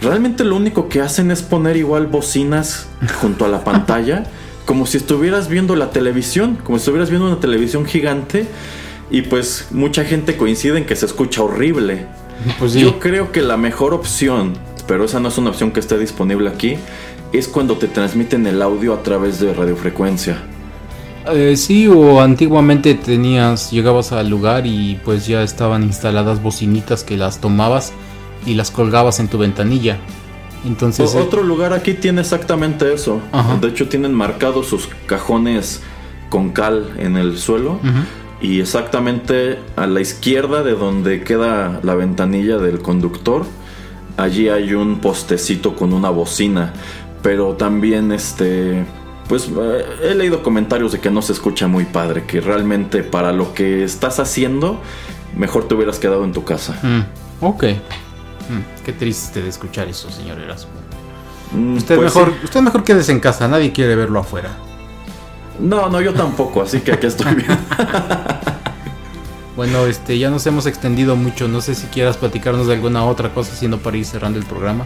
realmente 0.00 0.44
lo 0.44 0.56
único 0.56 0.88
que 0.88 1.00
hacen 1.00 1.30
es 1.30 1.42
poner 1.42 1.76
igual 1.76 2.06
bocinas 2.06 2.86
junto 3.20 3.44
a 3.44 3.48
la 3.48 3.64
pantalla, 3.64 4.24
como 4.64 4.86
si 4.86 4.98
estuvieras 4.98 5.48
viendo 5.48 5.76
la 5.76 5.90
televisión, 5.90 6.58
como 6.62 6.78
si 6.78 6.82
estuvieras 6.82 7.10
viendo 7.10 7.26
una 7.26 7.40
televisión 7.40 7.84
gigante 7.84 8.46
y 9.10 9.22
pues 9.22 9.68
mucha 9.70 10.04
gente 10.04 10.36
coincide 10.36 10.78
en 10.78 10.86
que 10.86 10.96
se 10.96 11.06
escucha 11.06 11.42
horrible. 11.42 12.06
Pues 12.58 12.72
sí. 12.72 12.80
Yo 12.80 12.98
creo 12.98 13.32
que 13.32 13.42
la 13.42 13.56
mejor 13.56 13.94
opción, 13.94 14.54
pero 14.86 15.04
esa 15.04 15.20
no 15.20 15.28
es 15.28 15.38
una 15.38 15.50
opción 15.50 15.70
que 15.70 15.80
esté 15.80 15.98
disponible 15.98 16.48
aquí, 16.48 16.76
es 17.32 17.48
cuando 17.48 17.76
te 17.76 17.88
transmiten 17.88 18.46
el 18.46 18.62
audio 18.62 18.94
a 18.94 19.02
través 19.02 19.40
de 19.40 19.52
radiofrecuencia. 19.52 20.42
Eh, 21.32 21.56
sí, 21.56 21.88
o 21.88 22.20
antiguamente 22.20 22.94
tenías, 22.94 23.70
llegabas 23.70 24.12
al 24.12 24.28
lugar 24.28 24.66
y 24.66 25.00
pues 25.04 25.26
ya 25.26 25.42
estaban 25.42 25.82
instaladas 25.82 26.42
bocinitas 26.42 27.02
que 27.02 27.16
las 27.16 27.40
tomabas 27.40 27.92
y 28.44 28.54
las 28.54 28.70
colgabas 28.70 29.20
en 29.20 29.28
tu 29.28 29.38
ventanilla. 29.38 29.96
Entonces, 30.66 31.14
O- 31.14 31.18
eh, 31.18 31.22
otro 31.22 31.42
lugar 31.42 31.72
aquí 31.72 31.94
tiene 31.94 32.20
exactamente 32.20 32.92
eso. 32.92 33.20
Ajá. 33.32 33.56
De 33.56 33.68
hecho, 33.68 33.88
tienen 33.88 34.12
marcados 34.12 34.66
sus 34.66 34.88
cajones 35.06 35.82
con 36.28 36.50
cal 36.50 36.90
en 36.98 37.16
el 37.16 37.38
suelo. 37.38 37.80
Y 38.42 38.60
exactamente 38.60 39.58
a 39.76 39.86
la 39.86 40.00
izquierda 40.02 40.62
de 40.62 40.72
donde 40.72 41.22
queda 41.22 41.80
la 41.82 41.94
ventanilla 41.94 42.58
del 42.58 42.80
conductor, 42.80 43.46
allí 44.18 44.48
hay 44.50 44.74
un 44.74 44.98
postecito 44.98 45.74
con 45.74 45.94
una 45.94 46.10
bocina. 46.10 46.74
Pero 47.22 47.54
también 47.54 48.12
este. 48.12 48.84
Pues 49.28 49.48
eh, 49.48 49.84
he 50.02 50.14
leído 50.14 50.42
comentarios 50.42 50.92
de 50.92 51.00
que 51.00 51.10
no 51.10 51.22
se 51.22 51.32
escucha 51.32 51.66
muy 51.66 51.84
padre, 51.84 52.24
que 52.26 52.40
realmente 52.40 53.02
para 53.02 53.32
lo 53.32 53.54
que 53.54 53.84
estás 53.84 54.18
haciendo, 54.20 54.80
mejor 55.36 55.66
te 55.68 55.74
hubieras 55.74 55.98
quedado 55.98 56.24
en 56.24 56.32
tu 56.32 56.44
casa. 56.44 56.78
Mm, 56.82 57.44
ok. 57.44 57.64
Mm, 57.64 58.84
qué 58.84 58.92
triste 58.92 59.42
de 59.42 59.48
escuchar 59.48 59.88
eso, 59.88 60.10
señor 60.10 60.38
Erasmo. 60.38 60.72
Mm, 61.52 61.76
Usted, 61.76 61.96
pues 61.96 62.14
mejor, 62.14 62.32
sí. 62.32 62.44
usted 62.44 62.60
mejor 62.60 62.84
quédese 62.84 63.12
en 63.12 63.20
casa, 63.20 63.48
nadie 63.48 63.72
quiere 63.72 63.96
verlo 63.96 64.20
afuera. 64.20 64.50
No, 65.58 65.88
no, 65.88 66.00
yo 66.00 66.12
tampoco, 66.12 66.62
así 66.62 66.80
que 66.80 66.92
aquí 66.92 67.06
estoy 67.06 67.34
bien. 67.34 67.48
Bueno, 69.56 69.86
este, 69.86 70.18
ya 70.18 70.30
nos 70.30 70.44
hemos 70.48 70.66
extendido 70.66 71.14
mucho. 71.14 71.46
No 71.46 71.60
sé 71.60 71.76
si 71.76 71.86
quieras 71.86 72.16
platicarnos 72.16 72.66
de 72.66 72.74
alguna 72.74 73.04
otra 73.04 73.32
cosa, 73.32 73.54
siendo 73.54 73.78
para 73.78 73.96
ir 73.96 74.04
cerrando 74.04 74.36
el 74.38 74.44
programa. 74.44 74.84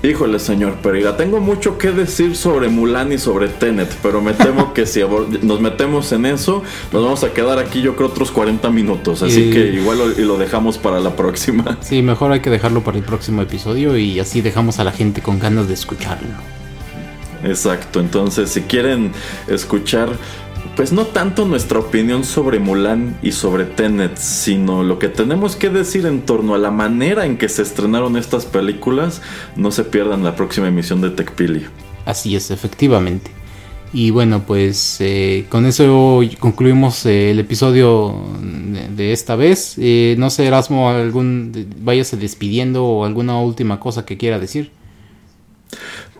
Híjole, 0.00 0.38
señor 0.38 0.74
Pereira, 0.76 1.16
tengo 1.16 1.40
mucho 1.40 1.76
que 1.76 1.90
decir 1.90 2.36
sobre 2.36 2.68
Mulan 2.68 3.10
y 3.10 3.18
sobre 3.18 3.48
Tenet, 3.48 3.92
pero 4.00 4.20
me 4.20 4.32
temo 4.32 4.72
que 4.72 4.86
si 4.86 5.00
nos 5.42 5.60
metemos 5.60 6.12
en 6.12 6.24
eso, 6.24 6.62
nos 6.92 7.02
vamos 7.02 7.24
a 7.24 7.32
quedar 7.32 7.58
aquí 7.58 7.82
yo 7.82 7.96
creo 7.96 8.08
otros 8.08 8.30
40 8.30 8.70
minutos, 8.70 9.22
así 9.24 9.48
Y- 9.48 9.50
que 9.50 9.66
igual 9.72 9.98
lo, 9.98 10.12
y 10.12 10.24
lo 10.24 10.38
dejamos 10.38 10.78
para 10.78 11.00
la 11.00 11.16
próxima. 11.16 11.78
Sí, 11.88 12.02
mejor 12.02 12.30
hay 12.30 12.40
que 12.40 12.50
dejarlo 12.50 12.84
para 12.84 12.96
el 12.96 13.02
próximo 13.02 13.42
episodio 13.42 13.96
y 13.98 14.20
así 14.20 14.40
dejamos 14.40 14.78
a 14.78 14.84
la 14.84 14.92
gente 14.92 15.20
con 15.20 15.40
ganas 15.40 15.66
de 15.66 15.74
escucharlo. 15.74 16.28
Exacto, 17.42 17.98
entonces 17.98 18.50
si 18.50 18.62
quieren 18.62 19.12
escuchar, 19.48 20.10
pues 20.78 20.92
no 20.92 21.06
tanto 21.06 21.44
nuestra 21.44 21.80
opinión 21.80 22.22
sobre 22.22 22.60
Mulan 22.60 23.18
y 23.20 23.32
sobre 23.32 23.64
Tenet, 23.64 24.16
sino 24.16 24.84
lo 24.84 25.00
que 25.00 25.08
tenemos 25.08 25.56
que 25.56 25.70
decir 25.70 26.06
en 26.06 26.22
torno 26.22 26.54
a 26.54 26.58
la 26.58 26.70
manera 26.70 27.26
en 27.26 27.36
que 27.36 27.48
se 27.48 27.62
estrenaron 27.62 28.16
estas 28.16 28.46
películas, 28.46 29.20
no 29.56 29.72
se 29.72 29.82
pierdan 29.82 30.22
la 30.22 30.36
próxima 30.36 30.68
emisión 30.68 31.00
de 31.00 31.10
TechPili. 31.10 31.66
Así 32.04 32.36
es, 32.36 32.52
efectivamente. 32.52 33.32
Y 33.92 34.12
bueno, 34.12 34.44
pues 34.46 34.98
eh, 35.00 35.46
con 35.48 35.66
eso 35.66 36.20
concluimos 36.38 37.04
eh, 37.06 37.32
el 37.32 37.40
episodio 37.40 38.14
de, 38.40 38.88
de 38.88 39.12
esta 39.12 39.34
vez. 39.34 39.74
Eh, 39.78 40.14
no 40.16 40.30
sé, 40.30 40.46
Erasmo, 40.46 40.90
algún, 40.90 41.74
váyase 41.80 42.16
despidiendo 42.16 42.84
o 42.84 43.04
alguna 43.04 43.36
última 43.40 43.80
cosa 43.80 44.06
que 44.06 44.16
quiera 44.16 44.38
decir. 44.38 44.70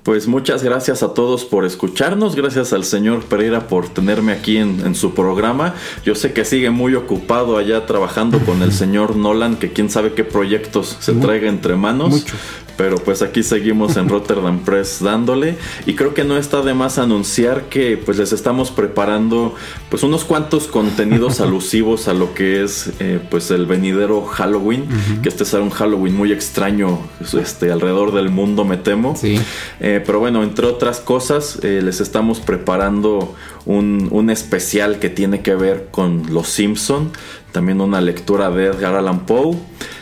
Pues 0.09 0.27
muchas 0.27 0.63
gracias 0.63 1.03
a 1.03 1.13
todos 1.13 1.45
por 1.45 1.67
escucharnos, 1.67 2.35
gracias 2.35 2.73
al 2.73 2.85
señor 2.85 3.25
Pereira 3.25 3.69
por 3.69 3.91
tenerme 3.91 4.33
aquí 4.33 4.57
en, 4.57 4.81
en 4.81 4.95
su 4.95 5.13
programa. 5.13 5.75
Yo 6.03 6.15
sé 6.15 6.33
que 6.33 6.47
sigue 6.47 6.71
muy 6.71 6.95
ocupado 6.95 7.59
allá 7.59 7.85
trabajando 7.85 8.39
con 8.39 8.63
el 8.63 8.73
señor 8.73 9.17
Nolan, 9.17 9.57
que 9.57 9.71
quién 9.71 9.91
sabe 9.91 10.15
qué 10.15 10.25
proyectos 10.25 10.97
se 10.99 11.13
traiga 11.13 11.51
entre 11.51 11.77
manos. 11.77 12.09
muchos. 12.09 12.39
Pero 12.79 12.97
pues 12.97 13.21
aquí 13.21 13.43
seguimos 13.43 13.99
en 13.99 14.09
Rotterdam 14.09 14.61
Press 14.61 15.03
dándole 15.03 15.57
y 15.85 15.95
creo 15.95 16.15
que 16.15 16.25
no 16.25 16.39
está 16.39 16.63
de 16.63 16.73
más 16.73 16.97
anunciar 16.97 17.65
que 17.65 17.99
pues 17.99 18.17
les 18.17 18.33
estamos 18.33 18.71
preparando 18.71 19.55
pues 19.91 20.03
unos 20.03 20.25
cuantos 20.25 20.67
contenidos 20.67 21.41
alusivos 21.43 22.09
a 22.09 22.15
lo 22.15 22.33
que 22.33 22.63
es 22.63 22.93
eh, 23.01 23.21
pues 23.31 23.51
el 23.51 23.67
venidero 23.67 24.23
Halloween, 24.25 24.87
que 25.23 25.29
este 25.29 25.45
será 25.45 25.63
un 25.63 25.71
Halloween 25.71 26.17
muy 26.17 26.33
extraño 26.33 27.01
este 27.21 27.71
alrededor 27.71 28.15
del 28.15 28.31
mundo 28.31 28.65
me 28.65 28.77
temo. 28.77 29.17
Sí. 29.17 29.39
Eh, 29.81 30.03
pero 30.05 30.21
bueno, 30.21 30.43
entre 30.43 30.67
otras 30.67 31.01
cosas, 31.01 31.59
eh, 31.63 31.81
les 31.83 32.01
estamos 32.01 32.41
preparando 32.41 33.35
un, 33.67 34.09
un 34.11 34.31
especial 34.31 34.99
que 34.99 35.11
tiene 35.11 35.43
que 35.43 35.55
ver 35.55 35.89
con 35.91 36.33
Los 36.33 36.49
Simpson, 36.49 37.11
también 37.53 37.81
una 37.81 38.01
lectura 38.01 38.51
de 38.51 38.67
Edgar 38.67 38.95
Allan 38.95 39.27
Poe. 39.27 39.57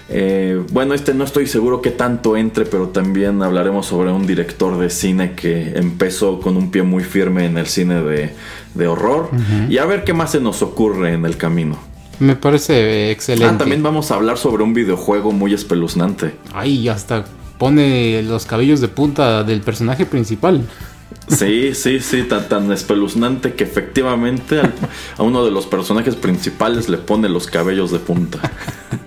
Eh, 0.08 0.62
bueno, 0.70 0.94
este 0.94 1.14
no 1.14 1.24
estoy 1.24 1.46
seguro 1.46 1.82
que 1.82 1.90
tanto 1.90 2.36
entre, 2.36 2.64
pero 2.64 2.88
también 2.88 3.42
hablaremos 3.42 3.86
sobre 3.86 4.12
un 4.12 4.26
director 4.26 4.78
de 4.78 4.88
cine 4.88 5.32
que 5.34 5.72
empezó 5.76 6.40
con 6.40 6.56
un 6.56 6.70
pie 6.70 6.82
muy 6.82 7.02
firme 7.02 7.46
en 7.46 7.58
el 7.58 7.66
cine 7.66 8.02
de, 8.02 8.32
de 8.74 8.86
horror. 8.86 9.30
Y 9.68 9.78
a 9.78 9.84
ver 9.84 10.04
qué 10.04 10.12
más 10.12 10.32
se 10.32 10.40
nos 10.40 10.62
ocurre 10.62 11.14
en 11.14 11.24
el 11.24 11.36
camino. 11.36 11.76
Me 12.18 12.36
parece 12.36 12.74
eh, 12.74 13.10
excelente. 13.10 13.54
Ah, 13.54 13.58
también 13.58 13.82
vamos 13.82 14.10
a 14.10 14.14
hablar 14.14 14.38
sobre 14.38 14.62
un 14.62 14.72
videojuego 14.72 15.32
muy 15.32 15.52
espeluznante. 15.52 16.34
Ay, 16.54 16.88
hasta 16.88 17.24
pone 17.58 18.22
los 18.22 18.46
cabellos 18.46 18.80
de 18.80 18.88
punta 18.88 19.42
del 19.42 19.60
personaje 19.60 20.06
principal. 20.06 20.62
Sí, 21.28 21.74
sí, 21.74 22.00
sí, 22.00 22.22
tan, 22.22 22.48
tan 22.48 22.72
espeluznante 22.72 23.54
que 23.54 23.64
efectivamente 23.64 24.60
a 25.18 25.22
uno 25.22 25.44
de 25.44 25.50
los 25.50 25.66
personajes 25.66 26.14
principales 26.14 26.88
le 26.88 26.98
pone 26.98 27.28
los 27.28 27.46
cabellos 27.48 27.90
de 27.90 27.98
punta. 27.98 28.40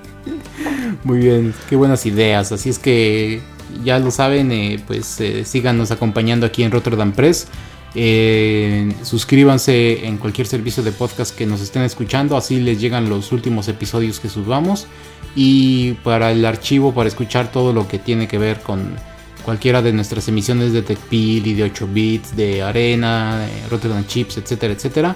Muy 1.03 1.19
bien, 1.19 1.53
qué 1.69 1.75
buenas 1.75 2.05
ideas. 2.05 2.51
Así 2.51 2.69
es 2.69 2.79
que 2.79 3.41
ya 3.83 3.99
lo 3.99 4.11
saben, 4.11 4.51
eh, 4.51 4.83
pues 4.85 5.19
eh, 5.21 5.45
síganos 5.45 5.91
acompañando 5.91 6.45
aquí 6.45 6.63
en 6.63 6.71
Rotterdam 6.71 7.13
Press. 7.13 7.47
Eh, 7.95 8.93
suscríbanse 9.03 10.05
en 10.05 10.17
cualquier 10.17 10.45
servicio 10.45 10.83
de 10.83 10.91
podcast 10.91 11.35
que 11.35 11.45
nos 11.45 11.61
estén 11.61 11.81
escuchando, 11.83 12.37
así 12.37 12.59
les 12.59 12.79
llegan 12.79 13.09
los 13.09 13.31
últimos 13.31 13.67
episodios 13.67 14.19
que 14.19 14.29
subamos. 14.29 14.87
Y 15.35 15.93
para 16.03 16.31
el 16.31 16.43
archivo, 16.45 16.93
para 16.93 17.07
escuchar 17.07 17.51
todo 17.51 17.71
lo 17.71 17.87
que 17.87 17.99
tiene 17.99 18.27
que 18.27 18.37
ver 18.37 18.59
con 18.59 18.95
cualquiera 19.45 19.81
de 19.81 19.93
nuestras 19.93 20.27
emisiones 20.27 20.73
de 20.73 20.81
TechPil 20.81 21.47
y 21.47 21.53
de 21.53 21.63
8 21.63 21.87
bits, 21.91 22.35
de 22.35 22.61
Arena, 22.61 23.47
Rotterdam 23.69 24.05
Chips, 24.05 24.37
etcétera, 24.37 24.73
etcétera. 24.73 25.15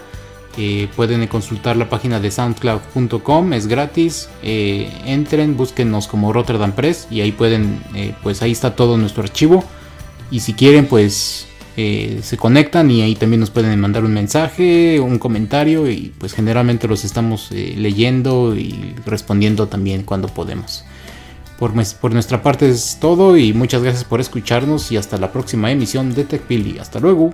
Eh, 0.57 0.87
pueden 0.95 1.25
consultar 1.27 1.77
la 1.77 1.89
página 1.89 2.19
de 2.19 2.29
soundcloud.com, 2.29 3.53
es 3.53 3.67
gratis. 3.67 4.29
Eh, 4.43 4.91
entren, 5.05 5.57
búsquenos 5.57 6.07
como 6.07 6.31
Rotterdam 6.31 6.73
Press 6.73 7.07
y 7.09 7.21
ahí 7.21 7.31
pueden, 7.31 7.81
eh, 7.95 8.13
pues 8.21 8.41
ahí 8.43 8.51
está 8.51 8.75
todo 8.75 8.97
nuestro 8.97 9.23
archivo. 9.23 9.63
Y 10.29 10.41
si 10.41 10.53
quieren, 10.53 10.85
pues 10.85 11.47
se 11.75 12.37
conectan 12.37 12.91
y 12.91 13.01
ahí 13.01 13.15
también 13.15 13.39
nos 13.39 13.49
pueden 13.49 13.79
mandar 13.79 14.05
un 14.05 14.13
mensaje, 14.13 14.99
un 14.99 15.17
comentario 15.17 15.89
y 15.89 16.13
pues 16.19 16.33
generalmente 16.33 16.87
los 16.87 17.03
estamos 17.03 17.49
leyendo 17.49 18.55
y 18.55 18.93
respondiendo 19.07 19.67
también 19.67 20.03
cuando 20.03 20.27
podemos. 20.27 20.85
Por, 21.57 21.73
por 21.99 22.13
nuestra 22.13 22.43
parte 22.43 22.69
es 22.69 22.97
todo 23.01 23.37
y 23.37 23.53
muchas 23.53 23.81
gracias 23.81 24.03
por 24.03 24.21
escucharnos 24.21 24.91
y 24.91 24.97
hasta 24.97 25.17
la 25.17 25.31
próxima 25.31 25.71
emisión 25.71 26.13
de 26.13 26.25
TechPili. 26.25 26.77
Hasta 26.77 26.99
luego. 26.99 27.33